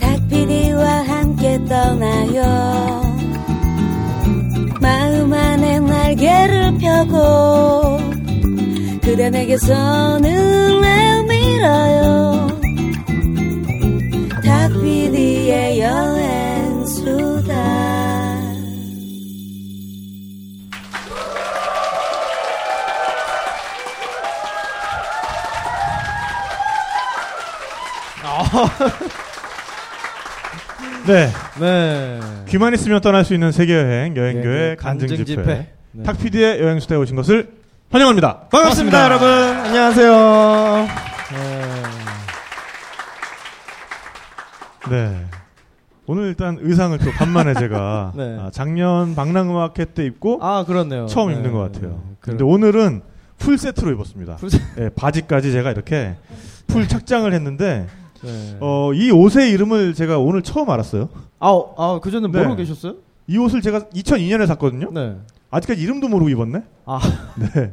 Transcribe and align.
닭피디와 0.00 1.02
함께 1.02 1.62
떠나요. 1.64 2.42
마음 4.80 5.32
안에 5.32 5.80
날개를 5.80 6.78
펴고 6.78 7.98
그대 9.02 9.30
내게서 9.30 10.18
눈을 10.18 11.24
밀어요. 11.24 12.48
닭피디의 14.44 15.80
여행수다 15.80 17.75
네. 31.06 31.30
네. 31.60 32.20
귀만 32.48 32.74
있으면 32.74 33.00
떠날 33.00 33.24
수 33.24 33.32
있는 33.34 33.52
세계여행 33.52 34.16
여행교회 34.16 34.68
네, 34.70 34.76
간증 34.76 35.06
간증 35.08 35.24
집회. 35.24 35.42
집회. 35.42 35.68
네. 35.92 36.02
탁피디의 36.02 36.60
여행수다에 36.60 36.98
오신 36.98 37.14
것을 37.16 37.50
환영합니다. 37.90 38.48
반갑습니다, 38.50 39.04
여러분. 39.04 39.28
안녕하세요. 39.28 40.88
네. 44.90 44.90
네. 44.90 45.24
오늘 46.08 46.26
일단 46.28 46.58
의상을 46.60 46.96
또 46.98 47.10
간만에 47.12 47.54
제가 47.54 48.12
네. 48.16 48.36
아, 48.40 48.50
작년 48.52 49.14
방랑음악회 49.16 49.86
때 49.86 50.04
입고 50.04 50.38
아, 50.42 50.64
그렇네요. 50.64 51.06
처음 51.06 51.30
네. 51.30 51.36
입는 51.36 51.52
것 51.52 51.72
같아요. 51.72 52.00
근데 52.20 52.44
오늘은 52.44 53.02
풀 53.38 53.58
세트로 53.58 53.90
입었습니다. 53.92 54.36
풀 54.36 54.50
세- 54.50 54.60
예, 54.78 54.88
바지까지 54.90 55.50
제가 55.52 55.70
이렇게 55.72 56.14
풀 56.68 56.86
착장을 56.88 57.32
했는데 57.32 57.86
네. 58.26 58.56
어, 58.60 58.92
이 58.92 59.10
옷의 59.10 59.50
이름을 59.52 59.94
제가 59.94 60.18
오늘 60.18 60.42
처음 60.42 60.68
알았어요. 60.70 61.08
아, 61.38 61.62
아, 61.76 62.00
그 62.02 62.10
전에 62.10 62.28
네. 62.28 62.38
모르고 62.38 62.56
계셨어요? 62.56 62.94
이 63.28 63.38
옷을 63.38 63.60
제가 63.62 63.80
2002년에 63.94 64.46
샀거든요. 64.46 64.90
네. 64.92 65.16
아직까지 65.50 65.80
이름도 65.80 66.08
모르고 66.08 66.28
입었네. 66.30 66.62
아, 66.86 66.98
네. 67.54 67.72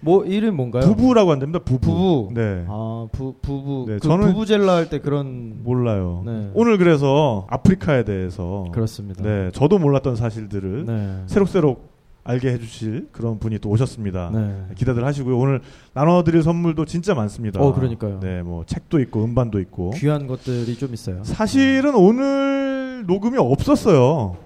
뭐 0.00 0.24
이름 0.24 0.54
뭔가요? 0.56 0.82
부부라고 0.82 1.32
한답니다. 1.32 1.58
부부. 1.60 1.80
부부. 1.80 2.28
네. 2.34 2.64
아, 2.68 3.08
부 3.10 3.34
부부. 3.42 3.84
네, 3.88 3.98
그 4.00 4.08
저는- 4.08 4.26
부부젤라 4.32 4.72
할 4.74 4.88
때 4.90 5.00
그런 5.00 5.62
몰라요. 5.64 6.22
네. 6.24 6.50
오늘 6.54 6.78
그래서 6.78 7.46
아프리카에 7.50 8.04
대해서 8.04 8.66
그렇습니다. 8.72 9.22
네, 9.24 9.50
저도 9.52 9.78
몰랐던 9.78 10.14
사실들을 10.16 10.84
네. 10.86 11.22
새록새록 11.26 11.87
알게 12.28 12.52
해주실 12.52 13.08
그런 13.10 13.38
분이 13.38 13.58
또 13.58 13.70
오셨습니다. 13.70 14.30
네. 14.34 14.74
기대들 14.76 15.02
하시고요. 15.02 15.38
오늘 15.38 15.62
나눠드릴 15.94 16.42
선물도 16.42 16.84
진짜 16.84 17.14
많습니다. 17.14 17.58
어, 17.58 17.72
그러니까요. 17.72 18.20
네, 18.20 18.42
뭐 18.42 18.64
책도 18.66 19.00
있고 19.00 19.24
음반도 19.24 19.58
있고. 19.60 19.92
귀한 19.96 20.26
것들이 20.26 20.76
좀 20.76 20.92
있어요. 20.92 21.24
사실은 21.24 21.94
오늘 21.94 23.04
녹음이 23.06 23.38
없었어요. 23.38 24.36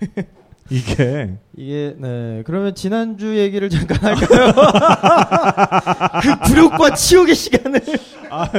이게 0.70 1.34
이게 1.56 1.94
네 1.98 2.42
그러면 2.44 2.74
지난주 2.74 3.38
얘기를 3.38 3.68
잠깐 3.68 4.16
할까요? 4.16 4.52
그 6.22 6.48
굴욕과 6.48 6.94
치욕의 6.94 7.34
시간을 7.34 7.80
아, 8.30 8.50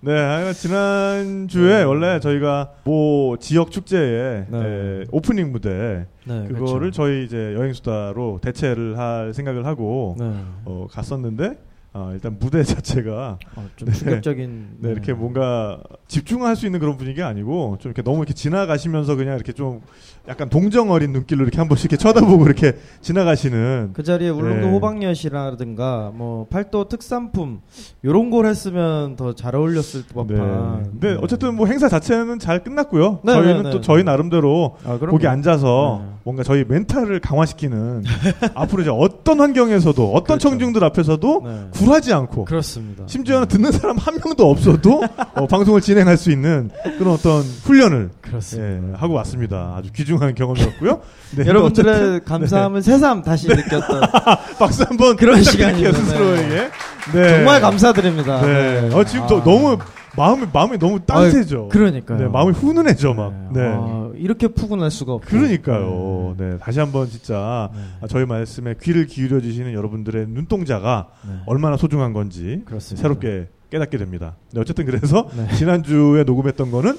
네, 0.00 0.52
지난 0.52 1.48
주에 1.48 1.78
네. 1.78 1.82
원래 1.82 2.20
저희가 2.20 2.72
모 2.84 3.36
지역 3.40 3.70
축제에 3.70 4.46
네. 4.48 4.58
에, 4.58 5.04
오프닝 5.10 5.52
무대 5.52 6.06
네, 6.24 6.48
그거를 6.48 6.92
저희 6.92 7.24
이제 7.24 7.54
여행 7.54 7.72
수다로 7.72 8.38
대체를 8.42 8.98
할 8.98 9.32
생각을 9.34 9.64
하고 9.66 10.16
네. 10.18 10.30
어, 10.64 10.86
갔었는데 10.90 11.58
어, 11.96 12.10
일단 12.12 12.36
무대 12.38 12.62
자체가 12.62 13.38
어, 13.56 13.66
좀 13.76 13.88
네. 13.88 13.94
충격적인 13.94 14.66
네, 14.80 14.90
이렇게 14.90 15.14
뭔가 15.14 15.80
집중할 16.08 16.54
수 16.54 16.66
있는 16.66 16.78
그런 16.78 16.98
분위기가 16.98 17.26
아니고 17.26 17.78
좀 17.80 17.90
이렇게 17.90 18.02
너무 18.02 18.18
이렇게 18.18 18.34
지나가시면서 18.34 19.16
그냥 19.16 19.34
이렇게 19.36 19.52
좀 19.52 19.80
약간 20.28 20.50
동정 20.50 20.90
어린 20.90 21.12
눈길로 21.12 21.42
이렇게 21.42 21.56
한 21.56 21.68
번씩 21.68 21.90
이렇게 21.90 22.02
쳐다보고 22.02 22.44
이렇게 22.44 22.76
지나가시는 23.00 23.92
그 23.94 24.02
자리에 24.02 24.28
울릉도 24.28 24.66
네. 24.66 24.72
호박엿이라든가 24.72 26.12
뭐 26.14 26.46
팔도 26.50 26.88
특산품 26.88 27.60
요런 28.04 28.28
걸 28.30 28.44
했으면 28.46 29.16
더 29.16 29.32
잘 29.32 29.54
어울렸을 29.54 30.02
네. 30.06 30.14
법한. 30.14 30.82
근데 30.92 31.16
어쨌든 31.22 31.54
뭐 31.56 31.66
행사 31.66 31.88
자체는 31.88 32.38
잘 32.38 32.62
끝났고요. 32.62 33.20
네, 33.24 33.32
저희는 33.32 33.62
네, 33.64 33.70
또 33.70 33.76
네. 33.76 33.80
저희 33.82 34.02
나름대로 34.04 34.76
아. 34.84 34.98
거기 34.98 35.26
앉아서 35.26 36.02
네. 36.04 36.14
뭔가 36.24 36.42
저희 36.42 36.64
멘탈을 36.66 37.20
강화시키는 37.20 38.02
앞으로 38.54 38.82
이제 38.82 38.90
어떤 38.90 39.40
환경에서도 39.40 40.10
어떤 40.10 40.24
그렇죠. 40.38 40.50
청중들 40.50 40.82
앞에서도 40.84 41.42
네. 41.44 41.66
굴하지 41.86 42.12
않고 42.12 42.44
그렇습니다. 42.46 43.04
심지어는 43.06 43.46
듣는 43.46 43.70
사람 43.70 43.96
한 43.96 44.18
명도 44.22 44.50
없어도 44.50 45.02
어, 45.34 45.46
방송을 45.46 45.80
진행할 45.80 46.16
수 46.16 46.32
있는 46.32 46.70
그런 46.98 47.14
어떤 47.14 47.42
훈련을 47.42 48.10
그렇습니다. 48.20 48.88
예, 48.88 48.96
하고 48.96 49.14
왔습니다. 49.14 49.74
아주 49.78 49.92
귀중한 49.92 50.34
경험이었고요. 50.34 51.00
네, 51.36 51.46
여러분들의 51.46 52.24
감사함을 52.24 52.82
새삼 52.82 53.22
다시 53.22 53.46
느꼈던 53.46 54.00
박수 54.58 54.82
한번 54.82 55.14
그런 55.16 55.42
시간이네요. 55.42 55.92
스스로에게. 55.92 56.70
네. 57.14 57.28
정말 57.28 57.60
감사드립니다. 57.60 58.40
네. 58.42 58.90
어, 58.92 59.04
지금 59.04 59.24
아. 59.24 59.26
저 59.28 59.44
너무 59.44 59.78
마음이 60.16 60.46
마음이 60.52 60.78
너무 60.78 61.00
따뜻해져. 61.00 61.68
그러니까요. 61.70 62.18
네, 62.18 62.26
마음이 62.28 62.52
훈훈해져 62.52 63.14
막. 63.14 63.32
네. 63.52 63.60
아, 63.62 64.10
이렇게 64.16 64.48
푸근할 64.48 64.90
수가 64.90 65.12
없고. 65.14 65.26
그러니까요. 65.28 66.34
네, 66.38 66.58
다시 66.58 66.78
한번 66.80 67.08
진짜 67.08 67.70
네. 67.74 67.80
아, 68.02 68.06
저희 68.08 68.24
말씀에 68.24 68.74
귀를 68.82 69.06
기울여 69.06 69.40
주시는 69.40 69.72
여러분들의 69.72 70.26
눈동자가 70.28 71.08
네. 71.28 71.34
얼마나 71.46 71.76
소중한 71.76 72.12
건지 72.12 72.62
그렇습니다. 72.64 73.02
새롭게 73.02 73.48
깨닫게 73.70 73.98
됩니다. 73.98 74.36
네, 74.52 74.60
어쨌든 74.60 74.86
그래서 74.86 75.28
네. 75.36 75.48
지난주에 75.56 76.24
녹음했던 76.24 76.70
거는 76.70 76.96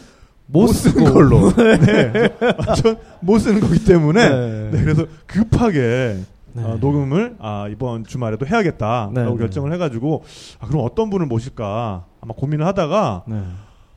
못못 0.47 0.75
쓴. 0.75 1.03
걸로. 1.03 1.51
네. 1.55 2.29
전 2.81 2.97
못 3.19 3.39
쓰는 3.39 3.59
거기 3.59 3.83
때문에 3.83 4.29
네. 4.29 4.69
네, 4.71 4.81
그래서 4.83 5.05
급하게 5.25 6.17
네. 6.57 6.63
어, 6.63 6.77
녹음을 6.79 7.35
아, 7.39 7.67
이번 7.69 8.03
주말에도 8.03 8.47
해야겠다라고 8.47 9.13
네, 9.13 9.23
네. 9.23 9.37
결정을 9.37 9.71
해가지고 9.73 10.23
아, 10.59 10.67
그럼 10.67 10.83
어떤 10.83 11.09
분을 11.11 11.27
모실까 11.27 12.05
아마 12.19 12.33
고민을 12.33 12.65
하다가 12.65 13.23
네. 13.27 13.43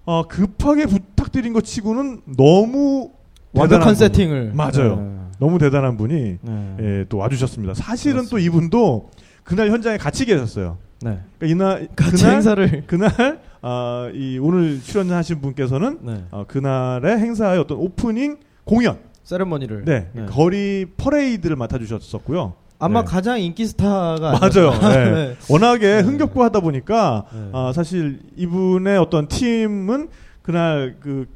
어, 0.04 0.24
급하게 0.28 0.86
부탁드린 0.86 1.52
것 1.54 1.64
치고는 1.64 2.20
너무 2.36 3.10
완벽한. 3.52 3.94
세팅을. 3.94 4.52
맞아요. 4.54 4.96
네. 4.96 5.16
너무 5.38 5.58
대단한 5.58 5.96
분이 5.96 6.38
네. 6.40 6.76
예, 6.80 7.04
또 7.08 7.16
와주셨습니다. 7.16 7.74
사실은 7.74 8.26
그렇습니다. 8.26 8.30
또 8.30 8.38
이분도 8.38 9.10
그날 9.42 9.70
현장에 9.70 9.96
같이 9.96 10.26
계셨어요. 10.26 10.76
네. 11.00 11.18
그러니까 11.38 11.46
이날 11.46 11.88
같이 11.96 12.22
그날 12.22 12.34
행사를. 12.34 12.84
그날 12.86 13.40
아, 13.62 14.10
이 14.14 14.38
오늘 14.38 14.80
출연하신 14.82 15.40
분께서는 15.40 15.98
네. 16.02 16.24
어, 16.30 16.44
그날의 16.46 17.18
행사의 17.18 17.58
어떤 17.58 17.78
오프닝 17.78 18.36
공연, 18.64 18.98
세레머니를. 19.30 19.84
네, 19.84 20.08
네. 20.12 20.26
거리 20.26 20.86
퍼레이드를 20.96 21.54
맡아주셨었고요. 21.54 22.54
아마 22.80 23.04
네. 23.04 23.06
가장 23.06 23.40
인기 23.40 23.66
스타가 23.66 24.38
맞아요. 24.40 24.72
네. 24.92 25.10
네. 25.10 25.36
워낙에 25.48 25.96
네. 25.96 26.00
흥겹고 26.00 26.42
하다 26.42 26.60
보니까 26.60 27.26
네. 27.32 27.50
아, 27.52 27.72
사실 27.74 28.20
이분의 28.36 28.98
어떤 28.98 29.28
팀은 29.28 30.08
그날 30.42 30.96
그 31.00 31.26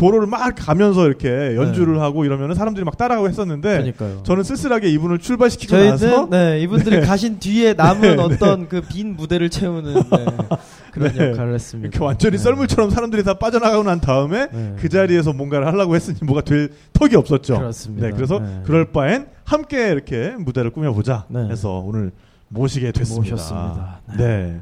도로를 0.00 0.26
막 0.26 0.54
가면서 0.56 1.06
이렇게 1.06 1.28
연주를 1.56 2.00
하고 2.00 2.24
이러면 2.24 2.54
사람들이 2.54 2.84
막 2.84 2.96
따라가고 2.96 3.28
했었는데 3.28 3.68
네. 3.68 3.92
그러니까요. 3.92 4.22
저는 4.22 4.42
쓸쓸하게 4.44 4.88
이분을 4.92 5.18
출발시키고 5.18 5.70
저희는 5.70 5.90
나서 5.90 6.28
네, 6.30 6.60
이분들이 6.62 7.00
네. 7.00 7.06
가신 7.06 7.38
뒤에 7.38 7.74
남은 7.74 8.16
네, 8.16 8.22
어떤 8.22 8.66
그 8.68 8.80
빈 8.80 9.14
무대를 9.14 9.50
채우는 9.50 9.94
네, 9.94 10.00
그런 10.92 11.12
네. 11.12 11.30
역할을 11.30 11.54
했습니다. 11.54 11.86
이렇게 11.88 12.02
완전히 12.04 12.38
네. 12.38 12.42
썰물처럼 12.42 12.88
사람들이 12.90 13.22
다 13.24 13.34
빠져나가고 13.34 13.82
난 13.84 14.00
다음에 14.00 14.48
네. 14.50 14.76
그 14.78 14.88
자리에서 14.88 15.34
뭔가를 15.34 15.66
하려고 15.66 15.94
했으니 15.94 16.18
뭐가 16.22 16.40
될 16.40 16.70
턱이 16.94 17.14
없었죠. 17.14 17.58
그렇습니다. 17.58 18.06
네, 18.06 18.12
그래서 18.14 18.38
네. 18.38 18.62
그럴 18.64 18.86
바엔 18.92 19.26
함께 19.44 19.90
이렇게 19.90 20.30
무대를 20.38 20.70
꾸며보자 20.70 21.26
네. 21.28 21.46
해서 21.50 21.78
오늘 21.84 22.10
모시게 22.48 22.90
됐습니다. 22.92 23.32
모셨습니다. 23.34 24.00
네. 24.16 24.26
네. 24.26 24.60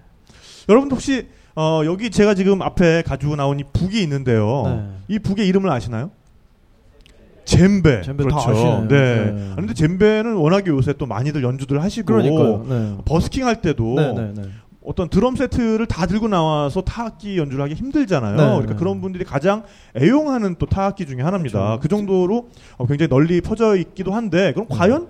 여러분도 0.69 0.97
혹시 0.97 1.29
어, 1.61 1.83
여기 1.85 2.09
제가 2.09 2.35
지금 2.35 2.63
앞에 2.63 3.03
가지고 3.03 3.35
나온 3.35 3.59
이 3.59 3.65
북이 3.65 4.01
있는데요. 4.03 4.63
네. 4.65 5.17
이 5.17 5.19
북의 5.19 5.49
이름을 5.49 5.69
아시나요? 5.69 6.13
젬베. 7.47 8.03
젬베 8.03 8.29
다 8.29 8.37
그렇죠. 8.45 8.87
네. 8.89 9.33
네. 9.33 9.51
아, 9.51 9.57
근데 9.57 9.75
젬베는 9.75 10.37
워낙에 10.37 10.71
요새 10.71 10.95
또 10.97 11.07
많이들 11.07 11.43
연주들 11.43 11.83
하시고 11.83 12.07
그러니까요. 12.07 12.65
네. 12.69 12.97
버스킹 13.05 13.45
할 13.45 13.61
때도 13.61 13.95
네, 13.97 14.13
네, 14.13 14.33
네. 14.37 14.43
어떤 14.85 15.09
드럼 15.09 15.35
세트를 15.35 15.87
다 15.87 16.07
들고 16.07 16.29
나와서 16.29 16.81
타악기 16.83 17.37
연주를 17.39 17.65
하기 17.65 17.75
힘들잖아요. 17.75 18.37
네, 18.37 18.45
그러니까 18.45 18.73
네. 18.75 18.79
그런 18.79 19.01
분들이 19.01 19.25
가장 19.25 19.65
애용하는 19.97 20.55
또 20.61 20.67
타악기 20.67 21.07
중에 21.07 21.23
하나입니다. 21.23 21.59
그렇죠. 21.59 21.81
그 21.81 21.89
정도로 21.89 22.51
어, 22.77 22.87
굉장히 22.87 23.09
널리 23.09 23.41
퍼져 23.41 23.75
있기도 23.75 24.13
한데 24.13 24.53
그럼 24.53 24.69
네. 24.69 24.77
과연 24.77 25.09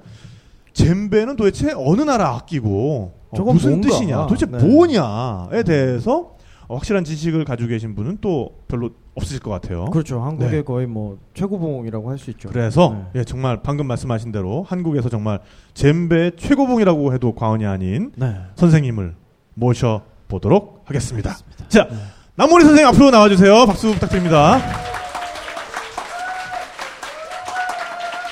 젬베는 0.73 1.37
도대체 1.37 1.75
어느 1.77 2.01
나라 2.01 2.37
악기고 2.37 3.13
어, 3.33 3.43
무슨 3.53 3.73
뭔가. 3.73 3.89
뜻이냐, 3.91 4.27
도대체 4.29 4.47
네. 4.47 4.65
뭐냐에 4.65 5.63
대해서 5.63 6.19
어, 6.19 6.38
확실한 6.69 7.05
지식을 7.05 7.45
가지고 7.45 7.71
계신 7.71 7.95
분은 7.95 8.19
또 8.21 8.51
별로 8.69 8.91
없으실 9.15 9.41
것 9.41 9.51
같아요. 9.51 9.87
그렇죠. 9.87 10.21
한국의 10.23 10.51
네. 10.51 10.63
거의 10.63 10.87
뭐 10.87 11.19
최고봉이라고 11.35 12.11
할 12.11 12.19
수 12.19 12.31
있죠. 12.31 12.49
그래서 12.51 12.95
네. 13.15 13.21
예, 13.21 13.25
정말 13.25 13.63
방금 13.63 13.87
말씀하신 13.87 14.33
대로 14.33 14.65
한국에서 14.69 15.09
정말 15.09 15.41
젬베 15.75 16.33
최고봉이라고 16.37 17.15
해도 17.15 17.35
과언이 17.35 17.65
아닌 17.67 18.13
네. 18.17 18.37
선생님을 18.57 19.15
모셔 19.55 20.03
보도록 20.29 20.83
하겠습니다. 20.85 21.37
자, 21.69 21.89
남모리 22.35 22.65
선생님 22.65 22.87
앞으로 22.95 23.11
나와 23.11 23.29
주세요. 23.29 23.65
박수 23.67 23.93
부탁드립니다. 23.95 24.59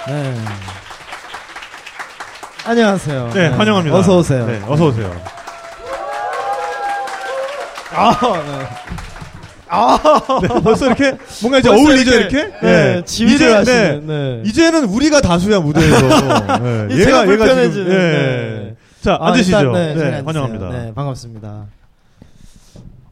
네. 0.09 0.35
안녕하세요. 2.67 3.31
네, 3.31 3.47
환영합니다. 3.49 3.97
어서 3.97 4.19
오세요. 4.19 4.47
네, 4.47 4.61
어서 4.67 4.87
오세요. 4.89 5.36
아, 7.97 8.17
네. 10.41 10.49
네, 10.49 10.61
벌써 10.63 10.87
이렇게 10.87 11.17
뭔가 11.43 11.59
이제 11.59 11.69
벌써 11.69 11.83
어울리죠 11.83 12.15
이렇게, 12.15 12.39
이렇게. 12.39 12.67
네, 12.67 13.03
지휘를 13.05 13.35
이제, 13.35 13.53
하시는, 13.53 14.07
네. 14.07 14.43
이제는 14.45 14.85
우리가 14.85 15.21
다수야 15.21 15.61
무대에서. 15.61 15.99
네, 16.59 16.95
이 16.95 17.03
제가 17.03 17.27
지금 17.27 17.89
예. 17.89 17.93
네. 17.93 18.77
자 19.01 19.19
아, 19.21 19.29
앉으시죠. 19.29 19.59
일단, 19.59 19.73
네, 19.73 19.95
네. 19.95 20.23
환영합니다. 20.25 20.69
네, 20.71 20.93
반갑습니다. 20.95 21.67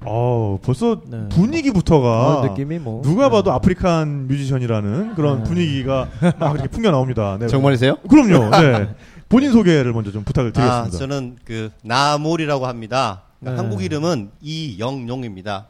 어 0.06 0.58
벌써 0.62 1.00
네. 1.06 1.28
분위기부터가 1.30 2.42
아, 2.42 2.46
느낌이 2.46 2.78
뭐 2.78 3.02
누가 3.02 3.24
네. 3.24 3.30
봐도 3.30 3.52
African 3.52 4.26
뮤지션이라는 4.28 5.14
그런 5.14 5.38
네. 5.38 5.44
분위기가 5.44 6.08
막 6.38 6.54
이렇게 6.54 6.68
풍겨 6.68 6.90
나옵니다. 6.90 7.38
네. 7.40 7.46
정말이세요? 7.46 7.96
그럼요. 8.08 8.50
네. 8.60 8.88
본인 9.28 9.52
소개를 9.52 9.92
먼저 9.92 10.12
좀 10.12 10.22
부탁을 10.22 10.50
아, 10.50 10.52
드리겠습니다. 10.52 10.98
저는 10.98 11.36
그 11.44 11.70
나모리라고 11.82 12.66
합니다. 12.66 13.22
그러니까 13.44 13.50
네. 13.50 13.56
한국 13.56 13.84
이름은 13.84 14.30
이영용입니다. 14.40 15.66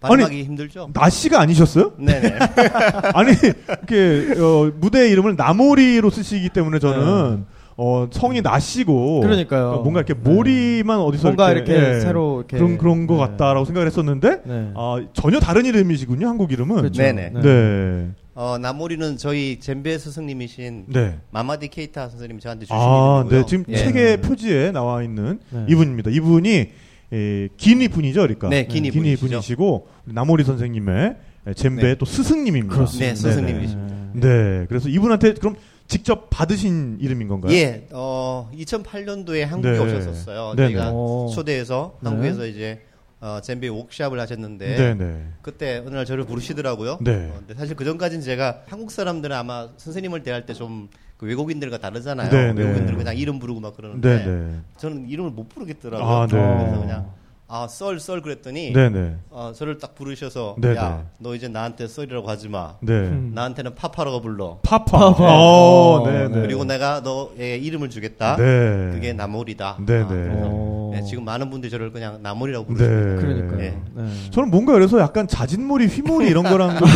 발음하기 0.00 0.42
힘들죠? 0.42 0.90
나씨가 0.92 1.40
아니셨어요? 1.40 1.92
네네. 1.96 2.38
아니 3.14 3.32
이렇게 3.32 4.40
어, 4.40 4.72
무대 4.74 5.08
이름을 5.08 5.36
나모리로 5.36 6.10
쓰시기 6.10 6.48
때문에 6.48 6.80
저는 6.80 7.44
어, 7.76 8.08
성이 8.10 8.42
나씨고 8.42 9.20
네. 9.22 9.26
그러니까요. 9.28 9.80
뭔가 9.82 10.00
이렇게 10.00 10.14
네. 10.14 10.20
모리만 10.20 10.98
어디서 10.98 11.28
뭔가 11.28 11.52
이렇게 11.52 11.72
예, 11.72 12.00
새로 12.00 12.40
이렇게 12.40 12.58
그런 12.58 12.78
그런 12.78 13.06
것 13.06 13.14
네. 13.14 13.20
같다라고 13.20 13.64
생각을 13.64 13.86
했었는데 13.86 14.42
네. 14.44 14.72
아, 14.74 15.00
전혀 15.12 15.38
다른 15.38 15.64
이름이시군요 15.64 16.26
한국 16.26 16.52
이름은. 16.52 16.76
그렇죠. 16.76 17.00
네네. 17.00 17.30
네. 17.40 18.10
어, 18.34 18.56
나몰이는 18.60 19.18
저희 19.18 19.60
젬베 19.60 19.98
스승님이신 19.98 20.86
네. 20.88 21.18
마마디 21.30 21.68
케이타 21.68 22.08
선생님이 22.08 22.40
저한테 22.40 22.64
주신 22.64 22.76
아, 22.76 23.18
이름이고요. 23.26 23.40
네. 23.40 23.46
지금 23.46 23.64
예. 23.68 23.76
책의 23.76 24.20
표지에 24.22 24.72
나와 24.72 25.02
있는 25.02 25.38
네. 25.50 25.64
이분입니다. 25.68 26.10
이분이 26.10 26.70
에, 27.12 27.48
기니 27.56 27.88
분이죠, 27.88 28.20
그러니까. 28.22 28.48
네, 28.48 28.66
기니 28.66 28.90
분이시죠. 28.90 29.26
분이시고 29.26 29.88
나모리 30.04 30.44
선생님의 30.44 31.16
에, 31.48 31.54
젬베 31.54 31.82
네. 31.82 31.94
또 31.96 32.04
스승님입니다. 32.06 32.86
네, 32.98 33.14
스승님이십니다. 33.14 33.96
네, 34.14 34.66
그래서 34.68 34.88
이분한테 34.88 35.34
그럼 35.34 35.56
직접 35.88 36.28
받으신 36.30 36.98
이름인 37.00 37.28
건가요? 37.28 37.52
예, 37.52 37.86
어, 37.92 38.50
2008년도에 38.54 39.42
한국에 39.44 39.72
네. 39.72 39.78
오셨었어요. 39.78 40.54
네네. 40.56 40.72
저희가 40.74 40.90
오. 40.92 41.28
초대해서 41.34 41.98
네. 42.00 42.08
한국에서 42.08 42.46
이제 42.46 42.80
어, 43.20 43.40
젬베 43.42 43.68
웍샵을 43.68 44.18
하셨는데 44.18 44.76
네, 44.76 44.94
네. 44.94 45.24
그때 45.42 45.82
어느 45.86 45.94
날 45.94 46.04
저를 46.04 46.24
부르시더라고요. 46.24 46.98
네. 47.02 47.30
어, 47.32 47.34
근데 47.38 47.54
사실 47.54 47.76
그 47.76 47.84
전까지는 47.84 48.22
제가 48.24 48.62
한국 48.68 48.90
사람들은 48.90 49.36
아마 49.36 49.68
선생님을 49.76 50.22
대할 50.22 50.46
때 50.46 50.54
좀 50.54 50.88
그 51.22 51.26
외국인들과 51.28 51.78
다르잖아요. 51.78 52.30
네, 52.30 52.52
네. 52.52 52.62
외국인들은 52.62 52.98
그냥 52.98 53.16
이름 53.16 53.38
부르고 53.38 53.60
막 53.60 53.76
그러는데 53.76 54.24
네, 54.24 54.24
네. 54.24 54.60
저는 54.76 55.08
이름을 55.08 55.30
못 55.30 55.48
부르겠더라고요. 55.48 56.04
아, 56.04 56.26
네. 56.26 56.32
그래서 56.32 56.80
그냥 56.80 57.06
아, 57.54 57.66
썰, 57.68 58.00
썰 58.00 58.22
그랬더니 58.22 58.72
네, 58.72 58.88
네. 58.88 59.14
어, 59.28 59.52
저를 59.54 59.76
딱 59.76 59.94
부르셔서 59.94 60.54
네, 60.56 60.74
야, 60.74 61.02
네. 61.02 61.04
너 61.18 61.34
이제 61.34 61.48
나한테 61.48 61.86
썰이라고 61.86 62.26
하지 62.26 62.48
마. 62.48 62.76
네. 62.80 62.94
음. 62.94 63.32
나한테는 63.34 63.74
파파라고 63.74 64.22
불러. 64.22 64.56
파파. 64.62 64.98
파파. 65.10 65.22
어, 65.22 66.00
어, 66.00 66.10
네, 66.10 66.28
네. 66.28 66.40
그리고 66.40 66.64
내가 66.64 67.00
너의 67.00 67.62
이름을 67.62 67.90
주겠다. 67.90 68.36
네. 68.36 68.92
그게 68.94 69.12
나몰이다. 69.12 69.76
네, 69.84 69.96
아, 69.98 70.08
네. 70.08 70.14
그래서 70.14 70.40
어. 70.46 70.90
네, 70.94 71.02
지금 71.04 71.26
많은 71.26 71.50
분들이 71.50 71.70
저를 71.70 71.92
그냥 71.92 72.20
나몰이라고 72.22 72.66
네. 72.68 72.72
부르십니다. 72.74 73.20
그러니까요. 73.20 73.58
네. 73.58 73.78
네. 73.96 74.30
저는 74.30 74.50
뭔가 74.50 74.72
그래서 74.72 74.98
약간 74.98 75.28
자진몰이, 75.28 75.88
휘몰이 75.88 76.28
이런 76.28 76.44
거랑 76.44 76.78
좀 76.78 76.88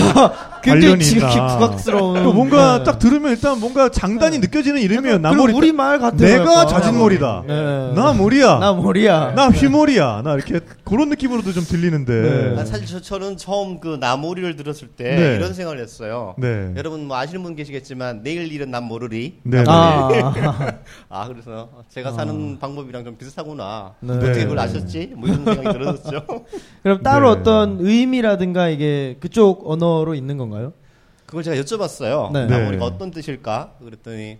굉장히 0.62 0.80
관련이 0.86 1.04
지극히. 1.04 1.34
부각스러운. 1.34 2.22
또 2.24 2.32
뭔가 2.32 2.78
네. 2.78 2.84
딱 2.84 2.98
들으면 2.98 3.32
일단 3.32 3.60
뭔가 3.60 3.90
장단이 3.90 4.38
느껴지는 4.38 4.80
이름이에요. 4.80 5.18
나몰이. 5.18 5.52
우리 5.52 5.72
말 5.72 5.98
같아요. 5.98 6.38
내가. 6.38 6.64
자진몰이다. 6.66 7.44
네. 7.46 7.92
나 7.94 8.14
몰이야. 8.14 8.58
나 8.58 8.72
몰이야. 8.72 9.32
나 9.34 9.48
휘몰이야. 9.50 10.22
나 10.24 10.32
이렇게 10.34 10.45
그런 10.84 11.08
느낌으로도 11.08 11.52
좀 11.52 11.64
들리는데. 11.64 12.22
네. 12.22 12.60
아, 12.60 12.64
사실 12.64 12.86
저, 12.86 13.00
저는 13.00 13.36
처음 13.36 13.80
그 13.80 13.96
나몰이를 14.00 14.56
들었을 14.56 14.88
때 14.88 15.16
네. 15.16 15.36
이런 15.36 15.54
생각을 15.54 15.80
했어요. 15.80 16.34
네. 16.38 16.72
여러분 16.76 17.06
뭐 17.06 17.16
아시는 17.16 17.42
분 17.42 17.56
계시겠지만 17.56 18.22
내일 18.22 18.52
일은 18.52 18.70
난 18.70 18.84
모르리. 18.84 19.40
네. 19.42 19.64
아, 19.66 20.08
아 21.08 21.28
그래서 21.28 21.70
제가 21.88 22.12
사는 22.12 22.58
방법이랑 22.58 23.04
좀 23.04 23.16
비슷하구나. 23.16 23.94
네. 24.00 24.12
어떻게 24.14 24.32
네. 24.32 24.42
그걸 24.44 24.58
아셨지? 24.58 25.12
뭐 25.16 25.28
이런 25.28 25.44
생각이 25.44 25.72
들었었죠. 25.78 26.26
그럼 26.82 27.02
따로 27.02 27.34
네. 27.34 27.40
어떤 27.40 27.78
의미라든가 27.80 28.68
이게 28.68 29.16
그쪽 29.20 29.70
언어로 29.70 30.14
있는 30.14 30.36
건가요? 30.36 30.72
그걸 31.26 31.42
제가 31.42 31.60
여쭤봤어요. 31.60 32.32
네. 32.32 32.46
나몰이가 32.46 32.88
네. 32.88 32.94
어떤 32.94 33.10
뜻일까? 33.10 33.74
그랬더니 33.84 34.38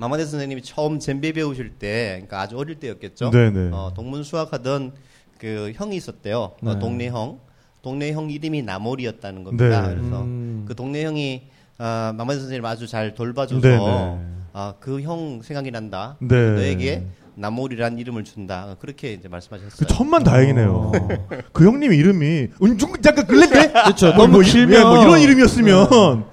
마마데 0.00 0.24
선생님이 0.24 0.62
처음 0.62 0.98
젬베 0.98 1.32
배우실 1.32 1.72
때, 1.78 2.12
그러니까 2.12 2.40
아주 2.40 2.56
어릴 2.56 2.76
때였겠죠. 2.76 3.30
네, 3.30 3.50
네. 3.50 3.68
어, 3.70 3.92
동문 3.94 4.22
수학하던 4.24 4.92
그 5.38 5.72
형이 5.74 5.94
있었대요. 5.94 6.52
네. 6.62 6.70
어, 6.70 6.78
동네 6.78 7.08
형. 7.08 7.38
동네 7.82 8.12
형 8.12 8.30
이름이 8.30 8.62
나몰이었다는 8.62 9.44
겁니다. 9.44 9.88
네. 9.88 9.94
그래서 9.94 10.22
음. 10.22 10.64
그 10.66 10.74
동네 10.74 11.04
형이 11.04 11.42
아, 11.78 12.14
마마데 12.16 12.40
선생님 12.40 12.64
아주 12.64 12.86
잘 12.86 13.14
돌봐줘서 13.14 13.60
네, 13.60 13.76
네. 13.76 14.18
아, 14.54 14.74
그 14.80 15.00
형 15.02 15.40
생각이 15.42 15.70
난다. 15.70 16.16
네. 16.20 16.50
너에게 16.52 17.04
나몰이란 17.34 17.98
이름을 17.98 18.24
준다. 18.24 18.76
그렇게 18.80 19.12
이제 19.12 19.28
말씀하셨어요. 19.28 19.76
그 19.78 19.86
천만 19.86 20.22
다행이네요. 20.24 20.72
어. 20.72 20.92
그 21.52 21.64
형님 21.66 21.92
이름이 21.92 22.48
은중 22.62 22.92
잠깐 23.02 23.26
글랜데 23.26 23.70
그렇죠. 23.72 24.06
뭐, 24.14 24.26
너무 24.26 24.32
뭐, 24.32 24.40
길면 24.42 24.78
예, 24.78 24.82
뭐 24.82 25.02
이런 25.02 25.20
이름이었으면 25.20 26.24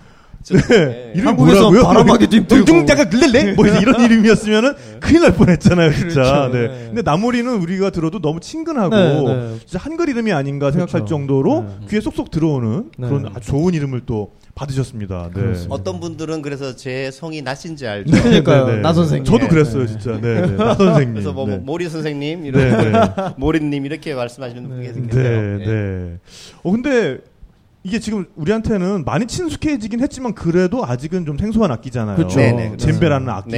저- 0.48 0.56
네. 0.56 0.62
네. 0.68 1.12
이름이 1.16 1.28
한국에서 1.28 1.62
뭐라고요? 1.72 1.84
바람하기도 1.84 2.36
힘들고. 2.38 2.86
잠깐 2.86 3.10
글랜데 3.10 3.52
뭐 3.54 3.68
이런 3.68 4.00
이름이었으면은 4.00 4.74
큰일 5.02 5.22
날 5.24 5.34
뻔했잖아요, 5.34 5.92
진짜. 5.94 6.22
그렇죠. 6.24 6.50
네. 6.54 6.68
네. 6.68 6.84
근데 6.88 7.02
나몰이는 7.02 7.54
우리가 7.58 7.90
들어도 7.90 8.20
너무 8.20 8.40
친근하고 8.40 8.96
네, 8.96 9.24
네. 9.26 9.58
진짜 9.66 9.80
한글 9.80 10.08
이름이 10.08 10.32
아닌가 10.32 10.72
생각할 10.72 11.02
그렇죠. 11.02 11.06
정도로 11.08 11.66
네. 11.82 11.88
귀에 11.90 12.00
쏙쏙 12.00 12.32
들어오는 12.32 12.92
네. 12.98 13.08
그런 13.10 13.30
아주 13.36 13.50
좋은 13.50 13.74
이름을 13.74 14.04
또 14.06 14.32
받으셨습니다. 14.56 15.32
네. 15.36 15.54
어떤 15.70 16.00
분들은 16.00 16.42
그래서 16.42 16.76
제 16.76 17.12
성이 17.12 17.42
낫인지 17.42 17.86
알죠. 17.86 18.12
그러니까요. 18.12 18.78
나 18.78 18.94
선생님. 18.94 19.26
저도 19.26 19.48
그랬어요, 19.50 19.86
네. 19.86 19.88
진짜. 19.88 20.12
네, 20.22 20.42
네. 20.42 20.48
나 20.56 20.74
선생님. 20.76 21.14
그래서 21.14 21.34
뭐 21.34 21.46
네. 21.46 21.58
모리 21.58 21.90
선생님 21.90 22.42
네, 22.44 22.48
이런 22.48 22.92
네. 22.92 23.00
모리님 23.38 23.86
이렇게 23.86 24.14
말씀하시는 24.16 24.68
분이 24.68 24.82
네, 24.82 24.94
계세요. 24.94 25.58
네. 25.60 26.18
어, 26.64 26.72
근데 26.72 27.18
이게 27.88 28.00
지금 28.00 28.26
우리한테는 28.36 29.06
많이 29.06 29.26
친숙해지긴 29.28 30.02
했지만 30.02 30.34
그래도 30.36 30.86
아직은 30.86 31.26
좀 31.26 31.38
생소한 31.38 31.72
악기잖아요. 31.72 32.18
그렇죠. 32.18 32.38
네, 32.38 32.52
네. 32.52 32.76
젬베라는 32.78 33.30
악기가. 33.30 33.56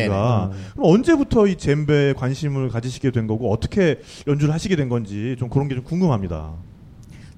네네. 0.52 0.64
그럼 0.74 0.86
언제부터 0.94 1.48
이 1.48 1.56
젬베에 1.56 2.14
관심을 2.14 2.70
가지시게 2.70 3.10
된 3.10 3.26
거고 3.26 3.52
어떻게 3.52 4.00
연주를 4.28 4.54
하시게 4.54 4.76
된 4.76 4.88
건지 4.88 5.36
좀 5.40 5.50
그런 5.50 5.68
게 5.68 5.74
좀 5.74 5.84
궁금합니다. 5.84 6.52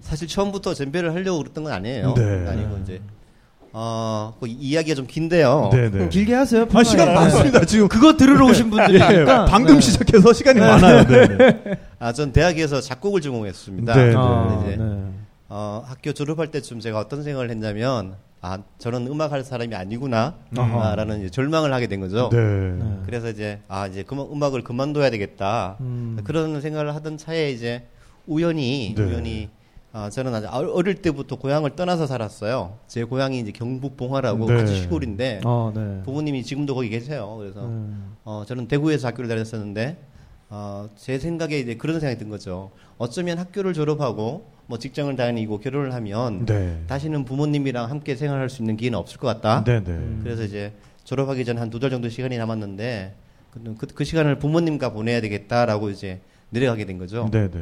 사실 0.01 0.27
처음부터 0.27 0.73
젬베를 0.73 1.13
하려고 1.13 1.37
그랬던 1.39 1.63
건 1.63 1.71
아니에요. 1.71 2.13
네. 2.15 2.45
아니고 2.49 2.79
이제 2.83 2.99
어, 3.71 4.33
그 4.41 4.47
이야기가 4.47 4.95
좀 4.95 5.07
긴데요. 5.07 5.69
네, 5.71 5.89
네. 5.89 6.09
길게 6.09 6.33
하세요. 6.33 6.67
아, 6.73 6.83
시간. 6.83 7.13
많습니다. 7.13 7.63
지금 7.63 7.87
그거 7.87 8.17
들으러 8.17 8.47
오신 8.47 8.65
예, 8.65 8.69
분들이니까. 8.69 9.45
방금 9.45 9.75
네. 9.75 9.81
시작해서 9.81 10.33
시간이 10.33 10.59
많아요. 10.59 11.05
네, 11.07 11.37
네. 11.37 11.61
아, 11.99 12.11
전 12.11 12.33
대학에서 12.33 12.81
작곡을 12.81 13.21
전공했습니다. 13.21 13.93
네, 13.93 14.07
네. 14.09 14.13
아, 14.17 14.61
이제 14.65 14.75
네. 14.75 15.03
어, 15.53 15.83
학교 15.85 16.13
졸업할 16.13 16.47
때쯤 16.49 16.79
제가 16.79 16.97
어떤 16.97 17.23
생각을 17.23 17.49
했냐면 17.49 18.15
아, 18.39 18.59
저는 18.77 19.05
음악 19.07 19.33
할 19.33 19.43
사람이 19.43 19.75
아니구나 19.75 20.35
아하. 20.57 20.91
아, 20.91 20.95
라는 20.95 21.19
이제 21.19 21.29
절망을 21.29 21.73
하게 21.73 21.87
된 21.87 21.99
거죠. 21.99 22.29
네. 22.31 22.37
네. 22.37 22.99
그래서 23.05 23.29
이제 23.29 23.59
아 23.67 23.85
이제 23.85 24.01
그만 24.03 24.27
음악을 24.31 24.63
그만둬야 24.63 25.09
되겠다 25.09 25.75
음. 25.81 26.17
그런 26.23 26.61
생각을 26.61 26.95
하던 26.95 27.17
차에 27.17 27.51
이제 27.51 27.85
우연히 28.27 28.95
네. 28.97 29.03
우연히 29.03 29.49
아 29.91 30.09
저는 30.09 30.33
아주 30.33 30.47
어릴- 30.47 31.01
때부터 31.01 31.35
고향을 31.35 31.71
떠나서 31.75 32.07
살았어요. 32.07 32.77
제 32.87 33.03
고향이 33.03 33.37
이제 33.41 33.51
경북 33.51 33.97
봉화라고 33.97 34.45
네. 34.45 34.61
아주 34.61 34.73
시골인데 34.73 35.41
어, 35.43 35.73
네. 35.75 36.01
부모님이 36.05 36.43
지금도 36.45 36.75
거기 36.75 36.87
계세요. 36.87 37.35
그래서 37.37 37.65
음. 37.65 38.15
어 38.23 38.45
저는 38.47 38.69
대구에서 38.69 39.09
학교를 39.09 39.27
다녔었는데 39.27 39.97
어, 40.49 40.89
제 40.95 41.19
생각에 41.19 41.59
이제 41.59 41.75
그런 41.75 41.99
생각이 41.99 42.17
든 42.19 42.29
거죠. 42.29 42.71
어쩌면 42.97 43.37
학교를 43.37 43.73
졸업하고 43.73 44.45
뭐 44.71 44.79
직장을 44.79 45.13
다니고 45.17 45.59
결혼을 45.59 45.93
하면 45.95 46.45
네. 46.45 46.79
다시는 46.87 47.25
부모님이랑 47.25 47.89
함께 47.89 48.15
생활할 48.15 48.49
수 48.49 48.61
있는 48.61 48.77
기회는 48.77 48.97
없을 48.97 49.17
것 49.19 49.27
같다. 49.27 49.65
네, 49.65 49.83
네. 49.83 49.99
그래서 50.23 50.43
이제 50.43 50.71
졸업하기 51.03 51.43
전 51.43 51.57
한 51.57 51.69
두 51.69 51.77
달 51.79 51.89
정도 51.89 52.07
시간이 52.07 52.37
남았는데 52.37 53.13
그, 53.51 53.75
그, 53.77 53.87
그 53.87 54.05
시간을 54.05 54.39
부모님과 54.39 54.93
보내야 54.93 55.19
되겠다라고 55.19 55.89
이제 55.89 56.21
내려가게 56.51 56.85
된 56.85 56.97
거죠. 56.97 57.27
네, 57.33 57.51
네. 57.51 57.59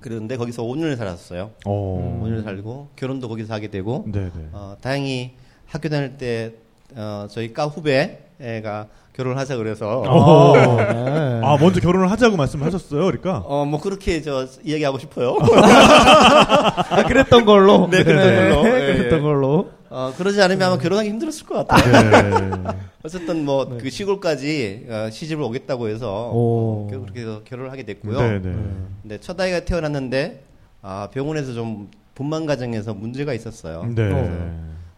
그런데 0.00 0.36
거기서 0.36 0.64
5년을 0.64 0.96
살았어요. 0.96 1.52
어. 1.66 2.20
5년을 2.24 2.42
살고 2.42 2.88
결혼도 2.96 3.28
거기서 3.28 3.54
하게 3.54 3.68
되고 3.68 4.04
네, 4.08 4.22
네. 4.24 4.48
어, 4.50 4.76
다행히 4.80 5.34
학교 5.66 5.88
다닐 5.88 6.18
때 6.18 6.54
어, 6.96 7.28
저희 7.30 7.52
과 7.52 7.66
후배 7.66 8.24
애가 8.40 8.88
결혼하자 9.14 9.56
그래서 9.56 10.02
어. 10.06 10.56
네. 10.56 11.40
아 11.44 11.56
먼저 11.60 11.80
결혼을 11.80 12.10
하자고 12.10 12.36
말씀하셨어요, 12.36 13.04
그러니까. 13.04 13.38
어 13.46 13.64
뭐 13.64 13.80
그렇게 13.80 14.22
저 14.22 14.46
이야기하고 14.64 14.98
싶어요. 14.98 15.36
아, 15.44 17.02
그랬던 17.06 17.44
걸로. 17.44 17.88
네, 17.90 18.02
그랬던 18.04 18.50
걸로. 18.52 18.66
예, 18.68 18.94
그랬던 18.96 19.18
예. 19.18 19.22
걸로. 19.22 19.70
어 19.90 20.12
그러지 20.16 20.40
않으면 20.40 20.62
아마 20.68 20.78
결혼하기 20.78 21.08
힘들었을 21.08 21.44
것 21.46 21.66
같아요. 21.66 22.10
네. 22.10 22.70
어쨌든 23.02 23.44
뭐 23.44 23.66
그 23.80 23.90
시골까지 23.90 24.86
어, 24.88 25.08
시집을 25.10 25.42
오겠다고 25.42 25.88
해서 25.88 26.30
오. 26.32 26.86
어, 26.86 26.88
그렇게 27.02 27.20
해서 27.22 27.40
결혼을 27.44 27.72
하게 27.72 27.82
됐고요. 27.84 28.20
네, 28.20 28.38
네. 28.40 28.54
근데 29.02 29.18
첫 29.20 29.38
아이가 29.40 29.60
태어났는데 29.60 30.42
아, 30.82 31.08
병원에서 31.12 31.52
좀 31.54 31.88
분만 32.14 32.46
과정에서 32.46 32.94
문제가 32.94 33.32
있었어요. 33.34 33.84
네. 33.94 34.10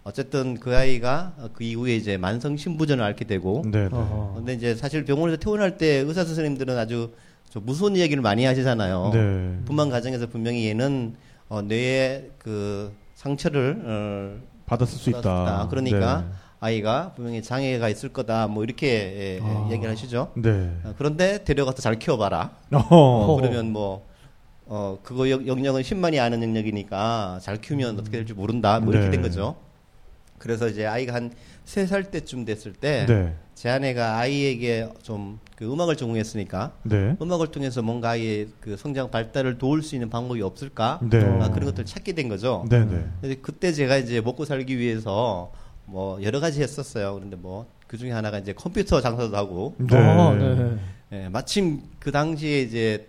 어. 0.04 0.08
어쨌든 0.08 0.58
그 0.58 0.76
아이가 0.76 1.32
그 1.52 1.64
이후에 1.64 1.94
이제 1.96 2.16
만성 2.16 2.56
신부전을 2.56 3.04
앓게 3.04 3.24
되고 3.24 3.62
네. 3.64 3.88
네. 3.88 3.94
어허. 3.96 4.32
근데 4.36 4.54
이제 4.54 4.74
사실 4.74 5.04
병원에서 5.04 5.38
퇴원할 5.38 5.78
때 5.78 5.98
의사 5.98 6.24
선생님들은 6.24 6.76
아주 6.78 7.12
좀 7.50 7.64
무서운 7.66 7.96
이야기를 7.96 8.22
많이 8.22 8.44
하시잖아요. 8.44 9.10
네. 9.12 9.58
분만 9.64 9.90
과정에서 9.90 10.26
분명히 10.26 10.66
얘는 10.68 11.14
어, 11.48 11.62
뇌에 11.62 12.30
그 12.38 12.92
상처를 13.14 13.82
어, 13.84 14.40
받았을 14.66 14.98
수 14.98 15.10
있다. 15.10 15.20
받았다. 15.22 15.68
그러니까 15.68 16.20
네. 16.28 16.34
아이가 16.60 17.12
분명히 17.14 17.42
장애가 17.42 17.88
있을 17.88 18.08
거다. 18.08 18.46
뭐 18.46 18.64
이렇게 18.64 18.86
예, 18.88 19.40
아. 19.42 19.68
얘기를 19.70 19.90
하시죠. 19.90 20.32
네. 20.36 20.70
어, 20.84 20.94
그런데 20.96 21.44
데려가서 21.44 21.82
잘 21.82 21.98
키워봐라. 21.98 22.50
어. 22.72 23.36
그러면 23.36 23.70
뭐 23.72 24.06
어, 24.66 24.98
그거 25.02 25.28
영- 25.28 25.46
영역은 25.46 25.82
10만이 25.82 26.18
아는 26.20 26.42
영역이니까 26.42 27.40
잘 27.42 27.60
키우면 27.60 27.98
어떻게 27.98 28.16
될지 28.16 28.32
모른다. 28.32 28.80
뭐 28.80 28.92
이렇게 28.94 29.06
네. 29.06 29.10
된 29.12 29.22
거죠. 29.22 29.56
그래서 30.42 30.68
이제 30.68 30.84
아이가 30.86 31.14
한 31.14 31.30
세 31.64 31.86
살 31.86 32.10
때쯤 32.10 32.44
됐을 32.44 32.72
때 32.72 33.06
네. 33.06 33.34
제 33.54 33.68
아내가 33.68 34.18
아이에게 34.18 34.88
좀 35.02 35.38
그 35.56 35.72
음악을 35.72 35.94
전공했으니까 35.96 36.72
네. 36.82 37.16
음악을 37.22 37.52
통해서 37.52 37.82
뭔가 37.82 38.10
아이의 38.10 38.48
그 38.60 38.76
성장 38.76 39.12
발달을 39.12 39.58
도울 39.58 39.80
수 39.84 39.94
있는 39.94 40.10
방법이 40.10 40.42
없을까 40.42 40.98
네. 41.08 41.18
아, 41.40 41.50
그런 41.52 41.66
것들을 41.66 41.84
찾게 41.86 42.14
된 42.14 42.28
거죠. 42.28 42.66
네. 42.68 42.84
네. 42.84 43.04
근데 43.20 43.36
그때 43.36 43.72
제가 43.72 43.96
이제 43.98 44.20
먹고 44.20 44.44
살기 44.44 44.76
위해서 44.76 45.52
뭐 45.84 46.20
여러 46.24 46.40
가지 46.40 46.60
했었어요. 46.62 47.14
그런데 47.14 47.36
뭐 47.36 47.66
그 47.86 47.98
중에 47.98 48.10
하나가 48.10 48.38
이제 48.38 48.54
컴퓨터 48.54 49.00
장사도 49.02 49.36
하고 49.36 49.76
네. 49.78 49.96
어, 49.96 50.34
네. 50.34 50.78
예, 51.12 51.28
마침 51.28 51.82
그 52.00 52.10
당시에 52.10 52.62
이제 52.62 53.06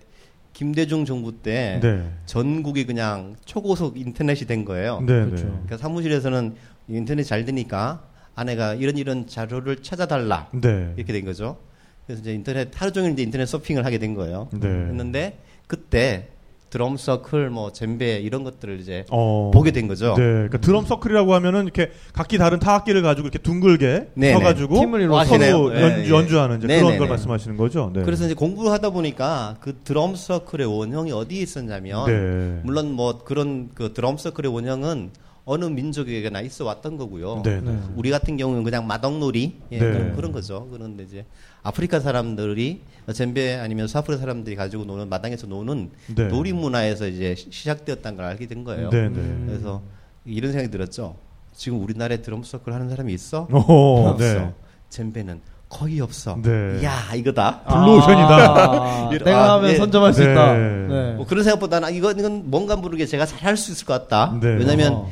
김대중 0.51 1.05
정부 1.05 1.31
때 1.41 1.79
네. 1.81 2.03
전국이 2.25 2.85
그냥 2.85 3.35
초고속 3.45 3.97
인터넷이 3.97 4.45
된 4.45 4.65
거예요. 4.65 4.99
네. 4.99 5.25
그렇죠. 5.25 5.45
네. 5.45 5.51
그러니까 5.51 5.77
사무실에서는 5.77 6.55
인터넷 6.87 7.23
잘 7.23 7.45
되니까 7.45 8.03
아내가 8.35 8.73
이런 8.73 8.97
이런 8.97 9.27
자료를 9.27 9.83
찾아달라 9.83 10.47
네. 10.51 10.93
이렇게 10.97 11.13
된 11.13 11.25
거죠. 11.25 11.57
그래서 12.05 12.21
이제 12.21 12.33
인터넷 12.33 12.69
하루 12.73 12.91
종일 12.91 13.11
이제 13.11 13.23
인터넷 13.23 13.45
서핑을 13.45 13.85
하게 13.85 13.97
된 13.97 14.13
거예요. 14.13 14.49
네. 14.51 14.67
했는데 14.67 15.39
그때 15.67 16.27
드럼 16.73 16.97
서클 16.97 17.51
뭐 17.51 17.71
젬베 17.71 18.21
이런 18.21 18.43
것들을 18.43 18.79
이제 18.79 19.05
어. 19.11 19.51
보게 19.53 19.69
된 19.69 19.87
거죠. 19.87 20.15
네. 20.17 20.23
그러니까 20.23 20.57
드럼 20.57 20.87
서클이라고 20.87 21.35
하면은 21.35 21.65
이렇게 21.65 21.91
각기 22.13 22.39
다른 22.39 22.57
타악기를 22.57 23.03
가지고 23.03 23.27
이렇게 23.27 23.37
둥글게 23.37 24.07
네, 24.15 24.33
서가지고 24.33 24.79
팀을 24.79 25.01
이루어서 25.01 25.25
서로 25.25 25.43
하시네요. 25.43 25.69
네, 25.69 25.81
연주, 25.83 26.09
예. 26.09 26.09
연주하는 26.09 26.57
이제 26.57 26.67
네, 26.67 26.79
그런 26.79 26.93
네, 26.93 26.97
걸 26.97 27.07
네. 27.07 27.09
말씀하시는 27.11 27.57
거죠. 27.57 27.91
네. 27.93 28.01
그래서 28.01 28.25
이제 28.25 28.33
공부를 28.33 28.71
하다 28.71 28.89
보니까 28.89 29.57
그 29.59 29.77
드럼 29.83 30.15
서클의 30.15 30.65
원형이 30.65 31.11
어디에 31.11 31.43
있었냐면 31.43 32.07
네. 32.07 32.61
물론 32.63 32.91
뭐 32.91 33.23
그런 33.23 33.69
그 33.75 33.93
드럼 33.93 34.17
서클의 34.17 34.51
원형은 34.51 35.11
어느 35.45 35.65
민족에게나 35.65 36.39
있어 36.41 36.63
왔던 36.65 36.97
거고요. 36.97 37.41
네. 37.43 37.59
네. 37.59 37.77
우리 37.95 38.09
같은 38.11 38.37
경우는 38.37 38.63
그냥 38.63 38.87
마덕놀이 38.87 39.55
예, 39.73 39.77
네. 39.79 39.91
그런, 39.91 40.15
그런 40.15 40.31
거죠. 40.31 40.67
그런데 40.71 41.03
이제 41.03 41.25
아프리카 41.63 41.99
사람들이 41.99 42.79
젬베 43.11 43.55
아니면 43.55 43.87
수아프리카 43.87 44.21
사람들이 44.21 44.55
가지고 44.55 44.85
노는 44.85 45.09
마당에서 45.09 45.47
노는 45.47 45.89
네. 46.15 46.27
놀이 46.27 46.53
문화에서 46.53 47.07
이제 47.07 47.35
시- 47.35 47.47
시작되었다는 47.51 48.15
걸 48.17 48.25
알게 48.25 48.47
된 48.47 48.63
거예요. 48.63 48.89
네. 48.89 49.09
네. 49.09 49.43
그래서 49.47 49.81
이런 50.25 50.53
생각이 50.53 50.71
들었죠. 50.71 51.15
지금 51.53 51.81
우리나라에 51.83 52.21
드럼 52.21 52.43
서클 52.43 52.71
하는 52.73 52.89
사람이 52.89 53.13
있어? 53.13 53.47
오, 53.51 54.07
없어. 54.07 54.23
네. 54.23 54.53
젬베는 54.89 55.41
거의 55.67 55.99
없어. 55.99 56.37
네. 56.41 56.81
야 56.85 57.13
이거다. 57.15 57.63
블루오션이다. 57.63 58.29
아, 58.53 59.09
내가 59.25 59.51
아, 59.51 59.57
하면 59.57 59.71
네. 59.71 59.75
선점할 59.75 60.13
수 60.13 60.23
네. 60.23 60.31
있다. 60.31 60.53
네. 60.53 61.13
뭐 61.15 61.25
그런 61.25 61.43
생각보다는 61.43 61.87
아, 61.87 61.91
이건, 61.91 62.17
이건 62.17 62.49
뭔가 62.49 62.77
모르게 62.77 63.05
제가 63.05 63.25
잘 63.25 63.39
할 63.43 63.57
수 63.57 63.71
있을 63.73 63.85
것 63.85 63.93
같다. 63.93 64.37
네. 64.39 64.47
왜냐하면 64.55 64.93
어. 64.93 65.11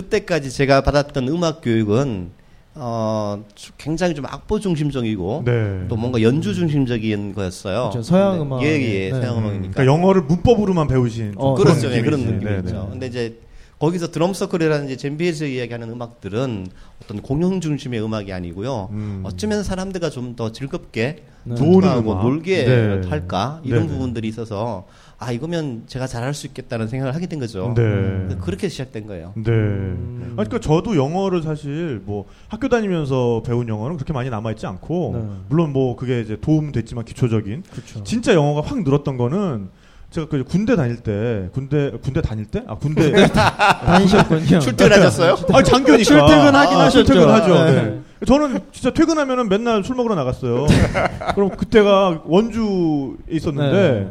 그때까지 0.00 0.50
제가 0.50 0.82
받았던 0.82 1.26
음악 1.28 1.62
교육은 1.62 2.28
어, 2.74 3.42
주- 3.54 3.72
굉장히 3.78 4.14
좀 4.14 4.26
악보 4.26 4.60
중심적이고 4.60 5.42
네. 5.46 5.86
또 5.88 5.96
뭔가 5.96 6.20
연주 6.20 6.52
중심적인 6.54 7.34
거였어요. 7.34 7.88
그렇죠. 7.90 8.02
서양 8.02 8.42
음악. 8.42 8.62
예, 8.62 8.66
예, 8.78 9.10
네. 9.10 9.18
서양 9.18 9.38
음, 9.38 9.44
음악이니까. 9.44 9.72
그러니까 9.72 9.86
영어를 9.86 10.22
문법으로만 10.24 10.86
배우신 10.86 11.32
좀 11.32 11.34
어, 11.38 11.54
그렇죠. 11.54 11.86
예, 11.90 12.00
느낌이지. 12.00 12.02
그런 12.04 12.20
느낌이 12.20 12.44
네, 12.44 12.58
있죠. 12.58 12.82
네. 12.84 12.88
근데 12.90 13.06
이제 13.06 13.38
거기서 13.78 14.10
드럼 14.10 14.32
서클이라는 14.32 14.86
이제 14.86 14.96
잼비에서 14.96 15.44
이야기하는 15.46 15.90
음악들은 15.90 16.66
어떤 17.02 17.20
공연 17.20 17.60
중심의 17.60 18.02
음악이 18.02 18.32
아니고요. 18.32 18.88
음. 18.92 19.20
어쩌면 19.24 19.62
사람들과 19.62 20.10
좀 20.10 20.36
더 20.36 20.52
즐겁게 20.52 21.24
네. 21.44 21.54
음악. 21.58 22.22
놀게 22.22 22.64
네. 22.64 23.08
할까 23.08 23.60
이런 23.64 23.82
네, 23.82 23.86
네. 23.86 23.92
부분들이 23.92 24.28
있어서 24.28 24.86
아 25.18 25.32
이거면 25.32 25.84
제가 25.86 26.06
잘할 26.06 26.34
수 26.34 26.46
있겠다는 26.46 26.88
생각을 26.88 27.14
하게 27.14 27.26
된 27.26 27.38
거죠. 27.38 27.72
네. 27.76 27.82
그래서 27.82 28.38
그렇게 28.40 28.68
시작된 28.68 29.06
거예요. 29.06 29.32
네. 29.36 29.52
아니, 29.52 30.34
그러니까 30.34 30.60
저도 30.60 30.96
영어를 30.96 31.42
사실 31.42 32.02
뭐 32.04 32.26
학교 32.48 32.68
다니면서 32.68 33.42
배운 33.46 33.68
영어는 33.68 33.96
그렇게 33.96 34.12
많이 34.12 34.28
남아 34.28 34.50
있지 34.52 34.66
않고 34.66 35.12
네. 35.14 35.36
물론 35.48 35.72
뭐 35.72 35.96
그게 35.96 36.20
이제 36.20 36.36
도움 36.40 36.72
됐지만 36.72 37.04
기초적인 37.04 37.62
그렇죠. 37.70 38.04
진짜 38.04 38.34
영어가 38.34 38.60
확 38.60 38.82
늘었던 38.82 39.16
거는 39.16 39.68
제가 40.10 40.28
그 40.28 40.44
군대 40.44 40.76
다닐 40.76 40.96
때 40.96 41.48
군대 41.52 41.90
군대 42.02 42.22
다닐 42.22 42.46
때 42.46 42.62
아 42.66 42.76
군대 42.76 43.12
다니셨군요. 43.36 44.60
출퇴근하셨어요? 44.60 45.36
아 45.52 45.62
장교니까 45.62 46.04
출퇴근하긴 46.04 46.76
아, 46.78 46.84
하셨죠. 46.84 47.04
출퇴근하죠. 47.04 47.64
네. 47.64 47.72
네. 47.82 48.00
저는 48.26 48.60
진짜 48.72 48.90
퇴근하면은 48.92 49.48
맨날 49.48 49.84
술 49.84 49.96
먹으러 49.96 50.14
나갔어요. 50.14 50.66
그럼 51.34 51.50
그때가 51.50 52.22
원주에 52.24 53.16
있었는데 53.30 53.72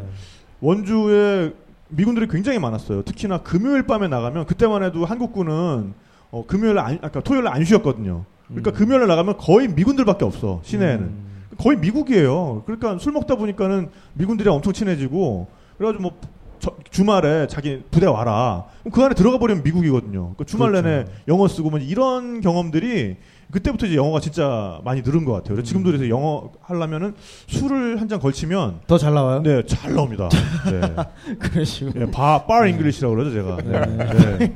원주에 0.60 1.52
미군들이 1.88 2.28
굉장히 2.28 2.58
많았어요. 2.58 3.02
특히나 3.02 3.38
금요일 3.38 3.84
밤에 3.84 4.06
나가면 4.08 4.46
그때만 4.46 4.82
해도 4.84 5.04
한국군은 5.04 5.94
어, 6.30 6.44
금요일 6.46 6.78
안, 6.78 6.98
아까 7.02 7.20
토요일 7.20 7.48
안 7.48 7.64
쉬었거든요. 7.64 8.24
그러니까 8.48 8.70
음. 8.70 8.74
금요일에 8.74 9.06
나가면 9.06 9.38
거의 9.38 9.68
미군들밖에 9.68 10.24
없어 10.24 10.60
시내에는. 10.64 10.98
음. 11.04 11.26
거의 11.58 11.78
미국이에요. 11.78 12.62
그러니까 12.66 12.98
술 12.98 13.12
먹다 13.12 13.34
보니까는 13.36 13.88
미군들이 14.14 14.48
엄청 14.48 14.72
친해지고 14.72 15.48
그래가지고 15.78 16.02
뭐 16.02 16.12
저- 16.58 16.74
주말에 16.90 17.46
자기 17.48 17.82
부대 17.90 18.06
와라. 18.06 18.64
그 18.92 19.02
안에 19.04 19.14
들어가 19.14 19.38
버리면 19.38 19.62
미국이거든요. 19.62 20.20
그러니까 20.34 20.44
주말 20.44 20.70
그렇죠. 20.70 20.88
내내 20.88 21.04
영어 21.28 21.46
쓰고 21.48 21.70
뭐 21.70 21.78
이런 21.78 22.40
경험들이 22.40 23.16
그때부터 23.56 23.86
이제 23.86 23.96
영어가 23.96 24.20
진짜 24.20 24.80
많이 24.84 25.00
늘은 25.00 25.24
것 25.24 25.32
같아요. 25.32 25.54
그래서 25.54 25.62
지금도 25.68 25.88
그래서 25.90 26.08
영어 26.10 26.50
하려면은 26.60 27.14
술을 27.46 28.00
한 28.00 28.06
잔 28.06 28.20
걸치면 28.20 28.80
더 28.86 28.98
잘 28.98 29.14
나와요? 29.14 29.42
네 29.42 29.62
잘 29.66 29.94
나옵니다. 29.94 30.28
네. 30.70 30.80
그러시고. 31.40 31.90
예, 32.00 32.10
bar, 32.10 32.44
bar 32.46 32.66
English라고 32.66 33.14
그러죠, 33.16 33.32
제가. 33.32 33.56
네. 33.64 33.80
네. 33.96 34.52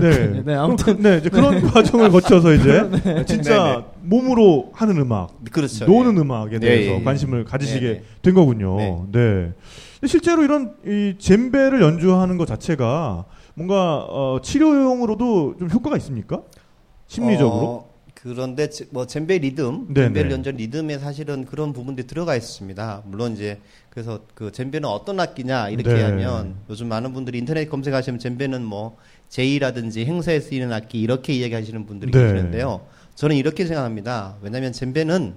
네. 0.00 0.42
네, 0.44 0.54
아무튼. 0.54 0.96
그, 0.96 1.02
네, 1.02 1.18
이제 1.18 1.28
그런 1.30 1.62
과정을 1.62 2.10
거쳐서 2.10 2.52
이제 2.54 2.90
진짜 3.26 3.84
몸으로 4.02 4.70
하는 4.74 4.98
음악, 4.98 5.30
그렇죠. 5.50 5.86
노는 5.86 6.16
예. 6.16 6.20
음악에 6.20 6.54
예, 6.56 6.58
대해서 6.58 6.90
예, 6.92 6.98
예. 6.98 7.02
관심을 7.02 7.44
가지시게 7.44 7.86
네, 7.86 7.92
네. 7.94 8.02
된 8.22 8.34
거군요. 8.34 8.76
네. 8.76 8.98
네. 9.12 9.52
실제로 10.06 10.42
이런 10.42 10.74
이 10.86 11.14
젬베를 11.18 11.80
연주하는 11.80 12.36
것 12.36 12.46
자체가 12.46 13.24
뭔가 13.54 14.04
어, 14.10 14.40
치료용으로도 14.42 15.54
좀 15.58 15.70
효과가 15.70 15.96
있습니까? 15.98 16.42
심리적으로? 17.14 17.66
어, 17.66 17.94
그런데 18.14 18.68
제- 18.70 18.86
뭐 18.90 19.06
젬베 19.06 19.38
리듬, 19.38 19.86
네, 19.92 20.04
젬베를 20.04 20.28
네. 20.28 20.34
연주한 20.34 20.56
리듬에 20.56 20.98
사실은 20.98 21.44
그런 21.44 21.72
부분들이 21.72 22.06
들어가 22.06 22.34
있습니다. 22.36 23.02
물론 23.06 23.32
이제 23.34 23.60
그래서 23.90 24.20
그 24.34 24.50
젬베는 24.50 24.88
어떤 24.88 25.20
악기냐 25.20 25.68
이렇게 25.68 25.92
네. 25.94 26.02
하면 26.02 26.56
요즘 26.68 26.88
많은 26.88 27.12
분들이 27.12 27.38
인터넷 27.38 27.68
검색하시면 27.68 28.18
젬베는 28.18 28.64
뭐 28.64 28.96
제이라든지 29.28 30.04
행사에 30.06 30.40
쓰이는 30.40 30.72
악기 30.72 31.00
이렇게 31.00 31.32
이야기하시는 31.34 31.86
분들이 31.86 32.10
네. 32.10 32.18
계시는데요. 32.20 32.80
저는 33.14 33.36
이렇게 33.36 33.64
생각합니다. 33.66 34.36
왜냐하면 34.42 34.72
젬베는 34.72 35.34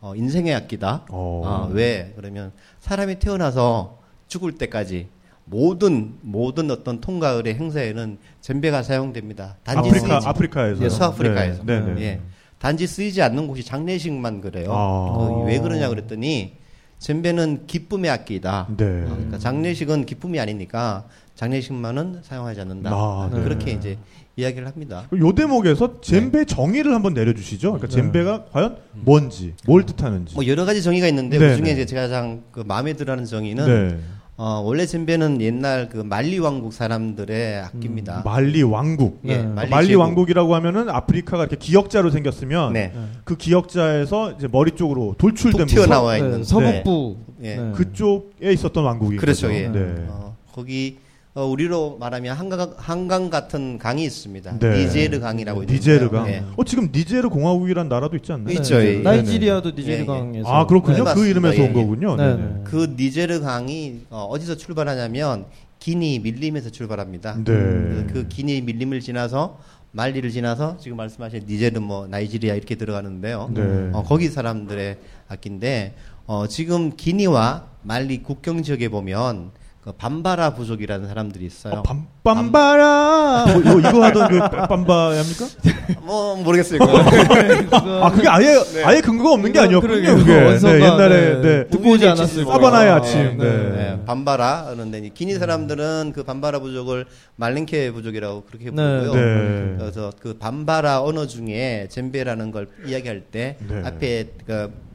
어, 0.00 0.14
인생의 0.16 0.54
악기다. 0.54 1.06
어. 1.10 1.42
아, 1.44 1.68
왜? 1.72 2.12
그러면 2.16 2.52
사람이 2.80 3.18
태어나서 3.18 3.98
죽을 4.28 4.52
때까지 4.52 5.08
모든 5.50 6.14
모든 6.22 6.70
어떤 6.70 7.00
통가을의 7.00 7.54
행사에는 7.56 8.18
젬베가 8.40 8.82
사용됩니다. 8.84 9.56
단지 9.64 9.88
아프리카 9.90 10.20
아프리카에서 10.24 10.84
예, 10.84 10.88
수아프리카에서. 10.88 11.62
네, 11.64 11.80
네. 11.80 11.94
네. 11.94 12.02
예. 12.02 12.20
단지 12.58 12.86
쓰이지 12.86 13.20
않는 13.22 13.46
곳이 13.48 13.64
장례식만 13.64 14.40
그래요. 14.42 14.72
아. 14.72 15.28
그 15.44 15.44
왜 15.50 15.58
그러냐 15.58 15.88
그랬더니 15.88 16.52
젬베는 16.98 17.66
기쁨의 17.66 18.10
악기이다. 18.10 18.68
네. 18.76 18.84
어, 18.84 19.06
그러니까 19.14 19.38
장례식은 19.38 20.06
기쁨이 20.06 20.38
아니니까 20.38 21.04
장례식만은 21.34 22.20
사용하지 22.22 22.60
않는다. 22.60 22.90
아, 22.92 23.30
네. 23.32 23.42
그렇게 23.42 23.72
이제 23.72 23.96
이야기를 24.36 24.68
합니다. 24.68 25.08
요 25.18 25.32
대목에서 25.32 26.00
젬베 26.00 26.44
정의를 26.44 26.94
한번 26.94 27.14
내려주시죠. 27.14 27.72
그러니까 27.72 27.88
네. 27.88 27.94
젬베가 28.02 28.44
과연 28.52 28.76
뭔지, 28.92 29.54
뭘 29.66 29.84
뜻하는지. 29.84 30.34
뭐 30.34 30.46
여러 30.46 30.64
가지 30.64 30.82
정의가 30.82 31.08
있는데 31.08 31.38
네, 31.38 31.48
그 31.48 31.56
중에 31.56 31.64
네. 31.66 31.72
이제 31.72 31.86
제가 31.86 32.02
가장 32.02 32.42
그 32.52 32.60
마음에 32.60 32.92
들어하는 32.92 33.24
정의는 33.24 33.66
네. 33.66 33.98
어, 34.42 34.62
원래 34.64 34.86
젬베는 34.86 35.42
옛날 35.42 35.90
그 35.90 35.98
말리 35.98 36.38
왕국 36.38 36.72
사람들의 36.72 37.58
악기입니다. 37.60 38.22
말리 38.24 38.62
왕국. 38.62 39.20
예, 39.26 39.42
말리, 39.42 39.68
말리 39.68 39.86
제국. 39.88 40.00
왕국이라고 40.00 40.54
하면은 40.54 40.88
아프리카가 40.88 41.42
이렇게 41.42 41.56
기역자로 41.56 42.10
생겼으면 42.10 42.72
네. 42.72 42.94
그 43.24 43.36
기역자에서 43.36 44.32
이제 44.38 44.48
머리 44.50 44.70
쪽으로 44.70 45.14
돌출된 45.18 45.66
툭 45.66 45.74
튀어나와 45.74 46.14
부분, 46.14 46.26
있는 46.26 46.38
네, 46.38 46.44
서북부. 46.44 47.16
예. 47.42 47.56
네. 47.56 47.72
그쪽에 47.74 48.50
있었던 48.50 48.82
왕국이 48.82 49.18
그렇죠. 49.18 49.52
예. 49.52 49.68
네. 49.68 50.06
어, 50.08 50.34
거기 50.54 50.96
어, 51.32 51.46
우리로 51.46 51.96
말하면 52.00 52.34
한강, 52.36 52.74
한강 52.76 53.30
같은 53.30 53.78
강이 53.78 54.02
있습니다. 54.04 54.58
네. 54.58 54.78
니제르 54.84 55.20
강이라고 55.20 55.62
있는데요. 55.62 55.78
니제르강. 55.78 56.28
예. 56.28 56.44
어 56.56 56.64
지금 56.64 56.88
니제르 56.92 57.28
공화국이란 57.28 57.88
나라도 57.88 58.16
있지 58.16 58.32
않나요? 58.32 58.52
있죠, 58.56 58.82
예. 58.84 58.98
나이지리아도 58.98 59.70
예, 59.70 59.72
니제르 59.72 60.06
강에서. 60.06 60.48
아 60.48 60.66
그렇군요. 60.66 61.04
네, 61.04 61.14
그 61.14 61.26
이름에서. 61.26 61.62
온 61.62 61.66
예, 61.66 61.70
예. 61.70 61.72
거군요. 61.72 62.16
네, 62.16 62.34
네. 62.34 62.42
네. 62.42 62.60
그 62.64 62.94
니제르 62.98 63.40
강이 63.42 64.00
어, 64.10 64.34
디서 64.40 64.56
출발하냐면 64.56 65.46
기니 65.78 66.18
밀림에서 66.18 66.70
출발합니다. 66.70 67.36
네. 67.36 67.44
그래서 67.44 68.06
그 68.12 68.26
기니 68.28 68.60
밀림을 68.60 68.98
지나서 68.98 69.60
말리를 69.92 70.28
지나서 70.30 70.78
지금 70.78 70.96
말씀하신 70.96 71.44
니제르 71.46 71.78
뭐 71.78 72.08
나이지리아 72.08 72.54
이렇게 72.54 72.74
들어가는데요. 72.74 73.52
네. 73.54 73.90
어, 73.92 74.02
거기 74.02 74.28
사람들의 74.28 74.98
악기인데 75.28 75.94
어, 76.26 76.48
지금 76.48 76.96
기니와 76.96 77.66
말리 77.82 78.20
국경 78.24 78.64
지역에 78.64 78.88
보면 78.88 79.52
그 79.82 79.92
밤바라 79.92 80.52
부족이라는 80.54 81.08
사람들이 81.08 81.46
있어요. 81.46 81.76
어, 81.76 81.82
밤, 81.82 82.06
빰바라 82.22 83.50
뭐, 83.50 83.60
이거, 83.62 83.88
이거 83.88 84.04
하던 84.04 84.28
그 84.28 84.38
빰바야입니까? 84.38 86.00
뭐 86.04 86.36
모르겠어요. 86.36 86.78
그거. 86.78 86.98
아 88.04 88.10
그게 88.10 88.28
아예 88.28 88.62
아예 88.84 89.00
근거가 89.00 89.32
없는 89.32 89.52
게 89.52 89.58
아니었군요. 89.58 90.16
그게 90.16 90.32
네, 90.32 90.74
옛날에 90.74 91.08
네. 91.08 91.40
네. 91.40 91.66
듣고 91.68 91.92
오지 91.92 92.06
않았을 92.06 92.44
사바나의. 92.44 92.90
아침. 92.90 93.38
네. 93.38 93.44
네. 93.44 93.70
네, 93.70 94.02
밤바라 94.04 94.66
그런데 94.74 94.98
이 94.98 95.08
기니 95.14 95.34
사람들은 95.36 96.12
그 96.14 96.24
밤바라 96.24 96.58
부족을 96.58 97.06
말랭케 97.36 97.92
부족이라고 97.92 98.42
그렇게 98.42 98.70
부르고요. 98.70 99.14
네. 99.14 99.76
그래서 99.78 100.12
그 100.20 100.34
밤바라 100.34 101.02
언어 101.02 101.26
중에 101.26 101.86
젬베라는 101.88 102.50
걸 102.50 102.68
이야기할 102.84 103.22
때 103.22 103.56
네. 103.66 103.82
앞에 103.82 104.26
그 104.46 104.89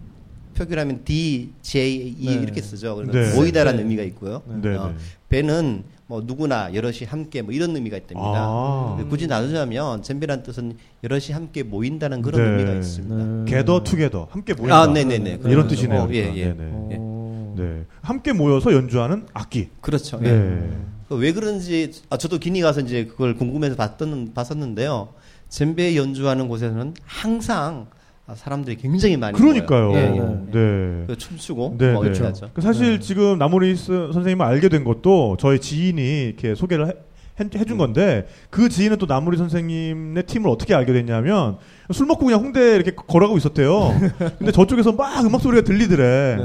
표기라면 0.56 1.02
D, 1.04 1.52
J, 1.62 2.16
E 2.20 2.26
네. 2.28 2.34
이렇게 2.42 2.62
쓰죠. 2.62 2.96
그래서 2.96 3.12
네. 3.12 3.36
모이다라는 3.36 3.78
네. 3.78 3.84
의미가 3.84 4.04
있고요. 4.04 4.42
네. 4.48 4.76
어, 4.76 4.88
네. 4.88 4.96
배는 5.30 5.84
뭐 6.08 6.22
누구나 6.24 6.74
여럿이 6.74 7.00
함께 7.08 7.42
뭐 7.42 7.54
이런 7.54 7.76
의미가 7.76 7.98
있답니다. 7.98 8.34
아. 8.36 9.06
굳이 9.10 9.28
나누자면 9.28 10.04
젬베란 10.04 10.44
뜻은 10.44 10.78
여럿이 11.04 11.32
함께 11.32 11.64
모인다는 11.64 12.22
그런 12.22 12.42
네. 12.42 12.50
의미가 12.52 12.78
있습니다. 12.78 13.16
네. 13.16 13.52
게더 13.52 13.84
투게더 13.84 14.28
함께 14.32 14.54
모인다. 14.54 14.82
아, 14.82 14.88
네네네. 14.88 15.40
이런 15.46 15.68
뜻이네요. 15.68 16.02
어, 16.02 16.10
예, 16.12 16.34
예. 16.36 16.46
네네. 16.54 16.70
어. 16.72 17.56
네. 17.58 17.86
함께 18.02 18.34
모여서 18.34 18.74
연주하는 18.74 19.28
악기. 19.34 19.70
그렇죠. 19.82 20.20
네. 20.20 20.30
예. 20.30 20.70
그왜 21.10 21.34
그런지 21.34 21.92
아 22.10 22.18
저도 22.18 22.40
기니 22.40 22.62
가서 22.62 22.82
이제 22.82 23.06
그걸 23.06 23.36
궁금해서 23.36 23.76
봤던 23.76 24.34
봤었는데요. 24.34 25.10
젬베 25.50 25.96
연주하는 25.96 26.48
곳에서는 26.48 26.94
항상 27.06 27.88
아, 27.92 27.96
사람들이 28.34 28.78
굉장히 28.78 29.18
많이 29.18 29.38
그러니까요. 29.38 29.94
예, 29.94 29.98
예. 29.98 30.20
네. 30.20 31.04
그 31.08 31.16
춤추고 31.18 31.76
네, 31.78 31.94
뭐 31.94 32.04
네. 32.04 32.10
하죠. 32.10 32.50
그 32.54 32.62
사실 32.62 32.94
네. 32.94 33.00
지금 33.00 33.38
나모리스 33.38 34.10
선생님을 34.14 34.44
알게 34.46 34.70
된 34.70 34.84
것도 34.84 35.38
저희 35.40 35.60
지인이 35.60 36.24
이렇게 36.30 36.56
소개를 36.56 36.88
해, 36.88 36.94
해- 37.40 37.66
준 37.66 37.78
건데 37.78 38.26
그 38.50 38.68
지인은 38.70 38.98
또 38.98 39.06
나모리 39.06 39.38
선생님의 39.38 40.24
팀을 40.24 40.50
어떻게 40.50 40.74
알게 40.74 40.94
됐냐면 40.94 41.58
술 41.92 42.08
먹고 42.08 42.26
그냥 42.26 42.42
홍대 42.42 42.62
에 42.62 42.76
이렇게 42.76 42.92
걸어가고 42.96 43.38
있었대요. 43.38 43.94
근데 44.40 44.52
저쪽에서 44.52 44.94
막 44.94 45.24
음악 45.24 45.42
소리가 45.42 45.64
들리더래. 45.64 46.38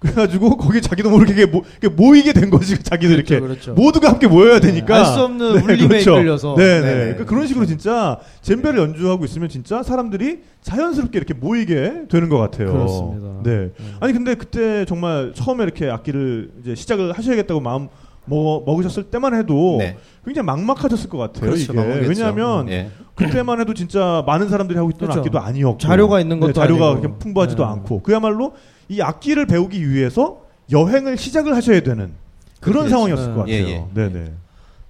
네. 0.00 0.12
그래가지고 0.12 0.56
거기 0.56 0.80
자기도 0.80 1.10
모르게 1.10 1.46
모, 1.46 1.64
이렇게 1.80 1.94
모이게 1.94 2.32
된 2.32 2.50
거지 2.50 2.80
자기도 2.82 3.14
이렇게 3.14 3.40
그렇죠. 3.40 3.74
모두가 3.74 4.10
함께 4.10 4.28
모여야 4.28 4.60
되니까 4.60 4.96
알 4.96 5.04
수 5.06 5.20
없는 5.22 5.62
울림에 5.62 6.00
이끌려서. 6.00 6.54
네네. 6.54 6.80
네 6.80 6.86
네. 6.86 7.00
그러니까 7.00 7.24
그런 7.24 7.46
식으로 7.46 7.66
진짜 7.66 8.18
젬베를 8.42 8.78
연주하고 8.78 9.24
있으면 9.24 9.48
진짜 9.48 9.82
사람들이 9.82 10.40
자연스럽게 10.62 11.18
이렇게 11.18 11.34
모이게 11.34 12.02
되는 12.08 12.28
것 12.28 12.38
같아요. 12.38 12.72
그렇습니다. 12.72 13.28
네. 13.42 13.70
아니 14.00 14.12
근데 14.12 14.34
그때 14.34 14.84
정말 14.84 15.32
처음에 15.34 15.64
이렇게 15.64 15.90
악기를 15.90 16.50
이제 16.62 16.74
시작을 16.74 17.12
하셔야겠다고 17.12 17.60
마음 17.60 17.88
먹, 18.28 18.64
먹으셨을 18.66 19.04
때만 19.04 19.34
해도 19.34 19.76
네. 19.78 19.96
굉장히 20.24 20.46
막막하셨을 20.46 21.08
것 21.08 21.18
같아요. 21.18 21.50
그렇죠. 21.50 21.62
이게 21.64 21.72
막막했죠. 21.72 22.08
왜냐하면 22.08 22.68
예. 22.68 22.90
그때만 23.14 23.60
해도 23.60 23.74
진짜 23.74 24.22
많은 24.26 24.48
사람들이 24.48 24.76
하고 24.78 24.90
있던 24.90 25.00
그렇죠. 25.00 25.20
악기도 25.20 25.38
아니었고 25.40 25.78
자료가 25.78 26.20
있는 26.20 26.38
것도 26.40 26.52
네, 26.52 26.60
자료가 26.60 26.86
아니고. 26.86 27.00
그렇게 27.00 27.18
풍부하지도 27.18 27.64
네. 27.64 27.68
않고 27.70 28.02
그야말로 28.02 28.54
이 28.88 29.00
악기를 29.00 29.46
배우기 29.46 29.90
위해서 29.90 30.42
여행을 30.70 31.16
시작을 31.16 31.56
하셔야 31.56 31.80
되는 31.80 32.12
그런 32.60 32.84
그렇죠. 32.84 32.90
상황이었을 32.90 33.34
것 33.34 33.40
같아요. 33.40 33.54
예, 33.54 33.68
예. 33.70 33.84
네네. 33.94 34.32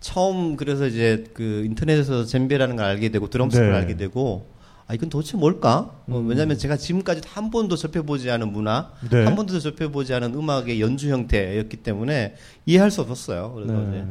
처음 0.00 0.56
그래서 0.56 0.86
이제 0.86 1.24
그 1.34 1.64
인터넷에서 1.66 2.24
젬베라는 2.24 2.76
걸 2.76 2.84
알게 2.84 3.08
되고 3.08 3.28
드럼스를 3.28 3.72
네. 3.72 3.76
알게 3.76 3.96
되고 3.96 4.46
아 4.88 4.94
이건 4.94 5.10
도대체 5.10 5.36
뭘까? 5.36 5.90
어, 6.08 6.24
왜냐하면 6.26 6.56
제가 6.56 6.78
지금까지 6.78 7.20
한 7.26 7.50
번도 7.50 7.76
접해보지 7.76 8.30
않은 8.30 8.50
문화, 8.50 8.90
네. 9.10 9.22
한 9.24 9.36
번도 9.36 9.60
접해보지 9.60 10.14
않은 10.14 10.34
음악의 10.34 10.80
연주 10.80 11.10
형태였기 11.10 11.76
때문에 11.76 12.34
이해할 12.64 12.90
수 12.90 13.02
없었어요. 13.02 13.52
그래서 13.54 13.74
네. 13.74 13.88
이제 13.88 14.06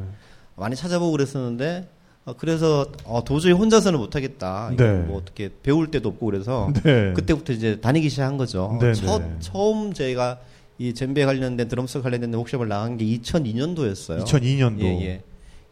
많이 0.55 0.75
찾아보고 0.75 1.11
그랬었는데 1.13 1.89
어, 2.25 2.33
그래서 2.37 2.91
어, 3.05 3.23
도저히 3.23 3.53
혼자서는 3.53 3.97
못하겠다. 3.97 4.73
네. 4.77 4.97
뭐 4.99 5.17
어떻게 5.17 5.49
배울 5.63 5.89
데도 5.89 6.09
없고 6.09 6.27
그래서 6.27 6.71
네. 6.83 7.11
그때부터 7.13 7.53
이제 7.53 7.81
다니기 7.81 8.09
시작한 8.09 8.37
거죠. 8.37 8.77
네, 8.79 8.93
첫, 8.93 9.19
네. 9.19 9.35
처음 9.39 9.93
제가 9.93 10.37
이 10.77 10.93
젬베 10.93 11.25
관련된 11.25 11.67
드럼스 11.69 12.03
관련된 12.03 12.31
워크숍을 12.35 12.67
나간 12.67 12.97
게 12.97 13.05
2002년도였어요. 13.05 14.23
2002년도. 14.23 14.81
예, 14.81 15.01
예. 15.05 15.23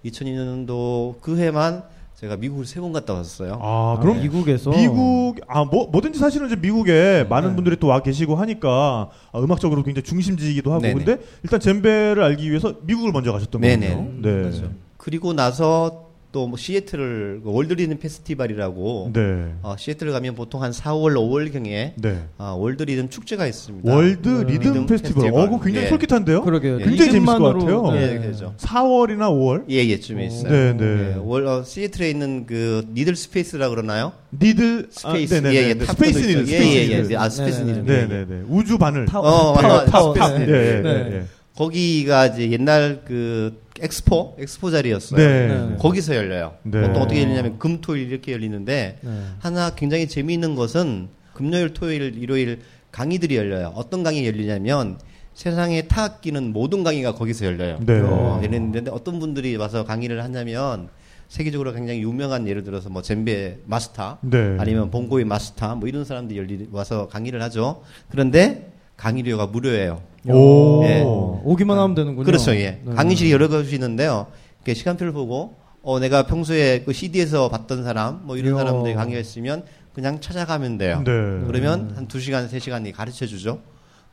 2002년도 0.03 1.21
그 1.21 1.37
해만 1.37 1.83
제가 2.15 2.37
미국을 2.37 2.65
세 2.65 2.79
번 2.79 2.93
갔다 2.93 3.13
왔어요. 3.13 3.59
아, 3.61 3.97
그럼 4.01 4.21
미국에서 4.21 4.71
미국 4.71 5.35
아 5.47 5.65
뭐 5.65 5.87
뭐든지 5.87 6.17
사실은 6.19 6.47
이제 6.47 6.55
미국에 6.55 7.25
많은 7.29 7.49
네. 7.49 7.55
분들이 7.55 7.75
또 7.77 7.87
와 7.87 7.99
계시고 8.01 8.35
하니까 8.35 9.09
아, 9.31 9.39
음악적으로 9.39 9.83
굉장히 9.83 10.03
중심지이기도 10.05 10.71
하고 10.71 10.81
네네. 10.81 10.93
근데 11.03 11.21
일단 11.43 11.59
젬베를 11.59 12.23
알기 12.23 12.49
위해서 12.49 12.73
미국을 12.83 13.11
먼저 13.11 13.31
가셨던. 13.33 13.59
거군요. 13.61 14.11
네. 14.21 14.31
그렇죠. 14.43 14.71
그리고 14.97 15.33
나서 15.33 16.04
또 16.35 16.47
뭐 16.47 16.57
시애틀을 16.57 17.41
그 17.45 17.51
World 17.51 17.73
Rhythm 17.73 17.97
Festival이라고 17.97 19.11
네. 19.13 19.53
어, 19.63 19.75
시애틀 19.79 20.11
가면 20.11 20.35
보통 20.35 20.61
한 20.63 20.71
4월 20.71 21.13
5월 21.15 21.51
경에 21.53 21.93
네. 21.95 22.19
아, 22.37 22.51
world 22.51 22.83
리듬 22.83 23.07
축제가 23.09 23.47
있습니다. 23.47 23.89
World 23.95 24.27
네. 24.27 24.43
Rhythm, 24.51 24.73
Rhythm 24.73 24.85
Festival. 24.85 25.23
Festival. 25.23 25.41
어, 25.41 25.45
그거 25.49 25.63
굉장히 25.63 25.85
예. 25.85 25.89
솔깃한데요? 25.89 26.43
그러게요. 26.43 26.77
굉장히 26.79 27.11
재밌을 27.13 27.37
것 27.37 27.53
같아요. 27.53 27.91
예, 27.95 28.19
그렇죠. 28.19 28.53
4월이나 28.57 29.29
5월? 29.31 29.63
예, 29.69 29.87
예쯤에 29.87 30.25
있어요. 30.25 30.51
네, 30.51 30.73
네. 30.73 31.13
예, 31.13 31.19
월, 31.23 31.47
어, 31.47 31.63
시애틀에 31.63 32.09
있는 32.09 32.45
그 32.45 32.85
Needle 32.93 33.15
Space라 33.15 33.69
그러나요? 33.69 34.11
니들 34.37 34.87
스페이스. 34.91 35.35
아. 35.35 35.53
예, 35.53 35.69
예, 35.69 35.73
네, 35.73 35.85
스페이스. 35.85 36.19
니들. 36.19 36.47
예, 36.49 36.57
스페이스 36.57 36.91
예, 36.91 37.07
예. 37.11 37.15
아, 37.15 37.29
스페이스 37.29 37.59
네, 37.61 37.65
니들. 37.65 37.85
네, 37.85 37.93
예, 37.93 38.01
예. 38.01 38.07
네, 38.07 38.25
네. 38.27 38.43
우주 38.49 38.77
바늘. 38.77 39.05
타워, 39.05 39.25
어, 39.51 39.53
타워, 39.61 40.13
타워. 40.13 40.37
네. 40.37 40.45
네, 40.45 40.45
네. 40.45 40.81
네, 40.81 41.09
네. 41.09 41.25
거기가 41.55 42.27
이제 42.27 42.51
옛날 42.51 43.01
그 43.05 43.61
엑스포 43.79 44.37
엑스포 44.39 44.71
자리였어요. 44.71 45.17
네. 45.17 45.47
네. 45.47 45.75
거기서 45.77 46.15
열려요. 46.15 46.53
네. 46.63 46.81
보통 46.81 47.01
어떻게 47.01 47.23
열리냐면 47.23 47.59
금토일 47.59 48.11
이렇게 48.11 48.33
열리는데 48.33 48.97
네. 49.01 49.23
하나 49.39 49.69
굉장히 49.71 50.07
재미있는 50.07 50.55
것은 50.55 51.09
금요일, 51.33 51.73
토요일, 51.73 52.17
일요일 52.17 52.59
강의들이 52.91 53.35
열려요. 53.35 53.73
어떤 53.75 54.03
강의 54.03 54.25
열리냐면 54.25 54.97
세상의 55.33 55.89
타악기는 55.89 56.53
모든 56.53 56.83
강의가 56.83 57.13
거기서 57.13 57.45
열려요. 57.45 57.79
네. 57.85 57.99
어, 57.99 58.39
열리는데 58.41 58.89
어떤 58.91 59.19
분들이 59.19 59.55
와서 59.57 59.83
강의를 59.83 60.23
하냐면 60.23 60.87
세계적으로 61.27 61.73
굉장히 61.73 62.01
유명한 62.01 62.47
예를 62.47 62.63
들어서 62.63 62.89
뭐 62.89 63.01
젬베 63.01 63.59
마스터 63.65 64.17
네. 64.21 64.55
아니면 64.59 64.91
봉고의 64.91 65.25
마스터 65.25 65.75
뭐 65.75 65.89
이런 65.89 66.05
사람들이 66.05 66.39
열리 66.39 66.67
와서 66.71 67.07
강의를 67.07 67.41
하죠. 67.43 67.83
그런데 68.09 68.71
강의료가 68.95 69.47
무료예요. 69.47 70.01
오. 70.33 70.83
예. 70.85 71.03
오기만 71.43 71.77
하면 71.77 71.95
되는군요. 71.95 72.25
그렇죠, 72.25 72.51
예. 72.55 72.81
네. 72.83 72.93
강의실이 72.95 73.31
여러 73.31 73.47
곳이 73.47 73.73
있는데요. 73.75 74.27
이렇게 74.59 74.73
시간표를 74.73 75.13
보고, 75.13 75.55
어, 75.81 75.99
내가 75.99 76.25
평소에 76.25 76.83
그 76.85 76.93
CD에서 76.93 77.49
봤던 77.49 77.83
사람, 77.83 78.21
뭐 78.23 78.37
이런. 78.37 78.57
사람들이 78.57 78.95
강의가 78.95 79.19
있으면 79.19 79.63
그냥 79.93 80.19
찾아가면 80.19 80.77
돼요. 80.77 81.03
네. 81.05 81.11
그러면 81.47 81.93
한두 81.95 82.19
시간, 82.19 82.47
세 82.47 82.59
시간이 82.59 82.91
가르쳐 82.91 83.25
주죠. 83.25 83.59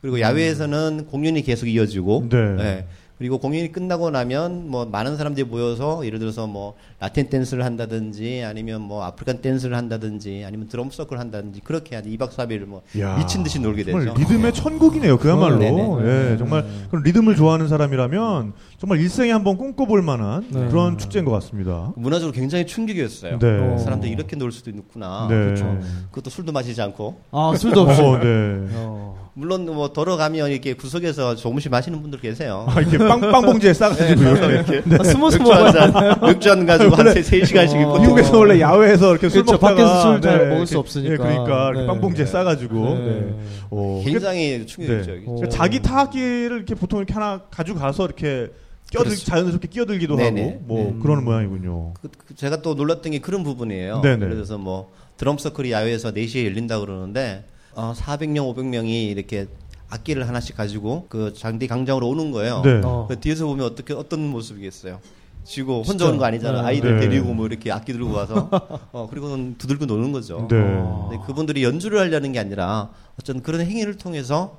그리고 0.01 0.21
야외에서는 0.21 1.07
공연이 1.11 1.43
계속 1.43 1.67
이어지고, 1.67 2.29
네. 2.29 2.39
예. 2.59 2.87
그리고 3.23 3.39
공연이 3.39 3.71
끝나고 3.71 4.11
나면 4.11 4.69
뭐 4.69 4.85
많은 4.85 5.17
사람들이 5.17 5.47
모여서 5.47 6.05
예를 6.05 6.19
들어서 6.19 6.49
뭐 6.49 6.75
라틴 6.99 7.31
댄스를 7.31 7.65
한다든지 7.65 8.43
아니면 8.45 8.81
뭐 8.81 9.05
African 9.05 9.41
댄스를 9.41 9.77
한다든지 9.77 10.43
아니면 10.45 10.67
드럼 10.67 10.91
서클 10.91 11.21
한다든지 11.21 11.61
그렇게 11.61 11.95
한 11.95 12.05
2박 12.05 12.31
3일을 12.31 12.65
뭐 12.65 12.83
야, 12.99 13.17
미친 13.19 13.45
듯이 13.45 13.61
놀게 13.61 13.85
되죠. 13.85 13.97
정말 13.97 14.15
리듬의 14.17 14.53
천국이네요. 14.55 15.19
그야말로. 15.19 15.57
네네. 15.59 16.33
예, 16.33 16.37
정말 16.37 16.67
그런 16.91 17.05
리듬을 17.05 17.37
좋아하는 17.37 17.69
사람이라면 17.69 18.55
정말 18.79 18.99
일생에 18.99 19.31
한번 19.31 19.57
꿈꿔볼 19.57 20.03
만한 20.03 20.45
네. 20.49 20.67
그런 20.67 20.99
축제인 20.99 21.25
것 21.25 21.31
같습니다. 21.31 21.93
문화적으로 21.95 22.33
굉장히 22.33 22.67
충격이었어요. 22.67 23.39
네. 23.39 23.47
어. 23.61 23.79
사람들이 23.79 24.11
이렇게 24.11 24.35
놀 24.35 24.51
수도 24.51 24.71
있구나. 24.71 25.29
네. 25.31 25.37
그렇죠. 25.37 25.79
그것도 26.11 26.29
술도 26.29 26.51
마시지 26.51 26.83
않고 26.83 27.21
아 27.31 27.55
술도 27.57 27.83
없이. 27.83 28.03
어, 28.03 28.19
네. 28.19 28.67
어. 28.73 29.22
물론 29.35 29.65
뭐 29.65 29.91
걸어가면 29.91 30.51
이렇게 30.51 30.75
구석에서 30.75 31.37
조금씩 31.37 31.71
마시는 31.71 32.03
분들 32.03 32.21
계세요. 32.21 32.67
아, 32.69 32.81
이렇게 32.81 32.99
빵, 32.99 33.19
빵 33.21 33.43
봉지에 33.43 33.73
싸가지고 33.73 34.23
이렇게. 34.23 34.83
아, 34.99 35.05
숨어서 35.05 35.39
맥주 35.39 35.53
한 35.53 35.73
잔, 35.73 36.21
맥주 36.21 36.51
한 36.51 36.67
가지고 36.67 36.95
한 36.97 37.07
3시간씩 37.07 37.75
어. 37.77 37.99
미국에서 37.99 38.37
원래 38.37 38.61
야외에서 38.61 39.13
이렇게 39.13 39.31
술 39.31 39.43
그렇죠. 39.43 39.53
먹다가 39.53 39.75
밖에서 39.75 40.03
술잘 40.03 40.39
먹을 40.39 40.51
이렇게, 40.51 40.67
수 40.67 40.79
없으니까. 40.79 41.13
예, 41.13 41.17
그러니까 41.17 41.73
네. 41.75 41.87
빵 41.87 42.01
봉지에 42.01 42.27
싸가지고. 42.27 42.75
네. 42.75 43.05
네. 43.05 43.35
어, 43.71 44.03
굉장히 44.05 44.67
충격이죠. 44.67 45.11
네. 45.11 45.19
이게. 45.19 45.27
어. 45.27 45.35
그러니까 45.35 45.49
자기 45.49 45.81
타악기를 45.81 46.57
이렇게 46.59 46.75
보통 46.75 46.99
이렇게 46.99 47.15
하나 47.15 47.41
가지고 47.51 47.79
가서 47.79 48.05
이렇게 48.05 48.51
끼어들 48.91 49.13
그렇죠. 49.13 49.25
자연스럽게 49.25 49.69
끼어들기도 49.69 50.17
네네. 50.17 50.43
하고 50.43 50.61
뭐 50.67 50.89
음. 50.91 51.01
그러는 51.01 51.25
모양이군요. 51.25 51.95
그, 52.03 52.09
그 52.27 52.37
제가 52.37 52.61
또 52.61 52.75
놀랐던 52.75 53.13
게 53.13 53.19
그런 53.21 53.43
부분이에요. 53.45 54.03
네네. 54.03 54.27
예를 54.27 54.35
들어서 54.35 54.59
뭐 54.59 54.93
드럼 55.17 55.39
서클이 55.39 55.73
야외에서 55.73 56.13
4시에 56.13 56.45
열린다 56.45 56.81
그러는데 56.81 57.45
어, 57.75 57.93
400명, 57.97 58.55
500명이 58.55 59.11
이렇게 59.11 59.47
악기를 59.89 60.27
하나씩 60.27 60.57
가지고 60.57 61.07
그 61.09 61.35
장디 61.35 61.67
광장으로 61.67 62.09
오는 62.09 62.31
거예요. 62.31 62.63
네. 62.65 62.81
어. 62.85 63.07
그 63.09 63.21
뒤에서 63.21 63.47
보면 63.47 63.67
어떻게 63.67 63.93
어떤 63.93 64.27
모습이겠어요? 64.29 65.01
지고 65.45 65.79
혼자 65.79 65.91
진짜. 65.91 66.07
오는 66.07 66.19
거 66.19 66.25
아니잖아. 66.25 66.63
네. 66.63 66.69
아이들 66.69 67.01
네. 67.01 67.09
데리고 67.09 67.35
뭐 67.35 67.47
이렇게 67.47 67.71
악기 67.73 67.93
들고 67.93 68.13
와서 68.13 68.49
어 68.93 69.09
그리고는 69.11 69.57
두들겨 69.59 69.87
노는 69.87 70.13
거죠. 70.13 70.47
네. 70.49 70.57
어. 70.57 71.09
근데 71.11 71.25
그분들이 71.27 71.65
연주를 71.65 71.99
하려는 71.99 72.33
게 72.33 72.39
아니라 72.39 72.91
어쩐 73.19 73.43
그런 73.43 73.61
행위를 73.61 73.97
통해서 73.97 74.57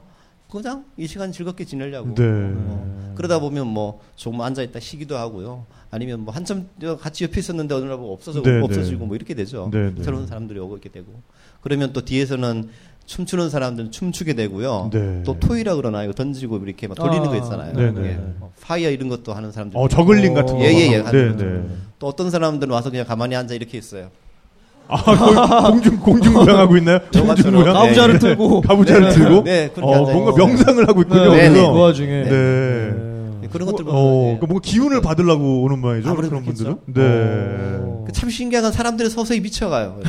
그냥 0.51 0.85
이 0.97 1.07
시간 1.07 1.31
즐겁게 1.31 1.65
지내려고. 1.65 2.13
네. 2.13 2.23
어, 2.23 3.13
그러다 3.15 3.39
보면 3.39 3.65
뭐 3.65 4.01
조금 4.15 4.41
앉아 4.41 4.61
있다 4.61 4.79
쉬기도 4.79 5.17
하고요. 5.17 5.65
아니면 5.89 6.19
뭐 6.21 6.33
한참 6.33 6.67
같이 6.99 7.23
옆에 7.23 7.39
있었는데 7.39 7.73
어느 7.73 7.85
날 7.85 7.97
보고 7.97 8.13
없어져 8.13 8.41
네, 8.41 8.61
없어지고 8.61 8.99
네. 8.99 9.05
뭐 9.05 9.15
이렇게 9.15 9.33
되죠. 9.33 9.69
네, 9.71 9.91
네. 9.95 10.03
새로운 10.03 10.27
사람들이 10.27 10.59
오고 10.59 10.75
있게 10.77 10.89
되고. 10.89 11.07
그러면 11.61 11.93
또 11.93 12.03
뒤에서는 12.03 12.69
춤추는 13.13 13.51
사람들은 13.51 13.91
춤추게 13.91 14.33
되고요. 14.33 14.89
네. 14.91 15.21
또 15.23 15.39
토이라 15.39 15.75
그러나 15.75 16.03
이거 16.03 16.13
던지고 16.13 16.57
이렇게 16.65 16.87
막 16.87 16.95
돌리는 16.95 17.27
아, 17.27 17.29
거 17.29 17.35
있잖아요. 17.35 17.73
네, 17.73 17.83
예. 17.83 17.91
네. 17.91 18.19
뭐 18.39 18.51
파이어 18.59 18.89
이런 18.89 19.07
것도 19.07 19.33
하는 19.33 19.51
사람들. 19.51 19.79
어, 19.79 19.87
저글링 19.87 20.33
같은 20.33 20.57
거. 20.57 20.63
예, 20.63 20.69
예, 20.73 20.93
예. 20.93 21.03
네, 21.03 21.35
네. 21.35 21.61
또 21.99 22.07
어떤 22.07 22.31
사람들은 22.31 22.73
와서 22.73 22.89
그냥 22.89 23.05
가만히 23.05 23.35
앉아 23.35 23.53
이렇게 23.53 23.77
있어요. 23.77 24.09
아, 24.87 25.69
공중 25.69 25.99
공중 25.99 26.33
모양하고 26.33 26.75
있나요? 26.77 26.99
공중. 27.13 27.53
모양. 27.53 27.73
가부좌를 27.73 28.13
네. 28.13 28.19
들고. 28.19 28.61
가부좌를 28.61 29.09
들고. 29.13 29.43
네, 29.43 29.69
그렇게 29.69 29.91
어, 29.91 29.99
앉아 29.99 30.11
뭔가. 30.11 30.31
명상을 30.35 30.89
하고 30.89 31.01
있군요. 31.01 31.35
네, 31.35 31.49
네. 31.49 31.61
그 31.61 31.79
와중에. 31.79 32.23
네. 32.23 32.29
네, 33.41 33.47
그런 33.51 33.67
것들 33.67 33.85
어, 33.87 33.91
보면 33.91 34.39
그 34.39 34.45
뭔가 34.45 34.61
기운을 34.63 35.01
받으려고 35.01 35.61
오는 35.61 35.79
모양이죠. 35.79 36.15
그런 36.15 36.43
분들은. 36.43 36.77
그렇겠죠. 36.77 36.79
네. 36.87 37.77
어. 37.79 38.05
참 38.11 38.31
신기한 38.31 38.63
건 38.63 38.71
사람들이 38.71 39.09
서서히 39.09 39.39
미쳐가요. 39.39 39.99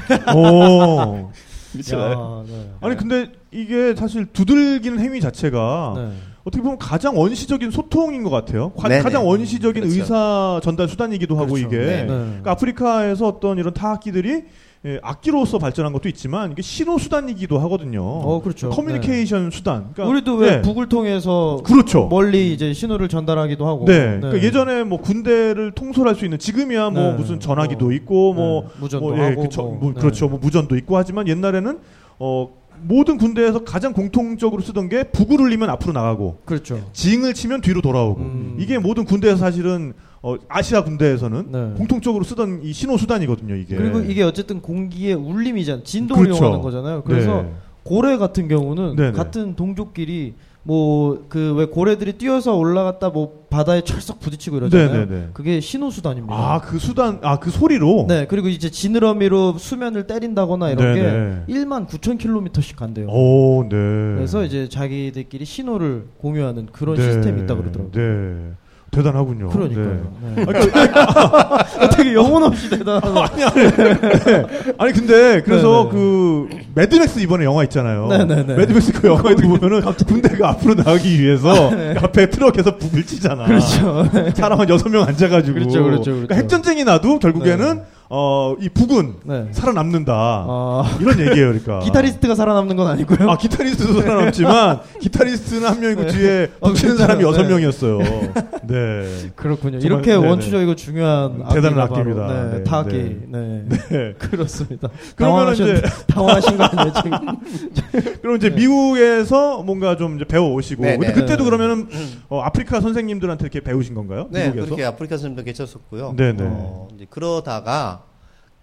야, 1.95 2.45
네. 2.47 2.71
아니 2.81 2.97
근데 2.97 3.33
이게 3.51 3.95
사실 3.95 4.27
두들기는 4.27 4.99
행위 4.99 5.21
자체가 5.21 5.95
네. 5.97 6.13
어떻게 6.45 6.63
보면 6.63 6.79
가장 6.79 7.19
원시적인 7.19 7.71
소통인 7.71 8.23
것 8.23 8.31
같아요. 8.31 8.73
가, 8.73 8.89
네네. 8.89 9.11
장 9.11 9.27
원시적인 9.27 9.83
그렇죠. 9.83 10.01
의사 10.01 10.61
전달 10.63 10.89
수단이기도 10.89 11.37
하고 11.37 11.55
그렇죠. 11.55 11.67
이게 11.67 11.79
네. 11.79 12.03
네. 12.03 12.07
그러니까 12.07 12.51
아프리카에서 12.53 13.27
어떤 13.27 13.59
이런 13.59 13.73
타악기들이 13.73 14.45
예, 14.87 15.01
악기로서 15.03 15.59
발전한 15.59 15.95
것도 15.95 16.11
있지만 16.11 16.53
이게 16.53 16.61
신호 16.61 16.99
수단이기도 16.99 17.59
하거든요. 17.61 18.03
어, 18.05 18.43
그렇죠. 18.43 18.69
커뮤니케이션 18.69 19.51
수단. 19.51 19.93
그러니까 19.95 20.05
우리도 20.05 20.37
왜 20.37 20.57
네. 20.57 20.63
북을 20.63 20.91
통해서 20.91 21.59
그렇죠. 21.65 22.07
멀리 22.09 22.53
이제 22.53 22.75
신호를 22.75 23.09
전달하기도 23.09 23.67
하고. 23.67 23.87
네. 23.87 24.19
그러니까 24.21 24.43
예전에 24.43 24.85
뭐 24.85 25.01
군대를 25.01 25.73
통솔할 25.73 26.15
수 26.17 26.27
있는 26.27 26.39
지금이야 26.39 26.91
뭐 26.91 27.13
네. 27.13 27.13
무슨 27.15 27.41
전화기도 27.41 27.87
어, 27.87 27.93
있고 27.93 28.35
뭐, 28.35 28.63
네. 28.63 28.69
무전도 28.81 29.07
뭐, 29.07 29.19
예, 29.19 29.23
하고 29.23 29.43
그쵸. 29.43 29.63
뭐, 29.63 29.79
뭐 29.81 29.93
네. 29.95 30.01
그렇죠. 30.01 30.29
뭐 30.29 30.39
무전도 30.39 30.77
있고 30.77 30.99
하지만 30.99 31.29
옛날에는 31.29 31.79
어 32.19 32.51
모든 32.83 33.17
군대에서 33.17 33.65
가장 33.65 33.95
공통적으로 33.95 34.61
쓰던 34.61 34.91
게 34.91 35.05
북을 35.05 35.41
울리면 35.41 35.71
앞으로 35.71 35.95
나가고 35.95 36.41
그렇죠. 36.45 36.87
징을 36.93 37.33
치면 37.33 37.63
뒤로 37.63 37.81
돌아오고 37.81 38.21
음. 38.21 38.57
이게 38.59 38.79
모든 38.79 39.07
군대에서 39.07 39.39
사실은 39.39 39.95
어, 40.27 40.37
아시아 40.49 40.83
군대에서는 40.85 41.47
네. 41.53 41.73
공통적으로 41.77 42.25
쓰던 42.25 42.61
이 42.63 42.73
신호 42.73 42.97
수단이거든요. 42.97 43.57
이게 43.57 43.77
그리고 43.77 44.01
이게 44.01 44.23
어쨌든 44.23 44.63
공기의 44.63 45.13
울림이잖아. 45.15 45.83
진동을 45.85 46.25
그렇죠. 46.25 46.43
이용하는 46.43 46.63
거잖아요. 46.65 47.03
그래서 47.05 47.43
네. 47.43 47.53
고래 47.83 48.17
같은 48.17 48.49
경우는 48.49 48.97
네네. 48.97 49.13
같은 49.13 49.55
동족끼리 49.55 50.33
뭐 50.63 51.19
그 51.29 51.53
왜 51.59 51.67
고래들이 51.67 52.15
뛰어서 52.15 52.57
올라갔다 52.57 53.11
뭐 53.11 53.45
바다에 53.51 53.83
철썩 53.83 54.19
부딪히고 54.21 54.57
이러잖아요. 54.57 54.89
네네네. 55.07 55.29
그게 55.35 55.61
신호 55.61 55.91
수단입니다. 55.91 56.35
아 56.35 56.59
그 56.63 56.79
수단 56.79 57.19
아 57.23 57.39
그 57.39 57.51
소리로 57.51 58.07
네, 58.09 58.27
그리고 58.27 58.49
이제 58.49 58.71
지느러미로 58.71 59.59
수면을 59.59 60.07
때린다거나 60.07 60.71
이런 60.71 60.95
네네. 60.95 61.45
게 61.49 61.53
1만 61.53 61.87
9천 61.87 62.17
킬로미터씩 62.17 62.77
간대요. 62.77 63.09
오, 63.09 63.65
네. 63.65 63.77
그래서 63.77 64.43
이제 64.43 64.71
자기들끼리 64.71 65.45
신호를 65.45 66.07
공유하는 66.17 66.69
그런 66.73 66.97
네. 66.97 67.03
시스템이 67.03 67.43
있다 67.43 67.57
그러더라고요. 67.57 67.93
네. 67.93 68.53
대단하군요. 68.95 69.49
그러니까요. 69.49 70.01
네. 70.37 70.45
네. 70.45 71.89
되게 71.97 72.15
영혼 72.15 72.43
없이 72.45 72.71
대단한. 72.71 73.03
아니, 73.19 73.45
아니, 73.45 73.71
네. 73.71 74.47
아니 74.79 74.93
근데 74.93 75.43
그래서 75.43 75.85
네네. 75.85 75.91
그 75.91 76.49
매드맥스 76.75 77.19
이번에 77.21 77.45
영화 77.45 77.63
있잖아요. 77.65 78.07
네네네. 78.09 78.55
매드맥스 78.55 78.93
그 78.93 79.09
영화에도 79.09 79.43
보면은 79.49 79.83
군대가 80.07 80.51
앞으로 80.51 80.75
나가기 80.75 81.21
위해서 81.21 81.71
앞에 82.03 82.31
트럭에서 82.31 82.77
북을 82.77 83.05
치잖아. 83.05 83.45
그렇죠. 83.47 84.09
사람 84.35 84.61
한 84.61 84.69
여섯 84.69 84.89
명 84.89 85.07
앉아가지고. 85.07 85.55
그렇죠, 85.55 85.83
그렇죠, 85.83 85.85
그렇죠. 85.85 86.11
그러니까 86.13 86.35
핵전쟁이 86.37 86.85
나도 86.85 87.19
결국에는 87.19 87.83
어, 88.17 88.55
이 88.61 88.69
북은 88.69 89.15
네. 89.25 89.49
살아남는다. 89.51 90.13
아, 90.15 90.99
이런 91.01 91.19
얘기예요, 91.19 91.49
그러니까. 91.49 91.81
기타리스트가 91.81 92.37
살아남는 92.37 92.77
건 92.77 92.87
아니고요. 92.87 93.29
아, 93.29 93.37
기타리스트도 93.37 94.03
살아남지만 94.03 94.83
기타리스트는 95.03 95.69
한 95.69 95.81
명이고 95.81 96.07
뒤에 96.07 96.53
어, 96.61 96.69
북치는 96.69 96.95
그렇죠. 96.95 96.97
사람이 96.97 97.25
여섯 97.25 97.43
네. 97.43 97.49
명이었어요. 97.49 97.99
네. 98.69 99.31
그렇군요. 99.35 99.81
정말, 99.81 99.83
이렇게 99.83 100.15
네네. 100.15 100.29
원초적이고 100.29 100.77
중요한 100.77 101.45
대단한 101.53 101.81
악기가 101.81 101.87
바로, 101.89 102.23
악기입니다. 102.23 102.29
네, 102.29 102.59
네, 102.59 102.65
타악기. 102.65 102.97
네. 102.97 103.65
네. 103.67 103.79
네. 103.89 104.15
그렇습니다. 104.19 104.89
그러면은 105.17 105.55
당황하신, 105.57 105.77
이제 105.77 105.83
당황하신 106.07 106.57
거 106.57 106.65
아니에요, 106.65 106.93
지금? 107.03 108.21
그럼 108.23 108.37
이제 108.37 108.49
네. 108.51 108.55
미국에서 108.55 109.65
뭔가 109.65 109.97
좀 109.97 110.15
이제 110.15 110.25
배워 110.25 110.53
오시고. 110.53 110.85
네, 110.85 110.99
근데 110.99 111.09
네. 111.09 111.13
그때도 111.15 111.43
네. 111.43 111.51
그러면은 111.51 111.89
어, 112.29 112.43
아프리카 112.43 112.81
선생님들한테 112.81 113.43
이렇게 113.43 113.59
배우신 113.59 113.97
건가요? 113.97 114.29
네, 114.31 114.45
미국에서? 114.45 114.67
그렇게 114.67 114.85
아프리카 114.85 115.17
선생님도 115.17 115.43
계셨었고요. 115.43 116.15
네 116.17 116.33
네. 116.33 116.45
어, 116.47 116.87
이제 116.95 117.09
그러다가 117.11 118.04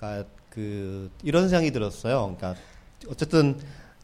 그러니까 0.01 0.27
그 0.49 1.11
이런 1.23 1.47
생각이 1.47 1.71
들었어요. 1.71 2.35
그러니까 2.37 2.59
어쨌든 3.07 3.55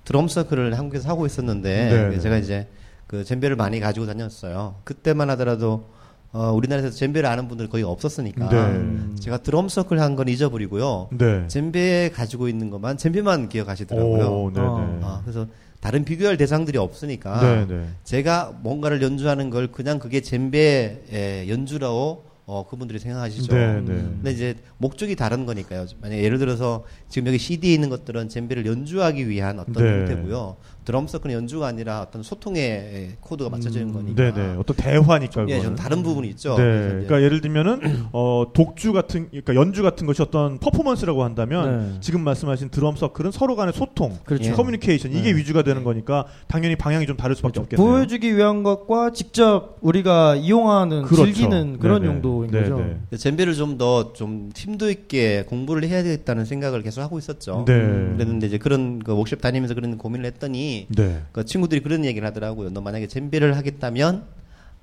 드럼 0.05 0.27
서클을 0.27 0.77
한국에서 0.77 1.09
하고 1.09 1.25
있었는데 1.25 1.89
네네. 1.89 2.19
제가 2.19 2.37
이제 2.37 2.67
그 3.07 3.23
젬베를 3.25 3.55
많이 3.55 3.79
가지고 3.79 4.05
다녔어요. 4.05 4.75
그때만 4.83 5.29
하더라도 5.31 5.89
어, 6.33 6.51
우리나라에서 6.51 6.91
젬베를 6.91 7.25
아는 7.27 7.47
분들이 7.47 7.67
거의 7.67 7.83
없었으니까 7.83 8.49
네. 8.49 8.55
음. 8.57 9.17
제가 9.19 9.37
드럼 9.39 9.69
서클 9.69 9.99
한 9.99 10.15
건 10.15 10.27
잊어버리고요. 10.27 11.09
네. 11.17 11.47
젬베 11.47 12.11
가지고 12.13 12.47
있는 12.47 12.69
것만 12.69 12.97
젬베만 12.97 13.49
기억하시더라고요. 13.49 14.25
오, 14.27 14.51
네네. 14.53 14.65
어. 14.67 14.99
아, 15.03 15.21
그래서 15.23 15.47
다른 15.79 16.03
비교할 16.05 16.37
대상들이 16.37 16.77
없으니까 16.77 17.39
네네. 17.67 17.87
제가 18.03 18.53
뭔가를 18.61 19.01
연주하는 19.01 19.49
걸 19.49 19.71
그냥 19.71 19.99
그게 19.99 20.21
젬베의 20.21 21.49
연주라고 21.49 22.25
어, 22.47 22.65
그분들이 22.65 22.97
생각하시죠. 22.97 23.53
네 23.53 23.81
네. 23.81 23.93
근데 23.93 24.31
이제 24.31 24.55
목적이 24.77 25.17
다른 25.17 25.45
거니까요. 25.45 25.85
만약 26.01 26.17
예를 26.17 26.37
들어서 26.37 26.85
지금 27.09 27.27
여기 27.27 27.37
CD에 27.37 27.73
있는 27.73 27.89
것들은 27.89 28.29
젬베를 28.29 28.65
연주하기 28.65 29.27
위한 29.27 29.59
어떤 29.59 29.83
네. 29.83 29.99
형태고요. 29.99 30.55
드럼 30.87 31.05
서클은 31.05 31.35
연주가 31.35 31.67
아니라 31.67 31.99
어떤 31.99 32.23
소통의 32.23 33.17
코드가 33.19 33.49
맞춰져 33.49 33.81
있는 33.81 33.93
거니까. 33.93 34.23
음, 34.23 34.33
네네. 34.33 34.55
어떤 34.57 34.77
대화니까. 34.77 35.41
예, 35.41 35.57
그거는. 35.57 35.63
좀 35.63 35.75
다른 35.75 36.01
부분이 36.01 36.29
있죠. 36.29 36.55
네. 36.55 36.63
그러니까 36.63 37.21
예를 37.21 37.41
들면은 37.41 38.05
어 38.13 38.45
독주 38.53 38.93
같은 38.93 39.27
그러니까 39.27 39.53
연주 39.55 39.83
같은 39.83 40.07
것이 40.07 40.21
어떤 40.21 40.59
퍼포먼스라고 40.59 41.25
한다면 41.25 41.91
네. 41.95 41.99
지금 41.99 42.21
말씀하신 42.21 42.69
드럼 42.69 42.95
서클은 42.95 43.31
서로 43.31 43.57
간의 43.57 43.73
소통, 43.73 44.17
그렇죠. 44.23 44.53
커뮤니케이션 44.53 45.11
이게 45.11 45.33
네. 45.33 45.37
위주가 45.37 45.61
되는 45.61 45.83
거니까 45.83 46.25
당연히 46.47 46.77
방향이 46.77 47.05
좀 47.05 47.17
다를 47.17 47.35
수밖에 47.35 47.59
없겠네요. 47.59 47.85
보여주기 47.85 48.37
위한 48.37 48.63
것과 48.63 49.11
직접 49.11 49.75
우리가 49.81 50.37
이용하는 50.37 51.01
그렇죠. 51.03 51.25
즐기는 51.25 51.79
그런 51.79 52.01
네네. 52.01 52.13
용도인 52.13 52.49
네네. 52.49 52.69
거죠. 52.69 52.85
젬베를 53.13 53.55
좀 53.55 53.77
더좀 53.77 54.51
심도 54.55 54.89
있게 54.89 55.43
공부를 55.49 55.83
해야 55.83 56.01
되겠다는 56.01 56.45
생각을 56.45 56.81
계속 56.81 57.01
하고 57.01 57.19
있었죠. 57.19 57.65
네. 57.67 57.73
그랬는데 57.73 58.47
이제 58.47 58.57
그런 58.57 58.99
그 58.99 59.13
워크숍 59.13 59.41
다니면서 59.41 59.75
그런 59.75 59.97
고민을 59.97 60.25
했더니 60.27 60.76
네. 60.89 61.23
그 61.31 61.45
친구들이 61.45 61.81
그런 61.81 62.05
얘기를 62.05 62.27
하더라고요. 62.27 62.69
너 62.69 62.81
만약에 62.81 63.07
젬베를 63.07 63.57
하겠다면 63.57 64.25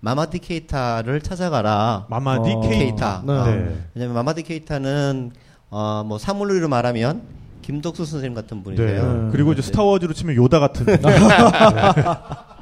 마마디 0.00 0.38
케이타를 0.38 1.20
찾아가라. 1.20 2.07
마마디 2.11 2.52
어, 2.52 2.61
케이타. 2.61 3.22
네. 3.26 3.44
네. 3.44 3.76
왜냐면 3.94 4.14
마마디 4.14 4.42
케이타는 4.42 5.33
어, 5.70 6.04
뭐 6.07 6.18
사물로 6.18 6.68
말하면 6.68 7.22
김덕수 7.62 8.04
선생님 8.04 8.35
같은 8.35 8.59
네. 8.59 8.62
분인데요. 8.62 9.24
네. 9.24 9.28
그리고 9.33 9.52
이제 9.52 9.62
스타워즈로 9.62 10.12
치면 10.12 10.37
요다 10.37 10.61
같은 10.61 10.85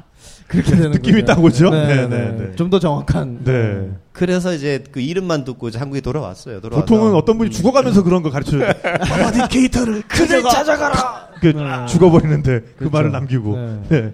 그렇게 0.53 0.71
되는 0.71 0.91
느낌이 0.91 1.25
딱 1.25 1.43
오죠? 1.43 1.69
네, 1.71 2.07
네, 2.07 2.31
네. 2.31 2.55
좀 2.55 2.69
더 2.69 2.79
정확한. 2.79 3.43
네. 3.43 3.89
그래서 4.13 4.53
이제 4.53 4.83
그 4.91 4.99
이름만 5.01 5.43
듣고 5.43 5.67
이제 5.67 5.77
한국에 5.79 6.01
돌아왔어요. 6.01 6.61
돌아와서 6.61 6.85
보통은 6.85 7.13
어떤 7.15 7.37
분이 7.37 7.49
죽어가면서 7.51 8.03
그런 8.03 8.21
걸 8.23 8.31
가르쳐 8.31 8.51
줘요. 8.51 8.71
마마디 9.09 9.41
케이타를 9.49 10.03
그를 10.07 10.41
찾아가라. 10.43 11.29
그 11.41 11.47
네. 11.47 11.85
죽어버리는데 11.87 12.59
그 12.61 12.73
그렇죠. 12.77 12.91
말을 12.91 13.11
남기고. 13.11 13.55
네. 13.57 13.79
네. 13.89 14.13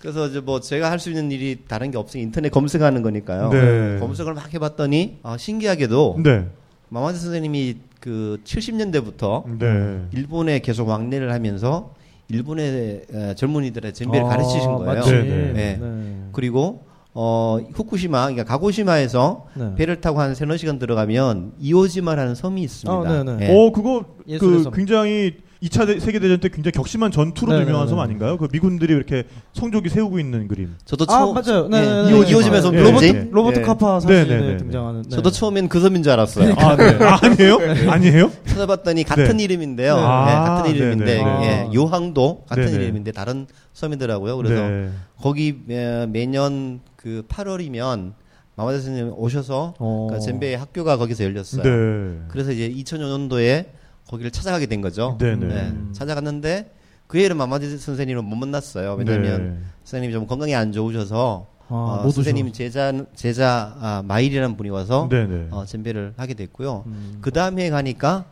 그래서 0.00 0.26
이제 0.28 0.40
뭐 0.40 0.60
제가 0.60 0.90
할 0.90 0.98
수 0.98 1.08
있는 1.10 1.30
일이 1.32 1.58
다른 1.66 1.90
게 1.90 1.98
없으니 1.98 2.22
인터넷 2.24 2.50
검색하는 2.50 3.02
거니까요. 3.02 3.50
네. 3.50 3.98
검색을 4.00 4.34
막 4.34 4.52
해봤더니 4.52 5.18
아, 5.22 5.36
신기하게도 5.36 6.20
네. 6.22 6.46
마마디 6.88 7.18
선생님이 7.18 7.76
그 8.00 8.38
70년대부터 8.44 9.58
네. 9.58 10.02
일본에 10.12 10.60
계속 10.60 10.88
왕래를 10.88 11.32
하면서 11.32 11.94
일본의 12.30 13.02
에, 13.12 13.34
젊은이들의 13.34 13.94
젬베를 13.94 14.26
아, 14.26 14.28
가르치신 14.28 14.74
거예요. 14.76 15.02
네, 15.02 15.22
네. 15.22 15.52
네. 15.52 15.78
네. 15.80 16.28
그리고 16.32 16.84
어 17.14 17.58
후쿠시마, 17.74 18.26
그러니까 18.26 18.44
가고시마에서 18.44 19.46
네. 19.54 19.74
배를 19.76 20.00
타고 20.00 20.20
한 20.20 20.34
세너 20.34 20.56
시간 20.56 20.78
들어가면 20.78 21.52
이오지마라는 21.58 22.34
섬이 22.34 22.62
있습니다. 22.62 22.92
어, 22.92 23.24
네, 23.24 23.36
네. 23.36 23.48
예. 23.48 23.54
어, 23.54 23.72
그거 23.72 24.04
그 24.38 24.62
섬. 24.62 24.72
굉장히 24.72 25.32
2차 25.62 25.98
세계대전 25.98 26.38
때 26.38 26.48
굉장히 26.50 26.72
격심한 26.72 27.10
전투로 27.10 27.52
네, 27.52 27.62
유명한 27.62 27.86
네, 27.86 27.90
섬 27.90 27.98
네. 27.98 28.04
아닌가요? 28.04 28.36
그 28.36 28.46
미군들이 28.52 28.92
이렇게 28.92 29.24
성조기 29.54 29.88
세우고 29.88 30.20
있는 30.20 30.46
그림. 30.46 30.76
저도 30.84 31.06
아 31.08 31.18
처음 31.18 31.34
맞아요. 31.34 31.68
네, 31.68 31.78
예, 31.78 31.80
네, 31.80 32.02
네, 32.04 32.10
이오, 32.10 32.22
네. 32.22 32.30
이오지마 32.30 32.60
로버트 32.60 33.04
예. 33.06 33.28
로버트 33.32 33.58
예. 33.60 33.62
카파 33.62 33.98
사진에 34.00 34.56
등장하는. 34.58 35.02
네. 35.02 35.08
저도 35.08 35.30
처음엔 35.30 35.68
그 35.68 35.80
섬인 35.80 36.04
줄 36.04 36.12
알았어요. 36.12 36.54
아, 36.56 36.76
네. 36.76 37.04
아, 37.04 37.18
아니에요? 37.22 37.58
아니에요? 37.90 38.30
찾아봤더니 38.58 39.04
같은 39.04 39.40
이름인데요. 39.40 39.96
네. 39.96 40.00
예, 40.00 40.04
아, 40.04 40.44
같은 40.44 40.72
네, 40.72 40.76
이름인데 40.76 41.04
네, 41.04 41.24
네. 41.24 41.42
예, 41.42 41.74
요항도 41.74 42.44
같은 42.48 42.66
네, 42.66 42.70
네. 42.72 42.84
이름인데 42.84 43.12
다른 43.12 43.46
섬이더라고요. 43.72 44.36
그래서 44.36 44.68
네. 44.68 44.90
거기 45.20 45.60
에, 45.70 46.06
매년 46.06 46.80
그 46.96 47.24
8월이면 47.28 48.12
마마대 48.56 48.80
선생님 48.80 49.14
오셔서 49.16 49.74
어. 49.78 50.06
그러니까 50.08 50.24
젬베 50.26 50.54
학교가 50.56 50.96
거기서 50.96 51.24
열렸어요. 51.24 51.62
네. 51.62 52.20
그래서 52.28 52.50
이제 52.50 52.68
2005년도에 52.70 53.66
거기를 54.08 54.30
찾아가게 54.30 54.66
된 54.66 54.80
거죠. 54.80 55.16
네, 55.20 55.36
네. 55.36 55.46
네, 55.46 55.72
찾아갔는데 55.92 56.72
그 57.06 57.18
해는 57.18 57.36
마마디 57.36 57.78
선생님을 57.78 58.22
못 58.22 58.36
만났어요. 58.36 58.94
왜냐면 58.94 59.42
네. 59.42 59.58
선생님이 59.84 60.12
좀 60.12 60.26
건강이 60.26 60.54
안 60.54 60.72
좋으셔서 60.72 61.46
아, 61.70 61.74
어, 61.74 62.02
못 62.02 62.10
선생님 62.10 62.52
제자 62.52 62.92
제자 63.14 63.76
아, 63.80 64.02
마일이라는 64.06 64.56
분이 64.56 64.70
와서 64.70 65.08
네, 65.10 65.26
네. 65.26 65.48
어, 65.50 65.64
젬베를 65.66 66.14
하게 66.16 66.34
됐고요. 66.34 66.84
음. 66.86 67.18
그 67.20 67.30
다음에 67.30 67.68
가니까 67.70 68.24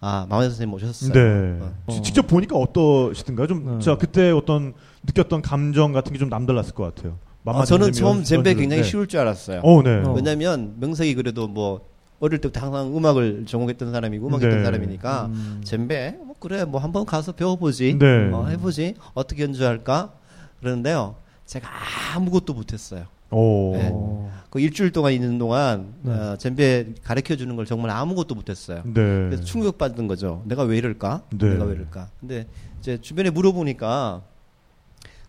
아 0.00 0.26
마마디 0.28 0.48
선생님 0.50 0.74
오셨어요. 0.74 1.12
네. 1.12 1.58
어. 1.86 1.92
지- 1.92 2.02
직접 2.02 2.26
보니까 2.26 2.56
어떠시던가요? 2.56 3.46
좀, 3.48 3.78
네. 3.78 3.84
자, 3.84 3.96
그때 3.96 4.30
어떤 4.30 4.74
느꼈던 5.04 5.42
감정 5.42 5.92
같은 5.92 6.12
게 6.12 6.18
좀 6.18 6.28
남달랐을 6.28 6.72
것 6.74 6.94
같아요. 6.94 7.18
아, 7.44 7.64
저는 7.64 7.92
처음 7.92 8.18
연- 8.18 8.24
젬베 8.24 8.54
굉장히 8.54 8.82
네. 8.82 8.88
쉬울 8.88 9.06
줄 9.06 9.20
알았어요. 9.20 9.60
어, 9.64 9.82
네. 9.82 10.02
어. 10.04 10.12
왜냐면 10.12 10.74
명석이 10.78 11.14
그래도 11.14 11.48
뭐 11.48 11.80
어릴 12.20 12.40
때부터 12.40 12.60
항상 12.60 12.94
음악을 12.96 13.46
전공했던 13.46 13.90
사람이고 13.92 14.26
음악했던 14.26 14.58
네. 14.58 14.64
사람이니까 14.64 15.26
음. 15.26 15.60
젬베 15.64 16.18
뭐 16.24 16.34
그래 16.40 16.64
뭐 16.64 16.80
한번 16.80 17.06
가서 17.06 17.32
배워보지 17.32 17.96
네. 17.98 18.30
어, 18.32 18.46
해보지 18.46 18.94
어떻게 19.14 19.44
연주할까 19.44 20.12
그러는데요 20.60 21.14
제가 21.46 21.68
아무것도 22.16 22.54
못했어요 22.54 23.04
오. 23.30 23.72
네. 23.76 23.90
어. 23.92 24.18
그 24.50 24.60
일주일 24.60 24.92
동안 24.92 25.12
있는 25.12 25.38
동안 25.38 25.94
네. 26.02 26.12
어, 26.12 26.36
젬베 26.38 26.94
가르쳐 27.02 27.36
주는 27.36 27.54
걸 27.54 27.66
정말 27.66 27.90
아무것도 27.90 28.34
못했어요 28.34 28.82
네. 28.84 28.92
그래서 28.94 29.44
충격받은 29.44 30.08
거죠 30.08 30.42
내가 30.46 30.62
왜 30.62 30.78
이럴까 30.78 31.22
네. 31.36 31.50
내가 31.50 31.64
왜 31.64 31.74
이럴까 31.74 32.08
근데 32.18 32.46
이제 32.80 32.98
주변에 33.00 33.30
물어보니까 33.30 34.22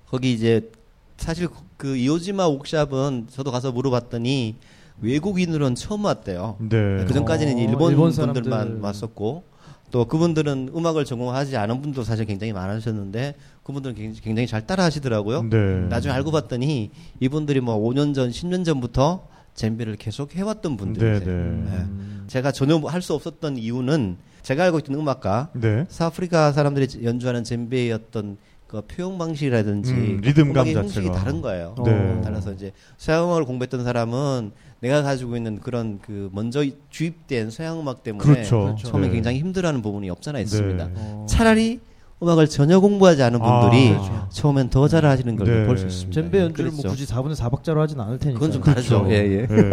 거기 0.08 0.34
이제 0.34 0.72
사실 1.18 1.50
그 1.76 1.98
이오지마 1.98 2.46
옥샵은 2.46 3.28
저도 3.30 3.52
가서 3.52 3.72
물어봤더니 3.74 4.56
외국인으로는 5.02 5.76
처음 5.76 6.06
왔대요 6.06 6.56
네. 6.60 7.04
그 7.06 7.14
전까지는 7.14 7.56
어, 7.56 7.60
일본, 7.60 7.92
일본 7.92 8.12
분들만. 8.12 8.80
왔었고 8.82 9.44
또 9.92 10.06
그분들은 10.06 10.72
음악을 10.76 11.04
전공하지 11.04 11.58
않은 11.58 11.82
분도 11.82 12.04
사실 12.04 12.26
굉장히 12.26 12.54
많으셨는데 12.54 13.36
그분들은 13.70 13.96
굉장히, 13.96 14.22
굉장히 14.22 14.48
잘 14.48 14.66
따라 14.66 14.84
하시더라고요. 14.86 15.44
네. 15.44 15.88
나중에 15.90 16.12
알고 16.14 16.32
봤더니 16.32 16.90
이분들이 17.20 17.62
뭐 17.62 17.78
5년 17.78 18.16
전, 18.16 18.32
10년 18.32 18.66
전부터 18.66 19.28
젬베를 19.54 19.96
계속 19.98 20.36
해왔던 20.36 20.72
네, 20.72 20.78
분들이세요. 20.78 21.20
네. 21.28 21.32
음. 21.32 22.24
제가 22.28 22.52
전혀 22.52 22.78
할 22.78 23.02
수 23.02 23.14
없었던 23.14 23.58
이유는 23.58 24.18
제가 24.42 24.64
알고 24.66 24.80
있던 24.80 24.96
음악가 24.96 25.50
네. 25.54 25.86
사아프리카 25.88 26.52
사람들이 26.52 27.04
연주하는 27.04 27.44
젬베의 27.44 27.92
어떤 27.92 28.38
그 28.68 28.82
표현 28.82 29.18
방식이라든지 29.18 29.92
음, 29.92 30.20
리듬감 30.24 30.74
자체가. 30.74 31.12
다른 31.12 31.42
거예요. 31.42 31.76
네. 31.86 32.22
따라서 32.24 32.52
이제 32.54 32.72
서양 32.98 33.26
음악을 33.26 33.46
공부했던 33.46 33.84
사람은 33.84 34.52
내가 34.80 35.02
가지고 35.04 35.36
있는 35.38 35.60
그런 35.60 36.00
그 36.00 36.30
먼저 36.34 36.64
주입된 36.90 37.52
서양 37.52 37.80
음악 37.80 38.04
때문에 38.04 38.24
그렇죠. 38.24 38.76
처음에 38.80 39.08
네. 39.08 39.14
굉장히 39.14 39.40
힘들어하는 39.40 39.82
부분이 39.82 40.10
없잖아 40.10 40.40
있습니다. 40.40 40.86
네. 40.88 40.94
어. 40.96 41.26
차라리 41.30 41.80
음악을 42.22 42.48
전혀 42.50 42.80
공부하지 42.80 43.24
않은 43.24 43.42
아, 43.42 43.62
분들이 43.62 43.90
그렇죠. 43.90 44.28
처음엔 44.30 44.70
더 44.70 44.88
잘하시는 44.88 45.36
걸 45.38 45.48
네. 45.48 45.66
볼수 45.66 45.86
있습니다. 45.86 46.22
젬베 46.22 46.40
연주를 46.40 46.72
뭐 46.72 46.82
그렇죠. 46.82 46.96
굳이 46.96 47.06
4분의 47.06 47.36
4박자로 47.36 47.78
하진 47.78 48.00
않을 48.00 48.20
테니까. 48.20 48.40
그건 48.40 48.52
좀 48.52 48.62
그렇죠. 48.62 49.06
다르죠. 49.06 49.12
예, 49.12 49.16
예. 49.16 49.48
네. 49.48 49.72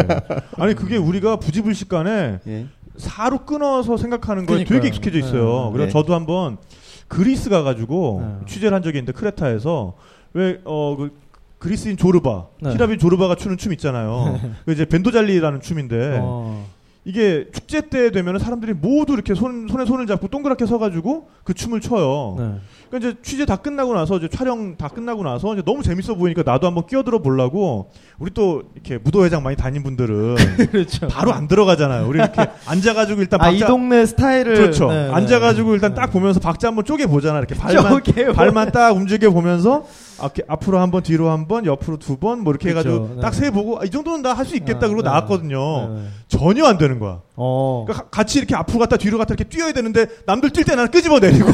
아니 0.59 0.74
그게 0.74 0.96
우리가 0.96 1.37
부지불식간에 1.37 2.38
예. 2.46 2.66
사로 2.96 3.44
끊어서 3.44 3.96
생각하는 3.96 4.46
거에. 4.46 4.64
되게 4.64 4.88
익숙해져 4.88 5.18
있어요. 5.18 5.66
네. 5.66 5.72
그래서 5.72 5.87
네. 5.87 5.92
저도 5.92 6.14
한번 6.14 6.56
그리스 7.09 7.50
가가지고 7.50 8.22
네. 8.40 8.46
취재를 8.46 8.74
한 8.74 8.82
적이 8.82 8.98
있는데 8.98 9.12
크레타에서 9.12 9.94
왜어그 10.32 11.11
그리스인 11.59 11.96
조르바, 11.96 12.46
네. 12.61 12.72
히라빈 12.74 12.98
조르바가 12.98 13.35
추는 13.35 13.56
춤 13.56 13.72
있잖아요. 13.72 14.38
그 14.66 14.72
이제 14.72 14.85
벤도잘리라는 14.85 15.61
춤인데 15.62 16.18
어. 16.22 16.64
이게 17.07 17.49
축제 17.53 17.83
때 17.83 18.11
되면 18.11 18.37
사람들이 18.40 18.75
모두 18.75 19.12
이렇게 19.14 19.37
손, 19.37 19.69
손에 19.69 19.87
손을 19.87 20.09
잡고 20.09 20.27
동그랗게 20.27 20.66
서가지고 20.66 21.29
그 21.45 21.55
춤을 21.55 21.81
춰요. 21.81 22.35
네. 22.37 22.61
그러니까 22.90 23.11
이제 23.11 23.18
취재 23.22 23.44
다 23.46 23.57
끝나고 23.57 23.94
나서 23.94 24.16
이제 24.16 24.29
촬영 24.29 24.77
다 24.77 24.88
끝나고 24.88 25.22
나서 25.25 25.53
이제 25.55 25.62
너무 25.64 25.83
재밌어 25.83 26.14
보이니까 26.14 26.42
나도 26.44 26.66
한번 26.66 26.87
끼어들어 26.87 27.20
보려고 27.20 27.90
우리 28.18 28.31
또 28.33 28.62
이렇게 28.75 28.99
무도회장 28.99 29.42
많이 29.42 29.57
다닌 29.57 29.83
분들은 29.83 30.37
그렇죠. 30.70 31.09
바로 31.09 31.33
안 31.33 31.49
들어가잖아요. 31.49 32.07
우리 32.09 32.18
이렇게 32.18 32.46
앉아가지고 32.66 33.20
일단 33.22 33.40
아, 33.42 33.51
이 33.51 33.59
박자 33.61 33.66
동네 33.66 34.07
스타일을. 34.07 34.55
그렇죠. 34.55 34.88
네, 34.88 35.09
네. 35.09 35.12
앉아가지고 35.14 35.75
일단 35.75 35.94
딱 35.94 36.12
보면서 36.12 36.38
박자 36.40 36.68
한번 36.68 36.85
쪼개 36.85 37.07
보잖아. 37.07 37.38
이렇게 37.38 37.55
발만 37.55 37.90
쪼개 38.05 38.33
발만 38.33 38.72
딱 38.72 38.90
움직여 38.94 39.31
보면서 39.31 39.85
아, 40.18 40.31
앞으로 40.49 40.79
한 40.79 40.90
번, 40.90 41.03
뒤로 41.03 41.29
한 41.31 41.46
번, 41.46 41.66
옆으로 41.66 41.99
두 41.99 42.16
번, 42.16 42.40
뭐 42.40 42.53
이렇게 42.53 42.72
그렇죠. 42.72 42.88
해가지고 42.88 43.14
네. 43.16 43.20
딱세 43.20 43.51
보고 43.51 43.79
아, 43.81 43.85
이 43.85 43.90
정도는 43.90 44.22
나 44.22 44.33
할 44.37 44.46
수 44.46 44.55
있겠다. 44.57 44.81
네, 44.81 44.87
그러고 44.88 45.03
네. 45.03 45.09
나왔거든요. 45.09 45.88
네, 45.88 45.94
네. 46.03 46.09
전혀 46.29 46.64
안 46.66 46.79
되는 46.79 46.99
거야. 47.01 47.20
어. 47.35 47.85
그러니까 47.87 48.05
가- 48.05 48.11
같이 48.11 48.38
이렇게 48.38 48.55
앞으로 48.55 48.79
갔다 48.79 48.96
뒤로 48.96 49.18
갔다 49.18 49.35
이렇게 49.35 49.44
뛰어야 49.44 49.72
되는데 49.72 50.07
남들 50.25 50.51
뛸 50.51 50.64
때 50.64 50.75
나는 50.75 50.90
끄집어 50.90 51.18
내리고 51.18 51.51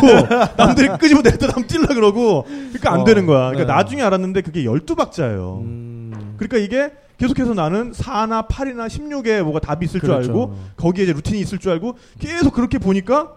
남들이 0.57 0.89
끄집어 0.99 1.22
때남 1.23 1.67
뛰려 1.67 1.87
그러고 1.95 2.45
그러니까 2.45 2.93
안 2.93 3.01
어, 3.01 3.05
되는 3.05 3.27
거야. 3.27 3.51
그러니까 3.51 3.67
네. 3.67 3.73
나중에 3.79 4.03
알았는데 4.03 4.41
그게 4.43 4.65
12박자예요. 4.65 5.61
음. 5.61 6.35
그러니까 6.37 6.59
이게 6.59 6.93
계속해서 7.19 7.55
나는 7.55 7.93
4나 7.93 8.49
8이나 8.49 8.89
16에 8.89 9.43
뭐가 9.43 9.61
답이 9.61 9.85
있을 9.87 10.01
줄 10.01 10.09
그렇죠. 10.09 10.29
알고 10.31 10.59
거기에 10.77 11.05
이제 11.05 11.13
루틴이 11.13 11.39
있을 11.41 11.59
줄 11.59 11.71
알고 11.73 11.97
계속 12.19 12.53
그렇게 12.55 12.79
보니까 12.79 13.35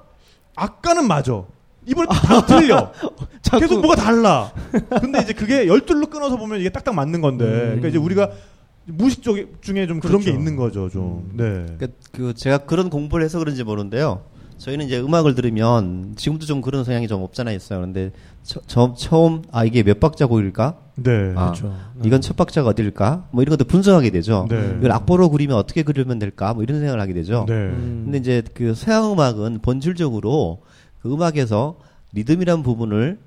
아까는 0.55 1.07
맞아. 1.07 1.43
이번에 1.85 2.07
다 2.09 2.45
틀려. 2.47 2.91
자꾸- 3.43 3.59
계속 3.59 3.81
뭐가 3.81 3.95
달라. 3.95 4.51
근데 5.01 5.19
이제 5.21 5.33
그게 5.33 5.67
열둘로 5.67 6.07
끊어서 6.07 6.35
보면 6.35 6.59
이게 6.59 6.69
딱딱 6.69 6.95
맞는 6.95 7.21
건데. 7.21 7.45
음. 7.45 7.51
그러니까 7.65 7.87
이제 7.89 7.97
우리가 7.99 8.31
무의식 8.87 9.21
적 9.23 9.35
중에 9.61 9.85
좀 9.87 9.99
그런 9.99 10.19
그렇죠. 10.19 10.25
게 10.25 10.31
있는 10.31 10.55
거죠, 10.55 10.89
좀. 10.89 11.29
음. 11.33 11.37
네. 11.37 11.75
그, 11.77 11.93
그 12.11 12.33
제가 12.33 12.59
그런 12.59 12.89
공부를 12.89 13.23
해서 13.23 13.37
그런지 13.39 13.63
모르는데요. 13.63 14.21
저희는 14.57 14.85
이제 14.85 14.99
음악을 14.99 15.35
들으면 15.35 16.13
지금도 16.15 16.45
좀 16.45 16.61
그런 16.61 16.83
성향이 16.83 17.07
좀 17.07 17.21
없잖아 17.23 17.51
있어요. 17.51 17.79
그런데 17.79 18.11
처, 18.43 18.59
저- 18.67 18.93
처음 18.97 19.41
아 19.51 19.65
이게 19.65 19.83
몇 19.83 19.99
박자 19.99 20.27
곡일까? 20.27 20.77
네. 20.97 21.33
아, 21.35 21.45
그렇죠. 21.51 21.75
이건 22.03 22.21
첫 22.21 22.37
박자가 22.37 22.69
어딜까? 22.69 23.27
뭐 23.31 23.41
이런 23.43 23.57
것도 23.57 23.67
분석하게 23.67 24.11
되죠. 24.11 24.47
네. 24.49 24.75
이걸 24.79 24.91
악보로 24.93 25.29
그리면 25.29 25.57
어떻게 25.57 25.83
그리면 25.83 26.19
될까? 26.19 26.53
뭐 26.53 26.63
이런 26.63 26.79
생각을 26.79 27.01
하게 27.01 27.13
되죠. 27.13 27.45
네. 27.47 27.53
음. 27.53 28.01
근데 28.05 28.17
이제 28.19 28.41
그 28.53 28.73
서양 28.73 29.11
음악은 29.11 29.59
본질적으로 29.61 30.61
그 31.01 31.11
음악에서 31.13 31.75
리듬이란 32.13 32.63
부분을 32.63 33.19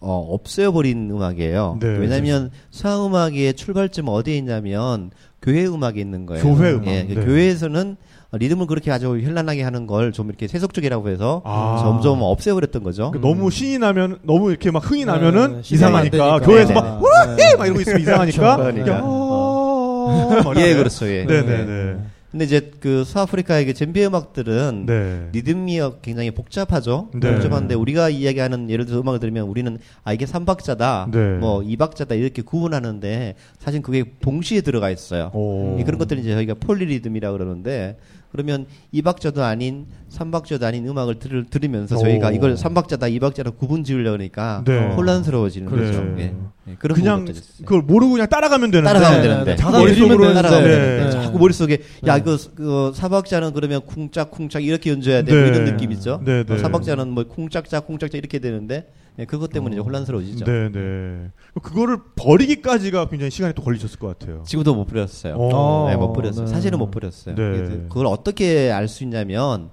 어, 0.00 0.26
없애버린 0.30 1.10
음악이에요. 1.10 1.78
네. 1.80 1.88
왜냐하면 1.98 2.50
서양 2.70 3.06
음악의 3.06 3.54
출발점은 3.54 4.12
어디에 4.12 4.36
있냐면 4.38 5.10
교회 5.42 5.66
음악에 5.66 6.00
있는 6.00 6.26
거예요. 6.26 6.42
교회 6.42 6.72
음악. 6.72 6.86
예, 6.86 7.02
네. 7.02 7.14
교회에서는 7.14 7.96
리듬을 8.32 8.66
그렇게 8.66 8.90
아주 8.90 9.18
현란하게 9.20 9.62
하는 9.62 9.86
걸 9.86 10.12
좀 10.12 10.28
이렇게 10.28 10.46
세속적이라고 10.48 11.08
해서 11.08 11.42
아. 11.44 11.78
점점 11.82 12.22
없애버렸던 12.22 12.82
거죠. 12.82 13.10
그 13.10 13.18
너무 13.20 13.50
신이 13.50 13.78
나면 13.78 14.18
너무 14.22 14.50
이렇게 14.50 14.70
막 14.70 14.88
흥이 14.88 15.00
네, 15.04 15.12
나면은 15.12 15.62
네, 15.62 15.74
이상하니까. 15.74 16.40
교회에서 16.40 16.68
네, 16.68 16.74
막 16.74 17.00
네. 17.36 17.44
와! 17.50 17.56
막 17.58 17.66
이러고 17.66 17.80
있으면 17.80 18.00
이상하니까 18.00 18.56
그러니까. 18.56 18.84
이렇게 18.86 19.00
어, 19.02 20.40
막 20.44 20.56
예. 20.60 20.74
그렇죠. 20.74 21.06
예. 21.08 21.24
네네네. 21.24 21.96
근데 22.36 22.44
이제 22.44 22.70
그 22.80 23.02
서아프리카의 23.04 23.64
그 23.64 23.72
젬베 23.72 24.04
음악들은 24.04 24.84
네. 24.84 25.28
리듬이 25.32 25.80
굉장히 26.02 26.30
복잡하죠. 26.32 27.08
네. 27.14 27.32
복잡한데 27.32 27.74
우리가 27.74 28.10
이야기하는 28.10 28.68
예를 28.68 28.84
들어서 28.84 29.00
음악을 29.00 29.20
들으면 29.20 29.48
우리는 29.48 29.78
아 30.04 30.12
이게 30.12 30.26
삼박자다 30.26 31.08
네. 31.12 31.38
뭐 31.38 31.62
이박자다 31.62 32.14
이렇게 32.14 32.42
구분하는데 32.42 33.36
사실 33.58 33.80
그게 33.80 34.04
동시에 34.20 34.60
들어가 34.60 34.90
있어요. 34.90 35.30
오. 35.32 35.78
예, 35.78 35.84
그런 35.84 35.98
것들이 35.98 36.20
이제 36.20 36.34
저희가 36.34 36.56
폴리리듬이라 36.60 37.32
그러는데 37.32 37.96
그러면 38.36 38.66
이박자도 38.92 39.42
아닌 39.42 39.86
삼박자도 40.10 40.66
아닌 40.66 40.86
음악을 40.86 41.18
들, 41.18 41.46
들으면서 41.46 41.96
저희가 41.96 42.28
오. 42.28 42.30
이걸 42.32 42.56
삼박자다 42.56 43.08
이박자로 43.08 43.52
구분 43.52 43.82
지으려고 43.82 44.16
그러니까 44.16 44.62
네. 44.66 44.94
혼란스러워지는 44.94 45.70
그렇죠. 45.70 45.92
거죠. 46.00 46.04
네. 46.16 46.22
예. 46.22 46.34
예, 46.68 46.74
그런 46.78 46.96
그냥. 46.96 47.26
그걸 47.64 47.82
모르고 47.82 48.12
그냥 48.12 48.28
따라가면 48.28 48.70
되는데 48.70 48.92
따라가면 48.92 49.22
네, 49.22 49.28
되는데 49.28 49.50
네, 49.52 49.56
자꾸 49.56 49.78
머릿속으로 49.78 50.34
따라가면 50.34 50.64
네. 50.64 50.76
되는데 50.76 51.04
네. 51.04 51.10
자꾸 51.10 51.38
머릿속에 51.38 51.78
야 52.06 52.14
네. 52.14 52.20
이거 52.20 52.36
그 52.54 52.92
사박자는 52.94 53.52
그러면 53.52 53.80
쿵짝쿵짝 53.82 54.64
이렇게 54.64 54.90
연주해야 54.90 55.22
돼뭐 55.22 55.40
네. 55.40 55.48
이런 55.48 55.64
느낌 55.64 55.92
있죠. 55.92 56.20
네, 56.24 56.44
네. 56.44 56.58
사박자는 56.58 57.08
뭐 57.08 57.24
쿵짝짝 57.24 57.86
쿵짝짝 57.86 58.18
이렇게 58.18 58.38
되는데 58.38 58.86
예, 59.18 59.24
그것 59.24 59.50
때문에 59.50 59.76
이제 59.76 59.80
혼란스러워지죠. 59.82 60.44
네 60.44 60.70
네. 60.70 61.30
그거를 61.62 61.98
버리기까지가 62.16 63.08
굉장히 63.08 63.30
시간이 63.30 63.54
또 63.54 63.62
걸리셨을 63.62 63.98
것 63.98 64.18
같아요. 64.18 64.42
지금도 64.46 64.74
못 64.74 64.86
버렸어요. 64.86 65.34
어. 65.36 65.86
네, 65.88 65.96
못 65.96 66.12
버렸어요. 66.12 66.46
네. 66.46 66.52
사실은 66.52 66.78
못 66.78 66.90
버렸어요. 66.90 67.34
네. 67.34 67.86
그걸 67.88 68.06
어떻게 68.06 68.70
알 68.70 68.88
수 68.88 69.04
있냐면 69.04 69.70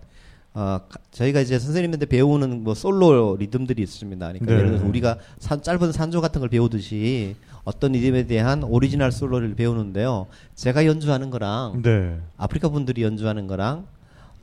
어, 0.55 0.79
가- 0.87 0.99
저희가 1.11 1.41
이제 1.41 1.57
선생님한테 1.59 2.05
배우는 2.05 2.63
뭐 2.63 2.73
솔로 2.75 3.35
리듬들이 3.39 3.81
있습니다. 3.81 4.19
그러니까 4.27 4.45
네. 4.45 4.53
예를 4.53 4.67
들어서 4.67 4.85
우리가 4.85 5.17
산- 5.39 5.61
짧은 5.61 5.91
산조 5.91 6.21
같은 6.21 6.39
걸 6.39 6.49
배우듯이 6.49 7.35
어떤 7.63 7.93
리듬에 7.93 8.27
대한 8.27 8.63
오리지널 8.63 9.11
솔로를 9.11 9.55
배우는데요. 9.55 10.27
제가 10.55 10.85
연주하는 10.85 11.31
거랑 11.31 11.81
네. 11.83 12.17
아프리카 12.37 12.69
분들이 12.69 13.01
연주하는 13.03 13.47
거랑 13.47 13.85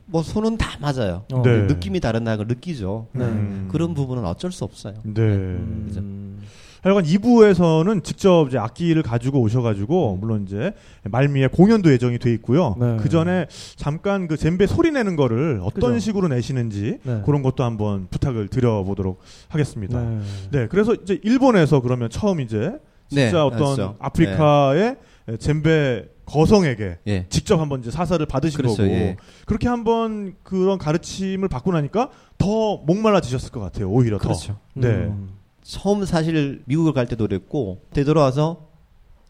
뭐 0.05 0.23
손은 0.23 0.57
다 0.57 0.77
맞아요. 0.79 1.23
어. 1.31 1.41
네. 1.43 1.63
느낌이 1.67 1.99
다르다는 1.99 2.37
걸 2.37 2.47
느끼죠. 2.47 3.07
네. 3.13 3.25
음. 3.25 3.69
그런 3.71 3.93
부분은 3.93 4.25
어쩔 4.25 4.51
수 4.51 4.63
없어요. 4.63 4.95
네. 5.03 5.21
음. 5.21 6.41
하여간 6.81 7.03
2부에서는 7.03 8.03
직접 8.03 8.47
이제 8.47 8.57
악기를 8.57 9.03
가지고 9.03 9.39
오셔가지고 9.41 10.17
물론 10.19 10.45
이제 10.47 10.73
말미에 11.03 11.47
공연도 11.47 11.91
예정이 11.91 12.17
돼 12.17 12.33
있고요. 12.33 12.75
네. 12.79 12.97
그 12.99 13.07
전에 13.07 13.45
잠깐 13.75 14.27
그 14.27 14.35
젬베 14.35 14.65
소리 14.65 14.89
내는 14.91 15.15
거를 15.15 15.59
어떤 15.63 15.93
그죠. 15.93 15.99
식으로 15.99 16.27
내시는지 16.29 16.97
네. 17.03 17.21
그런 17.23 17.43
것도 17.43 17.63
한번 17.63 18.07
부탁을 18.09 18.47
드려보도록 18.47 19.19
하겠습니다. 19.49 20.01
네. 20.01 20.19
네. 20.51 20.67
그래서 20.67 20.95
이제 20.95 21.19
일본에서 21.23 21.81
그러면 21.81 22.09
처음 22.09 22.41
이제 22.41 22.73
진짜 23.09 23.31
네, 23.31 23.37
어떤 23.37 23.59
맞죠. 23.69 23.95
아프리카의 23.99 24.95
젬베 25.37 26.05
거성에게 26.31 26.99
예. 27.07 27.25
직접 27.29 27.59
한번 27.59 27.81
이제 27.81 27.91
사사를 27.91 28.25
받으신 28.25 28.57
그렇죠, 28.57 28.77
거고 28.77 28.89
예. 28.89 29.17
그렇게 29.45 29.67
한번 29.67 30.35
그런 30.43 30.77
가르침을 30.77 31.47
받고 31.49 31.71
나니까 31.73 32.09
더 32.37 32.77
목말라지셨을 32.77 33.51
것 33.51 33.59
같아요. 33.59 33.89
오히려 33.89 34.17
그렇죠. 34.17 34.53
더. 34.53 34.59
네. 34.73 34.87
음. 34.87 35.29
처음 35.61 36.03
사실 36.05 36.63
미국을 36.65 36.93
갈 36.93 37.05
때도 37.05 37.27
그랬고 37.27 37.81
되돌아와서 37.93 38.67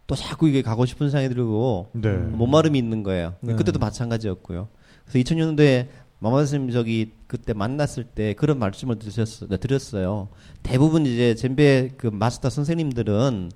또 0.07 0.15
자꾸 0.15 0.47
이게 0.47 0.61
가고 0.61 0.85
싶은 0.85 1.09
생각이 1.09 1.33
들고 1.33 1.89
네. 1.93 2.11
못마름이 2.11 2.77
있는 2.77 3.03
거예요. 3.03 3.35
네. 3.41 3.55
그때도 3.55 3.79
마찬가지였고요. 3.79 4.67
그래서 5.05 5.19
2000년도에 5.19 5.87
마마 6.19 6.37
선생님 6.37 6.71
저기 6.71 7.13
그때 7.25 7.53
만났을 7.53 8.03
때 8.03 8.33
그런 8.35 8.59
말씀을 8.59 8.99
드렸어, 8.99 9.47
네, 9.47 9.57
드렸어요. 9.57 10.29
대부분 10.61 11.05
이제 11.05 11.33
젬베 11.33 11.93
그 11.97 12.07
마스터 12.07 12.49
선생님들은 12.49 13.51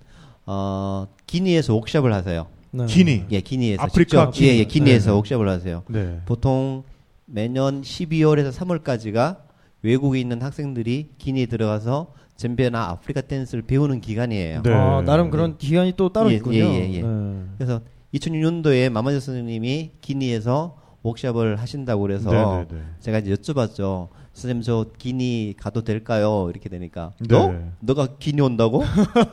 어 0.48 1.08
기니에서 1.28 1.76
옥샵을 1.76 2.12
하세요. 2.12 2.48
네. 2.76 2.86
기니. 2.86 3.24
예, 3.32 3.42
기니에서 3.42 3.82
아프리카 3.84 4.32
직접, 4.32 4.32
기니. 4.32 4.50
예, 4.50 4.58
예, 4.58 4.64
기니에서 4.66 5.12
네. 5.12 5.18
옥샵을 5.18 5.48
하세요. 5.48 5.84
네. 5.88 6.20
보통 6.26 6.84
매년 7.26 7.82
12월에서 7.82 8.52
3월까지가 8.52 9.38
외국에 9.82 10.20
있는 10.20 10.42
학생들이 10.42 11.12
기니에 11.18 11.46
들어가서 11.46 12.14
젬베나 12.36 12.90
아프리카 12.90 13.22
댄스를 13.22 13.64
배우는 13.64 14.02
기간이에요. 14.02 14.62
네. 14.64 14.74
아, 14.74 15.02
나름 15.06 15.30
그런 15.30 15.58
기간이 15.58 15.94
또 15.96 16.12
따로 16.12 16.32
예, 16.32 16.36
있군요. 16.36 16.58
예, 16.58 16.64
예, 16.64 16.94
예. 16.96 17.02
네. 17.02 17.44
그래서 17.58 17.82
2006년도에 18.14 18.90
마마저 18.90 19.20
선생님이 19.20 19.92
기니에서 20.02 20.78
워크샵을 21.04 21.58
하신다고 21.58 22.02
그래서 22.02 22.32
네, 22.32 22.66
네, 22.68 22.78
네. 22.78 22.84
제가 23.00 23.20
이제 23.20 23.34
여쭤봤죠. 23.34 24.10
선생님 24.34 24.64
저 24.64 24.86
기니 24.98 25.54
가도 25.58 25.84
될까요? 25.84 26.48
이렇게 26.50 26.68
되니까 26.68 27.14
네. 27.20 27.28
너? 27.30 27.54
너가 27.80 28.08
기니 28.20 28.42
온다고? 28.42 28.84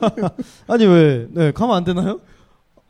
아니 0.67 0.85
왜? 0.85 1.27
네, 1.31 1.51
가면 1.51 1.75
안 1.75 1.83
되나요? 1.83 2.19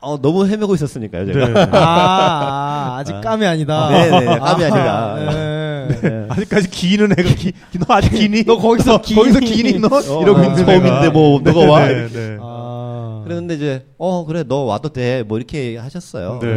어, 0.03 0.21
너무 0.21 0.45
헤매고 0.47 0.75
있었으니까요, 0.75 1.25
제가. 1.25 1.47
네. 1.47 1.61
아, 1.71 1.77
아, 1.77 2.97
아직 2.99 3.13
감이 3.21 3.45
아니다. 3.45 3.89
네, 3.89 4.09
네, 4.09 4.25
감이 4.37 4.63
아 4.65 4.69
니다. 4.69 5.15
네. 5.15 5.99
네. 6.01 6.25
아직까지 6.29 6.69
기는 6.69 7.11
애가 7.11 7.35
기, 7.35 7.53
너 7.79 7.85
아직 7.95 8.09
기니? 8.11 8.43
너 8.43 8.57
거기서 8.57 9.01
거기서 9.15 9.39
기니 9.39 9.79
너 9.79 9.87
어, 9.87 10.21
이러고 10.21 10.39
아, 10.39 10.43
있는 10.45 10.65
처음인데. 10.65 11.09
뭐 11.09 11.39
너가 11.41 11.71
와? 11.71 11.87
네, 11.87 12.07
네. 12.09 12.37
아. 12.41 13.21
그랬는데 13.25 13.55
이제 13.55 13.85
어 13.97 14.25
그래 14.25 14.43
너 14.47 14.63
와도 14.63 14.89
돼 14.89 15.23
뭐 15.27 15.37
이렇게 15.37 15.77
하셨어요. 15.77 16.39
네. 16.41 16.47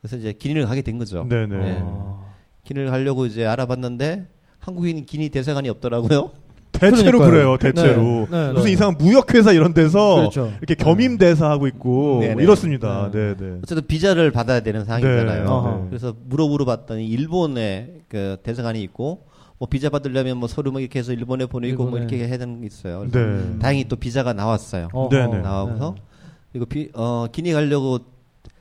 그래서 0.00 0.16
이제 0.16 0.32
기니를 0.32 0.66
가게 0.66 0.82
된 0.82 0.98
거죠. 0.98 1.26
네, 1.28 1.46
네. 1.46 1.56
네. 1.56 1.82
기니를 2.64 2.90
가려고 2.90 3.26
이제 3.26 3.46
알아봤는데 3.46 4.26
한국인 4.58 5.04
기니 5.06 5.28
대사관이 5.30 5.68
없더라고요. 5.70 6.30
대체로 6.72 7.18
그러니까요. 7.18 7.30
그래요 7.30 7.56
대체로. 7.58 8.28
네, 8.30 8.46
네, 8.46 8.52
무슨 8.52 8.66
네. 8.66 8.72
이상한 8.72 8.96
무역회사 8.98 9.52
이런 9.52 9.74
데서 9.74 10.16
그렇죠. 10.16 10.52
이렇게 10.58 10.74
겸임 10.74 11.18
대사 11.18 11.50
하고 11.50 11.66
있고 11.66 12.18
네, 12.20 12.28
뭐 12.28 12.36
네. 12.36 12.42
이렇습니다. 12.42 13.10
네. 13.12 13.34
네, 13.34 13.34
네. 13.38 13.58
어쨌든 13.62 13.86
비자를 13.86 14.30
받아야 14.30 14.60
되는 14.60 14.84
상황이잖아요. 14.84 15.80
네. 15.82 15.88
그래서 15.88 16.14
물어 16.26 16.48
물어봤더니 16.48 17.06
일본에 17.06 17.94
그 18.08 18.36
대사관이 18.42 18.80
있고 18.82 19.26
뭐 19.58 19.68
비자 19.68 19.90
받으려면 19.90 20.38
뭐 20.38 20.48
서류 20.48 20.72
뭐 20.72 20.80
이렇게 20.80 20.98
해서 21.00 21.12
일본에 21.12 21.44
보내고 21.46 21.84
뭐 21.84 21.98
일본에. 21.98 22.14
이렇게 22.14 22.26
해야 22.28 22.38
되는 22.38 22.60
게 22.60 22.66
있어요. 22.66 23.06
네. 23.10 23.58
다행히 23.58 23.84
또 23.88 23.96
비자가 23.96 24.32
나왔어요. 24.32 24.88
네, 25.10 25.26
네. 25.26 25.38
나와서 25.38 25.94
그리고 26.52 26.66
비, 26.66 26.88
어, 26.94 27.26
기니 27.30 27.52
가려고 27.52 27.98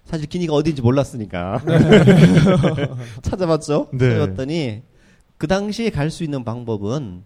사실 0.03 0.27
기니가 0.27 0.53
어딘지 0.53 0.81
몰랐으니까 0.81 1.61
찾아봤죠. 3.21 3.87
네. 3.93 4.09
찾아봤더니 4.13 4.81
그 5.37 5.47
당시에 5.47 5.89
갈 5.89 6.09
수 6.11 6.23
있는 6.23 6.43
방법은 6.43 7.23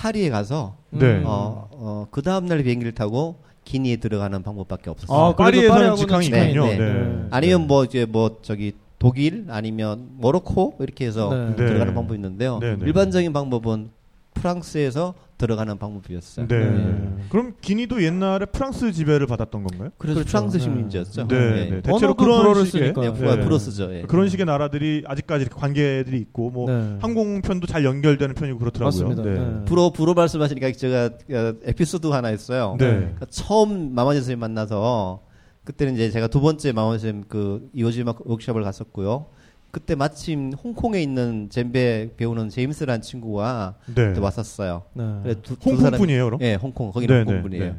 파리에 0.00 0.30
가서 0.30 0.76
네. 0.88 1.22
어, 1.26 1.68
어, 1.72 2.06
그 2.10 2.22
다음날 2.22 2.62
비행기를 2.62 2.92
타고 2.94 3.36
기니에 3.64 3.96
들어가는 3.96 4.42
방법밖에 4.42 4.88
없었어요. 4.88 5.18
아, 5.18 5.36
파리하고는 5.36 5.96
직항이군요. 5.96 6.64
네, 6.64 6.78
네. 6.78 6.92
네. 6.92 7.26
아니면 7.30 7.66
뭐 7.66 7.84
이제 7.84 8.06
뭐 8.06 8.38
저기 8.40 8.72
독일 8.98 9.44
아니면 9.50 10.08
모로코 10.16 10.76
이렇게 10.80 11.06
해서 11.06 11.28
네. 11.28 11.54
들어가는 11.54 11.88
네. 11.88 11.94
방법이 11.94 12.14
있는데요. 12.14 12.58
네, 12.60 12.76
네. 12.76 12.86
일반적인 12.86 13.34
방법은 13.34 13.90
프랑스에서 14.32 15.12
들어가는 15.40 15.78
방법이었어요. 15.78 16.46
네. 16.46 16.70
네. 16.70 17.26
그럼 17.30 17.54
기니도 17.60 18.02
옛날에 18.02 18.44
프랑스 18.44 18.92
지배를 18.92 19.26
받았던 19.26 19.64
건가요? 19.64 19.90
그래서 19.96 20.20
그렇죠. 20.20 20.28
프랑스 20.28 20.58
네. 20.58 20.62
식민지였죠. 20.62 21.28
네, 21.28 21.70
네. 21.70 21.80
대체로 21.80 22.14
그런 22.14 22.42
불어를 22.42 22.66
식의 22.66 22.80
쓰니까. 22.80 23.00
네, 23.00 23.12
네. 23.12 23.36
네. 23.36 23.40
브로스죠. 23.42 23.94
예. 23.94 24.02
그런 24.02 24.28
식의 24.28 24.44
나라들이 24.44 25.02
아직까지 25.06 25.42
이렇게 25.46 25.58
관계들이 25.58 26.18
있고 26.18 26.50
뭐 26.50 26.70
네. 26.70 26.98
항공편도 27.00 27.66
잘 27.66 27.84
연결되는 27.84 28.34
편이고 28.34 28.58
그렇더라고요. 28.58 29.08
맞습니다. 29.08 29.22
네. 29.22 29.38
네. 29.38 29.64
불어 29.64 29.90
불어 29.90 30.12
말씀하시니까 30.12 30.72
제가 30.72 31.04
어, 31.06 31.54
에피소드 31.64 32.08
하나 32.08 32.30
있어요. 32.30 32.76
네. 32.78 32.86
그러니까 32.86 33.26
처음 33.30 33.94
마마제 33.94 34.20
선생님 34.20 34.40
만나서 34.40 35.22
그때는 35.64 35.94
이제 35.94 36.10
제가 36.10 36.26
두 36.26 36.40
번째 36.40 36.72
마마제 36.72 36.98
선생님 36.98 37.24
그 37.28 37.68
이오지마 37.72 38.14
워크숍을 38.24 38.62
갔었고요. 38.62 39.26
그때 39.70 39.94
마침 39.94 40.52
홍콩에 40.52 41.00
있는 41.02 41.48
젬베 41.50 42.10
배우는 42.16 42.48
제임스라는 42.48 43.02
친구가 43.02 43.74
네. 43.86 44.08
그때 44.08 44.20
왔었어요. 44.20 44.82
네. 44.94 45.34
두, 45.42 45.56
두 45.58 45.70
홍콩 45.70 45.90
분이에요, 45.92 46.24
그럼? 46.24 46.40
예, 46.42 46.54
홍콩 46.54 46.90
거기는 46.90 47.14
네, 47.14 47.18
홍콩 47.20 47.34
네, 47.36 47.42
분이에요. 47.42 47.64
네. 47.64 47.78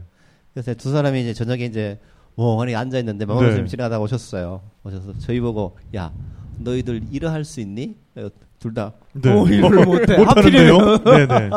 그래서 0.54 0.74
두 0.74 0.92
사람이 0.92 1.22
이제 1.22 1.34
저녁에 1.34 1.66
이제 1.66 2.00
멍하니 2.36 2.76
앉아 2.76 2.98
있는데 3.00 3.26
마마 3.26 3.42
네. 3.42 3.48
선생님 3.48 3.68
지나가다 3.68 4.00
오셨어요. 4.00 4.62
오셔서 4.84 5.14
저희 5.20 5.40
보고 5.42 5.78
야 5.96 6.12
너희들 6.60 7.04
일을 7.12 7.32
할 7.32 7.44
수 7.44 7.60
있니? 7.62 7.96
둘 8.60 8.74
다 8.74 8.94
네. 9.14 9.30
어, 9.30 9.46
일을 9.48 9.86
못해. 9.86 10.18
못하는데요? 10.18 10.78
네, 11.04 11.26
네. 11.28 11.50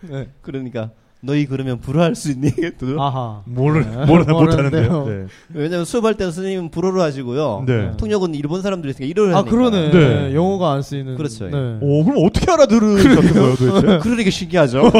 네. 0.08 0.28
그러니까 0.40 0.90
너희 1.24 1.46
그러면 1.46 1.78
불어할 1.78 2.16
수 2.16 2.32
있니? 2.32 2.50
아하. 2.98 3.42
모르, 3.44 3.78
네. 3.84 4.06
모르, 4.06 4.24
못하는데요. 4.30 5.06
네. 5.06 5.26
왜냐면 5.54 5.84
수업할 5.84 6.14
때 6.16 6.24
선생님은 6.24 6.70
불어로 6.70 7.00
하시고요. 7.00 7.64
네. 7.64 7.92
통역은 7.96 8.34
일본 8.34 8.60
사람들이 8.60 8.90
있으니까 8.90 9.08
일어를 9.08 9.32
아, 9.34 9.38
하니까. 9.38 9.50
그러네. 9.50 9.90
네. 9.92 10.34
영어가 10.34 10.72
안 10.72 10.82
쓰이는. 10.82 11.16
그렇죠. 11.16 11.48
네. 11.48 11.78
오, 11.80 12.04
그럼 12.04 12.24
어떻게 12.26 12.50
알아들으셨던 12.50 13.34
거예요, 13.34 13.54
도대체? 13.54 13.98
그러니까 14.02 14.30
신기하죠. 14.30 14.90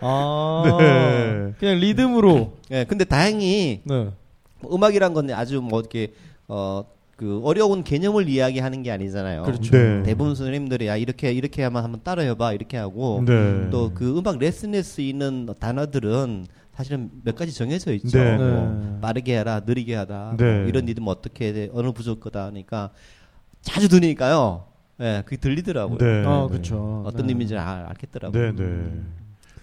아. 0.00 0.76
네. 0.80 1.52
그냥 1.58 1.78
리듬으로. 1.78 2.52
예, 2.70 2.84
근데 2.84 3.04
다행히 3.04 3.82
네. 3.84 4.08
뭐 4.60 4.74
음악이란 4.74 5.12
건 5.12 5.30
아주 5.32 5.60
뭐 5.60 5.80
이렇게 5.80 6.12
어 6.48 6.82
그 7.18 7.40
어려운 7.42 7.82
개념을 7.82 8.28
이야기하는 8.28 8.84
게 8.84 8.92
아니잖아요. 8.92 9.42
그렇죠. 9.42 9.76
네. 9.76 10.04
대부분 10.04 10.36
선생님들이 10.36 10.86
야 10.86 10.96
이렇게 10.96 11.32
이렇게 11.32 11.64
하면 11.64 11.82
한번 11.82 12.00
따라해봐 12.04 12.52
이렇게 12.52 12.76
하고 12.76 13.24
네. 13.26 13.68
또그 13.70 14.16
음악 14.16 14.38
레슨에 14.38 14.80
쓰이는 14.82 15.48
단어들은 15.58 16.46
사실은 16.74 17.10
몇 17.24 17.34
가지 17.34 17.52
정해져 17.52 17.92
있죠. 17.94 18.16
네. 18.16 18.36
뭐 18.36 18.46
네. 18.46 19.00
빠르게 19.00 19.34
하라, 19.34 19.62
느리게 19.66 19.96
하라, 19.96 20.36
네. 20.38 20.58
뭐 20.60 20.68
이런 20.68 20.84
리듬 20.84 21.08
어떻게 21.08 21.52
해, 21.52 21.68
어느 21.72 21.90
부족 21.90 22.20
거다 22.20 22.44
하니까 22.46 22.90
자주 23.62 23.88
들으니까요. 23.88 24.66
예, 25.00 25.22
그게 25.24 25.38
들리더라고요. 25.38 25.98
네. 25.98 26.24
아, 26.24 26.42
네. 26.42 26.52
그렇죠. 26.52 27.02
어떤 27.04 27.26
네. 27.26 27.32
의미인지 27.32 27.56
알, 27.56 27.84
알겠더라고요. 27.86 28.40
네, 28.40 28.52
네. 28.54 28.90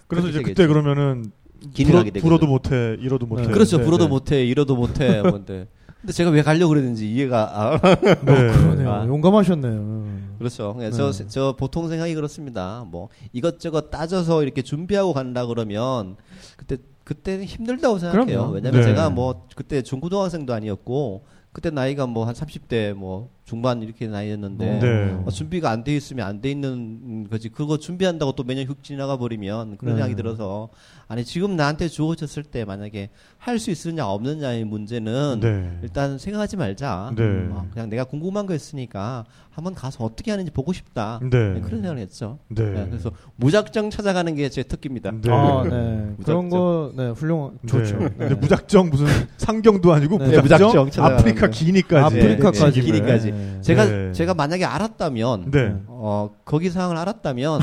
그래서 0.08 0.28
이제 0.28 0.40
그때 0.42 0.52
되겠죠. 0.52 0.68
그러면은 0.68 1.32
기능하게 1.72 2.10
불어. 2.10 2.22
불어도 2.22 2.46
못해, 2.46 2.98
이러도 3.00 3.24
못해. 3.24 3.46
그렇죠. 3.46 3.78
네, 3.78 3.84
불어도 3.84 4.04
네. 4.04 4.10
못해, 4.10 4.44
이러도 4.44 4.76
못해. 4.76 5.22
뭔데. 5.22 5.68
근데 6.00 6.12
제가 6.12 6.30
왜 6.30 6.42
가려고 6.42 6.68
그랬는지 6.70 7.10
이해가 7.10 7.50
아, 7.52 7.78
네. 8.24 8.52
그러네요. 8.52 8.92
아. 8.92 9.06
용감하셨네요. 9.06 10.36
그렇죠. 10.38 10.74
그냥 10.74 10.90
네. 10.90 10.96
저, 10.96 11.10
저 11.12 11.56
보통 11.58 11.88
생각이 11.88 12.14
그렇습니다. 12.14 12.84
뭐 12.86 13.08
이것저것 13.32 13.90
따져서 13.90 14.42
이렇게 14.42 14.62
준비하고 14.62 15.12
간다 15.14 15.46
그러면 15.46 16.16
그때 16.56 16.76
그때는 17.04 17.44
힘들다고 17.44 17.98
생각해요. 17.98 18.26
그럼요. 18.26 18.52
왜냐면 18.52 18.80
네. 18.80 18.86
제가 18.86 19.10
뭐 19.10 19.46
그때 19.56 19.82
중고등학생도 19.82 20.52
아니었고 20.52 21.24
그때 21.52 21.70
나이가 21.70 22.06
뭐 22.06 22.26
한 22.26 22.34
30대 22.34 22.92
뭐 22.94 23.30
중반 23.46 23.80
이렇게 23.80 24.08
나이였는데 24.08 24.78
네. 24.80 25.18
어, 25.24 25.30
준비가 25.30 25.70
안 25.70 25.84
돼 25.84 25.94
있으면 25.94 26.26
안 26.26 26.40
돼 26.40 26.50
있는 26.50 27.28
거지. 27.30 27.48
그거 27.48 27.78
준비한다고 27.78 28.32
또 28.32 28.42
매년 28.42 28.66
훅 28.66 28.82
지나가 28.82 29.16
버리면 29.16 29.76
그런 29.76 29.94
네. 29.94 30.00
생각이 30.00 30.16
들어서 30.16 30.68
아니 31.06 31.24
지금 31.24 31.54
나한테 31.54 31.86
주어졌을 31.86 32.42
때 32.42 32.64
만약에 32.64 33.08
할 33.38 33.60
수 33.60 33.70
있느냐 33.70 34.06
없느냐의 34.08 34.64
문제는 34.64 35.38
네. 35.40 35.78
일단 35.84 36.18
생각하지 36.18 36.56
말자. 36.56 37.12
네. 37.16 37.22
어, 37.52 37.68
그냥 37.72 37.88
내가 37.88 38.02
궁금한 38.02 38.46
거 38.46 38.54
있으니까 38.56 39.24
한번 39.50 39.72
가서 39.74 40.02
어떻게 40.04 40.32
하는지 40.32 40.50
보고 40.50 40.72
싶다. 40.72 41.20
네. 41.22 41.28
네, 41.54 41.60
그런 41.60 41.80
생각을 41.80 41.98
했죠. 41.98 42.38
네. 42.48 42.64
네, 42.68 42.86
그래서 42.90 43.12
무작정 43.36 43.90
찾아가는 43.90 44.34
게 44.34 44.48
제 44.50 44.64
특기입니다. 44.64 45.12
네. 45.12 45.30
아, 45.30 45.62
네. 45.70 46.14
그런. 46.24 46.50
거, 46.50 46.92
네, 46.96 47.10
훌륭, 47.10 47.56
네. 47.62 47.68
좋죠. 47.68 47.98
근데 47.98 48.28
네. 48.30 48.34
무작정 48.34 48.90
무슨 48.90 49.06
상경도 49.38 49.92
아니고 49.92 50.18
네, 50.18 50.40
무작정, 50.40 50.68
무작정 50.68 51.04
아프리카 51.04 51.40
거. 51.42 51.50
기니까지. 51.52 52.04
아프리카까지. 52.18 52.80
네, 52.80 52.86
기니까지. 52.86 53.32
네. 53.36 53.60
제가 53.60 53.84
네. 53.84 54.12
제가 54.12 54.34
만약에 54.34 54.64
알았다면 54.64 55.50
네. 55.50 55.74
어 55.86 56.30
거기 56.44 56.70
상황을 56.70 56.96
알았다면 56.96 57.60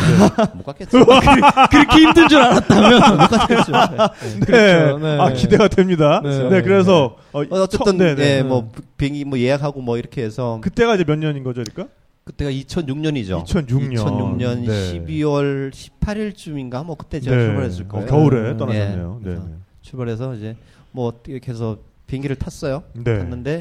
못 0.56 0.64
갔겠죠. 0.64 1.06
그렇게 1.72 1.98
힘든 2.00 2.28
줄 2.28 2.40
알았다면. 2.42 3.18
못 3.18 3.28
갔겠죠. 3.28 3.72
네. 3.72 4.46
그렇죠. 4.46 4.98
네. 5.00 5.18
아 5.20 5.34
기대가 5.34 5.68
됩니다. 5.68 6.22
네. 6.24 6.50
네. 6.50 6.62
그래서 6.62 7.18
어, 7.32 7.42
어, 7.42 7.46
어쨌든 7.62 7.98
처- 7.98 8.04
네, 8.04 8.16
네. 8.16 8.38
네, 8.38 8.44
뭐 8.44 8.72
비행기 8.98 9.26
뭐 9.26 9.38
예약하고 9.40 9.82
뭐 9.82 9.98
이렇게 9.98 10.24
해서 10.24 10.60
그때가 10.62 10.96
이제 10.96 11.04
몇 11.04 11.18
년인 11.18 11.44
거죠, 11.44 11.64
그러니까? 11.64 11.94
그때가 12.26 12.52
2006년이죠. 12.52 13.44
2006년. 13.46 13.96
2006년 13.96 14.66
네. 14.66 15.04
12월 15.06 15.72
18일쯤인가 15.72 16.86
뭐 16.86 16.96
그때 16.96 17.20
제가 17.20 17.36
출발했을 17.38 17.84
어, 17.86 17.88
거예요. 17.88 18.08
겨울에 18.08 18.42
네. 18.52 18.58
떠나셨네요. 18.58 19.22
네. 19.24 19.34
네. 19.36 19.40
출발해서 19.82 20.36
이제 20.36 20.56
뭐 20.92 21.14
이렇게 21.28 21.52
해서 21.52 21.78
비행기를 22.08 22.36
탔어요. 22.38 22.84
네. 22.94 23.04
그 23.04 23.54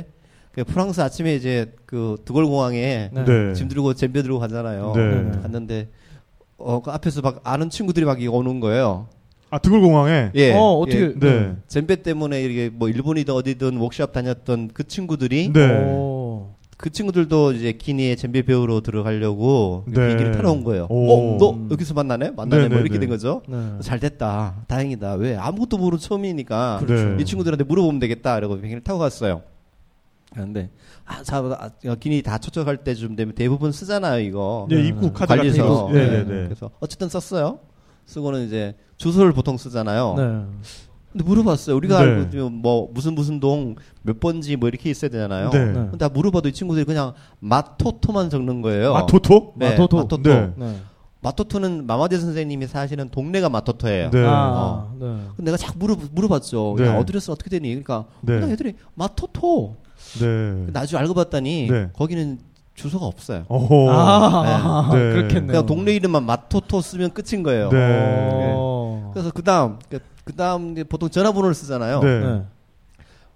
프랑스 0.66 1.00
아침에 1.00 1.34
이제 1.34 1.72
그 1.86 2.16
드골 2.24 2.46
공항에 2.46 3.11
네. 3.12 3.24
네. 3.24 3.55
짐 3.55 3.68
들고 3.68 3.94
잼벼 3.94 4.22
들고 4.22 4.38
가잖아요. 4.38 4.92
네. 4.94 5.40
갔는데 5.42 5.88
어, 6.59 6.80
그 6.82 6.90
앞에서 6.90 7.20
막 7.22 7.40
아는 7.44 7.70
친구들이 7.70 8.05
막 8.05 8.18
오는 8.30 8.61
거예요. 8.61 9.09
아 9.50 9.59
드골공항에. 9.59 10.30
예. 10.34 10.55
어, 10.55 10.78
어떻게. 10.78 11.00
예. 11.00 11.14
네. 11.14 11.57
잼배 11.68 12.03
때문에 12.03 12.40
이렇게 12.42 12.70
뭐 12.70 12.88
일본이든 12.88 13.34
어디든 13.34 13.76
워크숍 13.76 14.12
다녔던 14.12 14.70
그 14.72 14.86
친구들이 14.86 15.53
네. 15.53 15.84
오. 15.84 16.55
그 16.78 16.90
친구들도 16.90 17.53
이제 17.53 17.72
기니에 17.72 18.16
잼배 18.16 18.42
배우러 18.42 18.80
들어가려고 18.80 19.84
네. 19.86 19.94
비행기를 19.94 20.32
타러 20.32 20.53
온 20.53 20.64
거예요. 20.64 20.86
오. 20.88 21.12
어, 21.12 21.38
너 21.38 21.68
여기서 21.70 21.92
만나네? 21.92 22.30
만나네? 22.30 22.62
네, 22.62 22.68
뭐 22.68 22.78
네, 22.78 22.82
이렇게 22.82 22.94
네. 22.94 23.00
된 23.00 23.09
거죠. 23.11 23.42
네. 23.46 23.59
잘 23.82 24.00
됐다. 24.00 24.64
다행이다. 24.68 25.14
왜? 25.14 25.36
아무것도 25.36 25.76
모르는 25.76 25.98
처음이니까 26.00 26.80
그렇죠. 26.84 27.20
이 27.20 27.24
친구들한테 27.24 27.64
물어보면 27.64 28.00
되겠다. 28.00 28.38
이러고 28.38 28.55
비행기를 28.57 28.82
타고 28.82 28.98
갔어요. 28.98 29.42
그런데 30.32 30.70
아, 31.04 31.22
자, 31.22 31.38
아, 31.38 31.94
기니 31.96 32.22
다 32.22 32.38
초청할 32.38 32.78
때쯤 32.78 33.16
되면 33.16 33.34
대부분 33.34 33.72
쓰잖아요, 33.72 34.20
이거. 34.20 34.66
네, 34.68 34.86
입국 34.88 35.12
카드 35.14 35.28
관리에서. 35.34 35.86
거. 35.86 35.92
네, 35.92 36.08
네, 36.08 36.18
네. 36.24 36.44
그래서 36.44 36.70
어쨌든 36.80 37.08
썼어요. 37.08 37.58
쓰고는 38.06 38.46
이제 38.46 38.74
주소를 38.96 39.32
보통 39.32 39.56
쓰잖아요. 39.56 40.14
네. 40.16 40.22
근데 41.12 41.24
물어봤어요. 41.24 41.76
우리가 41.76 42.02
네. 42.04 42.10
알고 42.10 42.50
뭐 42.50 42.88
무슨 42.92 43.14
무슨 43.14 43.38
동 43.40 43.76
몇 44.02 44.18
번지 44.20 44.56
뭐 44.56 44.68
이렇게 44.68 44.90
있어야 44.90 45.10
되잖아요. 45.10 45.50
네. 45.50 45.64
네. 45.66 45.72
근데 45.90 46.08
물어봐도 46.08 46.48
이 46.48 46.52
친구들이 46.52 46.84
그냥 46.84 47.12
마토토만 47.40 48.30
적는 48.30 48.62
거예요. 48.62 48.92
마토토? 48.94 49.54
네, 49.56 49.70
마토토. 49.70 49.96
마토토. 49.96 50.22
네. 50.30 50.52
네. 50.56 50.76
마토토는 51.20 51.86
마마데 51.86 52.18
선생님이 52.18 52.66
사시는 52.66 53.10
동네가 53.10 53.48
마토토예요. 53.48 54.10
네. 54.10 54.24
아, 54.26 54.88
네. 54.98 55.06
근데 55.36 55.50
내가 55.52 55.56
자꾸 55.56 55.78
물어, 55.78 55.96
물어봤죠. 56.12 56.74
네. 56.78 56.86
야, 56.88 56.98
어디랬어? 56.98 57.32
어떻게 57.32 57.48
되니? 57.48 57.68
그러니까 57.68 58.06
네. 58.22 58.40
나 58.40 58.48
애들이 58.48 58.74
마토토. 58.94 59.76
네. 60.20 60.66
나중에 60.72 61.00
알고 61.00 61.14
봤더니 61.14 61.68
네. 61.70 61.88
거기는 61.94 62.38
주소가 62.74 63.06
없어요. 63.06 63.44
아, 63.90 64.90
네. 64.92 64.98
그렇겠네요. 65.12 65.46
그냥 65.46 65.66
동네 65.66 65.92
이름만 65.94 66.24
마토토 66.24 66.80
쓰면 66.80 67.10
끝인 67.12 67.42
거예요. 67.42 67.68
네. 67.70 68.52
어. 68.54 69.10
그래서 69.12 69.30
그 69.30 69.42
다음, 69.42 69.78
그 70.24 70.34
다음 70.34 70.74
보통 70.88 71.08
전화번호를 71.10 71.54
쓰잖아요. 71.54 72.00
네. 72.00 72.20
네. 72.20 72.42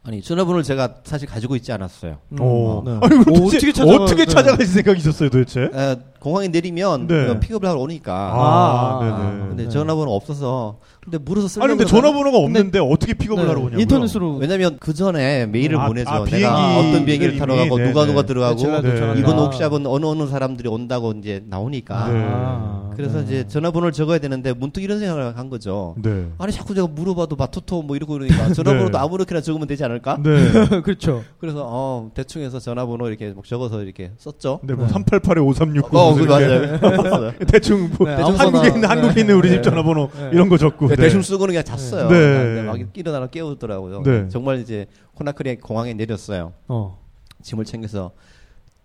아니, 0.04 0.22
전화번호를 0.22 0.62
제가 0.62 0.96
사실 1.02 1.28
가지고 1.28 1.56
있지 1.56 1.72
않았어요. 1.72 2.18
음, 2.32 2.36
어. 2.40 2.82
네. 2.86 2.92
아니, 3.02 3.16
어, 3.18 3.24
도대체 3.24 3.56
어떻게 3.56 3.72
찾아가- 3.72 4.02
어떻게 4.04 4.24
네. 4.24 4.32
찾아가실 4.32 4.66
생각이 4.66 4.98
있었어요, 5.00 5.30
도대체? 5.30 5.62
에, 5.62 5.96
공항에 6.26 6.48
내리면 6.48 7.06
네. 7.06 7.26
그 7.26 7.38
픽업을 7.38 7.68
하러 7.68 7.78
오니까. 7.78 8.12
아, 8.12 8.98
네네. 9.00 9.48
근데 9.48 9.62
네. 9.62 9.68
전화번호 9.68 10.12
없어서. 10.12 10.78
근데 11.06 11.18
물어서 11.18 11.46
쓰려고 11.46 11.64
아니 11.64 11.78
근데 11.78 11.88
전화번호가 11.88 12.36
없는데 12.36 12.80
어떻게 12.80 13.14
픽업을 13.14 13.44
네. 13.44 13.48
하러 13.48 13.60
오냐고요? 13.60 13.80
인터넷으로 13.80 14.38
왜냐면 14.38 14.76
그 14.80 14.92
전에 14.92 15.46
메일을 15.46 15.78
아, 15.78 15.86
보내죠. 15.86 16.10
아, 16.10 16.24
내가 16.24 16.56
비행기 16.56 16.88
어떤 16.88 17.04
비행기를 17.04 17.36
타러 17.36 17.54
가고 17.54 17.78
네, 17.78 17.84
누가 17.86 18.04
네. 18.04 18.10
누가 18.10 18.22
들어가고 18.26 18.80
네. 18.82 19.14
이번 19.20 19.38
워크숍은 19.38 19.86
어느 19.86 20.04
어느 20.04 20.26
사람들이 20.26 20.68
온다고 20.68 21.12
이제 21.12 21.44
나오니까. 21.46 22.08
네. 22.08 22.24
아, 22.28 22.90
그래서 22.96 23.18
네. 23.18 23.24
이제 23.24 23.46
전화번호를 23.46 23.92
적어야 23.92 24.18
되는데 24.18 24.52
문득 24.52 24.82
이런 24.82 24.98
생각을 24.98 25.36
한 25.36 25.48
거죠. 25.48 25.94
네. 26.02 26.26
아니 26.38 26.50
자꾸 26.50 26.74
제가 26.74 26.88
물어봐도 26.88 27.36
마토토 27.36 27.82
뭐 27.82 27.94
이러고 27.94 28.14
그러니까 28.14 28.50
전화번호도 28.52 28.98
네. 28.98 28.98
아무렇게나 28.98 29.42
적으면 29.42 29.68
되지 29.68 29.84
않을까? 29.84 30.18
네. 30.20 30.50
그렇죠. 30.82 31.22
그래서 31.38 31.64
어 31.70 32.10
대충 32.14 32.42
해서 32.42 32.58
전화번호 32.58 33.06
이렇게 33.06 33.32
막 33.32 33.44
적어서 33.44 33.84
이렇게 33.84 34.10
썼죠. 34.18 34.58
네, 34.64 34.74
뭐 34.74 34.88
네. 34.88 34.92
388에 34.92 35.46
5369. 35.46 35.96
어, 35.96 36.15
그 36.18 36.24
맞아요. 36.24 36.78
썼어요. 36.78 37.32
대충 37.48 37.90
뭐 37.96 38.06
네, 38.06 38.14
한국에 38.14 38.68
있는 38.68 38.88
한국에 38.88 39.20
있는 39.20 39.34
우리 39.36 39.48
네. 39.48 39.56
집 39.56 39.62
전화번호 39.62 40.10
네. 40.14 40.30
이런 40.32 40.48
거 40.48 40.56
적고. 40.56 40.88
네, 40.88 40.96
네. 40.96 41.02
대충 41.02 41.22
쓰고는 41.22 41.52
그냥 41.52 41.64
잤어요. 41.64 42.08
네. 42.08 42.62
막 42.62 42.78
일어나서 42.94 43.28
깨우더라고요. 43.28 44.02
네. 44.02 44.28
정말 44.28 44.60
이제 44.60 44.86
코나크리 45.14 45.56
공항에 45.56 45.94
내렸어요. 45.94 46.52
어. 46.68 46.98
짐을 47.42 47.64
챙겨서 47.64 48.12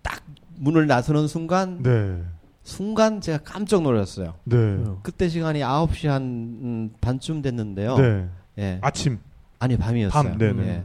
딱 0.02 0.22
문을 0.58 0.88
나서는 0.88 1.28
순간 1.28 1.82
네. 1.82 2.22
순간 2.64 3.22
제가 3.22 3.40
깜짝 3.44 3.82
놀랐어요. 3.82 4.36
네. 4.44 4.84
그때 5.02 5.28
시간이 5.30 5.60
9시 5.60 6.08
한 6.08 6.22
음, 6.24 6.90
반쯤 7.02 7.42
됐는데요. 7.42 7.98
네. 7.98 8.30
예. 8.60 8.80
아침. 8.82 9.20
아니 9.60 9.78
밤이었어요. 9.78 10.24
밤, 10.24 10.38
네네. 10.38 10.68
예. 10.68 10.84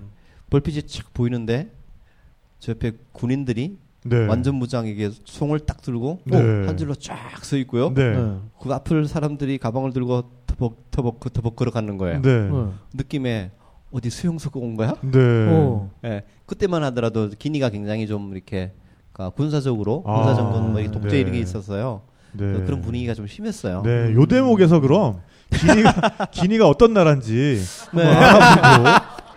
불빛이 0.50 0.82
착 0.82 1.12
보이는데 1.12 1.70
저 2.58 2.72
옆에 2.72 2.92
군인들이 3.12 3.78
네. 4.08 4.26
완전 4.26 4.54
무장에게 4.56 5.10
총을 5.24 5.60
딱 5.60 5.82
들고 5.82 6.20
네. 6.24 6.36
한 6.66 6.76
줄로 6.76 6.94
쫙 6.94 7.44
서 7.44 7.56
있고요. 7.58 7.92
네. 7.94 8.16
네. 8.16 8.36
그 8.60 8.72
앞을 8.72 9.06
사람들이 9.06 9.58
가방을 9.58 9.92
들고 9.92 10.30
터벅 10.46 10.90
터벅 10.90 11.32
터벅 11.32 11.56
걸어가는 11.56 11.98
거예요. 11.98 12.22
네. 12.22 12.48
네. 12.48 12.66
느낌에 12.94 13.50
어디 13.92 14.10
수용소가 14.10 14.58
온 14.58 14.76
거야? 14.76 14.94
네. 15.00 15.18
어. 15.50 15.90
예. 16.04 16.22
그때만 16.46 16.82
하더라도 16.84 17.30
기니가 17.30 17.70
굉장히 17.70 18.06
좀 18.06 18.32
이렇게 18.32 18.72
그러니까 19.12 19.34
군사적으로 19.34 20.04
아, 20.06 20.16
군사 20.16 20.34
정권 20.34 20.72
뭐 20.72 20.80
이렇게 20.80 20.92
독재 20.92 21.08
네. 21.08 21.20
이런 21.20 21.32
게 21.32 21.38
있었어요. 21.38 22.02
네. 22.32 22.52
그런 22.64 22.82
분위기가 22.82 23.14
좀 23.14 23.26
심했어요. 23.26 23.82
네, 23.82 24.12
요 24.12 24.26
대목에서 24.26 24.80
그럼 24.80 25.20
기니가 25.50 25.92
기니가 26.32 26.68
어떤 26.68 26.92
나라인지 26.92 27.60
네. 27.94 28.02
알아보고 28.04 28.88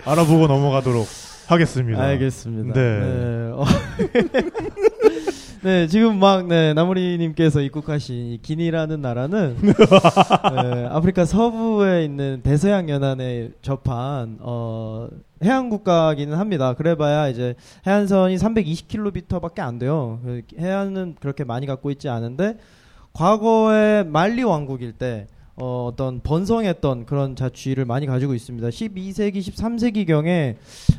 알아보고 0.05 0.47
넘어가도록 0.47 1.07
하겠습니다. 1.47 2.01
알겠습니다. 2.01 2.73
네. 2.73 2.99
네. 2.99 3.51
어. 3.53 3.63
네, 5.61 5.87
지금 5.87 6.19
막, 6.19 6.47
네, 6.47 6.73
나무리님께서 6.73 7.61
입국하신 7.61 8.15
이 8.15 8.39
기니라는 8.41 9.01
나라는, 9.01 9.57
네, 9.61 10.85
아프리카 10.89 11.25
서부에 11.25 12.05
있는 12.05 12.41
대서양 12.43 12.89
연안에 12.89 13.51
접한, 13.61 14.37
어, 14.39 15.09
해안국가기는 15.43 16.37
합니다. 16.37 16.73
그래봐야 16.73 17.27
이제 17.27 17.55
해안선이 17.85 18.37
320km 18.37 19.41
밖에 19.41 19.61
안 19.61 19.79
돼요. 19.79 20.19
그 20.23 20.41
해안은 20.57 21.15
그렇게 21.19 21.43
많이 21.43 21.65
갖고 21.65 21.91
있지 21.91 22.07
않은데, 22.07 22.57
과거에 23.13 24.03
말리 24.03 24.43
왕국일 24.43 24.93
때, 24.93 25.27
어, 25.59 25.87
어떤 25.91 26.21
번성했던 26.21 27.05
그런 27.05 27.35
자취를 27.35 27.85
많이 27.85 28.05
가지고 28.05 28.33
있습니다. 28.33 28.67
12세기, 28.69 29.39
13세기경에 29.39 30.55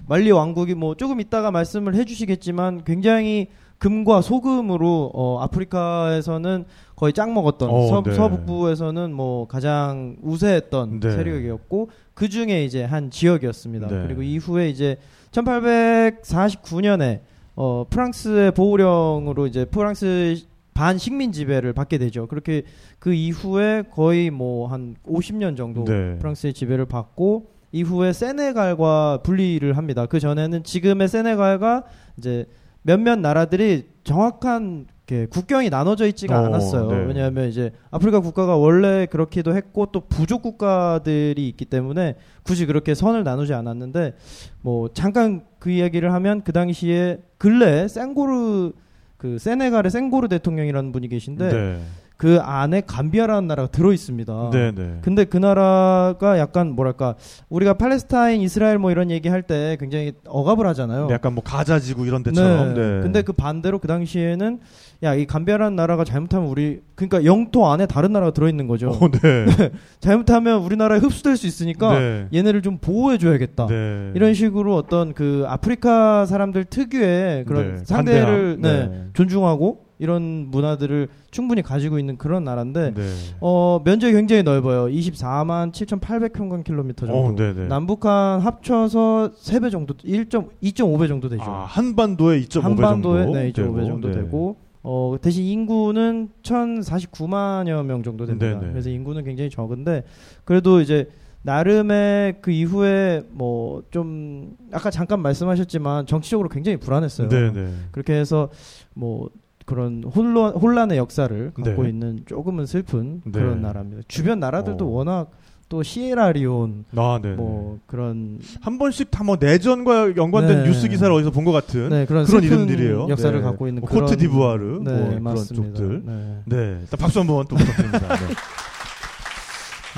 말리 0.06 0.30
왕국이 0.30 0.74
뭐 0.74 0.94
조금 0.94 1.20
이따가 1.20 1.50
말씀을 1.50 1.94
해주시겠지만 1.94 2.84
굉장히 2.84 3.48
금과 3.78 4.20
소금으로 4.20 5.10
어, 5.14 5.40
아프리카에서는 5.40 6.66
거의 6.94 7.14
짱 7.14 7.32
먹었던 7.32 7.70
어, 7.70 7.86
서, 7.86 8.02
네. 8.02 8.12
서북부에서는 8.12 9.12
뭐 9.14 9.48
가장 9.48 10.18
우세했던 10.20 11.00
네. 11.00 11.10
세력이었고 11.10 11.88
그 12.12 12.28
중에 12.28 12.66
이제 12.66 12.84
한 12.84 13.10
지역이었습니다. 13.10 13.86
네. 13.88 14.02
그리고 14.06 14.22
이후에 14.22 14.68
이제 14.68 14.98
1849년에 15.32 17.20
어, 17.56 17.86
프랑스의 17.88 18.52
보호령으로 18.52 19.46
이제 19.46 19.64
프랑스 19.64 20.36
반 20.80 20.96
식민 20.96 21.30
지배를 21.30 21.74
받게 21.74 21.98
되죠. 21.98 22.26
그렇게 22.26 22.62
그 22.98 23.12
이후에 23.12 23.82
거의 23.90 24.30
뭐 24.30 24.66
한 24.66 24.96
50년 25.06 25.54
정도 25.54 25.84
네. 25.84 26.16
프랑스의 26.18 26.54
지배를 26.54 26.86
받고 26.86 27.50
이후에 27.70 28.14
세네갈과 28.14 29.20
분리를 29.22 29.76
합니다. 29.76 30.06
그 30.06 30.18
전에는 30.18 30.64
지금의 30.64 31.08
세네갈과 31.08 31.84
이제 32.16 32.46
몇몇 32.80 33.18
나라들이 33.18 33.88
정확한 34.04 34.86
국경이 35.28 35.68
나눠져 35.68 36.06
있지가 36.06 36.40
어, 36.40 36.46
않았어요. 36.46 36.90
네. 36.90 37.04
왜냐하면 37.08 37.50
이제 37.50 37.72
아프리카 37.90 38.20
국가가 38.20 38.56
원래 38.56 39.04
그렇기도 39.04 39.54
했고 39.54 39.84
또 39.92 40.00
부족 40.00 40.40
국가들이 40.40 41.46
있기 41.48 41.66
때문에 41.66 42.14
굳이 42.42 42.64
그렇게 42.64 42.94
선을 42.94 43.22
나누지 43.22 43.52
않았는데 43.52 44.14
뭐 44.62 44.88
잠깐 44.94 45.44
그 45.58 45.68
이야기를 45.68 46.14
하면 46.14 46.40
그 46.40 46.52
당시에 46.52 47.18
근래 47.36 47.86
생고르 47.86 48.72
그 49.20 49.38
세네갈의 49.38 49.90
생고르 49.90 50.28
대통령이라는 50.28 50.92
분이 50.92 51.08
계신데 51.08 51.48
네. 51.50 51.80
그 52.16 52.38
안에 52.40 52.82
감비아라는 52.86 53.46
나라가 53.48 53.68
들어 53.68 53.92
있습니다. 53.92 54.50
네, 54.50 54.72
네. 54.72 54.98
근데 55.02 55.24
그 55.24 55.36
나라가 55.36 56.38
약간 56.38 56.70
뭐랄까 56.72 57.16
우리가 57.50 57.74
팔레스타인 57.74 58.40
이스라엘 58.40 58.78
뭐 58.78 58.90
이런 58.90 59.10
얘기 59.10 59.28
할 59.28 59.42
때 59.42 59.76
굉장히 59.78 60.12
억압을 60.26 60.66
하잖아요. 60.68 61.06
네, 61.06 61.14
약간 61.14 61.34
뭐 61.34 61.44
가자지구 61.44 62.06
이런 62.06 62.22
데처럼. 62.22 62.74
네. 62.74 63.00
근데 63.02 63.20
그 63.22 63.32
반대로 63.34 63.78
그 63.78 63.88
당시에는 63.88 64.60
야 65.02 65.14
이 65.14 65.24
감비아라는 65.24 65.76
나라가 65.76 66.04
잘못하면 66.04 66.48
우리 66.48 66.80
그러니까 66.94 67.24
영토 67.24 67.66
안에 67.66 67.86
다른 67.86 68.12
나라가 68.12 68.32
들어 68.32 68.48
있는 68.48 68.66
거죠. 68.66 68.90
어, 68.90 69.08
네. 69.10 69.70
잘못하면 69.98 70.62
우리나라에 70.62 70.98
흡수될 70.98 71.38
수 71.38 71.46
있으니까 71.46 71.98
네. 71.98 72.28
얘네를 72.34 72.60
좀 72.60 72.76
보호해 72.78 73.16
줘야겠다. 73.16 73.66
네. 73.66 74.12
이런 74.14 74.34
식으로 74.34 74.76
어떤 74.76 75.14
그 75.14 75.44
아프리카 75.48 76.26
사람들 76.26 76.64
특유의 76.66 77.44
그런 77.46 77.76
네, 77.76 77.84
상대를. 77.84 78.58
네, 78.60 78.88
네. 78.88 79.04
존중하고 79.14 79.86
이런 79.98 80.48
문화들을 80.50 81.08
충분히 81.30 81.62
가지고 81.62 81.98
있는 81.98 82.16
그런 82.18 82.44
나라인데 82.44 82.92
네. 82.94 83.02
어, 83.40 83.80
면적이 83.84 84.14
굉장히 84.14 84.42
넓어요. 84.42 84.86
24만 84.86 85.72
7,800평방킬로미터 85.72 87.06
정도. 87.06 87.42
어. 87.42 87.66
남북한 87.68 88.40
합쳐서 88.40 89.32
3배 89.34 89.70
정도, 89.70 89.94
1.2.5배 89.94 91.08
정도 91.08 91.28
되죠. 91.30 91.42
아, 91.44 91.64
한반도에 91.64 92.40
2.5배 92.42 92.60
한반도에 92.62 93.22
정도. 93.24 93.38
네, 93.38 93.52
2.5배 93.52 93.86
정도 93.86 94.08
네. 94.08 94.14
되고 94.14 94.56
어, 94.82 95.16
대신 95.20 95.44
인구는 95.44 96.30
1,049만여 96.42 97.84
명 97.84 98.02
정도 98.02 98.26
됩니다. 98.26 98.58
네네. 98.58 98.72
그래서 98.72 98.90
인구는 98.90 99.24
굉장히 99.24 99.50
적은데 99.50 100.04
그래도 100.44 100.80
이제 100.80 101.08
나름의 101.42 102.36
그 102.42 102.50
이후에 102.50 103.22
뭐 103.30 103.82
좀 103.90 104.56
아까 104.72 104.90
잠깐 104.90 105.20
말씀하셨지만 105.20 106.06
정치적으로 106.06 106.48
굉장히 106.48 106.76
불안했어요. 106.76 107.28
네, 107.28 107.50
네. 107.52 107.72
그렇게 107.90 108.14
해서 108.14 108.50
뭐 108.94 109.30
그런 109.66 110.02
혼란 110.04 110.52
혼란의 110.52 110.98
역사를 110.98 111.52
갖고 111.54 111.82
네. 111.82 111.88
있는 111.88 112.20
조금은 112.26 112.66
슬픈 112.66 113.20
네. 113.24 113.32
그런 113.32 113.60
나라입니다. 113.62 114.02
주변 114.08 114.40
나라들도 114.40 114.84
어. 114.84 114.88
워낙 114.88 115.30
또 115.70 115.82
시에라리온 115.84 116.84
아, 116.96 117.20
네. 117.22 117.30
뭐 117.34 117.78
그런 117.86 118.40
한 118.60 118.76
번씩 118.78 119.10
다 119.12 119.22
뭐 119.22 119.36
내전과 119.38 120.16
연관된 120.16 120.64
네. 120.64 120.68
뉴스 120.68 120.88
기사를 120.88 121.12
어디서 121.14 121.30
본 121.30 121.44
것 121.44 121.52
같은 121.52 121.88
네, 121.90 122.04
그런, 122.06 122.24
그런 122.26 122.42
이름들이에요. 122.42 123.06
역사를 123.08 123.32
네. 123.38 123.42
갖고 123.42 123.68
있는 123.68 123.80
뭐 123.82 123.88
그런 123.88 124.04
코트 124.04 124.16
디부아르 124.16 124.80
네, 124.82 124.90
뭐 124.92 125.08
그런 125.08 125.22
맞습니다. 125.22 125.78
쪽들. 125.78 126.02
네. 126.04 126.38
네, 126.46 126.56
일단 126.82 126.98
박수 126.98 127.20
한번 127.20 127.46
또 127.48 127.54
부탁드립니다. 127.56 128.00
네. 128.08 128.26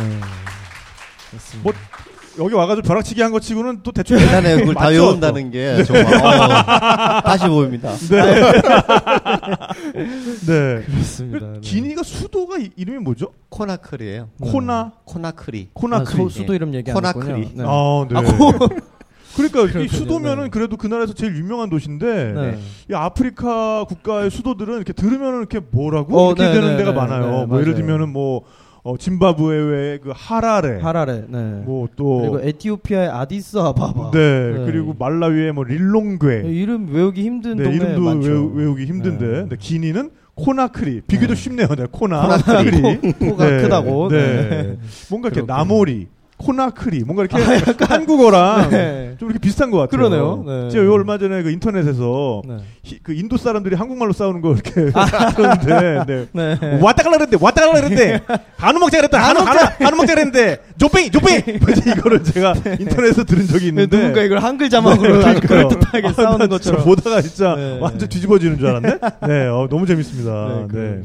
네. 0.04 0.20
뭐 1.62 1.72
여기 2.38 2.54
와가지고 2.54 2.86
벼락치기 2.86 3.20
한 3.20 3.32
거 3.32 3.40
치고는 3.40 3.80
또 3.82 3.92
대충 3.92 4.16
대단해요. 4.18 4.58
그걸 4.58 4.74
다? 4.74 4.88
외운다는 4.88 5.50
게 5.50 5.84
정말 5.84 6.14
어, 6.14 7.20
다시 7.22 7.46
보입니다. 7.48 7.90
네. 10.46 10.82
그렇습니다. 10.86 11.46
네. 11.52 11.60
기니가 11.60 12.02
수도가 12.02 12.58
이, 12.58 12.70
이름이 12.76 12.98
뭐죠? 13.00 13.28
코나크리예요. 13.48 14.28
코나 14.40 14.92
코나크리. 15.04 15.68
아, 15.68 15.70
코나크리. 15.74 16.16
소, 16.16 16.28
수도 16.28 16.54
이름 16.54 16.74
얘기 16.74 16.90
안 16.90 16.94
코나크리. 16.94 17.42
했군요. 17.42 17.48
네. 17.54 17.64
아, 17.66 18.06
네. 18.08 18.18
아, 18.18 18.22
코- 18.36 18.68
그러니까 19.36 19.60
이 19.62 19.66
그렇군요. 19.68 19.88
수도면은 19.88 20.44
네. 20.44 20.50
그래도 20.50 20.76
그 20.76 20.86
나라에서 20.86 21.14
제일 21.14 21.36
유명한 21.36 21.70
도시인데 21.70 22.32
네. 22.34 22.58
이 22.90 22.94
아프리카 22.94 23.84
국가의 23.84 24.30
수도들은 24.30 24.76
이렇게 24.76 24.92
들으면은 24.92 25.38
이렇게 25.38 25.60
뭐라고 25.70 26.18
어, 26.18 26.32
이렇게 26.32 26.44
네, 26.48 26.52
되는 26.52 26.68
네, 26.72 26.76
데가 26.78 26.90
네, 26.90 26.96
많아요. 26.96 27.40
네, 27.40 27.46
뭐 27.46 27.60
예를. 27.60 27.74
들면은 27.74 28.10
뭐 28.10 28.42
어, 28.84 28.96
짐바브웨의 28.96 30.00
그 30.00 30.12
하라레, 30.12 30.80
하라레. 30.80 31.24
네. 31.28 31.38
뭐또 31.64 32.20
그리고 32.20 32.40
에티오피아의 32.40 33.06
네, 33.06 33.12
아디스 33.12 33.58
아바바. 33.58 34.10
네. 34.10 34.64
그리고 34.66 34.94
말라위의 34.98 35.52
뭐 35.52 35.62
릴롱궤, 35.62 36.42
이름 36.46 36.92
외우기 36.92 37.22
힘든 37.22 37.56
네, 37.58 37.62
동네 37.64 37.76
이름도 37.76 38.00
많죠. 38.00 38.28
외우, 38.28 38.52
외우기 38.54 38.84
힘든데 38.86 39.26
네. 39.26 39.32
근데 39.42 39.56
기니는 39.56 40.10
코나크리 40.34 41.02
비교도 41.06 41.34
네. 41.34 41.40
쉽네요. 41.40 41.68
네, 41.68 41.86
코나크리 41.92 43.12
코가 43.12 43.50
네, 43.50 43.62
크다고. 43.62 44.08
네. 44.08 44.16
네. 44.16 44.78
뭔가 45.10 45.28
이렇게 45.28 45.42
그렇군요. 45.42 45.46
나모리, 45.46 46.08
코나크리 46.44 47.04
뭔가 47.04 47.24
이렇게 47.24 47.36
한국어랑 47.84 48.70
네. 48.70 49.14
좀 49.18 49.30
이렇게 49.30 49.38
비슷한 49.40 49.70
것 49.70 49.78
같아요. 49.78 49.96
그러네요. 50.08 50.44
네. 50.46 50.70
제가 50.70 50.84
요 50.84 50.92
얼마 50.92 51.18
전에 51.18 51.42
그 51.42 51.50
인터넷에서 51.50 52.42
네. 52.46 52.56
히- 52.82 52.98
그 53.02 53.12
인도 53.14 53.36
사람들이 53.36 53.76
한국말로 53.76 54.12
싸우는 54.12 54.40
거 54.40 54.52
이렇게 54.52 54.90
하는데 54.94 56.04
네. 56.04 56.26
네. 56.60 56.78
왔다 56.82 57.02
갈라 57.02 57.18
그랬는데 57.18 57.38
왔다 57.40 57.60
갈라 57.66 57.80
그랬는데 57.80 58.20
한우 58.56 58.78
먹자 58.80 58.98
그랬다 58.98 59.18
한우 59.22 59.40
한우 59.40 59.60
한우 59.78 59.96
먹자 59.96 60.14
그랬는데 60.14 60.58
조뱅이 60.78 61.10
조뱅이 61.10 61.58
뭐지 61.58 61.82
이거를 61.96 62.24
제가 62.24 62.54
인터넷에서 62.80 63.24
들은 63.24 63.46
적이 63.46 63.68
있는데 63.68 63.96
네, 63.96 64.02
누군가 64.02 64.22
이걸 64.22 64.38
한글 64.38 64.68
자막으로 64.70 65.18
네, 65.18 65.24
아주 65.26 65.40
그러니까요. 65.40 65.68
그럴듯하게 65.68 66.08
아, 66.08 66.12
싸우는 66.12 66.48
것처럼. 66.48 66.84
보다가 66.84 67.20
진짜 67.22 67.54
네. 67.54 67.78
완전 67.80 68.08
뒤집어지는 68.08 68.58
줄 68.58 68.66
알았네. 68.68 68.98
네, 69.28 69.46
어, 69.48 69.68
너무 69.70 69.86
재밌습니다. 69.86 70.66
네, 70.72 71.02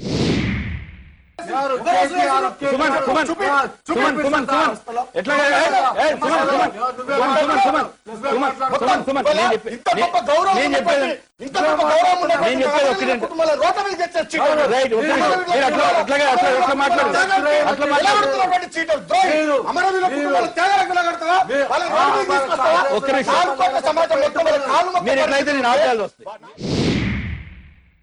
ఒక్క 22.98 23.12
నిమిషం 23.12 23.36
సమాజం 23.84 24.20
మొత్తం 24.22 24.44
కాలు 24.68 25.00
మీరు 25.02 25.20
ఎట్లయితే 25.20 25.52
నేను 25.52 25.70
ఆదాయాలు 25.70 26.04
వస్తాయి 26.04 26.87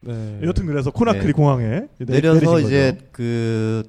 네. 0.06 0.40
여튼 0.42 0.66
그래서 0.66 0.90
코나크리 0.90 1.26
네. 1.26 1.32
공항에 1.32 1.82
내- 1.98 2.04
내려서 2.06 2.60
이제 2.60 2.92
거죠. 2.92 3.06
그 3.12 3.82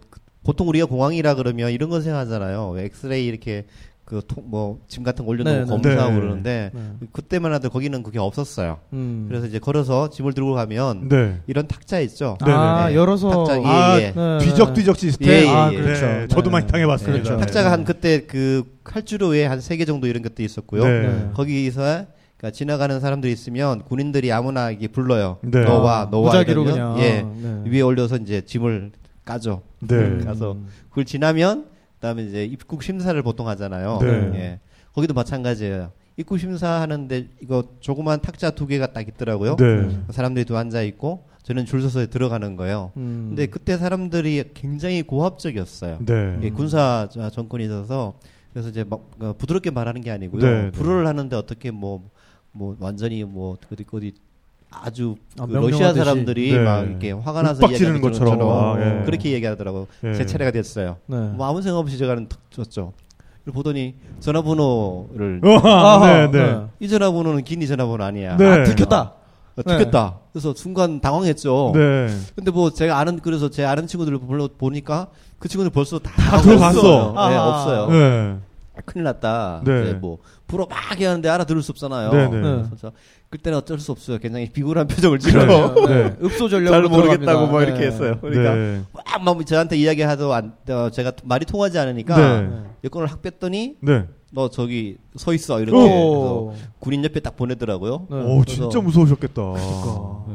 보통 0.43 0.67
우리가 0.69 0.85
공항이라 0.85 1.35
그러면 1.35 1.71
이런 1.71 1.89
거 1.89 2.01
생각하잖아요. 2.01 2.69
왜 2.69 2.85
엑스레이 2.85 3.25
이렇게 3.25 3.65
그뭐짐 4.05 5.01
같은 5.03 5.25
거 5.25 5.31
올려놓고 5.31 5.55
네, 5.57 5.61
네. 5.63 5.65
검사하고 5.65 6.13
네. 6.13 6.19
그러는데 6.19 6.71
네. 6.73 6.81
그때만 7.11 7.53
해도 7.55 7.69
거기는 7.71 8.03
그게 8.03 8.19
없었어요. 8.19 8.77
음. 8.93 9.25
그래서 9.27 9.47
이제 9.47 9.57
걸어서 9.57 10.11
짐을 10.11 10.33
들고 10.33 10.53
가면 10.53 11.09
네. 11.09 11.39
이런 11.47 11.67
탁자 11.67 11.99
있죠. 12.01 12.37
네, 12.45 12.51
아, 12.51 12.87
네. 12.89 12.95
열어서. 12.95 13.29
탁자, 13.45 13.59
예, 13.59 13.65
아, 13.65 13.99
예. 13.99 14.13
네. 14.15 14.37
뒤적뒤적 14.45 14.97
시스템. 14.97 15.27
예, 15.29 15.43
예, 15.45 15.49
아, 15.49 15.71
예. 15.73 15.77
그렇죠. 15.81 16.05
네, 16.05 16.27
저도 16.27 16.43
네. 16.43 16.49
많이 16.51 16.67
당해봤습니다. 16.67 17.13
그렇죠. 17.23 17.33
네. 17.35 17.39
탁자가 17.39 17.71
한 17.71 17.83
그때 17.83 18.25
그 18.27 18.63
칼주로 18.83 19.29
외에 19.29 19.45
한 19.45 19.57
세 19.59 19.75
개 19.77 19.85
정도 19.85 20.05
이런 20.05 20.21
것도 20.21 20.43
있었고요. 20.43 20.83
네. 20.83 21.01
네. 21.07 21.29
거기서 21.33 22.05
그러니까 22.37 22.55
지나가는 22.55 22.99
사람들이 22.99 23.31
있으면 23.31 23.83
군인들이 23.83 24.31
아무나 24.31 24.71
이게 24.71 24.87
불러요. 24.87 25.37
네. 25.41 25.63
너와 25.63 26.01
아, 26.01 26.05
너와 26.11 26.27
무작위로 26.27 26.63
그냥. 26.63 26.99
예 26.99 27.21
네. 27.21 27.63
위에 27.65 27.81
올려서 27.81 28.17
이제 28.17 28.41
짐을 28.41 28.91
까죠. 29.23 29.61
네. 29.79 29.95
음. 29.95 30.25
가서 30.25 30.57
그걸 30.89 31.05
지나면 31.05 31.65
그다음에 31.95 32.23
이제 32.23 32.45
입국 32.45 32.83
심사를 32.83 33.19
보통 33.23 33.47
하잖아요. 33.47 33.99
네. 34.01 34.07
예. 34.35 34.59
거기도 34.93 35.13
마찬가지예요. 35.13 35.91
입국 36.17 36.37
심사하는데 36.39 37.27
이거 37.41 37.63
조그만 37.79 38.21
탁자 38.21 38.51
두 38.51 38.67
개가 38.67 38.93
딱 38.93 39.07
있더라고요. 39.07 39.55
네. 39.57 39.99
사람들이 40.11 40.45
또 40.45 40.57
앉아 40.57 40.81
있고 40.83 41.25
저는 41.43 41.65
줄 41.65 41.81
서서 41.81 42.05
들어가는 42.07 42.55
거예요. 42.55 42.91
음. 42.97 43.27
근데 43.29 43.47
그때 43.47 43.77
사람들이 43.77 44.51
굉장히 44.53 45.03
고압적이었어요. 45.03 45.99
네. 46.05 46.39
예, 46.41 46.49
군사 46.49 47.07
정권이 47.31 47.65
있어서 47.65 48.13
그래서 48.53 48.69
이제 48.69 48.85
막 48.87 49.11
어, 49.19 49.33
부드럽게 49.37 49.69
말하는 49.69 50.01
게 50.01 50.11
아니고요. 50.11 50.41
네, 50.41 50.61
네. 50.63 50.71
불어를 50.71 51.07
하는데 51.07 51.35
어떻게 51.35 51.71
뭐 51.71 52.09
뭐 52.55 52.75
완전히 52.79 53.23
뭐 53.23 53.57
어디 53.71 53.85
어디 53.91 54.13
아주 54.71 55.15
아, 55.39 55.45
그. 55.45 55.53
러시아 55.53 55.93
사람들이 55.93 56.53
네. 56.53 56.59
막 56.59 56.81
이렇게 56.87 57.11
화가 57.11 57.41
나서 57.41 57.67
이야기하는 57.67 58.01
것처럼. 58.01 58.39
것처럼 58.39 58.77
아, 58.77 58.99
예. 59.01 59.05
그렇게 59.05 59.31
얘기하더라고. 59.33 59.87
예. 60.05 60.13
제 60.13 60.25
차례가 60.25 60.51
됐어요. 60.51 60.97
네. 61.05 61.17
뭐 61.17 61.47
아무 61.47 61.61
생각 61.61 61.79
없이 61.79 61.97
제가 61.97 62.15
툭 62.15 62.39
줬죠. 62.49 62.93
그리고 63.43 63.57
보더니 63.57 63.95
전화번호를 64.21 65.41
아, 65.63 66.29
네, 66.31 66.31
네. 66.31 66.65
이 66.79 66.87
전화번호는 66.87 67.43
기니 67.43 67.67
전화번호 67.67 68.03
아니야. 68.03 68.37
네. 68.37 68.45
아, 68.45 68.63
들켰다. 68.63 69.13
어, 69.57 69.61
듣겠다. 69.61 70.19
그래서 70.33 70.53
순간 70.55 70.99
당황했죠. 70.99 71.71
네. 71.75 72.07
근데 72.35 72.51
뭐 72.51 72.69
제가 72.71 72.97
아는 72.99 73.19
그래서 73.19 73.49
제 73.49 73.63
아는 73.63 73.87
친구들을 73.87 74.19
불러 74.19 74.49
보니까 74.57 75.07
그 75.39 75.47
친구들 75.47 75.69
벌써 75.71 75.99
다, 75.99 76.11
다 76.15 76.41
들어갔어. 76.41 76.79
없어요. 76.79 77.11
네, 77.13 77.35
아하. 77.35 77.49
없어요. 77.49 78.41
네. 78.75 78.79
아, 78.79 78.81
큰일 78.85 79.03
났다. 79.03 79.61
네. 79.65 79.93
뭐 79.93 80.19
불어 80.47 80.67
막 80.69 80.77
하는데 80.99 81.27
알아들을 81.27 81.61
수 81.61 81.71
없잖아요. 81.71 82.11
네, 82.11 82.27
네. 82.29 82.63
그래서 82.67 82.91
그때는 83.29 83.57
어쩔 83.57 83.79
수 83.79 83.91
없어요. 83.91 84.17
굉장히 84.19 84.49
비굴한 84.49 84.87
표정을 84.87 85.19
지어 85.19 85.73
네. 85.87 86.03
네. 86.03 86.15
읍소 86.23 86.49
전략 86.49 86.71
잘 86.71 86.83
모르겠다고 86.83 87.47
뭐 87.47 87.61
이렇게 87.61 87.85
했어요. 87.85 88.17
그러니까 88.21 88.55
네. 88.55 88.81
막, 88.93 89.23
막 89.23 89.45
저한테 89.45 89.77
이야기하도 89.77 90.33
안, 90.33 90.53
어, 90.69 90.89
제가 90.89 91.13
말이 91.23 91.45
통하지 91.45 91.77
않으니까 91.79 92.41
네. 92.41 92.63
여권을 92.83 93.07
확 93.07 93.21
뺐더니 93.21 93.77
네. 93.81 94.05
너 94.35 94.49
저기 94.49 94.97
서 95.15 95.33
있어 95.33 95.61
이렇게 95.61 95.77
오. 95.77 96.47
그래서 96.51 96.67
군인 96.79 97.03
옆에 97.05 97.21
딱 97.21 97.37
보내더라고요. 97.37 98.07
네. 98.11 98.17
오, 98.17 98.43
진짜 98.43 98.81
무서우셨겠다. 98.81 99.41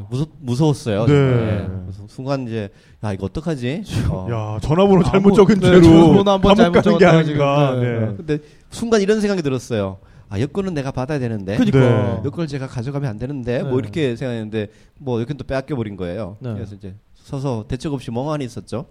무서, 0.09 0.25
무서웠어요. 0.39 1.05
네. 1.05 1.07
정말. 1.13 1.81
그래서 1.85 2.03
순간 2.07 2.47
이제 2.47 2.69
야 3.03 3.13
이거 3.13 3.27
어떡하지? 3.27 3.83
어. 4.09 4.27
야, 4.31 4.59
전화번호 4.59 5.03
잘못 5.03 5.27
아무- 5.29 5.35
적은 5.35 5.59
네, 5.59 5.67
채로 5.67 5.81
전화번호 5.83 6.31
한번 6.31 6.55
잘못 6.83 6.97
게 6.97 7.05
아닌가. 7.05 7.75
네, 7.79 7.99
네. 7.99 8.13
근데 8.17 8.37
순간 8.71 9.01
이런 9.01 9.21
생각이 9.21 9.43
들었어요. 9.43 9.97
아 10.29 10.39
여권은 10.39 10.73
내가 10.73 10.89
받아야 10.91 11.19
되는데 11.19 11.55
그니까. 11.57 11.79
네. 11.79 12.21
여권을 12.25 12.47
제가 12.47 12.65
가져가면 12.65 13.07
안 13.07 13.19
되는데 13.19 13.59
네. 13.61 13.63
뭐 13.63 13.77
이렇게 13.77 14.15
생각했는데 14.15 14.69
뭐 14.97 15.21
여권 15.21 15.37
또 15.37 15.43
빼앗겨 15.43 15.75
버린 15.75 15.95
거예요. 15.95 16.37
네. 16.39 16.53
그래서 16.55 16.73
이제 16.73 16.95
서서 17.13 17.65
대책 17.67 17.93
없이 17.93 18.09
멍하니 18.09 18.45
있었죠. 18.45 18.85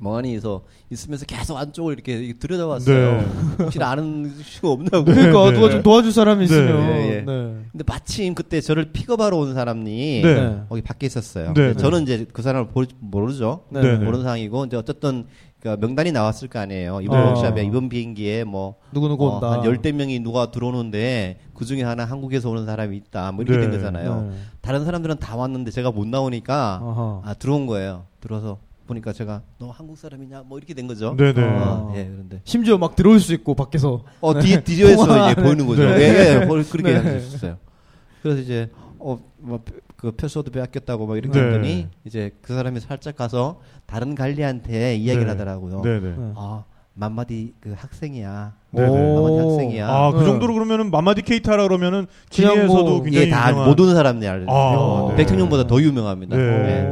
멍하니 0.00 0.38
서 0.40 0.62
있으면서 0.90 1.24
계속 1.24 1.56
안쪽을 1.56 1.94
이렇게 1.94 2.32
들여다봤어요. 2.38 3.16
네. 3.20 3.26
혹시 3.64 3.82
아는 3.82 4.28
수가 4.42 4.70
없나고. 4.70 5.04
그러니까 5.04 5.50
네. 5.50 5.52
누가 5.52 5.70
좀 5.70 5.82
도와줄 5.82 6.12
사람이 6.12 6.38
네. 6.40 6.44
있으면. 6.44 6.82
예, 6.90 7.08
예. 7.08 7.20
네. 7.20 7.24
근데 7.70 7.84
마침 7.86 8.34
그때 8.34 8.60
저를 8.60 8.92
픽업하러 8.92 9.36
온 9.36 9.54
사람이 9.54 10.22
네. 10.22 10.62
거기 10.68 10.82
밖에 10.82 11.06
있었어요. 11.06 11.52
네, 11.54 11.68
네. 11.68 11.74
저는 11.74 12.02
이제 12.02 12.26
그 12.32 12.42
사람을 12.42 12.68
볼- 12.68 12.88
모르죠. 12.98 13.64
네. 13.70 13.80
네. 13.82 13.96
모르는 13.96 14.22
상황이고 14.22 14.64
이제 14.66 14.76
어쨌든 14.76 15.26
그 15.60 15.76
명단이 15.80 16.12
나왔을 16.12 16.48
거 16.48 16.58
아니에요. 16.58 17.00
이번 17.00 17.20
어. 17.20 17.26
워크샵에 17.28 17.64
이번 17.64 17.88
비행기에 17.88 18.44
뭐 18.44 18.74
누구 18.92 19.08
누구 19.08 19.26
어, 19.28 19.34
온다. 19.36 19.52
한 19.52 19.64
열대 19.64 19.92
명이 19.92 20.18
누가 20.20 20.50
들어오는데 20.50 21.38
그 21.54 21.64
중에 21.64 21.82
하나 21.82 22.04
한국에서 22.04 22.50
오는 22.50 22.66
사람이 22.66 22.94
있다. 22.98 23.32
뭐 23.32 23.42
이렇게 23.44 23.58
네. 23.58 23.70
된 23.70 23.78
거잖아요. 23.78 24.28
네. 24.30 24.36
다른 24.60 24.84
사람들은 24.84 25.18
다 25.20 25.36
왔는데 25.36 25.70
제가 25.70 25.90
못 25.92 26.06
나오니까 26.06 26.80
아하. 26.82 27.22
아 27.24 27.34
들어온 27.34 27.66
거예요. 27.66 28.04
들어서 28.20 28.58
보니까 28.86 29.12
제가 29.12 29.42
너 29.58 29.70
한국 29.70 29.96
사람이냐 29.96 30.42
뭐 30.46 30.58
이렇게 30.58 30.74
된 30.74 30.86
거죠. 30.86 31.14
네네. 31.16 31.42
어, 31.42 31.92
예 31.96 32.04
그런데 32.04 32.40
심지어 32.44 32.76
막 32.78 32.94
들어올 32.96 33.18
수 33.20 33.32
있고 33.32 33.54
밖에서. 33.54 34.04
어 34.20 34.38
뒤, 34.40 34.62
뒤에서 34.62 35.06
통화. 35.06 35.30
이제 35.32 35.40
보이는 35.42 35.66
거죠. 35.66 35.84
네. 35.84 36.00
예, 36.00 36.40
예, 36.40 36.44
뭐 36.44 36.62
그렇게 36.70 36.92
네. 36.92 36.96
하셨어요. 37.14 37.56
그래서 38.22 38.40
이제 38.40 38.70
어뭐그 38.98 40.12
표소도 40.16 40.50
빼앗겼다고 40.50 41.06
막 41.06 41.16
이렇게 41.16 41.38
네. 41.40 41.46
했더니 41.46 41.88
이제 42.04 42.30
그 42.42 42.54
사람이 42.54 42.80
살짝 42.80 43.16
가서 43.16 43.60
다른 43.86 44.14
관리한테 44.14 44.96
이야기를 44.96 45.24
네. 45.26 45.30
하더라고요. 45.32 45.82
네네. 45.82 46.00
네. 46.00 46.32
아 46.36 46.64
만마디 46.94 47.54
그 47.60 47.74
학생이야. 47.76 48.52
네네. 48.70 49.14
만마디 49.14 49.36
학생이야. 49.38 49.88
아, 49.88 50.12
그 50.12 50.18
네. 50.20 50.24
정도로 50.26 50.54
그러면은 50.54 50.90
마마디 50.90 51.22
케이타라 51.22 51.64
그러면은 51.64 52.06
기내에서도 52.30 52.84
뭐- 52.84 53.02
굉장히 53.02 53.26
예, 53.26 53.30
다 53.30 53.48
유명한 53.50 53.68
모든 53.68 53.94
사람들이 53.94 54.28
알죠. 54.30 54.46
아, 54.50 55.08
네. 55.10 55.16
백청룡보다 55.16 55.66
더 55.66 55.80
유명합니다. 55.82 56.36
네. 56.36 56.82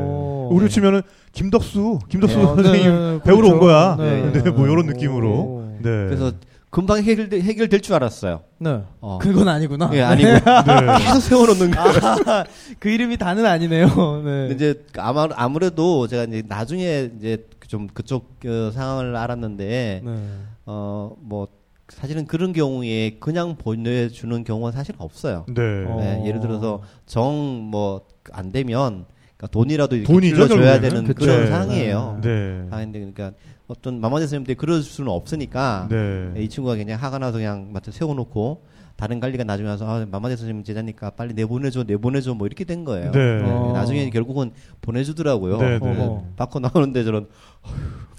네. 0.43 0.55
오. 0.55 0.57
우리 0.57 0.69
치면은 0.69 1.03
김덕수, 1.33 1.99
김덕수 2.09 2.37
네. 2.37 2.43
선생님 2.45 2.83
네, 2.83 3.21
배우러 3.25 3.49
그렇죠. 3.49 3.55
온 3.55 3.61
거야. 3.61 3.97
네. 3.99 4.33
네, 4.43 4.51
뭐 4.51 4.67
이런 4.67 4.81
오. 4.81 4.83
느낌으로. 4.93 5.69
네. 5.79 5.83
그래서 5.83 6.33
금방 6.71 7.03
해결 7.03 7.29
해결될 7.33 7.81
줄 7.83 7.95
알았어요. 7.95 8.41
네. 8.59 8.83
어. 9.01 9.19
그건 9.21 9.49
아니구나. 9.49 9.91
예, 9.93 10.03
아니고 10.03 10.29
네. 10.29 10.41
계속 11.05 11.21
세워놓는 11.21 11.71
거예요. 11.71 11.91
아, 12.27 12.45
그 12.81 12.89
이름이 12.89 13.19
다는 13.19 13.45
아니네요. 13.45 13.87
네. 13.87 14.49
근데 14.49 14.55
이제 14.55 14.83
아마 14.97 15.29
아무래도 15.35 16.07
제가 16.07 16.25
이제 16.25 16.43
나중에 16.47 17.11
이제 17.19 17.47
좀 17.69 17.89
그쪽 17.93 18.39
그 18.41 18.71
상황을 18.75 19.17
알았는데 19.17 20.03
네. 20.05 20.29
어뭐 20.65 21.49
사실은 21.89 22.27
그런 22.27 22.55
경우에 22.55 23.19
그냥 23.21 23.57
보내주는 23.57 24.45
경우가 24.45 24.73
사실 24.73 24.95
없어요. 24.97 25.45
네. 25.49 25.61
어. 25.87 25.97
네, 26.01 26.23
예를 26.27 26.41
들어서 26.41 26.81
정 27.07 27.69
뭐 27.71 28.01
안 28.31 28.53
되면 28.53 29.05
그러니까 29.43 29.49
돈이라도 29.49 29.97
이렇게 29.97 30.47
줘야. 30.49 30.81
되는 30.81 31.05
그쵸. 31.05 31.25
그런 31.27 31.41
네. 31.41 31.47
상황이에요. 31.49 32.21
네. 32.23 32.65
상황인데 32.71 32.99
그러니까 33.01 33.33
어떤 33.67 34.01
마마제 34.01 34.27
선생님들이 34.27 34.55
그럴 34.57 34.83
수는 34.83 35.11
없으니까 35.11 35.89
네. 35.91 36.33
이 36.37 36.49
친구가 36.49 36.77
그냥 36.77 37.01
화가 37.01 37.19
나서 37.19 37.39
그냥 37.39 37.71
마트 37.73 37.91
세워놓고 37.91 38.63
다른 38.95 39.19
관리가 39.19 39.43
나중에 39.43 39.69
와서 39.69 39.85
아, 39.89 40.07
마마제 40.09 40.37
선생님 40.37 40.63
제자니까 40.63 41.11
빨리 41.11 41.35
내보내줘 41.35 41.85
내보내줘 41.85 42.35
뭐 42.35 42.47
이렇게 42.47 42.65
된 42.65 42.85
거예요. 42.85 43.11
네. 43.11 43.41
어. 43.43 43.73
나중에 43.75 44.09
결국은 44.11 44.53
보내주더라고요. 44.81 45.59
네, 45.59 45.79
네. 45.81 45.97
어, 45.99 46.25
받고 46.37 46.61
나오는데 46.61 47.03
저런 47.03 47.27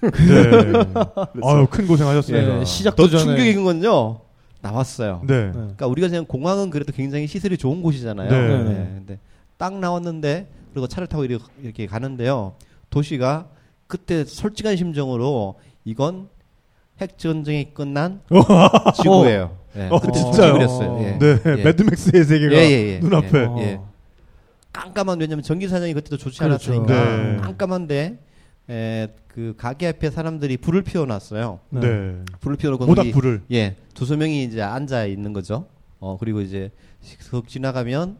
네. 0.01 0.09
아유, 1.41 1.67
큰 1.69 1.88
고생하셨습니다. 1.88 2.55
네, 2.59 2.65
시작도 2.65 3.03
더 3.03 3.09
전에. 3.09 3.24
충격인 3.24 3.63
건요 3.63 4.19
나왔어요. 4.61 5.21
네. 5.26 5.45
네. 5.45 5.51
그러니까 5.53 5.88
우리가 5.88 6.09
그냥 6.09 6.26
공항은 6.26 6.69
그래도 6.69 6.91
굉장히 6.91 7.28
시설이 7.28 7.57
좋은 7.57 7.82
곳이잖아요. 7.82 8.30
네. 8.30 8.91
근데 8.97 9.19
딱 9.57 9.80
나왔는데 9.80 10.47
그리고 10.74 10.88
차를 10.88 11.07
타고 11.07 11.24
이렇게, 11.26 11.86
가는데요. 11.86 12.55
도시가 12.89 13.47
그때 13.88 14.26
솔직한 14.26 14.76
심정으로 14.76 15.59
이건 15.86 16.30
핵 16.99 17.17
전쟁이 17.17 17.74
끝난 17.74 18.21
지구예요. 19.01 19.57
예, 19.76 19.88
어, 19.89 19.99
그때 19.99 20.19
진짜요? 20.19 20.53
그랬어요. 20.53 20.99
예. 21.01 21.17
네. 21.19 21.39
예. 21.45 21.63
매드맥스의 21.63 22.24
세계가 22.24 22.55
예, 22.55 22.59
예, 22.59 22.93
예. 22.95 22.99
눈앞에. 22.99 23.39
어. 23.45 23.55
예. 23.59 23.80
깜깜한 24.71 25.19
왜냐면 25.19 25.43
전기 25.43 25.67
사정이 25.67 25.93
그때도 25.93 26.17
좋지 26.17 26.39
그렇죠. 26.39 26.71
않았으니까 26.74 27.17
네. 27.34 27.38
깜깜한데 27.38 28.19
에, 28.69 29.07
그 29.28 29.53
가게 29.57 29.88
앞에 29.88 30.09
사람들이 30.09 30.57
불을 30.57 30.82
피워놨어요. 30.84 31.59
네. 31.69 32.15
불을 32.39 32.57
피워놓고 32.57 32.86
모닥 32.86 33.11
불을. 33.11 33.43
예 33.51 33.76
두세 33.93 34.15
명이 34.15 34.43
이제 34.43 34.61
앉아 34.61 35.05
있는 35.05 35.34
거죠. 35.34 35.67
어 35.99 36.17
그리고 36.19 36.41
이제 36.41 36.71
슥 37.01 37.47
지나가면 37.47 38.17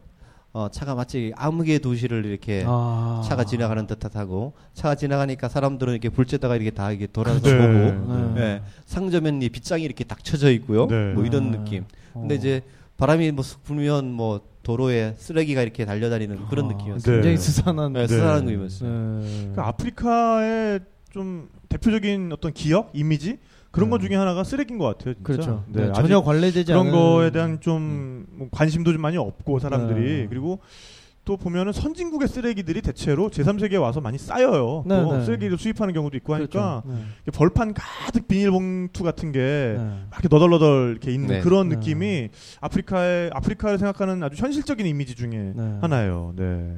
어 0.54 0.68
차가 0.70 0.94
마치 0.94 1.32
암흑의 1.34 1.80
도시를 1.80 2.24
이렇게 2.24 2.62
아. 2.64 3.20
차가 3.26 3.42
지나가는 3.42 3.88
듯하고 3.88 4.52
차가 4.72 4.94
지나가니까 4.94 5.48
사람들은 5.48 5.92
이렇게 5.92 6.08
불쬐다가 6.10 6.54
이렇게 6.54 6.70
다 6.70 6.92
이렇게 6.92 7.08
돌아서 7.08 7.40
네. 7.40 7.58
보고 7.58 8.34
네. 8.34 8.40
예 8.40 8.62
상점엔 8.86 9.42
이 9.42 9.48
빗장이 9.48 9.82
이렇게 9.82 10.04
딱 10.04 10.22
쳐져 10.22 10.52
있고요. 10.52 10.86
네. 10.86 11.12
뭐 11.12 11.24
이런 11.24 11.48
아. 11.48 11.50
느낌. 11.58 11.84
근데 12.12 12.36
어. 12.36 12.38
이제 12.38 12.62
바람이 12.98 13.32
뭐쑥 13.32 13.64
불면 13.64 14.12
뭐 14.12 14.42
도로에 14.62 15.16
쓰레기가 15.18 15.60
이렇게 15.60 15.84
달려다니는 15.84 16.46
그런 16.46 16.66
아, 16.66 16.68
느낌이었어요. 16.68 17.16
굉장히 17.16 17.36
네. 17.36 17.42
스산한. 17.42 17.92
네, 17.92 18.06
네. 18.06 18.40
느낌이었어요. 18.40 19.20
네. 19.22 19.52
그 19.56 19.60
아프리카의 19.60 20.80
좀 21.10 21.48
대표적인 21.68 22.30
어떤 22.32 22.52
기억, 22.52 22.90
이미지 22.94 23.38
그런 23.74 23.90
것 23.90 24.00
네. 24.00 24.06
중에 24.08 24.16
하나가 24.16 24.44
쓰레기인 24.44 24.78
것 24.78 24.86
같아요. 24.86 25.14
진짜. 25.14 25.26
그렇죠. 25.26 25.64
네, 25.68 25.86
네, 25.86 25.92
전혀 25.92 26.22
관례되지 26.22 26.72
그런 26.72 26.86
않은 26.86 26.92
거에 26.92 27.30
대한 27.30 27.60
좀 27.60 28.26
뭐 28.34 28.48
관심도 28.50 28.92
좀 28.92 29.00
많이 29.00 29.16
없고 29.16 29.58
사람들이 29.58 30.22
네. 30.22 30.26
그리고 30.28 30.60
또 31.24 31.38
보면은 31.38 31.72
선진국의 31.72 32.28
쓰레기들이 32.28 32.82
대체로 32.82 33.30
제3세계에 33.30 33.80
와서 33.80 34.00
많이 34.00 34.18
쌓여요. 34.18 34.84
네, 34.86 35.02
또 35.02 35.16
네. 35.16 35.24
쓰레기를 35.24 35.56
수입하는 35.56 35.94
경우도 35.94 36.16
있고 36.18 36.34
하니까 36.34 36.82
그렇죠. 36.84 36.98
네. 37.24 37.30
벌판 37.32 37.72
가득 37.72 38.28
비닐봉투 38.28 39.02
같은 39.02 39.32
게 39.32 39.38
네. 39.38 39.76
막 39.78 40.20
이렇게 40.20 40.28
너덜너덜 40.30 40.90
이렇게 40.90 41.12
있는 41.12 41.28
네. 41.28 41.40
그런 41.40 41.70
네. 41.70 41.76
느낌이 41.76 42.28
아프리카의 42.60 43.30
아프리카를 43.32 43.78
생각하는 43.78 44.22
아주 44.22 44.36
현실적인 44.36 44.84
이미지 44.86 45.14
중에 45.14 45.30
네. 45.30 45.78
하나예요. 45.80 46.34
네. 46.36 46.76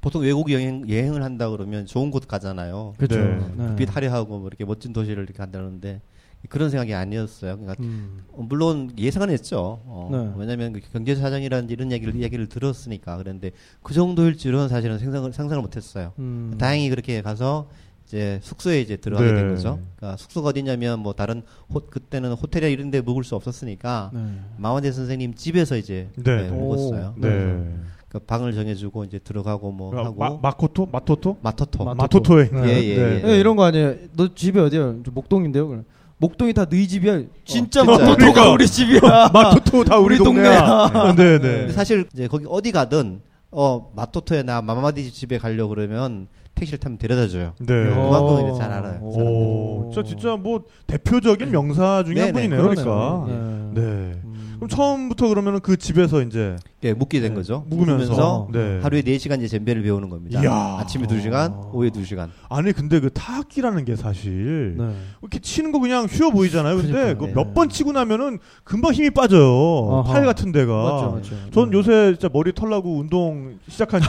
보통 0.00 0.22
외국 0.22 0.50
여행 0.50 0.88
여행을 0.88 1.22
한다 1.22 1.48
그러면 1.48 1.86
좋은 1.86 2.10
곳 2.10 2.26
가잖아요. 2.26 2.94
그렇죠. 2.96 3.16
네. 3.16 3.38
네. 3.56 3.76
빛 3.76 3.94
화려하고 3.94 4.38
뭐 4.38 4.48
이렇게 4.48 4.64
멋진 4.64 4.92
도시를 4.92 5.22
이렇게 5.22 5.38
간다는데 5.38 6.00
그런 6.48 6.70
생각이 6.70 6.94
아니었어요. 6.94 7.56
그러니까 7.58 7.74
음. 7.82 8.24
어, 8.32 8.42
물론 8.42 8.90
예상은 8.98 9.30
했죠. 9.30 9.80
어, 9.84 10.08
네. 10.12 10.30
왜냐하면 10.36 10.72
그 10.72 10.80
경제 10.92 11.14
사정이라는 11.14 11.70
이런 11.70 11.90
얘기를 11.92 12.14
이야기를 12.14 12.48
들었으니까 12.48 13.16
그런데 13.16 13.50
그 13.82 13.94
정도일 13.94 14.36
줄은 14.36 14.68
사실은 14.68 14.98
상상을 14.98 15.32
상상을 15.32 15.62
못했어요. 15.62 16.12
음. 16.18 16.54
다행히 16.58 16.88
그렇게 16.90 17.22
가서 17.22 17.68
이제 18.06 18.38
숙소에 18.42 18.80
이제 18.82 18.96
들어가게 18.96 19.32
네. 19.32 19.34
된 19.40 19.54
거죠. 19.54 19.78
그러니까 19.96 20.18
숙소가 20.18 20.50
어디냐면 20.50 21.00
뭐 21.00 21.14
다른 21.14 21.42
호, 21.72 21.80
그때는 21.80 22.32
호텔이나 22.34 22.68
이런 22.70 22.90
데 22.90 23.00
묵을 23.00 23.24
수 23.24 23.34
없었으니까 23.34 24.10
네. 24.12 24.20
마원대 24.58 24.92
선생님 24.92 25.34
집에서 25.34 25.76
이제 25.76 26.08
네. 26.16 26.42
네, 26.42 26.50
묵었어요. 26.50 27.14
네. 27.16 27.74
그 28.10 28.18
방을 28.20 28.52
정해주고 28.52 29.04
이제 29.04 29.18
들어가고 29.18 29.72
뭐 29.72 29.96
아, 29.98 30.04
하고 30.04 30.16
마, 30.16 30.38
마코토? 30.40 30.86
마토토? 30.92 31.38
마토토. 31.42 31.84
마- 31.84 31.94
마토토에 31.94 32.48
네. 32.50 32.68
예, 32.68 32.68
예, 32.84 32.96
예. 33.16 33.20
네, 33.22 33.40
이런 33.40 33.56
거 33.56 33.64
아니에요. 33.64 33.94
너 34.14 34.32
집이 34.32 34.56
어디야? 34.60 34.96
저 35.04 35.10
목동인데요. 35.10 35.66
그럼. 35.66 35.84
목동이 36.24 36.54
다 36.54 36.64
너희 36.64 36.88
집이야. 36.88 37.18
진짜 37.44 37.82
진짜요? 37.82 37.84
마토토가 37.84 38.14
그러니까. 38.16 38.50
우리 38.52 38.66
집이야. 38.66 39.00
마토토 39.32 39.84
다 39.84 39.98
우리, 39.98 40.16
우리 40.16 40.24
동네야. 40.24 40.88
동네야. 40.90 41.14
네, 41.14 41.38
네. 41.38 41.38
근데 41.58 41.72
사실 41.72 42.06
이제 42.14 42.26
거기 42.28 42.46
어디 42.48 42.72
가든 42.72 43.20
어 43.50 43.90
마토토에나 43.94 44.62
마마디 44.62 45.12
집에 45.12 45.38
가려 45.38 45.66
고 45.66 45.74
그러면 45.74 46.28
택시를 46.54 46.78
타면 46.78 46.96
데려다 46.98 47.28
줘요. 47.28 47.52
네. 47.60 47.74
어. 47.92 48.08
그만큼 48.08 48.48
이제 48.48 48.58
잘 48.58 48.72
알아요. 48.72 49.00
오. 49.02 49.88
오, 49.88 49.90
진짜 49.92 50.08
진짜 50.08 50.36
뭐 50.36 50.62
대표적인 50.86 51.50
명사 51.50 52.02
중에 52.04 52.20
한 52.20 52.32
네네, 52.32 52.48
분이네요. 52.48 52.62
그러니까. 52.62 53.24
그러네요. 53.26 53.70
네. 53.74 54.20
음. 54.64 54.66
그럼 54.66 54.68
처음부터 54.68 55.28
그러면은 55.28 55.60
그 55.60 55.76
집에서 55.76 56.22
이제 56.22 56.56
예, 56.82 56.92
묵게 56.92 57.20
된 57.20 57.30
네, 57.30 57.36
거죠. 57.36 57.64
묵으면서, 57.68 58.12
묵으면서 58.12 58.48
네. 58.52 58.80
하루에 58.82 59.02
4시간 59.02 59.42
이제 59.42 59.56
젬베를 59.58 59.82
배우는 59.82 60.10
겁니다. 60.10 60.42
이야. 60.42 60.76
아침에 60.80 61.06
2시간, 61.06 61.72
오후에 61.74 61.90
2시간. 61.90 62.28
아니 62.50 62.72
근데 62.72 63.00
그 63.00 63.10
타악기라는 63.10 63.84
게 63.84 63.96
사실 63.96 64.74
네. 64.76 64.94
이렇게 65.22 65.38
치는 65.38 65.72
거 65.72 65.78
그냥 65.80 66.06
쉬워 66.08 66.30
보이잖아요. 66.30 66.76
근데 66.76 67.14
네. 67.14 67.32
몇 67.34 67.54
번 67.54 67.68
치고 67.68 67.92
나면은 67.92 68.38
금방 68.64 68.92
힘이 68.92 69.10
빠져요. 69.10 70.02
아하. 70.04 70.12
팔 70.12 70.24
같은 70.26 70.50
데가. 70.52 70.72
맞죠, 70.74 71.10
맞죠. 71.12 71.50
전 71.52 71.70
네. 71.70 71.76
요새 71.78 72.12
진짜 72.18 72.28
머리 72.32 72.52
털라고 72.52 72.98
운동 72.98 73.58
시작한 73.68 74.00
지 74.02 74.08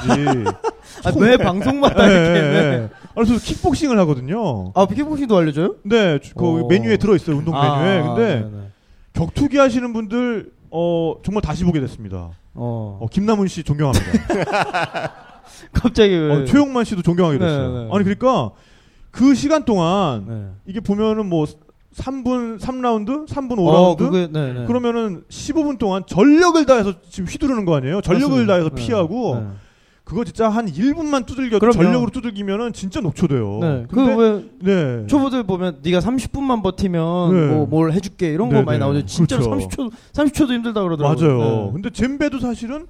아, 1.04 1.12
매 1.20 1.38
방송마다 1.38 2.08
네, 2.08 2.14
이렇게. 2.14 2.42
네. 2.42 2.90
아, 3.10 3.14
그래서 3.24 3.38
킥복싱을 3.40 3.98
하거든요. 4.00 4.72
아, 4.74 4.86
킥복싱도 4.88 5.38
알려줘요? 5.38 5.76
네, 5.84 6.20
그 6.36 6.64
어. 6.64 6.68
메뉴에 6.68 6.98
들어 6.98 7.16
있어요. 7.16 7.38
운동 7.38 7.54
메뉴에. 7.54 7.70
아, 8.00 8.04
근데 8.16 8.36
네네. 8.42 8.66
격투기 9.16 9.58
하시는 9.58 9.92
분들 9.94 10.52
어 10.70 11.16
정말 11.24 11.42
다시 11.42 11.64
보게 11.64 11.80
됐습니다. 11.80 12.32
어. 12.54 13.00
어, 13.02 13.08
김남훈 13.12 13.48
씨 13.48 13.64
존경합니다. 13.64 14.06
갑자기 15.72 16.14
왜. 16.14 16.32
어, 16.32 16.46
최용만 16.46 16.84
씨도 16.84 17.02
존경하게 17.02 17.40
됐어요. 17.40 17.72
네, 17.72 17.84
네. 17.86 17.90
아니 17.94 18.04
그러니까 18.04 18.52
그 19.12 19.34
시간 19.36 19.64
동안 19.64 20.26
네. 20.28 20.48
이게 20.66 20.80
보면은 20.80 21.28
뭐 21.28 21.46
3분 21.96 22.60
3라운드, 22.60 23.26
3분 23.28 23.52
5라운드 23.52 23.58
어, 23.58 23.96
그게, 23.96 24.28
네, 24.30 24.54
네. 24.54 24.66
그러면은 24.66 25.24
15분 25.30 25.78
동안 25.78 26.04
전력을 26.06 26.66
다해서 26.66 26.94
지금 27.10 27.30
휘두르는 27.30 27.64
거 27.64 27.76
아니에요? 27.76 28.02
전력을 28.02 28.30
맞습니다. 28.46 28.54
다해서 28.54 28.70
네. 28.70 28.76
피하고 28.86 29.36
네. 29.40 29.48
그거 30.06 30.24
진짜 30.24 30.48
한 30.50 30.68
1분만 30.72 31.26
두들겨도 31.26 31.60
그럼요. 31.60 31.74
전력으로 31.74 32.12
두들기면은 32.12 32.74
진짜 32.74 33.02
녹초돼요. 33.02 33.60
네. 33.60 33.86
그왜 33.90 34.44
네. 34.62 35.08
초보들 35.08 35.44
보면 35.46 35.80
네가 35.82 36.00
30분만 36.00 36.62
버티면 36.62 37.34
네. 37.34 37.56
뭐뭘 37.56 37.92
해줄게 37.92 38.32
이런 38.32 38.50
거 38.50 38.58
네, 38.58 38.62
많이 38.62 38.78
네. 38.78 38.86
나오죠. 38.86 39.06
진짜로 39.08 39.50
그렇죠. 39.50 39.68
30초 39.68 39.92
30초도 40.14 40.52
힘들다 40.54 40.84
그러더라고요. 40.84 41.28
맞아요. 41.28 41.66
네. 41.66 41.72
근데 41.74 41.90
젬베도 41.90 42.40
사실은 42.40 42.86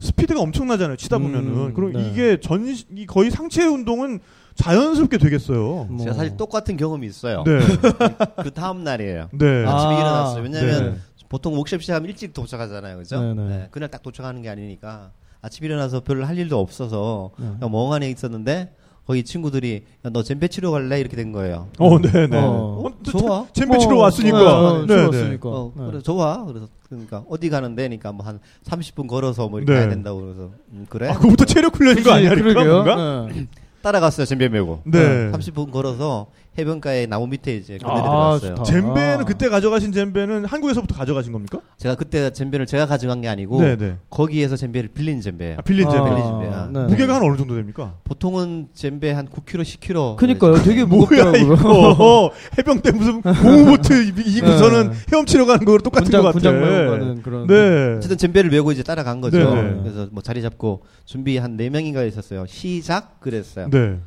스피드가 0.00 0.40
엄청나잖아요. 0.42 0.96
치다 0.96 1.16
음, 1.16 1.22
보면은. 1.22 1.74
그럼 1.74 1.92
네. 1.94 2.10
이게 2.10 2.38
전이 2.38 3.06
거의 3.06 3.30
상체 3.30 3.64
운동은 3.64 4.20
자연스럽게 4.54 5.16
되겠어요. 5.16 5.86
뭐. 5.88 5.98
제가 6.00 6.14
사실 6.14 6.36
똑같은 6.36 6.76
경험이 6.76 7.06
있어요. 7.06 7.44
네. 7.44 7.60
그 8.44 8.50
다음 8.52 8.84
날이에요. 8.84 9.30
네. 9.32 9.64
아. 9.64 9.74
아침에 9.74 9.94
일어났어요. 9.94 10.42
왜냐면 10.42 10.92
네. 10.92 10.98
보통 11.30 11.54
워크숍 11.54 11.80
시작하면 11.80 12.10
일찍 12.10 12.34
도착하잖아요. 12.34 12.98
그죠? 12.98 13.22
네, 13.22 13.34
네. 13.34 13.48
네, 13.48 13.68
그날 13.70 13.90
딱 13.90 14.02
도착하는 14.02 14.42
게 14.42 14.50
아니니까 14.50 15.12
아침 15.40 15.64
일어나서 15.64 16.00
별로 16.00 16.24
할 16.26 16.36
일도 16.38 16.58
없어서 16.58 17.30
네. 17.38 17.46
그냥 17.58 17.70
멍하니 17.70 18.10
있었는데 18.10 18.74
거기 19.06 19.22
친구들이 19.24 19.84
야, 20.04 20.10
너 20.12 20.22
젬베 20.22 20.48
치러 20.48 20.70
갈래? 20.70 21.00
이렇게 21.00 21.16
된 21.16 21.32
거예요. 21.32 21.68
어, 21.78 21.98
네, 21.98 22.26
네. 22.26 22.36
어. 22.36 22.82
어, 22.84 22.92
또 23.02 23.10
좋아. 23.10 23.46
젬베 23.54 23.78
치러 23.78 23.94
뭐, 23.94 24.02
왔으니까. 24.02 24.84
네, 24.86 24.86
네, 24.86 24.96
네. 24.96 25.06
왔으니까. 25.06 25.48
어, 25.48 25.72
네. 25.74 25.86
그래 25.86 26.02
좋아. 26.02 26.44
그래서 26.44 26.68
그러니까 26.88 27.24
어디 27.30 27.48
가는데? 27.48 27.84
그러니까 27.84 28.12
뭐 28.12 28.26
한 28.26 28.38
30분 28.66 29.08
걸어서 29.08 29.48
뭐 29.48 29.60
이렇게 29.60 29.72
네. 29.72 29.78
가야 29.78 29.88
된다고 29.88 30.20
그래서 30.20 30.50
음, 30.72 30.86
그래? 30.90 31.08
아, 31.08 31.14
그거부터 31.14 31.44
체력 31.46 31.74
훈련인 31.76 32.04
거 32.04 32.12
아니야? 32.12 32.30
그러니까. 32.34 32.64
뭔가? 32.64 33.28
네. 33.32 33.46
따라갔어요. 33.80 34.26
젬베 34.26 34.48
메고. 34.50 34.82
네. 34.84 34.98
30분 35.30 35.70
걸어서 35.70 36.26
해변가에 36.56 37.06
나무 37.06 37.26
밑에 37.28 37.54
이제 37.56 37.78
그네 37.78 37.90
아, 37.90 38.38
들어갔어요. 38.38 38.62
젬베는 38.64 39.20
아. 39.20 39.24
그때 39.24 39.48
가져가신 39.48 39.92
젬베는 39.92 40.44
한국에서부터 40.44 40.94
가져가신 40.96 41.32
겁니까? 41.32 41.60
제가 41.76 41.94
그때 41.94 42.30
젬베를 42.30 42.66
제가 42.66 42.86
가져간 42.86 43.20
게 43.20 43.28
아니고 43.28 43.60
네, 43.62 43.76
네. 43.76 43.96
거기에서 44.10 44.56
젬베를 44.56 44.88
빌린 44.92 45.20
젬베예요. 45.20 45.56
아, 45.58 45.62
빌린 45.62 45.86
아, 45.86 45.90
젬베. 45.90 46.08
빌린 46.10 46.24
젬베야. 46.24 46.70
네. 46.72 46.80
무게가 46.86 47.14
한 47.16 47.22
어느 47.22 47.36
정도 47.36 47.54
됩니까? 47.54 47.94
보통은 48.02 48.68
젬베 48.74 49.12
한 49.12 49.28
9kg, 49.28 49.62
10kg. 49.62 50.16
그니까요. 50.16 50.54
되게 50.62 50.84
뭐야 50.84 51.00
무겁더라고요. 51.30 51.52
이거 51.54 52.32
해병대 52.58 52.90
무슨 52.90 53.22
고무보트 53.22 53.92
이고서는 54.26 54.90
네. 54.90 54.96
헤엄치러 55.12 55.46
가는 55.46 55.64
거랑 55.64 55.82
똑같은 55.82 56.04
군장 56.06 56.22
것 56.22 56.28
같아. 56.34 56.38
군장 56.40 56.60
메고 56.60 56.90
가는 56.90 57.22
그런. 57.22 57.46
네. 57.46 57.94
어쨌든 57.98 58.16
젬베를 58.18 58.50
메고 58.50 58.72
이제 58.72 58.82
따라간 58.82 59.20
거죠. 59.20 59.38
네네. 59.38 59.82
그래서 59.84 60.08
뭐 60.10 60.22
자리 60.22 60.42
잡고 60.42 60.82
준비 61.04 61.36
한 61.38 61.56
4명인가 61.56 62.06
있었어요. 62.08 62.46
시작 62.46 63.20
그랬어요. 63.20 63.70
네. 63.70 63.98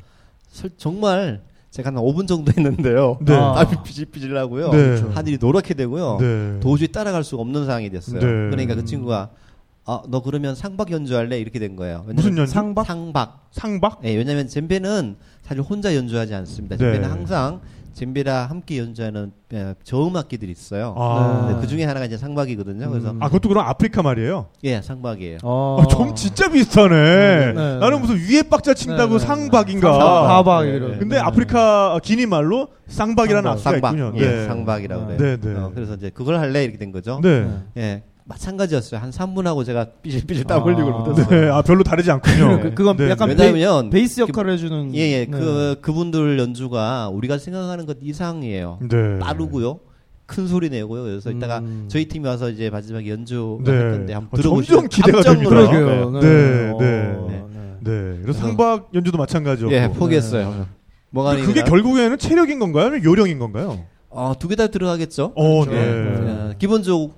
설- 0.50 0.70
정말 0.76 1.40
제가 1.72 1.88
한 1.88 1.96
5분 1.96 2.28
정도 2.28 2.52
했는데요. 2.52 3.18
네. 3.24 3.34
아. 3.34 3.64
땀이 3.64 3.82
피질피질 3.82 4.32
나고요. 4.32 4.70
네. 4.70 5.02
하늘이 5.14 5.38
노랗게 5.40 5.72
되고요. 5.74 6.18
네. 6.20 6.60
도저히 6.60 6.88
따라갈 6.88 7.24
수가 7.24 7.40
없는 7.40 7.64
상황이 7.64 7.88
됐어요. 7.90 8.20
네. 8.20 8.26
그러니까 8.26 8.74
그 8.74 8.84
친구가 8.84 9.30
아, 9.84 10.02
너 10.06 10.22
그러면 10.22 10.54
상박 10.54 10.92
연주할래? 10.92 11.40
이렇게 11.40 11.58
된 11.58 11.74
거예요. 11.74 12.04
무슨 12.12 12.36
연주? 12.36 12.52
상박? 12.52 12.86
상박. 12.86 13.48
상박? 13.50 14.00
예, 14.04 14.14
왜냐면 14.14 14.46
젬베는 14.48 15.16
사실 15.42 15.62
혼자 15.62 15.96
연주하지 15.96 16.34
않습니다. 16.34 16.76
네. 16.76 16.84
젬베는 16.84 17.10
항상 17.10 17.60
젬베랑 17.94 18.50
함께 18.50 18.78
연주하는 18.78 19.32
예, 19.52 19.74
저음 19.84 20.16
악기들이 20.16 20.50
있어요. 20.50 20.94
아. 20.96 21.58
그 21.60 21.66
중에 21.66 21.84
하나가 21.84 22.06
이제 22.06 22.16
상박이거든요. 22.16 22.88
그래서 22.90 23.10
음. 23.10 23.22
아, 23.22 23.26
그것도 23.26 23.48
그럼 23.48 23.66
아프리카 23.66 24.02
말이에요? 24.02 24.46
예, 24.64 24.80
상박이에요. 24.80 25.38
어. 25.42 25.78
아, 25.80 25.86
좀 25.86 26.14
진짜 26.14 26.48
비슷하네. 26.50 26.94
네, 26.94 27.52
네. 27.52 27.76
나는 27.78 28.00
무슨 28.00 28.16
위에 28.16 28.42
박자 28.42 28.74
친다고 28.74 29.18
네, 29.18 29.18
네, 29.18 29.18
네. 29.18 29.26
상박인가. 29.26 29.92
상박 30.28 30.64
네, 30.64 30.70
이런. 30.76 30.98
근데 30.98 31.16
네. 31.16 31.20
아프리카 31.20 31.98
기니 32.02 32.26
말로 32.26 32.68
쌍박이라는 32.88 33.58
상박. 33.58 33.66
악기가 33.66 33.70
상박. 33.70 33.94
있군요. 33.94 34.12
예, 34.24 34.30
네. 34.30 34.46
상박이라고 34.46 35.06
네. 35.08 35.16
그래요. 35.16 35.36
네, 35.40 35.52
네. 35.52 35.60
어, 35.60 35.70
그래서 35.74 35.94
이제 35.94 36.10
그걸 36.10 36.38
할래 36.38 36.64
이렇게 36.64 36.78
된 36.78 36.92
거죠. 36.92 37.20
네. 37.22 37.48
예. 37.76 38.02
마찬가지였어요. 38.24 39.00
한 39.00 39.10
3분 39.10 39.44
하고 39.44 39.64
제가 39.64 39.86
삐질삐질 40.02 40.44
땀 40.44 40.60
아. 40.62 40.64
흘리고 40.64 40.90
못했어요. 40.90 41.28
네. 41.28 41.50
아, 41.50 41.62
별로 41.62 41.82
다르지 41.82 42.10
않군요. 42.10 42.60
그, 42.60 42.74
그건 42.74 42.96
네. 42.96 43.10
약간 43.10 43.28
왜냐하면 43.28 43.90
베이, 43.90 44.06
스 44.06 44.20
역할을 44.20 44.52
해주는. 44.52 44.94
예, 44.94 45.00
예. 45.00 45.18
네. 45.24 45.26
그 45.26 45.76
그분들 45.80 46.38
연주가 46.38 47.08
우리가 47.08 47.38
생각하는 47.38 47.86
것 47.86 47.98
이상이에요. 48.00 48.78
네. 48.88 49.18
빠르고요. 49.18 49.80
큰 50.26 50.46
소리 50.46 50.70
내고요. 50.70 51.02
그래서 51.02 51.30
이따가 51.30 51.58
음. 51.58 51.86
저희 51.88 52.06
팀이 52.06 52.26
와서 52.26 52.48
이제 52.48 52.70
마지막에 52.70 53.10
연주 53.10 53.58
네. 53.64 53.70
할 53.72 53.90
건데 53.90 54.14
한번 54.14 54.38
어, 54.38 54.42
들어보시면 54.42 54.88
점점 54.88 54.88
기대가 54.88 55.22
됩니다. 55.22 55.50
놀라요. 55.50 56.10
그러게요. 56.10 56.10
네, 56.20 56.70
어, 56.72 56.78
네. 56.80 57.76
네. 57.80 58.18
그래서 58.22 58.38
상박 58.40 58.90
연주도 58.94 59.18
마찬가지였고. 59.18 59.74
예, 59.74 59.88
포기했어요. 59.88 60.66
뭐가 61.10 61.36
그게 61.36 61.62
결국에는 61.62 62.16
체력인 62.16 62.58
건가요? 62.58 62.86
아니면 62.86 63.04
요령인 63.04 63.38
건가요? 63.38 63.84
어, 64.14 64.34
두 64.38 64.48
개 64.48 64.56
다 64.56 64.66
들어가겠죠. 64.66 65.32
어, 65.34 65.64
그렇죠. 65.64 65.78
네. 65.80 66.30
어, 66.30 66.52
기본적으로 66.58 67.12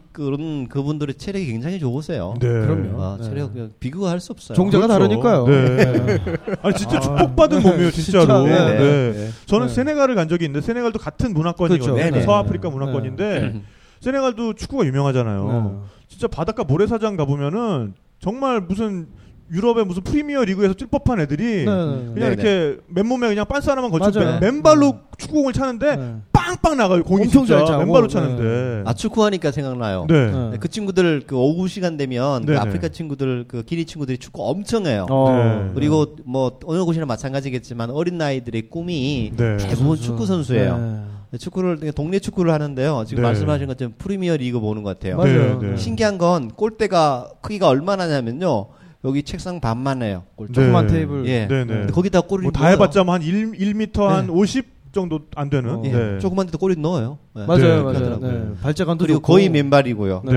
그분들의 0.69 1.17
체력이 1.17 1.47
굉장히 1.47 1.79
좋으세요. 1.81 2.35
네. 2.41 2.49
그럼요. 2.49 3.03
아, 3.03 3.17
네. 3.21 3.25
체력 3.29 3.53
비교할 3.81 4.21
수 4.21 4.33
없어요. 4.33 4.55
종자가 4.55 4.87
그렇죠. 4.87 5.21
다르니까요. 5.21 5.47
네. 5.47 6.21
아니 6.63 6.75
진짜 6.77 6.99
아. 6.99 7.01
축복받은 7.01 7.63
몸이에요, 7.63 7.91
진짜로. 7.91 8.25
진짜, 8.27 8.43
네. 8.45 8.79
네, 8.79 9.13
네. 9.13 9.29
저는 9.47 9.67
네. 9.67 9.73
세네갈을 9.75 10.15
간 10.15 10.29
적이 10.29 10.45
있는데 10.47 10.65
세네갈도 10.65 10.99
같은 11.01 11.35
문화권이거든요. 11.35 11.95
그렇죠. 11.95 12.11
네, 12.11 12.17
네. 12.17 12.25
서아프리카 12.25 12.69
네. 12.69 12.75
문화권인데 12.75 13.55
세네갈도 14.01 14.55
축구가 14.55 14.85
유명하잖아요. 14.87 15.83
진짜 16.09 16.29
바닷가 16.29 16.63
모래사장 16.63 17.17
가보면은 17.17 17.95
정말 18.21 18.61
무슨 18.61 19.09
유럽의 19.53 19.85
무슨 19.85 20.03
프리미어 20.03 20.43
리그에서 20.45 20.73
뛸 20.75 20.87
법한 20.87 21.21
애들이 21.21 21.45
네. 21.45 21.65
그냥 21.65 22.15
네, 22.15 22.27
이렇게 22.29 22.77
맨몸에 22.89 23.29
그냥 23.29 23.47
빤스 23.47 23.69
하나만 23.69 23.91
걸치고. 23.91 24.25
맨, 24.25 24.41
맨발로 24.41 24.93
네. 24.93 24.99
축구공을 25.19 25.53
차는데 25.53 25.97
네. 25.97 26.15
빵빵 26.45 26.77
나가요. 26.77 27.03
공이 27.03 27.23
엄청 27.25 27.45
진짜 27.45 27.59
잘 27.59 27.67
차고. 27.67 27.85
맨발로 27.85 28.07
네. 28.09 28.13
차는데. 28.13 28.83
아 28.85 28.93
축구하니까 28.95 29.51
생각나요. 29.51 30.07
네. 30.09 30.31
네. 30.31 30.51
네, 30.51 30.57
그 30.59 30.69
친구들 30.69 31.23
그 31.27 31.37
오후 31.37 31.69
시간 31.69 31.97
되면 31.97 32.43
그 32.43 32.53
네네. 32.53 32.59
아프리카 32.59 32.89
친구들 32.89 33.45
그 33.49 33.63
기니 33.63 33.85
친구들이 33.85 34.19
축구 34.19 34.49
엄청 34.49 34.87
해요. 34.87 35.07
어. 35.11 35.31
네. 35.31 35.71
그리고 35.75 36.17
뭐 36.25 36.59
어느 36.65 36.85
곳이나 36.85 37.07
마찬가지겠지만 37.07 37.91
어린 37.91 38.19
나이들의 38.19 38.69
꿈이 38.69 39.33
네. 39.37 39.57
대부분 39.57 39.97
축구 39.97 40.27
선수예요. 40.27 40.79
네. 40.79 41.01
네, 41.33 41.39
축구를 41.39 41.93
동네 41.93 42.19
축구를 42.19 42.53
하는데요. 42.53 43.05
지금 43.07 43.23
네. 43.23 43.29
말씀하신 43.29 43.67
것처럼 43.67 43.95
프리미어 43.99 44.37
리그 44.37 44.61
보는 44.61 44.83
것 44.83 44.99
같아요. 44.99 45.17
맞아요. 45.17 45.59
네, 45.61 45.71
네. 45.71 45.77
신기한 45.77 46.19
건 46.19 46.49
골대가 46.49 47.29
크기가 47.41 47.69
얼마나냐면요. 47.69 48.67
여기 49.05 49.23
책상 49.23 49.61
반만 49.61 50.03
해요. 50.03 50.23
골 50.35 50.47
네. 50.47 50.53
조그만 50.55 50.87
테이블. 50.87 51.27
예. 51.27 51.47
네, 51.47 51.65
네. 51.65 51.87
거기다 51.89 52.23
골을 52.23 52.45
뭐다 52.45 52.61
넣어요. 52.61 52.73
해봤자 52.73 53.05
뭐한 53.05 53.23
1, 53.23 53.53
1m 53.53 54.03
한 54.05 54.27
네. 54.27 54.33
50 54.33 54.74
정도 54.95 55.21
안 55.37 55.51
되는. 55.51 55.71
어. 55.71 55.83
예. 55.85 55.91
네. 55.93 56.19
조그만 56.21 56.47
데도 56.47 56.57
골을 56.59 56.81
넣어요. 56.81 57.19
네. 57.35 57.45
맞아요, 57.47 57.93
네, 57.93 58.01
맞아요. 58.01 58.19
네. 58.21 58.55
발자간도 58.63 59.05
그리고 59.05 59.19
좋고. 59.19 59.33
거의 59.35 59.49
맨발이고요. 59.51 60.23
네. 60.25 60.33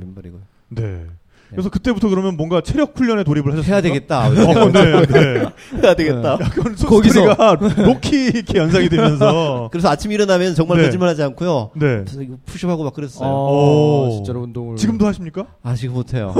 맨발이고요. 0.00 0.40
네. 0.70 1.06
그래서 1.50 1.68
그때부터 1.68 2.08
그러면 2.08 2.36
뭔가 2.36 2.60
체력 2.60 2.96
훈련에 2.96 3.24
돌입을 3.24 3.52
하셨어요. 3.52 3.72
해야 3.72 3.80
되겠다. 3.82 4.26
어, 4.28 4.30
네, 4.32 5.06
네. 5.06 5.44
해야 5.82 5.94
되겠다. 5.94 6.32
약간 6.40 6.74
거기서. 6.76 6.86
거기서 6.88 7.56
로키 7.84 8.16
이렇게 8.26 8.58
연상이 8.58 8.88
되면서 8.88 9.68
그래서 9.72 9.88
아침 9.88 10.12
일어나면 10.12 10.54
정말 10.54 10.78
네. 10.78 10.84
거짓말하지 10.84 11.22
않고요. 11.24 11.70
네. 11.74 12.02
그래서 12.04 12.22
이거 12.22 12.36
푸시업하고 12.46 12.84
막 12.84 12.92
그랬어요. 12.94 13.28
어, 13.28 14.06
오. 14.08 14.10
진짜로 14.12 14.40
운동을. 14.42 14.76
지금도 14.76 15.06
하십니까? 15.06 15.46
아 15.62 15.74
지금 15.74 15.94
못해요. 15.94 16.34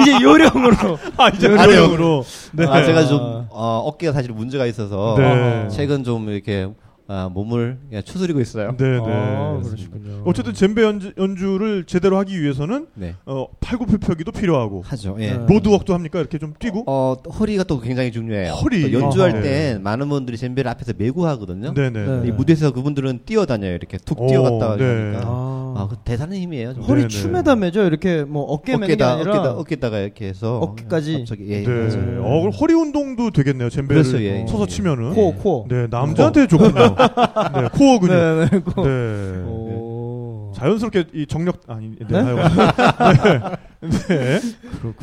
이제 0.00 0.22
요령으로. 0.22 0.98
아 1.16 1.28
이제. 1.28 1.48
요령으로. 1.48 2.24
네. 2.52 2.66
아 2.66 2.84
제가 2.84 3.06
좀 3.06 3.46
어, 3.50 3.82
어깨가 3.86 4.12
사실 4.12 4.32
문제가 4.32 4.66
있어서 4.66 5.14
네. 5.18 5.68
최근 5.70 6.04
좀 6.04 6.28
이렇게 6.28 6.68
아, 7.14 7.28
몸을 7.28 7.76
예, 7.92 8.00
추스리고 8.00 8.40
있어요. 8.40 8.74
네, 8.78 8.90
네. 8.92 9.02
아, 9.06 9.60
그러시군요. 9.62 10.22
어쨌든 10.24 10.54
젬베 10.54 10.82
연주, 10.82 11.12
연주 11.18 11.58
를 11.58 11.84
제대로 11.84 12.16
하기 12.16 12.40
위해서는 12.40 12.86
네. 12.94 13.16
어, 13.26 13.48
팔굽혀펴기도 13.60 14.32
필요하고 14.32 14.80
하죠. 14.86 15.16
예. 15.20 15.32
네. 15.34 15.46
로드웍도 15.46 15.92
합니까? 15.92 16.20
이렇게 16.20 16.38
좀 16.38 16.54
뛰고. 16.58 16.84
어, 16.86 17.16
허리가 17.38 17.64
또 17.64 17.80
굉장히 17.80 18.12
중요해요. 18.12 18.52
허리. 18.54 18.90
또 18.90 18.98
연주할 18.98 19.32
아하. 19.32 19.42
때 19.42 19.78
많은 19.82 20.08
분들이 20.08 20.38
젬베를 20.38 20.70
앞에서 20.70 20.94
메고 20.96 21.26
하거든요. 21.26 21.74
네, 21.74 21.90
네. 21.90 22.06
네. 22.06 22.28
이 22.28 22.30
무대에서 22.30 22.72
그분들은 22.72 23.20
뛰어다녀요. 23.26 23.74
이렇게 23.74 23.98
툭 23.98 24.22
오, 24.22 24.26
뛰어갔다 24.28 24.76
네. 24.76 24.84
하니까. 24.84 25.20
아, 25.26 25.74
아, 25.76 25.88
그 25.90 25.96
대단한 26.04 26.38
힘이에요. 26.38 26.72
정말. 26.72 26.88
허리 26.88 27.00
네, 27.02 27.08
네. 27.08 27.14
춤에다 27.14 27.56
매죠. 27.56 27.82
이렇게 27.82 28.24
뭐 28.24 28.44
어깨 28.44 28.72
매는 28.72 28.86
게 28.86 28.92
어깨다, 28.94 29.12
아니라 29.12 29.32
어깨다, 29.32 29.52
어깨다가 29.58 29.98
이렇게 29.98 30.28
해서 30.28 30.58
어깨까지? 30.60 31.18
갑자기 31.18 31.44
예, 31.50 31.62
네. 31.62 31.88
어, 32.20 32.48
허리 32.48 32.72
운동도 32.72 33.30
되겠네요. 33.32 33.68
젬베를 33.68 34.02
그렇죠, 34.02 34.22
예. 34.22 34.46
서서 34.48 34.62
예. 34.62 34.66
치면은. 34.66 35.12
코어 35.14 35.34
코어. 35.34 35.66
네, 35.68 35.86
남자한테 35.90 36.46
좋군요. 36.46 36.96
네, 37.08 37.68
코어 37.72 37.98
근육. 38.00 38.14
네, 38.14 38.48
네, 38.50 38.58
코어. 38.60 38.86
네. 38.86 39.42
오. 39.46 40.52
자연스럽게 40.54 41.04
이 41.14 41.26
정력 41.26 41.60
아니 41.66 41.96
네, 41.98 42.22
네? 42.22 42.22
네. 43.82 43.90
네. 44.08 44.40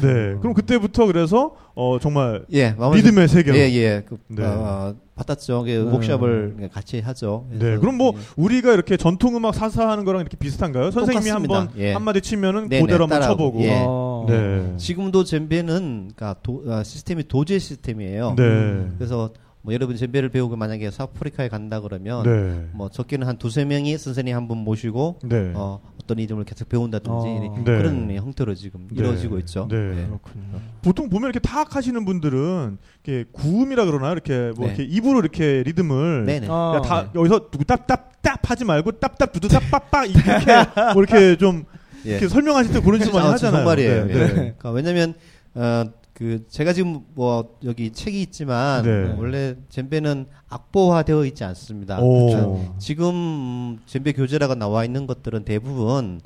네. 0.01 0.35
그럼 0.39 0.53
그때부터 0.53 1.05
그래서 1.07 1.55
어 1.75 1.97
정말 1.99 2.45
예, 2.53 2.75
리듬의 2.93 3.27
세계로. 3.27 3.57
예, 3.57 3.61
예. 3.73 4.03
그, 4.07 4.17
네. 4.27 4.43
어, 4.45 4.95
받았죠. 5.15 5.63
그 5.63 5.69
네. 5.69 5.77
워크숍을 5.79 6.69
같이 6.71 7.01
하죠. 7.01 7.45
네. 7.51 7.77
그럼 7.77 7.97
뭐 7.97 8.13
예. 8.15 8.19
우리가 8.37 8.73
이렇게 8.73 8.95
전통 8.95 9.35
음악 9.35 9.53
사사하는 9.55 10.05
거랑 10.05 10.21
이렇게 10.21 10.37
비슷한가요? 10.37 10.91
선생님이. 10.91 11.29
한번 11.29 11.69
예. 11.77 11.93
한마디 11.93 12.21
치면은 12.21 12.69
네네, 12.69 12.83
그대로 12.83 13.03
한번. 13.03 13.21
쳐보고. 13.21 13.61
예. 13.63 13.83
아. 13.85 14.25
네. 14.29 14.77
지금도 14.77 15.23
젬베는 15.23 16.11
그러니까 16.15 16.35
도, 16.43 16.63
아, 16.69 16.83
시스템이 16.83 17.27
도제 17.27 17.57
시스템이에요. 17.59 18.35
네. 18.37 18.87
그래서 18.97 19.31
뭐 19.61 19.73
여러분 19.73 19.97
젬베를 19.97 20.29
배우고 20.29 20.55
만약에 20.55 20.89
사프리카에 20.89 21.49
간다 21.49 21.81
그러면 21.81 22.23
네. 22.23 22.67
뭐 22.71 22.89
적게는 22.89 23.27
한 23.27 23.37
두세 23.37 23.65
명이 23.65 23.97
선생님 23.97 24.35
한 24.35 24.47
분 24.47 24.57
모시고 24.59 25.19
네. 25.23 25.51
어, 25.53 25.81
어떤 26.01 26.17
이름을 26.17 26.45
계속 26.45 26.69
배운다든지 26.69 27.09
어. 27.11 27.55
네. 27.57 27.63
그런 27.77 28.09
형태로 28.11 28.55
지금 28.55 28.87
네. 28.89 28.95
이루어지고 28.99 29.37
있죠. 29.39 29.67
네. 29.69 29.75
예. 29.75 30.05
그렇군요. 30.07 30.59
보통 30.81 31.09
보면 31.09 31.29
이렇게 31.29 31.39
탁 31.39 31.75
하시는 31.75 32.03
분들은 32.05 32.77
이렇게 33.03 33.29
구음이라 33.33 33.85
그러나 33.85 34.11
이렇게 34.13 34.51
뭐 34.55 34.67
네. 34.67 34.75
이렇게 34.75 34.83
입으로 34.85 35.19
이렇게 35.19 35.61
리듬을 35.65 36.25
네네. 36.25 36.47
아. 36.49 36.73
야, 36.77 36.81
다 36.81 37.11
여기서 37.13 37.49
답답답 37.67 38.49
하지 38.49 38.63
말고 38.65 38.93
답답 38.93 39.33
두두 39.33 39.47
답빠빠 39.49 40.05
이렇게 40.05 40.23
뭐 40.95 41.03
이렇게 41.03 41.35
좀 41.37 41.65
예. 42.05 42.11
이렇게 42.11 42.27
설명하실 42.29 42.73
때 42.73 42.79
그런 42.81 42.99
식으로 43.01 43.17
많이 43.19 43.27
아, 43.29 43.33
하잖아요. 43.33 43.59
정말이에요. 43.59 44.05
네, 44.05 44.13
예. 44.13 44.17
네. 44.19 44.27
그러니까 44.33 44.71
왜냐면 44.71 45.13
어, 45.53 45.83
그 46.19 46.45
제가 46.49 46.73
지금 46.73 46.99
뭐 47.15 47.57
여기 47.63 47.91
책이 47.91 48.21
있지만 48.23 48.83
네. 48.83 49.15
원래 49.17 49.55
젬베는 49.69 50.25
악보화되어 50.49 51.23
있지 51.27 51.45
않습니다. 51.45 52.01
오. 52.01 52.27
그렇죠. 52.27 52.75
지금 52.77 53.15
음, 53.15 53.79
젬베 53.85 54.11
교재라고 54.11 54.55
나와 54.55 54.83
있는 54.83 55.07
것들은 55.07 55.45
대부분 55.45 56.19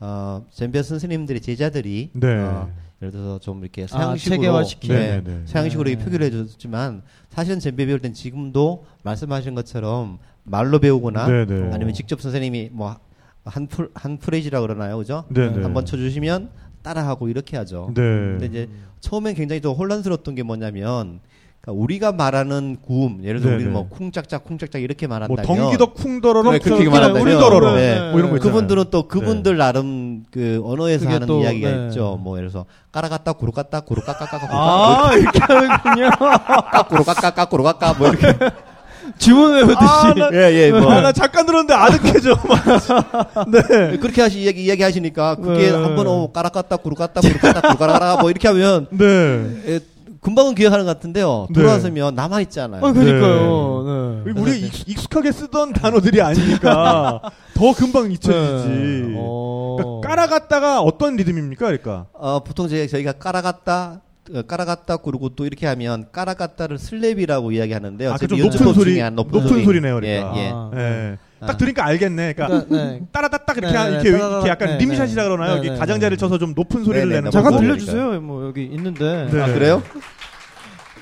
어, 0.00 0.46
젬베 0.50 0.82
선생님들의 0.82 1.42
제자들이 1.42 2.08
네. 2.14 2.38
어, 2.38 2.70
예를 3.02 3.12
들어서 3.12 3.38
좀 3.38 3.60
이렇게 3.60 3.82
아, 3.82 3.86
서양식으로 3.86 4.36
체계화시킨. 4.36 4.90
네, 4.94 4.98
네, 4.98 5.22
네, 5.22 5.38
네. 5.40 5.42
서양식으로 5.44 5.90
이렇게 5.90 6.04
표기를 6.06 6.24
해줬지만 6.28 7.02
사실은 7.28 7.60
젬베 7.60 7.84
배울 7.84 8.00
땐 8.00 8.14
지금도 8.14 8.86
말씀하신 9.02 9.54
것처럼 9.54 10.20
말로 10.44 10.78
배우거나 10.78 11.26
네, 11.28 11.44
네. 11.44 11.70
아니면 11.70 11.92
직접 11.92 12.18
선생님이 12.18 12.70
뭐 12.72 12.96
한 13.46 13.66
풀 13.68 13.90
한 13.92 14.16
프레이즈라 14.16 14.62
그러나요, 14.62 14.96
그죠? 14.96 15.24
네, 15.28 15.50
네. 15.52 15.62
한번 15.62 15.84
쳐주시면 15.84 16.48
따라하고 16.88 17.28
이렇게 17.28 17.56
하죠. 17.56 17.88
네. 17.94 18.02
근데 18.02 18.46
이제 18.46 18.68
처음엔 19.00 19.34
굉장히 19.34 19.60
좀 19.60 19.74
혼란스러웠던 19.74 20.34
게 20.36 20.42
뭐냐면 20.44 21.18
그러니까 21.60 21.82
우리가 21.82 22.12
말하는 22.12 22.76
구음, 22.82 23.24
예를 23.24 23.40
들어 23.40 23.50
네, 23.52 23.56
우리는 23.56 23.72
네. 23.72 23.78
뭐 23.78 23.88
쿵짝짝 23.88 24.44
쿵짝짝 24.44 24.82
이렇게 24.82 25.06
뭐 25.06 25.16
말한다면 25.18 25.46
덩기덕 25.46 25.94
쿵더러러 25.94 26.50
그래, 26.50 26.58
그렇게 26.58 26.84
저- 26.84 26.90
말한다면 26.90 27.26
우리 27.26 27.40
더러러 27.40 27.74
네. 27.74 28.10
뭐 28.10 28.18
이런 28.18 28.30
거 28.30 28.36
있잖아요. 28.36 28.40
그분들은 28.40 28.84
또 28.90 29.08
그분들 29.08 29.56
나름 29.56 30.24
그 30.30 30.60
언어에서 30.62 31.08
하는 31.08 31.26
또, 31.26 31.40
이야기가 31.40 31.70
네. 31.70 31.86
있죠. 31.86 32.18
뭐 32.22 32.36
예를 32.36 32.50
들어서 32.50 32.66
까라갔다 32.92 33.32
구루갔다 33.32 33.80
구루까까까까 33.80 34.48
아, 34.52 35.14
이렇게 35.14 35.38
하는군요. 35.40 36.10
까꾸루까까 36.70 37.30
까꾸루까까 37.30 37.94
뭐 37.94 38.08
이렇게 38.08 38.26
주문 39.18 39.54
외우듯이. 39.54 39.78
아, 39.80 40.14
나- 40.14 40.30
예 40.32 40.66
예 40.66 40.70
뭐 40.72 40.90
아, 40.92 41.00
나 41.00 41.12
잠깐 41.12 41.46
들었는데 41.46 41.74
아득해져. 41.74 42.38
막. 42.48 43.50
네. 43.50 43.96
그렇게 43.98 44.22
하시 44.22 44.40
이야기 44.40 44.64
이야기 44.64 44.82
하시니까 44.82 45.36
그게 45.36 45.70
네. 45.70 45.76
한번 45.76 46.06
어 46.06 46.30
까라갔다 46.32 46.76
구루갔다 46.78 47.20
구루갔다 47.20 47.60
구루가라가 47.60 48.16
뭐 48.20 48.30
이렇게 48.30 48.48
하면 48.48 48.86
네. 48.90 49.04
에, 49.66 49.80
금방은 50.20 50.54
기억하는 50.54 50.86
것 50.86 50.94
같은데요. 50.96 51.48
네. 51.50 51.60
돌아서면 51.60 52.14
남아 52.14 52.40
있잖아요. 52.42 52.84
아, 52.84 52.92
그러니까요. 52.92 54.22
네. 54.24 54.32
우리 54.40 54.58
익- 54.60 54.88
익숙하게 54.88 55.32
쓰던 55.32 55.74
단어들이 55.74 56.22
아니니까 56.22 57.20
더 57.54 57.74
금방 57.74 58.10
잊혀지지. 58.10 58.68
네. 58.68 59.14
어. 59.18 59.76
그러니까 59.78 60.08
깔아갔다가 60.08 60.80
어떤 60.80 61.16
리듬입니까? 61.16 61.66
그러니까. 61.66 62.06
어, 62.14 62.40
보통 62.42 62.68
저희, 62.68 62.88
저희가 62.88 63.12
어, 63.12 64.00
까라갔다 64.46 64.96
그러고 64.98 65.28
또 65.30 65.44
이렇게 65.46 65.66
하면 65.66 66.06
까라갔다를 66.12 66.78
슬랩이라고 66.78 67.52
이야기하는데요. 67.52 68.12
아, 68.12 68.16
그좀 68.16 68.38
높은 68.40 68.72
소리, 68.72 68.98
한 69.00 69.14
높은, 69.14 69.46
소리. 69.46 69.64
소리 69.64 69.80
네요, 69.80 69.96
그러니까. 69.96 70.32
예, 70.36 70.40
예. 70.46 70.50
아. 70.52 70.70
예. 70.74 71.18
아. 71.40 71.46
딱 71.46 71.58
들으니까 71.58 71.84
알겠네. 71.84 72.32
그러니까 72.32 72.66
네. 72.70 73.02
따라다딱 73.12 73.58
이렇게 73.58 73.72
네, 73.72 73.78
하- 73.78 73.84
네, 73.84 73.90
이렇게, 73.92 74.12
따다다닥. 74.12 74.32
이렇게 74.46 74.48
약간 74.50 74.68
네, 74.78 74.84
림샷이라 74.84 75.22
네. 75.24 75.28
그러나요? 75.28 75.52
네, 75.52 75.58
여기 75.58 75.70
네, 75.70 75.76
가장자리를 75.76 76.16
네. 76.16 76.20
쳐서 76.20 76.38
좀 76.38 76.54
높은 76.56 76.84
소리를 76.84 77.06
네, 77.06 77.14
네, 77.16 77.20
내는 77.20 77.30
잠깐 77.30 77.52
거고. 77.52 77.62
들려주세요. 77.62 78.20
뭐 78.22 78.46
여기 78.46 78.64
있는데. 78.64 79.28
네. 79.30 79.42
아, 79.42 79.46
그래요? 79.52 79.82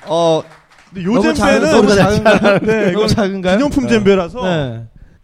어, 0.07 0.43
요즘 0.97 1.33
작은, 1.35 1.61
배는 1.61 1.71
너무 1.77 1.95
작은가요? 1.95 2.59
네, 2.61 2.77
너무 2.81 2.91
이건 2.91 3.09
작은가요? 3.09 3.57
기념품 3.57 3.89
젬베라서 3.89 4.43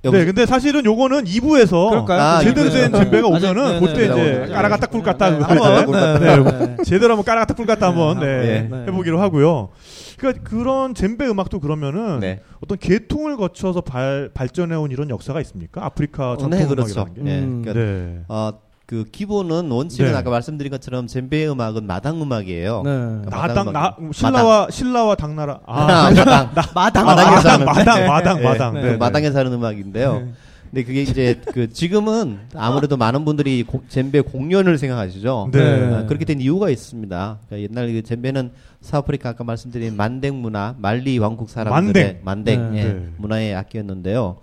네. 0.02 0.10
네, 0.10 0.24
근데 0.24 0.46
사실은 0.46 0.84
요거는 0.84 1.24
2부에서 1.24 1.90
그럴까요? 1.90 2.20
아, 2.20 2.40
제대로. 2.40 2.70
된 2.70 2.92
젬베가 2.92 3.26
오면은 3.26 3.80
네, 3.80 3.80
그때 3.80 3.94
네, 3.94 4.04
이제 4.04 4.46
네, 4.46 4.52
까라갔다 4.52 4.86
꿀갔다 4.86 5.30
네, 5.30 5.38
그거 5.38 5.76
한번, 5.76 6.20
네, 6.20 6.36
네, 6.36 6.66
네. 6.76 6.76
제대로 6.84 7.14
한번 7.14 7.24
까라갔다 7.24 7.54
꿀갔다 7.54 7.88
한번 7.88 8.20
네, 8.20 8.68
네. 8.70 8.84
해보기로 8.86 9.20
하고요. 9.20 9.70
그러니까 10.18 10.44
그런 10.48 10.94
젬베 10.94 11.26
음악도 11.26 11.58
그러면은 11.58 12.20
네. 12.20 12.40
어떤 12.60 12.78
계통을 12.78 13.36
거쳐서 13.36 13.80
발, 13.80 14.30
발전해온 14.32 14.92
이런 14.92 15.10
역사가 15.10 15.40
있습니까? 15.40 15.84
아프리카 15.84 16.32
어, 16.32 16.36
전통 16.36 16.60
네, 16.60 16.66
그렇죠. 16.66 17.00
음악이라는 17.00 17.24
게. 17.24 17.30
예. 17.30 17.38
음. 17.40 17.62
그러니까 17.62 17.72
네. 17.72 18.20
어, 18.28 18.52
그 18.88 19.04
기본은 19.12 19.70
원칙은 19.70 20.12
네. 20.12 20.16
아까 20.16 20.30
말씀드린 20.30 20.70
것처럼 20.72 21.06
젬베 21.08 21.46
음악은 21.50 21.86
마당 21.86 22.22
음악이에요. 22.22 22.82
네. 22.86 22.90
그러니까 22.90 23.46
나당 23.46 23.66
나 23.70 23.80
마당. 23.90 24.12
신라와 24.12 24.68
신라와 24.70 25.14
당나라 25.14 25.60
아, 25.66 25.82
아, 25.82 26.08
마당. 26.10 26.50
마당. 26.74 27.08
아, 27.08 27.14
마당에서 27.14 27.58
마당 27.58 27.60
하는- 27.60 27.64
마당 27.66 28.06
마당 28.08 28.36
네. 28.38 28.42
마당 28.44 28.74
네. 28.74 28.80
네, 28.82 28.90
네. 28.92 28.96
마당에서 28.96 29.38
하는 29.40 29.52
음악인데요. 29.52 30.28
근데 30.70 30.84
그게 30.84 31.02
이제 31.02 31.38
그 31.52 31.70
지금은 31.70 32.38
아무래도 32.54 32.96
많은 32.96 33.26
분들이 33.26 33.62
고- 33.62 33.82
젬베 33.88 34.22
공연을 34.22 34.78
생각하시죠. 34.78 35.50
네. 35.52 35.94
아, 35.94 36.06
그렇게 36.06 36.24
된 36.24 36.40
이유가 36.40 36.70
있습니다. 36.70 37.38
그러니까 37.46 37.70
옛날 37.70 37.92
그 37.92 38.02
젬베는 38.02 38.52
사프리카 38.80 39.28
아까 39.30 39.44
말씀드린 39.44 39.96
만댕 39.98 40.40
문화, 40.40 40.74
말리 40.78 41.18
왕국 41.18 41.50
사람들의 41.50 42.20
만댕, 42.24 42.72
네. 42.72 42.78
예, 42.78 42.84
네. 42.84 43.06
문화의 43.18 43.54
악기였는데요. 43.54 44.38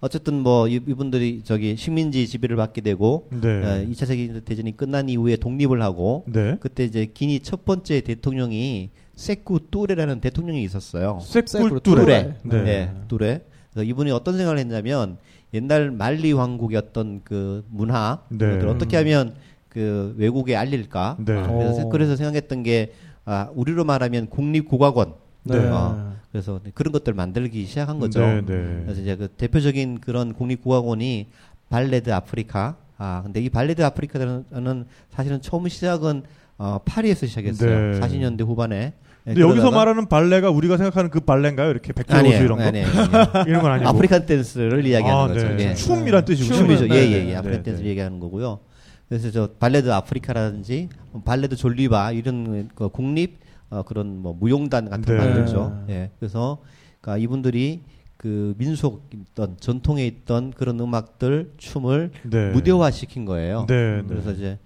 어쨌든 0.00 0.34
뭐 0.40 0.66
이- 0.66 0.74
이분들이 0.86 1.42
저기 1.44 1.76
식민지 1.76 2.26
지배를 2.26 2.56
받게 2.56 2.80
되고 2.80 3.28
네. 3.30 3.48
어, 3.48 3.86
2차 3.86 4.06
세계 4.06 4.40
대전이 4.40 4.76
끝난 4.76 5.08
이후에 5.08 5.36
독립을 5.36 5.82
하고 5.82 6.24
네. 6.26 6.56
그때 6.60 6.84
이제 6.84 7.06
기니 7.12 7.40
첫 7.40 7.64
번째 7.66 8.00
대통령이 8.00 8.90
세쿠 9.14 9.70
뚜레라는 9.70 10.20
대통령이 10.20 10.62
있었어요. 10.64 11.18
쇠꿀 11.22 11.80
뚜레. 11.80 12.34
네. 12.44 12.62
네. 12.62 12.92
뚜레. 13.08 13.44
그래서 13.72 13.84
이분이 13.88 14.10
어떤 14.10 14.36
생각을 14.38 14.58
했냐면 14.58 15.18
옛날 15.52 15.90
말리 15.90 16.32
왕국이었던 16.32 17.20
그 17.24 17.64
문화 17.68 18.20
네. 18.30 18.38
그것을 18.38 18.68
어떻게 18.68 18.96
하면 18.96 19.34
그 19.68 20.14
외국에 20.16 20.56
알릴까? 20.56 21.18
네. 21.24 21.32
아, 21.34 21.46
그래서, 21.46 21.86
오. 21.86 21.88
그래서 21.90 22.16
생각했던 22.16 22.62
게 22.62 22.92
아, 23.26 23.50
우리로 23.54 23.84
말하면 23.84 24.28
국립국악원. 24.30 25.12
네. 25.44 25.58
어, 25.58 26.14
그래서 26.32 26.60
그런 26.74 26.92
것들 26.92 27.12
만들기 27.12 27.66
시작한 27.66 27.98
거죠. 27.98 28.20
네, 28.20 28.40
네. 28.46 28.82
그래서 28.84 29.00
이제 29.00 29.16
그 29.16 29.28
대표적인 29.28 30.00
그런 30.00 30.32
국립국악원이 30.32 31.26
발레드 31.68 32.12
아프리카. 32.12 32.76
아, 32.98 33.22
근데 33.24 33.40
이 33.40 33.48
발레드 33.48 33.82
아프리카는 33.82 34.84
사실은 35.10 35.40
처음 35.40 35.66
시작은 35.68 36.22
어, 36.58 36.78
파리에서 36.84 37.26
시작했어요. 37.26 37.92
네. 37.92 38.00
40년대 38.00 38.46
후반에. 38.46 38.92
예, 39.26 39.34
근데 39.34 39.40
여기서 39.40 39.70
말하는 39.70 40.06
발레가 40.06 40.50
우리가 40.50 40.76
생각하는 40.76 41.10
그 41.10 41.20
발레인가요? 41.20 41.70
이렇게 41.70 41.92
아니에요. 42.06 42.42
이런 42.42 42.58
거? 42.58 42.64
아니에요. 42.64 42.86
아니에요. 42.86 43.44
이런 43.48 43.62
건 43.62 43.72
아니고. 43.72 43.88
African 43.88 44.26
댄스를 44.26 44.86
이야기하는 44.86 45.24
아, 45.24 45.28
거죠. 45.28 45.48
네. 45.48 45.70
예. 45.70 45.74
춤이란 45.74 46.24
뜻이군요. 46.24 46.56
춤이죠. 46.58 46.86
네, 46.86 46.94
예, 46.94 47.00
네, 47.00 47.12
예, 47.12 47.12
예. 47.12 47.24
네, 47.24 47.36
African 47.36 47.62
네. 47.62 47.70
댄스를 47.70 47.90
얘기하는 47.90 48.20
거고요. 48.20 48.60
그래서 49.08 49.30
저 49.30 49.48
발레드 49.58 49.90
아프리카라든지 49.90 50.88
발레드 51.24 51.56
졸리바 51.56 52.12
이런 52.12 52.68
그 52.74 52.88
국립 52.88 53.38
어, 53.70 53.82
그런 53.82 54.18
뭐 54.18 54.32
무용단 54.38 54.90
같은 54.90 55.04
거 55.04 55.12
네. 55.12 55.18
만들죠. 55.18 55.84
예. 55.88 56.10
그래서 56.18 56.58
그러니까 57.00 57.22
이분들이 57.22 57.82
그 58.16 58.54
민속 58.58 59.08
있던 59.14 59.56
전통에 59.58 60.06
있던 60.06 60.50
그런 60.50 60.78
음악들 60.78 61.54
춤을 61.56 62.10
네. 62.24 62.50
무대화 62.50 62.90
시킨 62.90 63.24
거예요. 63.24 63.64
네, 63.66 64.02
그래서 64.06 64.32
이제 64.32 64.58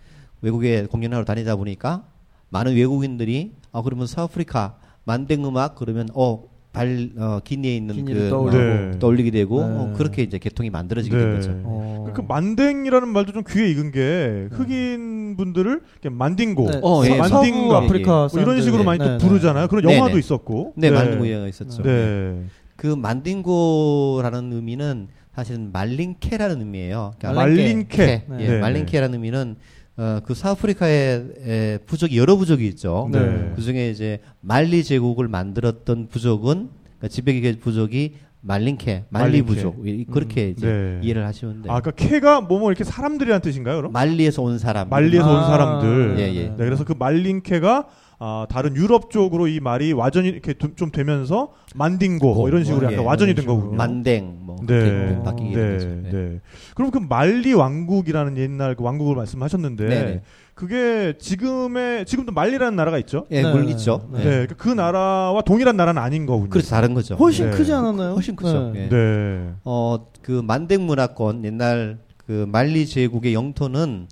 외국에 0.43 0.87
공연하러 0.87 1.25
다니다 1.25 1.55
보니까 1.55 2.05
많은 2.49 2.75
외국인들이 2.75 3.53
아 3.71 3.83
그러면 3.83 4.07
서아프리카 4.07 4.77
만댕 5.05 5.47
음악 5.47 5.77
그러면 5.77 6.09
어 6.15 6.49
발 6.75 7.09
어, 7.17 7.41
기니에 7.43 7.77
있는 7.77 7.95
기니를 7.95 8.23
그 8.23 8.29
떠올리고. 8.29 8.59
네. 8.59 8.99
떠올리게 8.99 9.31
되고 9.31 9.67
네. 9.67 9.75
어, 9.75 9.93
그렇게 9.97 10.23
이제 10.23 10.39
계통이 10.39 10.69
만들어지게 10.71 11.17
네. 11.17 11.23
된 11.23 11.35
거죠. 11.37 11.53
어. 11.63 12.13
그 12.13 12.21
만댕이라는 12.21 13.09
말도 13.09 13.33
좀 13.33 13.43
귀에 13.49 13.71
익은 13.71 13.93
게 13.93 14.49
흑인 14.51 15.37
분들을 15.37 15.81
만딩고, 16.11 16.71
네. 16.71 16.81
어, 16.83 17.03
예. 17.07 17.17
만딩가 17.17 17.79
아프리카 17.79 18.29
뭐 18.33 18.43
이런. 18.43 18.61
식으로 18.61 18.85
많이 18.85 18.99
네, 18.99 19.05
또 19.05 19.11
네. 19.13 19.19
부르잖아요. 19.19 19.69
그런 19.69 19.85
네, 19.87 19.97
영화도 19.97 20.15
네. 20.15 20.19
있었고. 20.19 20.75
네, 20.77 20.91
만든 20.91 21.25
유행가 21.25 21.49
있었죠. 21.49 21.83
네. 21.83 22.45
그 22.77 22.87
만딩고라는 22.87 24.53
의미는 24.53 25.09
사실은 25.35 25.71
말린케라는 25.73 26.61
의미예요. 26.61 27.15
그러니까 27.19 27.41
말린케. 27.41 27.97
캐. 27.97 28.25
네. 28.29 28.37
예, 28.41 28.49
네. 28.49 28.59
말린케라는 28.59 29.15
의미는 29.15 29.57
어, 29.97 30.19
그 30.25 30.35
사아프리카에 30.35 31.25
에, 31.47 31.79
부족이 31.87 32.19
여러 32.19 32.37
부족이 32.37 32.67
있죠. 32.69 33.09
네. 33.13 33.53
그 33.55 33.63
중에 33.63 33.91
이제 33.91 34.19
말리 34.41 34.83
제국을 34.83 35.29
만들었던 35.29 36.09
부족은 36.09 36.69
그러니까 36.99 37.09
지배계 37.09 37.59
부족이 37.59 38.15
말린케, 38.41 39.05
말리 39.09 39.41
말린케. 39.43 39.47
부족 39.47 39.87
이- 39.89 40.05
그렇게 40.05 40.51
이제 40.51 40.67
네. 40.67 41.01
이해를 41.03 41.25
하시면 41.27 41.63
돼요. 41.63 41.73
아, 41.73 41.81
그러니까 41.81 41.91
캐가 41.93 42.41
뭐뭐 42.43 42.71
이렇게 42.71 42.85
사람들이란 42.85 43.41
뜻인가요, 43.41 43.77
그럼? 43.77 43.93
말리에서 43.93 44.43
온 44.43 44.59
사람. 44.59 44.89
말리에서 44.91 45.31
온 45.31 45.37
아, 45.39 45.47
사람들. 45.47 46.17
예, 46.19 46.35
예. 46.35 46.43
네, 46.49 46.55
그래서 46.57 46.85
그 46.85 46.93
말린케가 46.99 47.87
아, 48.27 48.47
다른 48.49 48.75
유럽 48.75 49.11
쪽으로 49.11 49.49
이 49.49 49.61
말이 49.61 49.93
와전이 49.93 50.27
이렇게 50.29 50.55
좀- 50.55 50.75
좀 50.77 50.91
되면서 50.91 51.53
만딩고 51.75 52.35
뭐 52.35 52.49
이런 52.49 52.65
식으로 52.65 52.89
예, 52.89 52.95
약간 52.95 53.05
와전이 53.05 53.35
된. 53.35 53.45
거군요. 53.45 53.77
만댕 53.77 54.39
뭐 54.41 54.57
네. 54.67 55.23
바뀌게 55.23 55.53
된 55.55 55.69
네, 55.69 55.73
거죠. 55.75 55.89
네. 55.89 56.11
네. 56.11 56.41
그럼 56.75 56.91
그 56.91 56.97
말리 56.99 57.53
왕국이라는 57.53 58.39
옛날 58.39 58.77
그 58.77 58.83
왕국을 58.83 59.15
말씀하셨는데 59.17 59.87
네네. 59.89 60.23
그게 60.55 61.19
지금의 61.19 62.07
지금도 62.07 62.33
말리라는 62.33 62.77
나라가 62.77 62.97
있죠. 63.01 63.27
예, 63.31 63.43
네. 63.43 63.53
물 63.53 63.69
있죠. 63.71 64.09
네. 64.11 64.19
네. 64.21 64.25
그러니까 64.25 64.55
그 64.57 64.71
나라와 64.71 65.43
동일한 65.43 65.77
나라는 65.77 66.01
아닌 66.01 66.25
거군요. 66.25 66.49
그래서 66.49 66.71
다른 66.71 66.95
거죠. 66.95 67.17
훨씬 67.17 67.51
네. 67.51 67.57
크지 67.59 67.75
않았나요? 67.75 68.15
훨씬 68.15 68.37
크죠. 68.37 68.73
예. 68.75 68.89
네. 68.89 69.51
어, 69.65 70.07
그 70.23 70.41
만댕 70.43 70.87
문화권 70.87 71.45
옛날 71.45 71.99
그 72.27 72.47
말리 72.49 72.87
제국의 72.87 73.35
영토는 73.35 74.07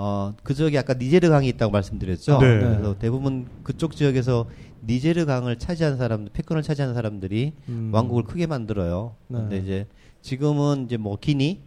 어, 0.00 0.32
그 0.44 0.54
지역에 0.54 0.78
아까 0.78 0.94
니제르 0.94 1.28
강이 1.28 1.48
있다고 1.48 1.72
말씀드렸죠. 1.72 2.38
네. 2.38 2.60
그래서 2.60 2.96
대부분 2.98 3.48
그쪽 3.64 3.96
지역에서 3.96 4.46
니제르 4.86 5.26
강을 5.26 5.58
차지한 5.58 5.96
사람들, 5.96 6.32
패권을 6.32 6.62
차지한 6.62 6.94
사람들이 6.94 7.52
음. 7.68 7.90
왕국을 7.92 8.22
크게 8.22 8.46
만들어요. 8.46 9.16
네. 9.26 9.38
근데 9.38 9.58
이제 9.58 9.86
지금은 10.22 10.84
이제 10.84 10.96
뭐 10.96 11.16
기니, 11.16 11.62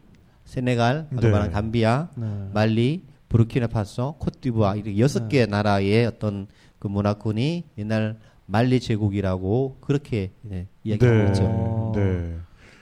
세네갈, 0.45 1.09
아까 1.11 1.21
네. 1.21 1.29
말한 1.29 1.51
감비아, 1.51 2.07
네. 2.15 2.49
말리, 2.53 3.03
부르키나파소, 3.27 4.15
코트디부아 4.19 4.75
이렇게 4.75 4.97
여섯 4.97 5.27
개 5.27 5.45
나라의 5.45 6.05
어떤 6.05 6.47
그 6.79 6.87
문화권이 6.87 7.65
옛날 7.79 8.17
말리 8.45 8.79
제국이라고 8.79 9.77
그렇게 9.81 10.31
네, 10.41 10.67
이야기하고 10.85 11.17
네. 11.17 11.25
있죠. 11.27 11.43
어. 11.43 11.91
네. 11.95 12.37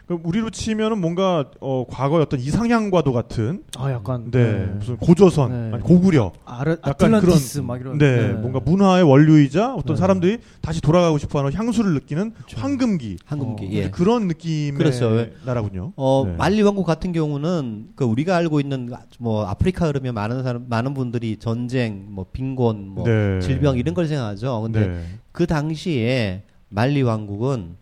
그럼 0.09 0.23
우리로 0.23 0.49
치면은 0.49 0.99
뭔가 0.99 1.51
어, 1.59 1.85
과거의 1.87 2.23
어떤 2.23 2.39
이상향과도 2.39 3.13
같은 3.13 3.61
아 3.77 3.91
약간 3.91 4.31
네, 4.31 4.65
무슨 4.79 4.97
고조선, 4.97 5.51
네. 5.69 5.75
아니 5.75 5.83
고구려, 5.83 6.33
아르, 6.45 6.71
약간 6.71 7.13
아틀란티스 7.13 7.61
그런 7.61 7.67
막 7.67 7.79
이런 7.79 7.97
네, 7.99 8.33
뭔가 8.33 8.59
문화의 8.59 9.03
원류이자 9.03 9.75
어떤 9.75 9.95
네. 9.95 9.99
사람들이 9.99 10.39
다시 10.61 10.81
돌아가고 10.81 11.19
싶어하는 11.19 11.53
향수를 11.53 11.93
느끼는 11.93 12.33
황금기 12.55 13.17
황금기. 13.23 13.65
어, 13.65 13.69
예. 13.71 13.91
그런 13.91 14.27
느낌의 14.27 14.79
그렇죠. 14.79 15.27
나라군요. 15.45 15.93
어, 15.95 16.23
네. 16.25 16.35
말리 16.37 16.63
왕국 16.63 16.85
같은 16.85 17.11
경우는 17.11 17.89
그 17.95 18.03
우리가 18.03 18.35
알고 18.35 18.61
있는 18.61 18.91
뭐 19.19 19.45
아프리카 19.45 19.85
그러면 19.85 20.15
많은 20.15 20.41
사람 20.41 20.65
많은 20.67 20.95
분들이 20.95 21.37
전쟁, 21.37 22.07
뭐 22.09 22.25
빈곤, 22.33 22.87
뭐 22.87 23.03
네. 23.03 23.39
질병 23.41 23.77
이런 23.77 23.93
걸 23.93 24.07
생각하죠. 24.07 24.59
근데 24.63 24.87
네. 24.87 25.03
그 25.31 25.45
당시에 25.45 26.41
말리 26.69 27.03
왕국은 27.03 27.77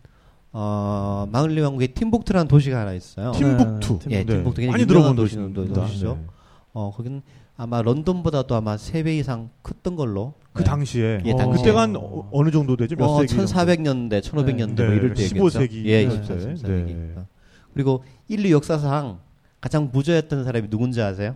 어, 0.52 1.28
말리 1.32 1.60
왕국에 1.62 1.88
팀복트라는 1.88 2.48
도시가 2.48 2.80
하나 2.80 2.94
있어요. 2.94 3.32
팀북투. 3.34 4.00
네, 4.08 4.18
예, 4.20 4.24
팀북투 4.26 4.62
굉장히 4.62 4.72
많이 4.72 4.84
유명한 4.84 5.16
들어본 5.16 5.16
도시는. 5.16 5.74
도시죠. 5.74 6.16
네. 6.20 6.26
어, 6.74 6.92
거기는 6.96 7.22
아마 7.58 7.82
런던보다도 7.82 8.56
아마 8.56 8.78
세 8.78 9.04
배 9.04 9.18
이상 9.18 9.50
컸던 9.64 9.96
걸로. 9.96 10.34
그 10.54 10.64
네. 10.64 10.66
당시에 10.70 11.22
예, 11.26 11.36
당시에. 11.36 11.64
그때가 11.64 11.82
한 11.82 11.96
어, 11.96 12.28
어느 12.32 12.50
정도 12.52 12.76
되죠? 12.78 12.96
몇 12.96 13.06
어, 13.06 13.20
세기? 13.20 13.36
정도? 13.36 13.52
1400년대, 13.52 14.22
1500년대 14.22 14.76
네, 14.76 14.86
뭐 14.86 14.94
이럴 14.96 15.14
네, 15.14 15.28
때겠죠. 15.28 15.36
15세기. 15.36 15.86
예, 15.86 16.08
네. 16.08 16.22
14세기. 16.22 16.64
네. 16.66 17.14
그리고 17.74 18.04
인류 18.28 18.52
역사상 18.52 19.20
가장 19.62 19.92
부자였던 19.92 20.44
사람이 20.44 20.70
누군지 20.70 21.02
아세요? 21.02 21.36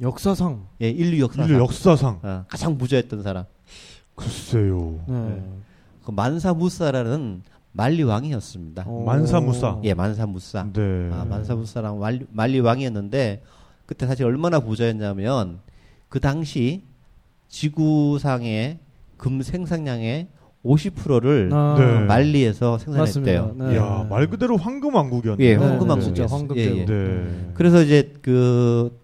역사상 0.00 0.66
예, 0.82 0.90
인류 0.90 1.20
역사상. 1.22 1.48
인류 1.48 1.60
역사상 1.62 2.20
어, 2.22 2.44
가장 2.48 2.76
부자였던 2.76 3.22
사람. 3.22 3.44
글쎄요. 4.14 5.00
네. 5.06 5.42
그 6.04 6.10
만사 6.10 6.52
무사라는 6.52 7.42
말리 7.72 8.02
왕이었습니다. 8.02 8.84
어. 8.86 9.02
만사 9.04 9.40
무사. 9.40 9.78
예, 9.84 9.94
만사 9.94 10.26
무사. 10.26 10.66
네. 10.72 11.08
아, 11.12 11.24
만사 11.28 11.54
무사랑 11.54 11.98
말리, 11.98 12.26
말리 12.30 12.60
왕이었는데 12.60 13.42
그때 13.86 14.06
사실 14.06 14.24
얼마나 14.26 14.60
부자였냐면 14.60 15.60
그 16.08 16.20
당시 16.20 16.82
지구상의 17.48 18.78
금 19.16 19.42
생산량의 19.42 20.28
50%를 20.64 21.50
아, 21.52 21.74
네. 21.78 22.06
말리에서 22.06 22.78
생산했대요. 22.78 23.56
네. 23.58 23.74
이야, 23.74 24.06
말 24.08 24.28
그대로 24.28 24.56
황금 24.56 24.94
왕국이었네요. 24.94 25.48
예, 25.48 25.56
네, 25.56 25.64
황금 25.64 25.88
네, 25.88 25.92
왕국이었어요. 25.94 26.14
진짜 26.14 26.34
황금 26.34 26.56
예. 26.56 26.62
예. 26.62 26.84
네. 26.84 27.50
그래서 27.54 27.82
이제 27.82 28.12
그, 28.22 28.96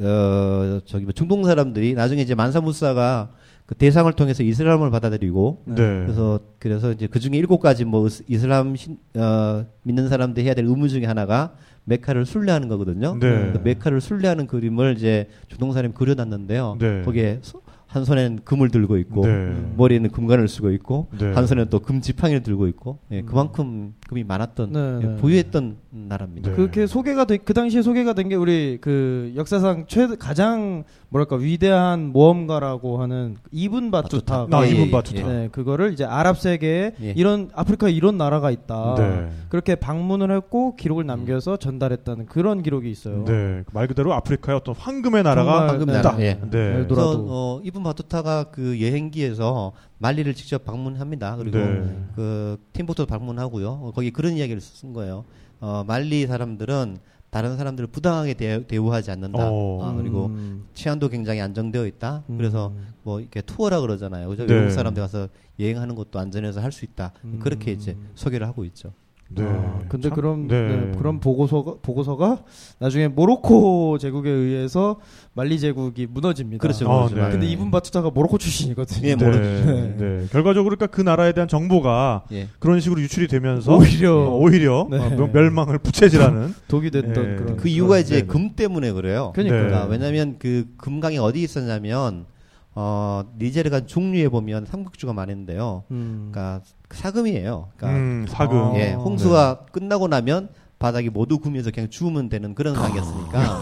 어, 0.00 0.80
저기 0.84 1.04
뭐 1.04 1.12
중동 1.12 1.44
사람들이 1.44 1.94
나중에 1.94 2.20
이제 2.22 2.34
만사 2.34 2.60
무사가 2.60 3.30
그 3.68 3.74
대상을 3.74 4.10
통해서 4.14 4.42
이슬람을 4.42 4.90
받아들이고 4.90 5.62
네. 5.66 5.74
그래서 5.76 6.40
그래서 6.58 6.90
이제 6.90 7.06
그 7.06 7.20
중에 7.20 7.32
일곱 7.36 7.58
가지 7.60 7.84
뭐 7.84 8.08
이슬람 8.26 8.74
신, 8.76 8.96
어, 9.14 9.66
믿는 9.82 10.08
사람들이 10.08 10.46
해야 10.46 10.54
될 10.54 10.64
의무 10.64 10.88
중에 10.88 11.04
하나가 11.04 11.52
메카를 11.84 12.24
순례하는 12.24 12.68
거거든요. 12.68 13.18
네. 13.20 13.52
그 13.52 13.60
메카를 13.62 14.00
순례하는 14.00 14.46
그림을 14.46 14.94
이제 14.96 15.28
조동사님이 15.48 15.92
그려놨는데요. 15.92 16.76
네. 16.80 17.02
거기에 17.02 17.40
소- 17.42 17.60
한 17.88 18.04
손에는 18.04 18.40
금을 18.44 18.68
들고 18.70 18.98
있고 18.98 19.24
네. 19.26 19.54
머리에는 19.78 20.10
금관을 20.10 20.46
쓰고 20.46 20.70
있고 20.72 21.08
네. 21.18 21.32
한 21.32 21.46
손에는 21.46 21.70
또 21.70 21.78
금 21.78 22.02
지팡이를 22.02 22.42
들고 22.42 22.68
있고 22.68 22.98
예, 23.10 23.22
그만큼 23.22 23.94
금이 24.08 24.24
많았던 24.24 24.72
네, 24.72 24.98
예, 25.02 25.06
네. 25.06 25.16
부유했던 25.16 25.76
나라입니다. 25.90 26.50
네. 26.50 26.56
그렇게 26.56 26.86
소개가 26.86 27.24
돼, 27.24 27.38
그 27.38 27.54
당시에 27.54 27.80
소개가 27.80 28.12
된 28.12 28.28
게 28.28 28.34
우리 28.34 28.76
그 28.82 29.32
역사상 29.36 29.86
최 29.88 30.06
가장 30.18 30.84
뭐랄까 31.10 31.36
위대한 31.36 32.12
모험가라고 32.12 33.00
하는 33.00 33.36
이분 33.50 33.90
바투타. 33.90 34.48
아, 34.50 34.66
예, 34.66 34.70
이분 34.70 34.88
예, 34.88 34.90
바투타. 34.90 35.26
네, 35.26 35.48
그거를 35.50 35.92
이제 35.92 36.04
아랍 36.04 36.38
세계에 36.38 36.92
예. 37.00 37.14
이런 37.16 37.50
아프리카에 37.54 37.90
이런 37.90 38.18
나라가 38.18 38.50
있다. 38.50 38.94
네. 38.98 39.30
그렇게 39.48 39.74
방문을 39.74 40.30
했고 40.30 40.76
기록을 40.76 41.06
남겨서 41.06 41.56
전달했다는 41.56 42.26
그런 42.26 42.62
기록이 42.62 42.90
있어요. 42.90 43.24
네. 43.24 43.64
말 43.72 43.86
그대로 43.88 44.12
아프리카의 44.12 44.58
어떤 44.58 44.74
황금의 44.74 45.22
나라가 45.22 45.68
황금 45.68 45.86
네. 45.86 45.92
나라. 45.94 46.16
예. 46.20 46.38
네. 46.50 46.58
엘도라도. 46.80 46.88
그래서 46.88 47.24
어, 47.26 47.60
이분 47.64 47.82
바투타가 47.82 48.44
그 48.50 48.80
여행기에서 48.82 49.72
말리를 49.98 50.32
직접 50.34 50.64
방문합니다. 50.64 51.36
그리고 51.36 51.58
네. 51.58 51.98
그 52.16 52.58
팀보도 52.74 53.06
방문하고요. 53.06 53.68
어, 53.68 53.92
거기 53.94 54.10
그런 54.10 54.34
이야기를 54.34 54.60
쓴 54.60 54.92
거예요. 54.92 55.24
어, 55.60 55.84
말리 55.86 56.26
사람들은 56.26 56.98
다른 57.30 57.56
사람들을 57.56 57.88
부당하게 57.88 58.34
대, 58.34 58.66
대우하지 58.66 59.10
않는다. 59.10 59.38
어. 59.50 59.80
아, 59.84 59.94
그리고 59.94 60.26
음. 60.26 60.66
치안도 60.74 61.08
굉장히 61.08 61.40
안정되어 61.40 61.86
있다. 61.86 62.24
음. 62.30 62.38
그래서 62.38 62.72
뭐 63.02 63.20
이렇게 63.20 63.42
투어라 63.42 63.80
그러잖아요. 63.80 64.28
그죠? 64.28 64.46
네. 64.46 64.54
외국 64.54 64.70
사람들 64.72 65.00
가서 65.02 65.28
여행하는 65.60 65.94
것도 65.94 66.18
안전해서 66.18 66.60
할 66.60 66.72
수 66.72 66.84
있다. 66.84 67.12
음. 67.24 67.38
그렇게 67.42 67.72
이제 67.72 67.96
소개를 68.14 68.46
하고 68.46 68.64
있죠. 68.64 68.92
네. 69.30 69.44
아, 69.44 69.78
근데 69.88 70.08
참- 70.08 70.16
그럼 70.16 70.48
네. 70.48 70.68
네, 70.68 70.92
그런 70.96 71.20
보고서가 71.20 71.74
보고서가 71.82 72.44
나중에 72.78 73.08
모로코 73.08 73.98
제국에 73.98 74.30
의해서 74.30 75.00
말리 75.34 75.60
제국이 75.60 76.06
무너집니다. 76.06 76.62
그렇죠. 76.62 76.90
아, 76.90 77.06
그렇죠. 77.08 77.24
네. 77.26 77.30
근데 77.32 77.46
이분 77.46 77.70
바투타가 77.70 78.10
모로코 78.10 78.38
출신이거든요. 78.38 79.06
예, 79.06 79.16
네. 79.16 79.24
모르- 79.24 79.36
네. 79.38 79.96
네. 79.98 80.26
결과적으로 80.30 80.74
그러니까 80.76 80.86
그 80.86 81.02
나라에 81.02 81.32
대한 81.32 81.46
정보가 81.46 82.24
예. 82.32 82.48
그런 82.58 82.80
식으로 82.80 83.02
유출이 83.02 83.28
되면서 83.28 83.76
오히려 83.76 84.14
어, 84.16 84.38
오히려 84.38 84.88
네. 84.90 84.96
어, 84.98 85.10
멸- 85.10 85.30
멸망을 85.30 85.78
부채질하는 85.78 86.54
독이 86.68 86.90
됐던 86.90 87.12
네. 87.12 87.36
그런 87.36 87.56
그 87.58 87.68
이유가 87.68 87.98
이제 87.98 88.22
네. 88.22 88.26
금 88.26 88.54
때문에 88.56 88.92
그래요. 88.92 89.32
네. 89.36 89.42
그러니까 89.44 89.84
왜냐하면 89.84 90.36
그 90.38 90.66
금강이 90.78 91.18
어디 91.18 91.42
있었냐면 91.42 92.24
어, 92.74 93.24
니제르가 93.38 93.84
중류에 93.86 94.28
보면 94.28 94.64
삼국주가 94.64 95.12
많은데요. 95.12 95.84
음. 95.90 96.30
그러니까 96.32 96.62
사금이에요. 96.90 97.68
그러니까 97.76 97.98
음, 98.00 98.26
사금. 98.28 98.56
아. 98.58 98.74
예, 98.76 98.92
홍수가 98.92 99.66
끝나고 99.72 100.08
나면 100.08 100.48
바닥이 100.78 101.10
모두 101.10 101.38
금에서 101.38 101.70
그냥 101.72 101.90
주우면 101.90 102.28
되는 102.28 102.54
그런 102.54 102.74
강이었으니까 102.74 103.60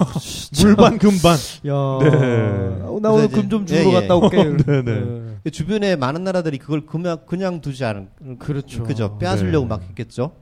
물반 0.63 0.99
금반. 0.99 1.33
야, 1.67 2.11
네. 2.11 2.83
어, 2.83 2.99
나 3.01 3.11
오늘 3.11 3.29
금 3.29 3.49
좀 3.49 3.65
주러 3.65 3.81
예, 3.81 3.87
예. 3.89 3.93
갔다 3.93 4.17
올게. 4.17 4.37
네, 4.67 4.83
네. 4.83 5.23
그 5.43 5.51
주변에 5.51 5.97
많은 5.97 6.25
나라들이 6.25 6.59
그걸 6.59 6.85
그냥 6.85 7.19
그냥 7.27 7.61
두지 7.63 7.85
않은 7.85 8.09
그렇죠. 8.39 8.85
그죠 8.85 9.17
빼앗으려고 9.19 9.65
네. 9.65 9.69
막 9.69 9.83
했겠죠. 9.89 10.33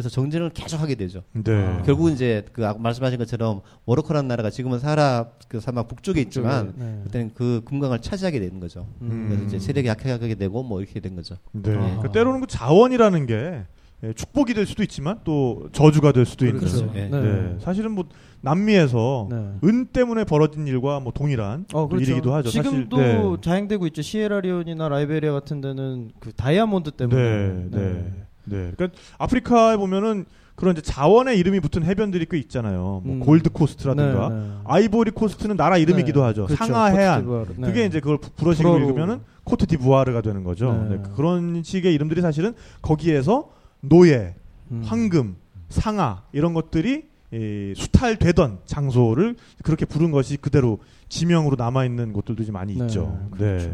그래서 0.00 0.08
정전을 0.08 0.50
계속 0.50 0.80
하게 0.80 0.94
되죠. 0.94 1.22
네. 1.32 1.52
아. 1.52 1.82
결국은 1.82 2.14
이제 2.14 2.44
그 2.52 2.66
아까 2.66 2.78
말씀하신 2.78 3.18
것처럼 3.18 3.60
모로코라는 3.84 4.28
나라가 4.28 4.48
지금은 4.48 4.78
사하라 4.78 5.28
그 5.48 5.60
사막 5.60 5.88
북쪽에 5.88 6.22
있지만 6.22 6.72
네. 6.76 7.00
그때는 7.04 7.30
그 7.34 7.60
금강을 7.66 8.00
차지하게 8.00 8.40
되는 8.40 8.60
거죠. 8.60 8.86
음. 9.02 9.26
그래서 9.28 9.44
이제 9.44 9.58
세력이 9.58 9.88
약하게 9.88 10.34
되고 10.34 10.62
뭐 10.62 10.80
이렇게 10.80 11.00
된 11.00 11.14
거죠. 11.14 11.36
네. 11.52 11.72
아하. 11.72 11.80
그러니까 11.80 12.12
때로는 12.12 12.40
그 12.40 12.46
자원이라는 12.46 13.26
게 13.26 13.64
예, 14.02 14.14
축복이 14.14 14.54
될 14.54 14.64
수도 14.64 14.82
있지만 14.82 15.20
또 15.24 15.68
저주가 15.72 16.12
될 16.12 16.24
수도 16.24 16.46
있는. 16.46 16.60
그렇죠. 16.60 16.90
네. 16.92 17.10
예. 17.12 17.16
네. 17.16 17.56
사실은 17.58 17.90
뭐 17.90 18.06
남미에서 18.40 19.28
네. 19.30 19.52
은 19.64 19.86
때문에 19.86 20.24
벌어진 20.24 20.66
일과 20.66 21.00
뭐 21.00 21.12
동일한 21.12 21.66
어, 21.74 21.86
그렇죠. 21.86 22.04
일이기도 22.04 22.32
하죠. 22.32 22.48
지금도 22.48 22.96
사실, 22.96 23.12
네. 23.12 23.36
자행되고 23.42 23.86
있죠. 23.88 24.00
시에라리온이나 24.00 24.88
라이베리아 24.88 25.32
같은 25.32 25.60
데는 25.60 26.12
그 26.18 26.32
다이아몬드 26.32 26.92
때문에. 26.92 27.68
네, 27.70 28.26
네, 28.50 28.56
네. 28.66 28.72
그러니까 28.76 28.98
아프리카에 29.18 29.76
보면은 29.76 30.24
그런 30.56 30.72
이제 30.76 30.82
자원의 30.82 31.38
이름이 31.38 31.60
붙은 31.60 31.84
해변들이 31.84 32.26
꽤 32.30 32.36
있잖아요. 32.38 33.00
뭐 33.02 33.14
음. 33.14 33.20
골드 33.20 33.50
코스트라든가 33.50 34.28
네, 34.28 34.34
네. 34.34 34.50
아이보리 34.64 35.12
코스트는 35.12 35.56
나라 35.56 35.78
이름이기도 35.78 36.20
네. 36.20 36.26
하죠. 36.26 36.46
그렇죠. 36.46 36.62
상아 36.64 36.86
해안. 36.86 37.46
네. 37.56 37.66
그게 37.66 37.86
이제 37.86 38.00
그걸 38.00 38.18
부- 38.18 38.30
불어식으로. 38.32 38.78
읽으면은 38.78 39.20
코트 39.44 39.66
디부아르가 39.66 40.20
되는 40.20 40.44
거죠. 40.44 40.72
네. 40.90 40.96
네, 40.96 41.02
그런 41.16 41.62
식의 41.62 41.94
이름들이 41.94 42.20
사실은 42.20 42.52
거기에서 42.82 43.50
노예, 43.80 44.34
음. 44.70 44.82
황금, 44.84 45.36
상하 45.70 46.24
이런 46.32 46.52
것들이 46.52 47.08
이 47.32 47.72
수탈되던 47.76 48.58
장소를 48.66 49.36
그렇게 49.62 49.86
부른 49.86 50.10
것이 50.10 50.36
그대로 50.36 50.80
지명으로 51.08 51.54
남아 51.56 51.84
있는 51.84 52.12
곳들도 52.12 52.44
좀 52.44 52.52
많이 52.54 52.74
네, 52.74 52.84
있죠. 52.84 53.28
그렇죠. 53.30 53.66
네. 53.68 53.72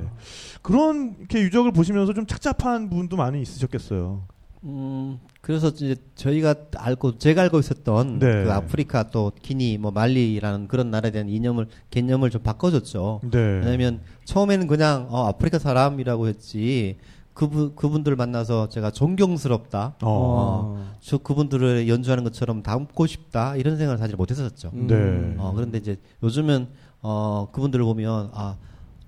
그런 0.63 1.17
이렇게 1.19 1.41
유적을 1.41 1.73
보시면서 1.73 2.13
좀 2.13 2.27
착잡한 2.27 2.91
부분도 2.91 3.17
많이 3.17 3.41
있으셨겠어요. 3.43 4.25
음, 4.67 5.21
그래서 5.41 5.69
이제 5.69 5.95
저희가 6.17 6.57
알고 6.77 7.19
제가 7.19 7.43
알고 7.43 7.61
있었던 7.61 8.19
네. 8.19 8.45
그 8.45 8.53
아프리카 8.53 9.11
또 9.11 9.31
기니 9.41 9.79
뭐 9.79 9.93
말리라는 9.93 10.67
그런 10.67 10.91
나라에 10.91 11.13
대한 11.13 11.29
이념을 11.29 11.69
개념을 11.91 12.31
좀 12.31 12.43
바꿔줬죠. 12.43 13.21
네. 13.31 13.39
왜냐하면 13.39 14.01
처음에는 14.25 14.67
그냥 14.67 15.07
어, 15.11 15.29
아프리카 15.29 15.61
사람이라고 15.61 16.27
했지 16.27 16.99
그분 17.33 17.77
그분들 17.77 18.17
만나서 18.17 18.69
제가 18.69 18.91
존경스럽다. 18.91 19.97
어. 20.03 20.09
어. 20.09 20.93
저 21.01 21.19
그분들을 21.19 21.87
연주하는 21.87 22.25
것처럼 22.25 22.63
담고 22.65 23.07
싶다 23.07 23.55
이런 23.57 23.77
생각을 23.77 23.99
사실 23.99 24.17
못했었죠. 24.17 24.73
음. 24.75 24.87
네. 24.89 25.35
어, 25.39 25.53
그런데 25.55 25.79
이제 25.79 25.97
요즘은 26.25 26.67
어, 27.03 27.49
그분들을 27.53 27.85
보면 27.85 28.31
아 28.33 28.57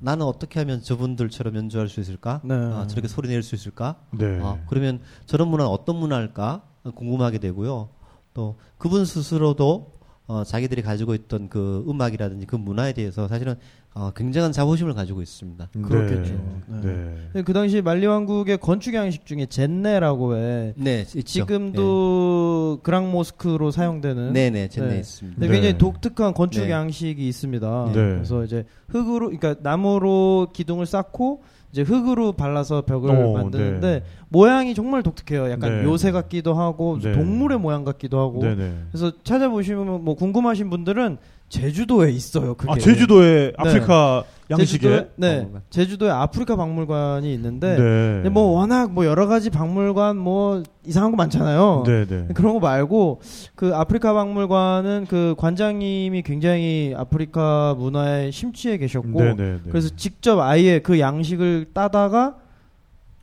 나는 0.01 0.27
어떻게 0.27 0.61
하면 0.61 0.83
저분들처럼 0.83 1.57
연주할 1.57 1.89
수 1.89 2.01
있을까? 2.01 2.41
네. 2.45 2.55
아, 2.55 2.87
저렇게 2.87 3.09
소리 3.09 3.29
낼 3.29 3.43
수 3.43 3.55
있을까? 3.55 3.97
네. 4.13 4.39
아, 4.43 4.59
그러면 4.69 5.01
저런 5.27 5.49
문화는 5.49 5.71
어떤 5.71 5.97
문화일까 5.97 6.63
궁금하게 6.95 7.39
되고요. 7.39 7.89
또 8.35 8.57
그분 8.79 9.05
스스로도 9.05 9.99
어, 10.29 10.45
자기들이 10.45 10.83
가지고 10.83 11.15
있던 11.15 11.49
그 11.49 11.85
음악이라든지 11.89 12.47
그 12.47 12.55
문화에 12.57 12.93
대해서 12.93 13.27
사실은 13.29 13.57
어, 13.99 14.13
굉장한 14.15 14.53
자부심을 14.53 14.95
가지고 14.95 15.23
있습니다. 15.23 15.71
그렇겠죠. 15.83 16.35
네. 16.69 16.81
네. 16.83 17.15
네. 17.33 17.43
그 17.43 17.53
당시 17.53 17.83
말리 17.83 18.07
왕국의 18.07 18.59
건축 18.59 18.95
양식 18.95 19.27
중에 19.27 19.47
젠네라고 19.47 20.37
해. 20.37 20.73
네, 20.77 21.01
있죠. 21.01 21.23
지금도 21.23 22.79
그랑 22.85 23.11
모스크로 23.11 23.73
사용되는 23.73 24.33
네, 24.33 24.51
네, 24.51 24.69
젠네 24.69 24.89
네. 24.89 24.99
있습니다. 25.01 25.41
네, 25.41 25.47
네. 25.49 25.53
굉장히 25.53 25.79
독특한 25.79 26.33
건축 26.33 26.61
네. 26.61 26.71
양식이 26.71 27.27
있습니다. 27.27 27.85
네. 27.87 27.93
그래서 27.93 28.45
이제 28.45 28.65
흑으로, 28.87 29.31
그러니까 29.31 29.57
나무로 29.63 30.51
기둥을 30.53 30.87
쌓고 30.87 31.43
이제 31.73 31.83
흑으로 31.83 32.33
발라서 32.33 32.83
벽을 32.83 33.11
오, 33.11 33.33
만드는데 33.33 34.01
네. 34.01 34.05
모양이 34.29 34.75
정말 34.77 35.03
독특해요. 35.03 35.51
약간 35.51 35.79
네. 35.79 35.85
요새 35.85 36.13
같기도 36.13 36.55
하고 36.55 37.01
네. 37.03 37.13
동물의 37.13 37.59
모양 37.59 37.85
같기도 37.85 38.21
하고. 38.21 38.45
네. 38.45 38.55
네. 38.55 38.75
그래서 38.93 39.11
찾아보시면 39.25 40.05
뭐 40.05 40.15
궁금하신 40.15 40.71
분들은 40.71 41.19
제주도에 41.49 42.11
있어요. 42.11 42.55
그게. 42.55 42.73
아, 42.73 42.77
제주도의 42.77 43.53
아프리카 43.57 44.25
양식에 44.51 44.89
제주도에, 44.89 45.09
네, 45.17 45.37
박물관. 45.37 45.63
제주도에 45.71 46.11
아프리카 46.11 46.57
박물관이 46.57 47.33
있는데 47.35 48.23
네. 48.23 48.31
뭐 48.31 48.53
워낙 48.59 48.93
뭐 48.93 49.05
여러 49.05 49.27
가지 49.27 49.51
박물관 49.51 50.17
뭐 50.17 50.63
이상한 50.87 51.11
거 51.11 51.17
많잖아요. 51.17 51.83
네, 51.87 52.07
네. 52.07 52.29
그런 52.35 52.55
거 52.55 52.61
말고 52.61 53.21
그 53.55 53.75
아프리카 53.75 54.15
박물관은 54.15 55.07
그 55.09 55.35
관장님이 55.37 56.23
굉장히 56.23 56.95
아프리카 56.97 57.75
문화에 57.79 58.31
심취해 58.31 58.79
계셨고 58.79 59.23
네, 59.23 59.35
네, 59.37 59.53
네. 59.53 59.61
그래서 59.69 59.91
직접 59.97 60.41
아예 60.41 60.79
그 60.79 60.99
양식을 60.99 61.67
따다가 61.75 62.37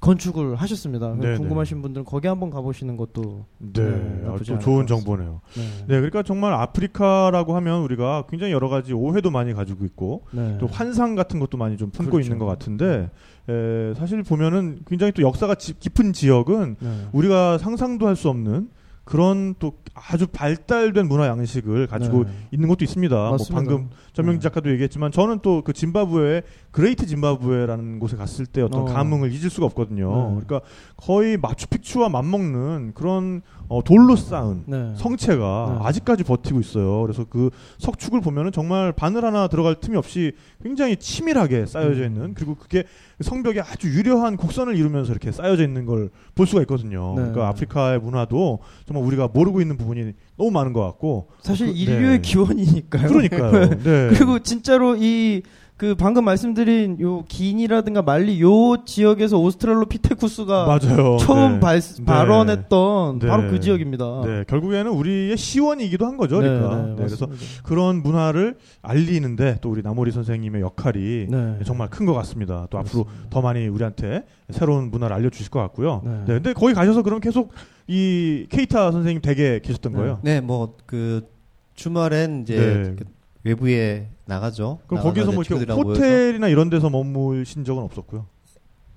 건축을 0.05 0.55
하셨습니다. 0.55 1.15
네, 1.19 1.35
궁금하신 1.37 1.81
분들은 1.81 2.05
거기 2.05 2.27
한번 2.27 2.49
가보시는 2.51 2.95
것도 2.95 3.45
네. 3.57 3.81
네, 3.81 4.21
아, 4.27 4.33
않을 4.33 4.59
좋은. 4.59 4.85
정보네요. 4.85 5.41
네. 5.55 5.61
네, 5.81 5.85
그러니까 5.95 6.21
정말 6.21 6.53
아프리카라고 6.53 7.55
하면 7.55 7.81
우리가 7.81 8.25
굉장히 8.29 8.53
여러 8.53 8.69
가지 8.69 8.93
오해도 8.93 9.31
많이 9.31 9.53
가지고 9.53 9.83
있고 9.85 10.23
네. 10.31 10.57
또 10.59 10.67
환상 10.67 11.15
같은 11.15 11.39
것도 11.39 11.57
많이 11.57 11.75
좀 11.77 11.89
품고 11.89 12.11
그렇죠. 12.11 12.27
있는 12.27 12.37
것 12.37 12.45
같은데 12.45 13.09
에, 13.49 13.93
사실 13.95 14.21
보면은 14.23 14.79
굉장히 14.87 15.11
또 15.11 15.23
역사가 15.23 15.55
지- 15.55 15.77
깊은 15.79 16.13
지역은 16.13 16.75
네. 16.79 17.07
우리가 17.11 17.57
상상도 17.57 18.07
할 18.07 18.15
수 18.15 18.29
없는 18.29 18.69
그런 19.03 19.53
또 19.59 19.73
아주 19.93 20.25
발달된 20.25 21.07
문화 21.07 21.27
양식을 21.27 21.85
가지고 21.85 22.23
네. 22.23 22.31
있는 22.51 22.67
것도 22.67 22.83
있습니다. 22.85 23.15
뭐 23.15 23.31
맞습니다. 23.31 23.55
방금 23.55 23.89
전명진 24.13 24.39
네. 24.39 24.43
작가도 24.43 24.71
얘기했지만 24.71 25.11
저는 25.11 25.39
또 25.43 25.61
그 25.63 25.73
짐바브웨 25.73 26.41
그레이트 26.75 27.05
짐바브웨라는 27.05 27.99
곳에 27.99 28.17
갔을 28.17 28.45
때 28.45 28.61
어떤 28.61 28.81
어. 28.81 28.83
감흥을 28.83 29.31
잊을 29.31 29.49
수가 29.49 29.65
없거든요. 29.67 30.09
네. 30.09 30.41
그러니까 30.45 30.59
거의 30.97 31.37
마추픽추와 31.37 32.09
맞먹는 32.09 32.91
그런 32.95 33.41
어, 33.69 33.81
돌로 33.81 34.17
쌓은 34.17 34.63
네. 34.65 34.93
성채가 34.97 35.77
네. 35.79 35.85
아직까지 35.87 36.25
버티고 36.25 36.59
있어요. 36.59 37.01
그래서 37.03 37.23
그 37.29 37.49
석축을 37.77 38.19
보면은 38.19 38.51
정말 38.51 38.91
바늘 38.91 39.23
하나 39.23 39.47
들어갈 39.47 39.75
틈이 39.75 39.95
없이 39.95 40.33
굉장히 40.61 40.97
치밀하게 40.97 41.65
쌓여져 41.65 42.01
음. 42.01 42.05
있는 42.07 42.33
그리고 42.33 42.55
그게 42.55 42.83
성벽에 43.21 43.61
아주 43.61 43.87
유려한 43.87 44.35
곡선을 44.35 44.75
이루면서 44.75 45.13
이렇게 45.13 45.31
쌓여져 45.31 45.63
있는 45.63 45.85
걸 45.85 46.09
볼 46.35 46.45
수가 46.47 46.59
있거든요. 46.63 47.13
네. 47.15 47.21
그러니까 47.21 47.47
아프리카의 47.47 47.99
문화도 47.99 48.59
정말 48.85 49.05
우리가 49.07 49.29
모르고 49.33 49.61
있는 49.61 49.77
부분이 49.77 50.11
너무 50.37 50.51
많은 50.51 50.73
것 50.73 50.81
같고 50.81 51.29
사실 51.41 51.67
그- 51.67 51.71
인류의 51.73 52.15
네. 52.17 52.21
기원이니까요. 52.21 53.07
그러니까요. 53.07 53.69
네. 53.83 54.09
그리고 54.09 54.39
진짜로 54.39 54.97
이 54.97 55.41
그 55.77 55.93
방금 55.93 56.23
말씀드린 56.23 56.97
요 57.01 57.25
긴이라든가 57.27 58.01
말리 58.01 58.39
요 58.41 58.85
지역에서 58.85 59.37
오스트랄로피테쿠스가 59.39 60.67
맞아요. 60.67 61.17
처음 61.17 61.55
네. 61.55 61.59
발, 61.59 61.81
네. 61.81 62.05
발언했던 62.05 63.19
네. 63.19 63.27
바로 63.27 63.49
그 63.49 63.59
지역입니다. 63.59 64.21
네, 64.25 64.43
결국에는 64.47 64.89
우리의 64.89 65.35
시원이기도 65.35 66.05
한 66.05 66.15
거죠. 66.15 66.39
네, 66.39 66.47
그러니까. 66.47 66.75
네, 66.77 66.89
네, 66.91 66.95
그래서. 66.95 67.27
그런 67.63 68.01
문화를 68.03 68.55
알리는데 68.81 69.57
또 69.59 69.69
우리 69.69 69.81
나모리 69.81 70.11
선생님의 70.11 70.61
역할이 70.61 71.27
네. 71.29 71.59
정말 71.65 71.89
큰 71.89 72.05
것 72.05 72.13
같습니다. 72.13 72.67
또 72.69 72.77
앞으로 72.77 73.03
그렇습니다. 73.03 73.29
더 73.31 73.41
많이 73.41 73.67
우리한테 73.67 74.23
새로운 74.51 74.91
문화를 74.91 75.13
알려주실 75.15 75.49
것 75.49 75.59
같고요. 75.59 76.03
네. 76.05 76.11
네. 76.19 76.25
근데 76.35 76.53
거기 76.53 76.73
가셔서 76.73 77.01
그럼 77.01 77.19
계속 77.19 77.51
이 77.87 78.45
케이타 78.49 78.91
선생님 78.91 79.21
댁에 79.21 79.59
계셨던 79.61 79.91
네. 79.91 79.97
거예요? 79.99 80.19
네, 80.21 80.39
뭐 80.39 80.77
그 80.85 81.27
주말엔 81.73 82.43
이제 82.43 82.55
네. 82.55 82.95
그 82.97 83.03
외부에 83.45 84.09
나가죠. 84.25 84.79
그럼 84.87 85.03
거기서 85.03 85.27
뭐 85.27 85.35
이렇게 85.35 85.47
친구들하고 85.49 85.83
모여서. 85.83 86.01
호텔이나 86.01 86.47
이런 86.49 86.69
데서 86.69 86.89
머물신 86.89 87.63
적은 87.63 87.83
없었고요. 87.83 88.25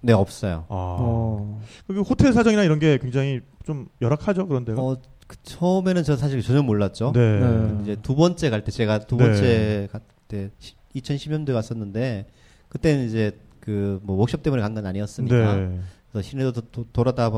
네, 0.01 0.13
없어요. 0.15 0.65
아, 0.69 0.97
어. 1.01 1.61
그 1.87 2.01
호텔 2.01 2.33
사정이나 2.33 2.65
이런 2.65 2.79
게 2.79 2.99
굉장히 2.99 3.41
좀 3.65 3.89
열악하죠 4.01 4.49
그런 4.49 4.65
데가. 4.65 4.81
어, 4.81 4.97
그 5.27 5.37
처음에는 5.43 6.03
저 6.03 6.17
사실 6.17 6.41
전혀 6.43 6.63
몰랐죠. 6.63 7.13
네. 7.13 7.41
네. 7.41 7.79
이제 7.83 7.97
두 8.03 8.15
번째 8.17 8.49
갈 8.49 8.65
때 8.65 8.71
제가 8.73 9.01
두 9.01 9.17
네. 9.17 9.25
번째 9.25 9.89
갈때 9.93 10.51
2010년도에 10.95 11.53
갔었는데 11.53 12.27
그때는 12.71 13.05
이제 13.07 13.39
그 13.61 14.01
뭐 14.03 14.17
워크숍 14.17 14.43
때문에 14.43 14.63
간 14.63 14.75
건 14.75 14.87
아니었으니까 14.87 15.57
네. 15.57 15.79
그래서 16.11 16.27
시내도 16.27 16.53
도- 16.53 16.63
도- 16.73 16.87
돌아다 16.93 17.31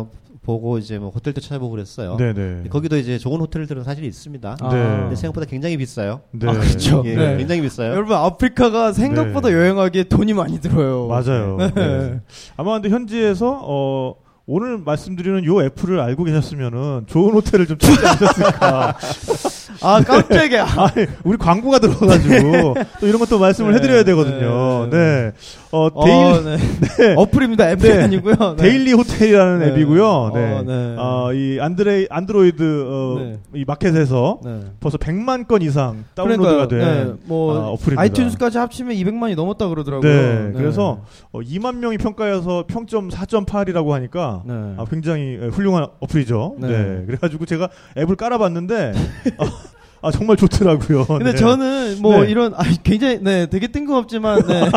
보- 0.43 0.61
보고 0.61 0.79
이제 0.79 0.99
뭐 0.99 1.11
호텔도 1.11 1.41
찾아보고 1.41 1.71
그랬어요. 1.73 2.17
네, 2.17 2.33
네. 2.33 2.65
거기도 2.71 2.97
이제 2.97 3.19
좋은 3.19 3.41
호텔들은 3.41 3.85
사실 3.85 4.05
있습니다. 4.05 4.57
아. 4.61 4.69
네. 4.75 4.97
근데 5.03 5.15
생각보다 5.17 5.47
굉장히 5.47 5.77
비싸요. 5.77 6.23
네. 6.33 6.49
아, 6.49 6.53
그렇죠. 6.53 7.03
예, 7.07 7.15
네. 7.15 7.37
굉장히 7.37 7.61
비싸요. 7.63 7.93
여러분 7.93 8.17
아프리카가 8.17 8.93
생각보다 8.93 9.49
네. 9.49 9.55
여행하기에 9.55 10.05
돈이 10.05 10.33
많이 10.33 10.61
들어요. 10.61 11.07
맞아요. 11.07 11.57
네. 11.59 11.71
네. 11.75 12.21
아마 12.57 12.73
근데 12.75 12.89
현지에서 12.89 13.61
어 13.63 14.15
오늘 14.47 14.79
말씀드리는 14.79 15.45
요 15.45 15.63
어플을 15.63 16.01
알고 16.01 16.25
계셨으면은 16.25 17.05
좋은 17.07 17.33
호텔을 17.35 17.67
좀 17.69 17.79
찾지 17.79 18.05
않으셨을까. 18.07 18.97
아 19.83 20.03
깜짝이야. 20.03 20.67
아니, 20.77 21.07
우리 21.25 21.37
광고가 21.39 21.79
들어가지고 21.79 22.75
또 23.01 23.07
이런 23.07 23.19
것도 23.19 23.39
말씀을 23.39 23.73
네, 23.73 23.79
해드려야 23.79 24.05
되거든요. 24.05 24.89
네, 24.91 24.97
네. 24.99 25.33
어, 25.73 25.87
어, 25.87 26.05
데일, 26.05 26.45
네. 26.45 26.57
네. 26.99 27.15
어플입니다. 27.17 27.71
앱이 27.71 27.83
네. 27.83 28.03
아니고요. 28.03 28.35
네. 28.57 28.57
데일리 28.57 28.93
호텔이라는 28.93 29.59
네. 29.61 29.69
앱이고요. 29.69 30.31
네. 30.35 30.53
어, 30.53 30.63
네. 30.67 30.97
아, 30.99 31.31
이 31.33 31.59
안드레이, 31.61 32.07
안드로이드, 32.11 32.87
어, 32.89 33.19
네. 33.21 33.39
이 33.55 33.65
마켓에서 33.65 34.41
네. 34.45 34.61
벌써 34.81 34.99
100만 34.99 35.47
건 35.47 35.63
이상 35.63 36.05
다운로드가 36.15 36.69
된 36.69 36.79
네, 36.81 37.13
뭐 37.25 37.57
아, 37.57 37.69
어플입니다. 37.69 38.03
아이튠즈까지 38.03 38.55
합치면 38.57 38.95
200만이 38.97 39.37
넘었다 39.37 39.69
그러더라고요. 39.69 40.13
네, 40.13 40.53
그래서 40.57 41.01
어, 41.33 41.41
2만 41.41 41.77
명이 41.77 41.99
평가해서 41.99 42.65
평점 42.67 43.09
4.8이라고 43.09 43.91
하니까 43.91 44.43
네. 44.45 44.55
아, 44.77 44.85
굉장히 44.91 45.39
에, 45.41 45.47
훌륭한 45.49 45.87
어플이죠. 46.01 46.57
네. 46.59 46.69
네. 46.69 47.03
그래가지고 47.07 47.47
제가 47.47 47.69
앱을 47.97 48.17
깔아봤는데 48.17 48.93
아, 50.03 50.09
아, 50.09 50.11
정말 50.11 50.37
좋더라고요. 50.37 51.07
근데 51.07 51.33
네. 51.33 51.37
저는 51.37 51.99
뭐 52.01 52.23
네. 52.23 52.31
이런 52.31 52.55
아 52.55 52.63
굉장히 52.83 53.19
네 53.23 53.47
되게 53.47 53.67
뜬금없지만 53.69 54.43
네. 54.47 54.71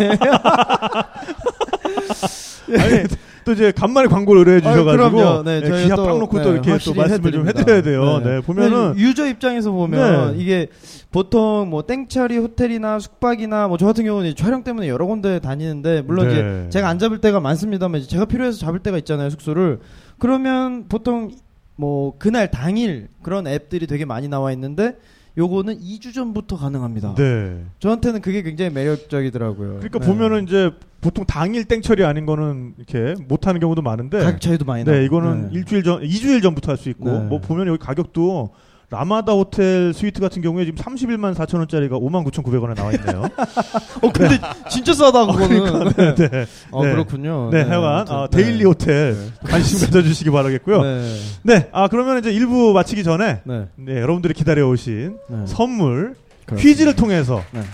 아니, 2.79 3.03
또 3.45 3.51
이제 3.51 3.71
간만에 3.71 4.07
광고를 4.07 4.39
의뢰해 4.41 4.61
주셔가지고. 4.61 5.43
네, 5.43 5.61
네, 5.61 5.83
기사 5.83 5.95
또, 5.95 6.05
딱 6.05 6.17
놓고 6.17 6.37
네, 6.37 6.43
또 6.43 6.51
이렇게 6.53 6.77
또 6.77 6.93
말씀을 6.93 7.31
좀 7.31 7.47
해드립니다. 7.47 7.59
해드려야 7.59 7.81
돼요. 7.81 8.21
네, 8.23 8.35
네. 8.35 8.41
보면은 8.41 8.97
유저 8.97 9.27
입장에서 9.27 9.71
보면 9.71 10.37
네. 10.37 10.41
이게 10.41 10.67
보통 11.11 11.69
뭐 11.69 11.85
땡처리 11.85 12.37
호텔이나 12.37 12.99
숙박이나 12.99 13.67
뭐 13.67 13.77
저 13.77 13.85
같은 13.85 14.05
경우는 14.05 14.35
촬영 14.35 14.63
때문에 14.63 14.87
여러 14.87 15.05
군데 15.05 15.39
다니는데 15.39 16.03
물론 16.03 16.27
네. 16.29 16.33
이제 16.33 16.67
제가 16.69 16.87
안 16.87 16.99
잡을 16.99 17.19
때가 17.19 17.41
많습니다만 17.41 18.03
제가 18.07 18.25
필요해서 18.25 18.59
잡을 18.59 18.79
때가 18.79 18.97
있잖아요 18.99 19.29
숙소를 19.29 19.79
그러면 20.19 20.85
보통 20.87 21.31
뭐 21.75 22.13
그날 22.17 22.49
당일 22.49 23.09
그런 23.23 23.45
앱들이 23.45 23.87
되게 23.87 24.05
많이 24.05 24.29
나와 24.29 24.53
있는데 24.53 24.95
요거는 25.37 25.79
2주 25.79 26.13
전부터 26.13 26.57
가능합니다. 26.57 27.15
네. 27.15 27.63
저한테는 27.79 28.21
그게 28.21 28.43
굉장히 28.43 28.71
매력적이더라고요. 28.71 29.75
그러니까 29.79 29.99
네. 29.99 30.05
보면은 30.05 30.43
이제 30.43 30.71
보통 31.01 31.25
당일 31.25 31.65
땡처리 31.65 32.05
아닌 32.05 32.25
거는 32.25 32.75
이렇게 32.77 33.15
못 33.27 33.47
하는 33.47 33.59
경우도 33.59 33.81
많은데 33.81 34.19
가격 34.19 34.41
차이도 34.41 34.65
많이 34.65 34.83
나. 34.83 34.91
네, 34.91 35.05
이거는 35.05 35.51
일주일 35.51 35.83
전, 35.83 36.01
2주일 36.01 36.41
전부터 36.41 36.71
할 36.71 36.77
수 36.77 36.89
있고, 36.89 37.11
네. 37.11 37.19
뭐 37.25 37.39
보면 37.39 37.67
여기 37.67 37.77
가격도 37.77 38.51
라마다 38.93 39.31
호텔 39.33 39.91
스위트 39.91 40.21
같은 40.21 40.43
경우에 40.43 40.65
지금 40.65 40.77
31만 40.77 41.33
4천 41.33 41.55
원짜리가 41.57 41.97
5만 41.97 42.23
9,900원에 42.29 42.75
나와 42.75 42.91
있네요. 42.91 43.23
어 44.03 44.11
근데 44.13 44.37
진짜 44.69 44.93
싸다 44.93 45.25
그거는. 45.25 45.93
네. 45.95 46.15
네, 46.15 46.45
어 46.69 46.85
네. 46.85 46.91
그렇군요. 46.91 47.49
네, 47.51 47.63
하여간 47.63 48.05
아, 48.07 48.27
네. 48.29 48.37
데일리 48.37 48.65
호텔 48.65 49.15
관심 49.43 49.79
가져주시기 49.79 50.29
바라겠고요. 50.29 50.81
네. 50.83 51.15
네. 51.41 51.69
아 51.71 51.87
그러면 51.87 52.19
이제 52.19 52.31
1부 52.31 52.73
마치기 52.73 53.03
전에 53.03 53.41
네. 53.45 53.67
네, 53.77 53.99
여러분들이 53.99 54.35
기다려오신 54.35 55.17
네. 55.27 55.37
선물 55.47 56.13
그렇습니다. 56.45 56.61
퀴즈를 56.61 56.95
통해서 56.95 57.41
네. 57.51 57.61
뭐 57.61 57.67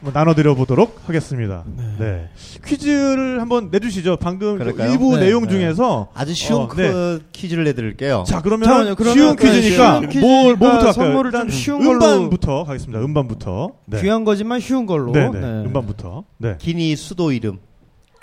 나눠드려 0.00 0.54
보도록 0.54 1.00
하겠습니다. 1.06 1.64
네. 1.98 2.28
퀴즈를 2.64 3.40
한번 3.40 3.70
내주시죠. 3.70 4.18
방금 4.20 4.58
그럴까요? 4.58 4.92
일부 4.92 5.16
네, 5.16 5.26
내용 5.26 5.44
네. 5.44 5.48
중에서 5.50 6.08
아주 6.14 6.34
쉬운 6.34 6.62
어, 6.62 6.68
네. 6.76 6.90
그 6.92 7.22
퀴즈를 7.32 7.64
내드릴게요. 7.64 8.24
자 8.26 8.42
그러면 8.42 8.64
잠깐만요. 8.68 8.94
그러면 8.94 9.14
쉬운 9.16 9.36
그 9.36 9.44
퀴즈니까 9.46 9.98
쉬운 10.00 10.08
퀴즈니까 10.10 10.26
뭘 10.26 10.56
뭐부터 10.56 10.68
할까요? 10.88 10.92
선물을 10.92 11.30
좀 11.32 11.48
쉬운 11.50 11.78
걸로- 11.84 11.94
음반부터 12.04 12.64
가겠습니다. 12.64 13.00
음반부터. 13.00 13.72
네. 13.86 14.00
귀한 14.02 14.24
거지만 14.24 14.60
쉬운 14.60 14.84
걸로. 14.86 15.12
네, 15.12 15.30
네. 15.30 15.38
음반부터. 15.38 16.24
네. 16.38 16.56
기니 16.58 16.94
수도 16.94 17.32
이름. 17.32 17.58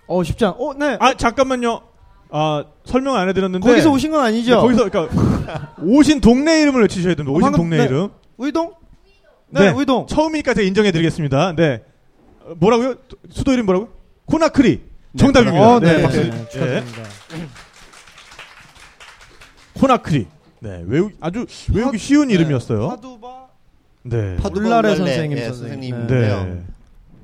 어 0.07 0.23
쉽지 0.23 0.45
않. 0.45 0.53
어 0.57 0.73
네. 0.77 0.97
아 0.99 1.15
잠깐만요. 1.15 1.81
아 2.29 2.65
설명 2.85 3.15
안 3.15 3.29
해드렸는데 3.29 3.67
거기서 3.67 3.91
오신 3.91 4.11
건 4.11 4.23
아니죠? 4.23 4.55
네, 4.55 4.61
거기서 4.61 4.89
그러니까 4.89 5.73
오신 5.81 6.21
동네 6.21 6.61
이름을 6.61 6.81
외치셔야 6.83 7.15
됩니다. 7.15 7.31
오신 7.35 7.41
방금- 7.41 7.57
동네 7.57 7.77
네. 7.77 7.83
이름. 7.85 8.09
의동? 8.37 8.73
네, 9.61 9.73
의동. 9.75 10.07
처음이니까 10.07 10.53
제가 10.53 10.67
인정해드리겠습니다. 10.67 11.55
네. 11.55 11.83
어, 12.41 12.55
뭐라고요? 12.57 12.95
수도 13.29 13.51
이름 13.53 13.65
뭐라고? 13.65 13.89
코나크리. 14.25 14.81
정답입니다. 15.17 15.75
어, 15.75 15.79
네. 15.79 16.01
박수. 16.01 16.23
네. 16.23 16.29
네. 16.29 16.49
축하드립니다. 16.49 17.03
코나크리. 19.75 20.27
네. 20.59 20.83
외우 20.87 21.11
아주 21.19 21.45
외우기 21.73 21.97
쉬운 21.97 22.29
이름이었어요. 22.29 22.87
파두바. 22.89 23.47
네. 24.03 24.37
울라레 24.43 24.93
울랄레, 24.93 24.95
선생님 24.95 25.37
예, 25.37 25.43
선생님. 25.45 26.07
네. 26.07 26.63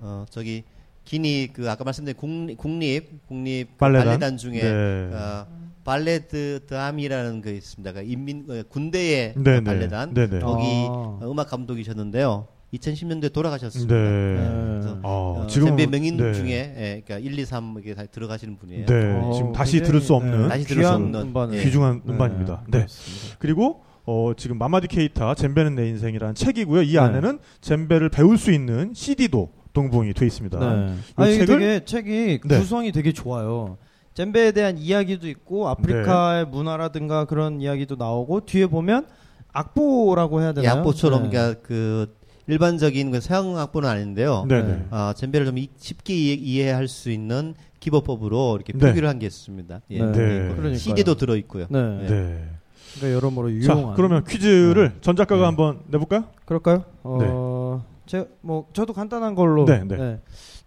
어, 0.01 0.26
저기 0.30 0.64
기니 1.03 1.49
그 1.51 1.69
아까 1.69 1.84
말씀드린 1.84 2.15
국립 2.15 2.57
국립, 2.57 3.27
국립 3.27 3.77
발레단? 3.77 4.06
발레단, 4.06 4.38
중에 4.38 4.61
네. 4.61 5.10
어, 5.14 5.47
발레드 5.90 6.60
드함이라는 6.68 7.41
그 7.41 7.49
있습니다. 7.49 7.94
그 7.94 8.03
인민 8.03 8.45
어, 8.48 8.61
군대의 8.70 9.34
네, 9.36 9.44
네. 9.56 9.64
발레단 9.64 10.14
네, 10.14 10.30
네. 10.30 10.38
거기 10.38 10.64
아. 10.88 10.91
어, 10.91 11.20
음악 11.24 11.49
감독이셨는데요. 11.49 12.48
2010년도에 12.76 13.34
돌아가셨습니다. 13.34 13.95
네. 13.95 14.02
그래서 14.03 14.99
아, 15.02 15.07
어, 15.07 15.48
지금 15.49 15.76
명인 15.76 16.18
네. 16.18 16.32
중에 16.34 16.52
예, 16.78 17.02
그러니까 17.03 17.18
1, 17.18 17.40
2, 17.40 17.44
3 17.44 17.74
이렇게 17.78 17.95
다 17.95 18.06
들어가시는 18.06 18.57
분이에요. 18.57 18.86
네. 18.86 19.14
어, 19.16 19.34
지금 19.34 19.52
다시 19.52 19.72
굉장히, 19.78 19.88
들을 19.88 20.02
수 20.02 20.14
없는 20.14 20.49
다시 20.49 20.64
들을 20.66 20.84
수 20.84 20.90
귀한 20.90 20.94
없는, 21.06 21.22
음반을. 21.22 21.57
예. 21.57 21.64
귀중한 21.64 22.02
네. 22.06 22.14
음반입니다. 22.14 22.61
네. 22.68 22.78
그렇습니다. 22.78 23.38
그리고 23.40 23.82
어, 24.06 24.34
지금 24.38 24.60
마마디 24.60 24.88
케이타 24.88 25.34
젬베는 25.34 25.74
내 25.74 25.88
인생이라는 25.90 26.36
책이고요. 26.36 26.84
이 26.84 26.91
네. 26.94 26.99
안에는 26.99 27.40
젬베를 27.61 28.10
배울 28.10 28.38
수 28.38 28.52
있는 28.52 28.94
CD도 28.94 29.49
동봉이 29.74 30.14
돼 30.14 30.28
있습니다. 30.28 30.60
네. 30.60 30.94
이 30.94 31.14
아니 31.16 31.36
이게 31.36 31.45
책을- 31.45 31.48
되게 31.48 31.86
책이 31.86 32.40
네. 32.45 32.60
구성이 32.60 32.91
되게 32.91 33.11
좋아요. 33.11 33.80
젬베에 34.20 34.52
대한 34.52 34.78
이야기도 34.78 35.30
있고 35.30 35.70
아프리카의 35.70 36.44
네. 36.44 36.52
문화라든가 36.52 37.24
그런 37.24 37.62
이야기도 37.62 37.96
나오고 37.96 38.41
뒤에 38.41 38.68
보면 38.68 39.06
악보라고 39.54 40.41
해야 40.41 40.52
되나요? 40.52 40.80
약보처럼 40.80 41.24
네. 41.24 41.30
그러니까 41.30 41.62
그 41.64 42.14
일반적인 42.48 43.12
그 43.12 43.22
서양 43.22 43.58
악보는 43.58 43.88
아닌데요. 43.88 44.44
네, 44.50 44.62
네. 44.62 44.68
네. 44.74 44.86
아, 44.90 45.14
젠베를 45.16 45.46
좀 45.46 45.58
이- 45.58 45.70
쉽게 45.78 46.14
이해, 46.34 46.70
할수 46.72 47.12
있는 47.12 47.54
기법법으로 47.80 48.58
이렇게 48.58 48.74
네. 48.74 48.88
표기를 48.88 49.08
한게 49.08 49.26
있습니다. 49.26 49.82
예. 49.91 50.00
네. 50.04 50.54
네. 50.54 50.76
CD도 50.76 51.16
들어 51.16 51.38
있고요. 51.38 51.68
네. 51.70 51.80
예. 52.04 52.08
네. 52.08 52.50
그러니까 52.96 53.16
여러모로 53.16 53.48
자, 53.50 53.54
유용한. 53.54 53.96
그러면 53.96 54.24
퀴즈를 54.26 54.96
전 55.00 55.16
작가가 55.16 55.44
네. 55.44 55.46
한번 55.46 55.80
내볼까요? 55.88 56.26
그럴까요? 56.44 56.84
어, 57.04 57.86
제, 58.06 58.28
뭐, 58.41 58.68
저도 58.74 58.91
간단한 58.91 59.36
걸로. 59.36 59.64
네, 59.64 59.82
네. 59.86 60.20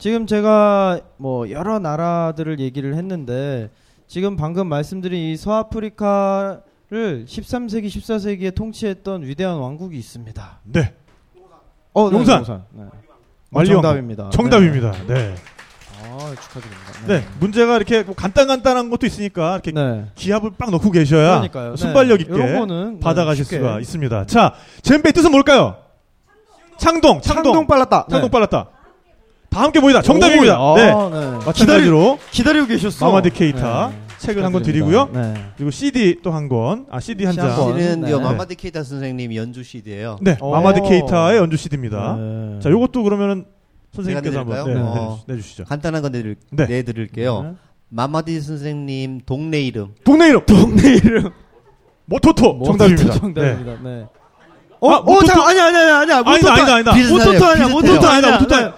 지금 0.03 0.27
제가 0.27 0.99
뭐, 1.17 1.49
여러 1.49 1.79
나라들을 1.79 2.59
얘기를 2.59 2.97
했는데, 2.97 3.71
지금 4.09 4.35
방금 4.35 4.67
말씀드린 4.67 5.31
이 5.31 5.37
서아프리카를 5.37 6.63
13세기, 6.91 7.87
14세기에 7.87 8.53
통치했던 8.53 9.23
위대한 9.23 9.59
왕국이 9.59 9.97
있습니다. 9.97 10.59
네. 10.65 10.93
어, 11.93 12.11
네, 12.11 12.17
용산. 12.17 12.43
네. 12.73 12.83
어, 12.83 12.91
만리 13.51 13.69
정답입니다. 13.69 14.31
정답입니다. 14.31 14.91
네. 15.07 15.15
네. 15.15 15.35
아, 16.03 16.35
축하드립니다. 16.35 17.07
네. 17.07 17.25
문제가 17.39 17.77
이렇게 17.77 18.03
뭐 18.03 18.17
간단간단한 18.17 18.91
것도 18.91 19.07
있으니까 19.07 19.53
이렇게 19.53 19.71
네. 19.71 20.07
기합을 20.17 20.51
빡 20.59 20.73
넣고 20.73 20.91
계셔야 20.91 21.29
그러니까요. 21.29 21.77
순발력 21.77 22.19
네. 22.19 22.25
있게 22.25 22.35
이런 22.35 22.59
거는 22.59 22.99
받아가실. 22.99 23.45
수가 23.45 23.79
있습니다. 23.79 24.27
자, 24.27 24.53
젬베의 24.83 25.13
뜻은 25.13 25.31
뭘까요? 25.31 25.77
창동, 26.77 27.21
창동, 27.21 27.45
창동 27.45 27.67
빨랐다. 27.69 28.07
창동 28.11 28.23
네. 28.23 28.31
빨랐다. 28.33 28.82
다 29.53 29.61
함께 29.63 29.81
보이다. 29.81 30.01
정답입니다. 30.03 30.59
오, 30.61 30.77
네. 30.77 30.91
아, 30.91 31.11
네. 31.13 31.45
마찬가지로 31.47 32.19
기다리고 32.31 32.67
계셨어. 32.67 33.07
마마디 33.07 33.31
케이타 33.31 33.89
네. 33.91 33.97
책을 34.19 34.45
한 34.45 34.53
권. 34.53 34.63
드리고요. 34.63 35.11
네. 35.13 35.35
그리고 35.57 35.71
CD 35.71 36.17
또 36.23 36.31
한 36.31 36.49
권, 36.49 36.87
아 36.91 37.01
CD 37.01 37.25
한 37.27 37.35
장. 37.35 37.55
권. 37.55 37.79
실은 37.79 38.01
네. 38.03 38.11
요 38.13 38.21
마마디 38.21 38.55
케이타 38.55 38.83
선생님 38.83 39.35
연주 39.35 39.63
CD예요. 39.63 40.19
네, 40.23 40.39
오. 40.41 40.51
마마디 40.53 40.81
케이타의 40.81 41.37
연주 41.39 41.57
CD입니다. 41.57 42.17
네. 42.19 42.61
자, 42.61 42.71
요것도 42.71 43.03
그러면 43.03 43.45
선생님께서 43.95 44.39
한번? 44.41 44.65
네, 44.73 44.81
어. 44.81 45.21
내, 45.27 45.35
내주시죠. 45.35 45.65
간단한 45.65 46.01
거 46.03 46.09
내드릴, 46.09 46.37
네. 46.51 46.67
내드릴게요. 46.67 47.43
네. 47.43 47.53
마마디 47.91 48.41
선생님 48.41 49.21
동네 49.27 49.61
이름. 49.61 49.89
동네 50.05 50.29
이름, 50.29 50.47
동네 50.47 50.95
이름. 50.95 51.29
모토토 52.07 52.55
뭐, 52.55 52.67
정답입니다. 52.69 53.13
네. 53.13 53.21
정답입니다. 53.21 53.77
네. 53.83 54.07
어, 54.81 54.91
아, 54.91 54.97
어, 54.97 55.05
모토토- 55.05 55.27
잠깐, 55.27 55.49
아니야, 55.49 55.65
아니야, 55.67 55.81
아니야, 55.81 55.99
아니야. 55.99 56.17
아니다, 56.25 56.31
모토토 56.31 56.51
아니다, 56.53 56.75
아니다. 56.75 56.93
비슷해요. 56.95 57.19
모토토 57.19 57.45
아니야. 57.47 57.69
모토토 57.69 58.09
아니야, 58.09 58.33
모토토 58.39 58.55
아니야. 58.55 58.75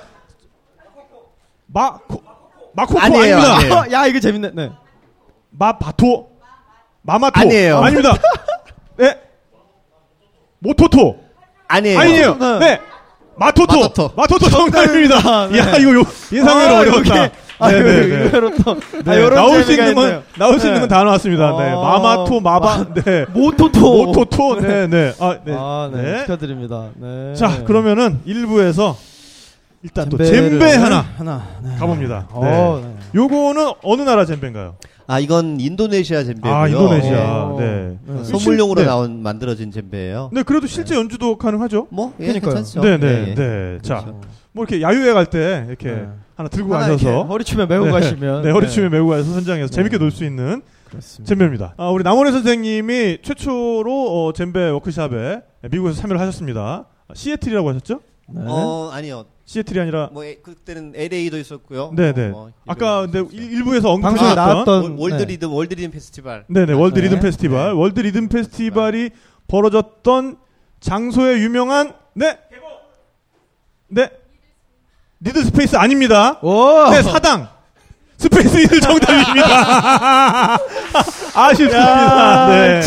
마 1.74 1.98
코, 2.08 2.22
마코코 2.72 3.00
아니에요, 3.00 3.36
아닙니다. 3.36 3.56
아니에요. 3.56 3.74
아, 3.74 3.90
야, 3.92 4.06
이거 4.06 4.20
재밌네. 4.20 4.52
네. 4.54 4.70
마바토 5.50 6.28
마마토 7.02 7.40
아니에요. 7.40 7.78
아닙니다. 7.78 8.14
네. 8.96 9.18
모토토 10.60 11.16
아니에요. 11.68 11.98
아니에요. 11.98 12.34
네. 12.38 12.58
네. 12.60 12.80
마토토 13.36 13.80
마토토. 13.80 14.10
마토토 14.16 14.48
정답입니다. 14.48 15.48
네. 15.50 15.58
야 15.58 15.76
이거 15.76 15.94
요- 15.94 16.04
예상외로 16.32 16.74
아, 16.76 16.78
어려웠다. 16.80 17.24
여기- 17.24 17.34
아, 17.60 17.70
네, 17.70 17.82
네, 17.82 18.06
네. 18.08 18.30
또. 18.64 18.74
네, 19.04 19.24
아, 19.26 19.30
나올 19.30 19.62
수 19.62 19.72
있는 19.72 19.94
건. 19.94 20.22
나올 20.38 20.58
수 20.58 20.66
있는 20.66 20.74
네. 20.74 20.80
건다 20.88 21.04
나왔습니다. 21.04 21.56
네. 21.56 21.70
아, 21.70 21.76
마마토 21.76 22.40
마바 22.40 22.94
네. 22.94 23.26
모토토. 23.32 24.06
모토토 24.06 24.60
네, 24.60 24.86
네. 24.88 25.12
아, 25.20 25.38
네. 25.44 25.54
아, 25.56 25.90
네. 25.92 26.02
네. 26.02 26.18
축하드립니다. 26.22 26.88
네. 26.96 27.34
자, 27.34 27.62
그러면은 27.64 28.20
1부에서 28.26 28.96
일단 29.84 30.08
또 30.08 30.16
젬베 30.16 30.64
하나 30.76 31.04
하나 31.16 31.46
네. 31.62 31.76
가봅니다. 31.76 32.26
어, 32.30 32.80
네. 32.82 32.88
네. 32.88 32.94
요거는 33.14 33.72
어느 33.82 34.02
나라 34.02 34.24
젬베인가요? 34.24 34.76
아 35.06 35.18
이건 35.20 35.60
인도네시아 35.60 36.24
젬베고요. 36.24 36.52
아 36.54 36.66
인도네시아. 36.68 37.44
어. 37.44 37.56
네. 37.60 37.98
네. 38.06 38.24
소물용으로 38.24 38.80
네. 38.80 38.86
나온 38.86 39.22
만들어진 39.22 39.70
젬베예요. 39.70 40.30
네, 40.32 40.42
그래도 40.42 40.66
실제 40.66 40.94
연주도 40.94 41.36
가능하죠. 41.36 41.88
뭐 41.90 42.14
예, 42.18 42.28
그러니까요. 42.28 42.54
괜찮죠. 42.54 42.80
네, 42.80 42.96
네, 42.98 43.28
예. 43.28 43.34
네. 43.34 43.78
자, 43.82 44.00
그렇죠. 44.00 44.20
뭐 44.52 44.64
이렇게 44.64 44.80
야유회 44.80 45.12
갈 45.12 45.26
때 45.26 45.66
이렇게 45.68 45.90
네. 45.90 46.08
하나 46.34 46.48
들고 46.48 46.74
하나 46.74 46.86
이렇게 46.86 47.04
가셔서 47.04 47.24
허리춤에 47.24 47.66
메고 47.66 47.84
네, 47.84 47.90
가시면 47.90 48.42
네, 48.42 48.50
허리춤에 48.52 48.88
메고 48.88 49.08
가서 49.08 49.30
현장에서 49.32 49.66
네. 49.68 49.74
재밌게 49.76 49.98
놀 49.98 50.10
수 50.10 50.24
있는. 50.24 50.62
젬베입니다. 51.24 51.74
아, 51.76 51.88
우리 51.90 52.04
남원혜 52.04 52.30
선생님이 52.30 53.18
최초로 53.22 54.26
어, 54.28 54.32
젬베 54.32 54.70
워크샵에 54.70 55.42
미국에서 55.70 56.00
참여를 56.00 56.20
하셨습니다. 56.20 56.86
아, 57.08 57.12
시애틀이라고 57.14 57.68
하셨죠? 57.68 58.00
네. 58.28 58.42
어 58.46 58.90
아니요. 58.92 59.24
시애틀이 59.46 59.78
아니라 59.78 60.08
뭐 60.12 60.24
에, 60.24 60.36
그때는 60.36 60.92
LA도 60.96 61.38
있었고요. 61.38 61.92
네네. 61.94 62.28
뭐, 62.28 62.50
아까 62.66 63.02
근데 63.02 63.20
있었어요. 63.20 63.38
일- 63.40 63.52
일부에서 63.52 63.96
주셨던 63.96 64.34
나왔던 64.34 64.82
월- 64.82 64.94
월드 64.98 65.16
네. 65.18 65.24
리듬 65.26 65.52
월드 65.52 65.74
리듬 65.74 65.90
페스티벌. 65.90 66.44
네네 66.48 66.72
월드 66.72 66.94
네. 66.98 67.02
리듬 67.02 67.20
페스티벌 67.20 67.66
네. 67.66 67.70
월드 67.78 68.00
리듬 68.00 68.28
페스티벌이 68.28 69.10
벌어졌던 69.48 70.38
장소에 70.80 71.40
유명한 71.40 71.92
네. 72.14 72.38
네. 73.88 74.10
리드 75.20 75.44
스페이스 75.44 75.76
아닙니다. 75.76 76.38
오! 76.42 76.90
네 76.90 77.02
사당. 77.02 77.48
스페이스 78.16 78.56
리드 78.56 78.80
정답입니다. 78.80 80.58
아쉽습니다. 81.34 82.48
네. 82.48 82.80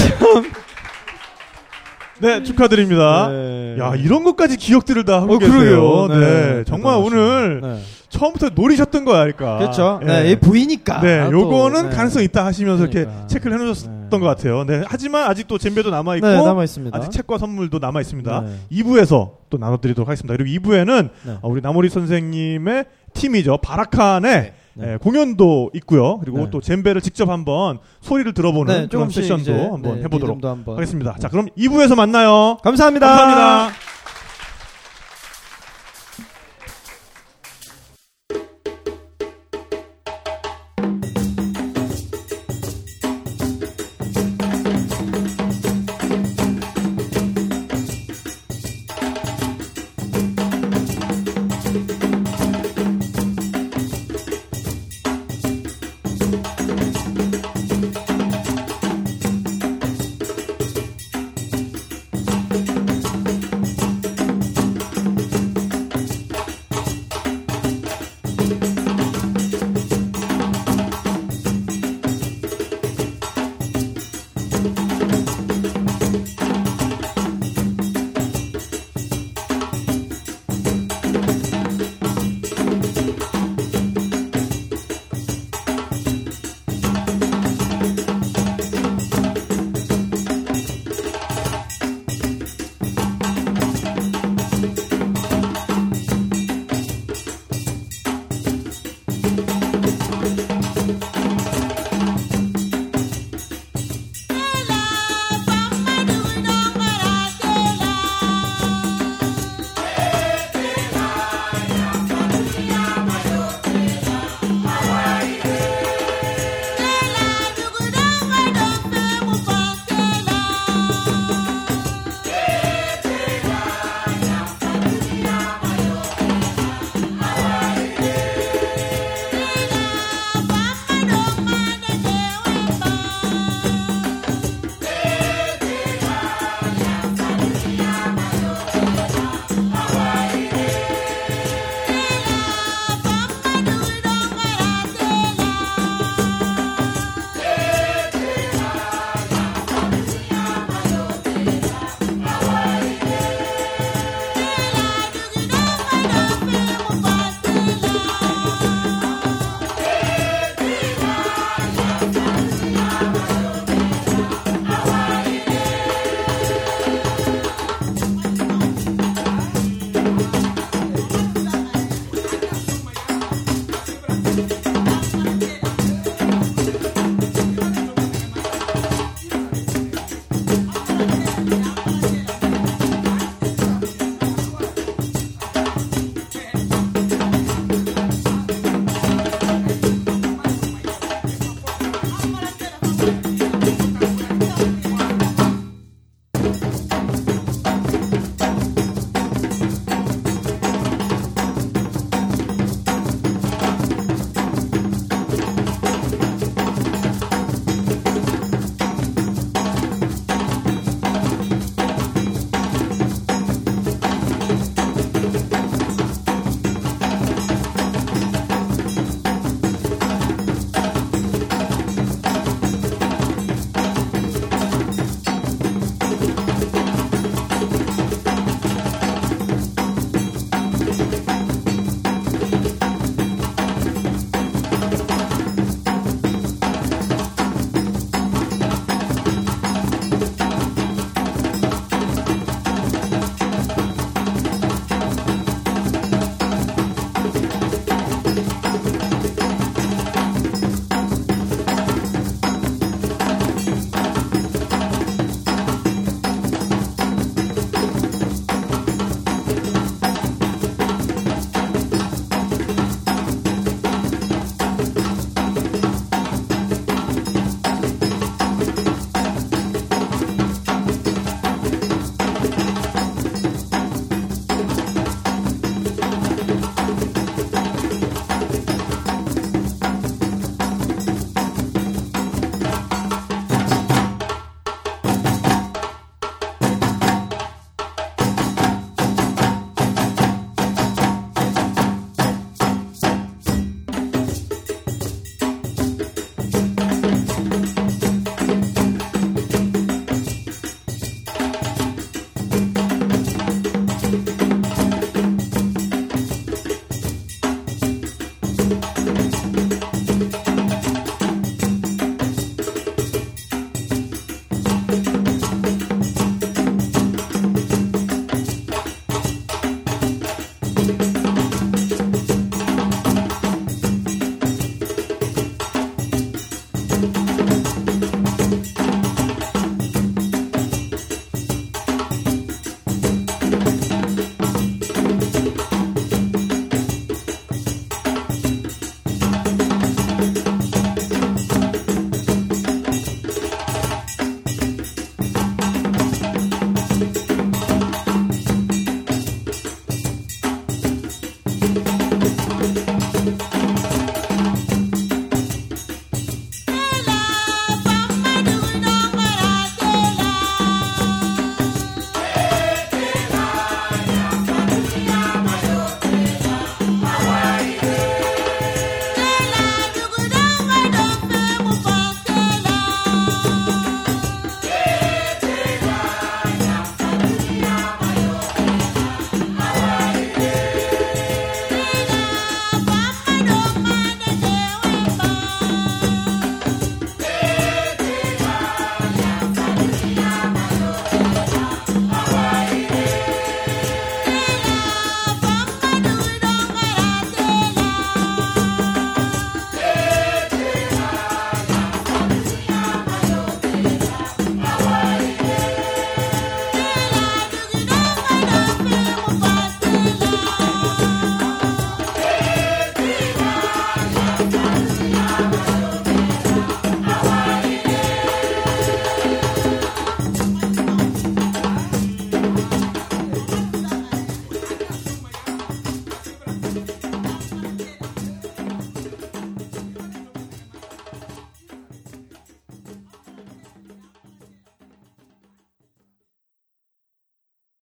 네 2.19 2.43
축하드립니다. 2.43 3.29
네. 3.29 3.77
야 3.79 3.95
이런 3.95 4.23
것까지 4.23 4.57
기억들을 4.57 5.05
다 5.05 5.21
하고 5.21 5.35
어, 5.35 5.37
계세요. 5.37 5.59
그러게요. 5.59 6.07
네, 6.07 6.63
정말 6.65 6.95
대단하시네. 6.95 7.05
오늘 7.05 7.61
네. 7.61 7.81
처음부터 8.09 8.49
노리셨던 8.55 9.05
거 9.05 9.15
아닐까. 9.15 9.57
그렇죠. 9.57 9.99
예. 10.03 10.05
네, 10.05 10.31
이 10.31 10.35
보이니까. 10.37 11.01
네, 11.01 11.25
또, 11.25 11.31
요거는 11.31 11.89
네. 11.89 11.95
가능성 11.95 12.23
있다 12.23 12.45
하시면서 12.45 12.83
이렇게 12.83 13.01
그러니까. 13.01 13.27
체크를 13.27 13.59
해놓으셨던 13.59 14.09
네. 14.09 14.19
것 14.19 14.25
같아요. 14.25 14.63
네, 14.63 14.83
하지만 14.87 15.29
아직도 15.29 15.57
젬베도 15.57 15.89
남아 15.89 16.15
있고 16.17 16.27
네, 16.27 16.33
남아 16.41 16.63
있습니다. 16.63 16.97
아직 16.97 17.11
책과 17.11 17.37
선물도 17.37 17.79
남아 17.79 18.01
있습니다. 18.01 18.41
네. 18.41 18.77
2부에서 18.81 19.31
또 19.49 19.57
나눠드리도록 19.57 20.07
하겠습니다. 20.07 20.35
그리고 20.35 20.69
2부에는 20.69 21.09
네. 21.25 21.37
우리 21.43 21.61
나모리 21.61 21.89
선생님의 21.89 22.85
팀이죠 23.13 23.57
바라칸의 23.57 24.53
네. 24.77 24.93
예, 24.93 24.97
공연도 24.97 25.71
있고요. 25.73 26.19
그리고 26.19 26.39
네. 26.39 26.49
또 26.51 26.61
젬베를 26.61 27.01
직접 27.01 27.29
한번 27.29 27.79
소리를 28.01 28.33
들어보는 28.33 28.81
네, 28.83 28.87
그런 28.87 29.09
세션도 29.09 29.73
한번 29.73 29.95
네, 29.97 30.03
해보도록 30.03 30.43
한번. 30.43 30.75
하겠습니다. 30.75 31.15
자, 31.19 31.29
그럼 31.29 31.47
2부에서 31.57 31.95
만나요. 31.95 32.57
감사합니다. 32.63 33.07
감사합니다. 33.07 33.86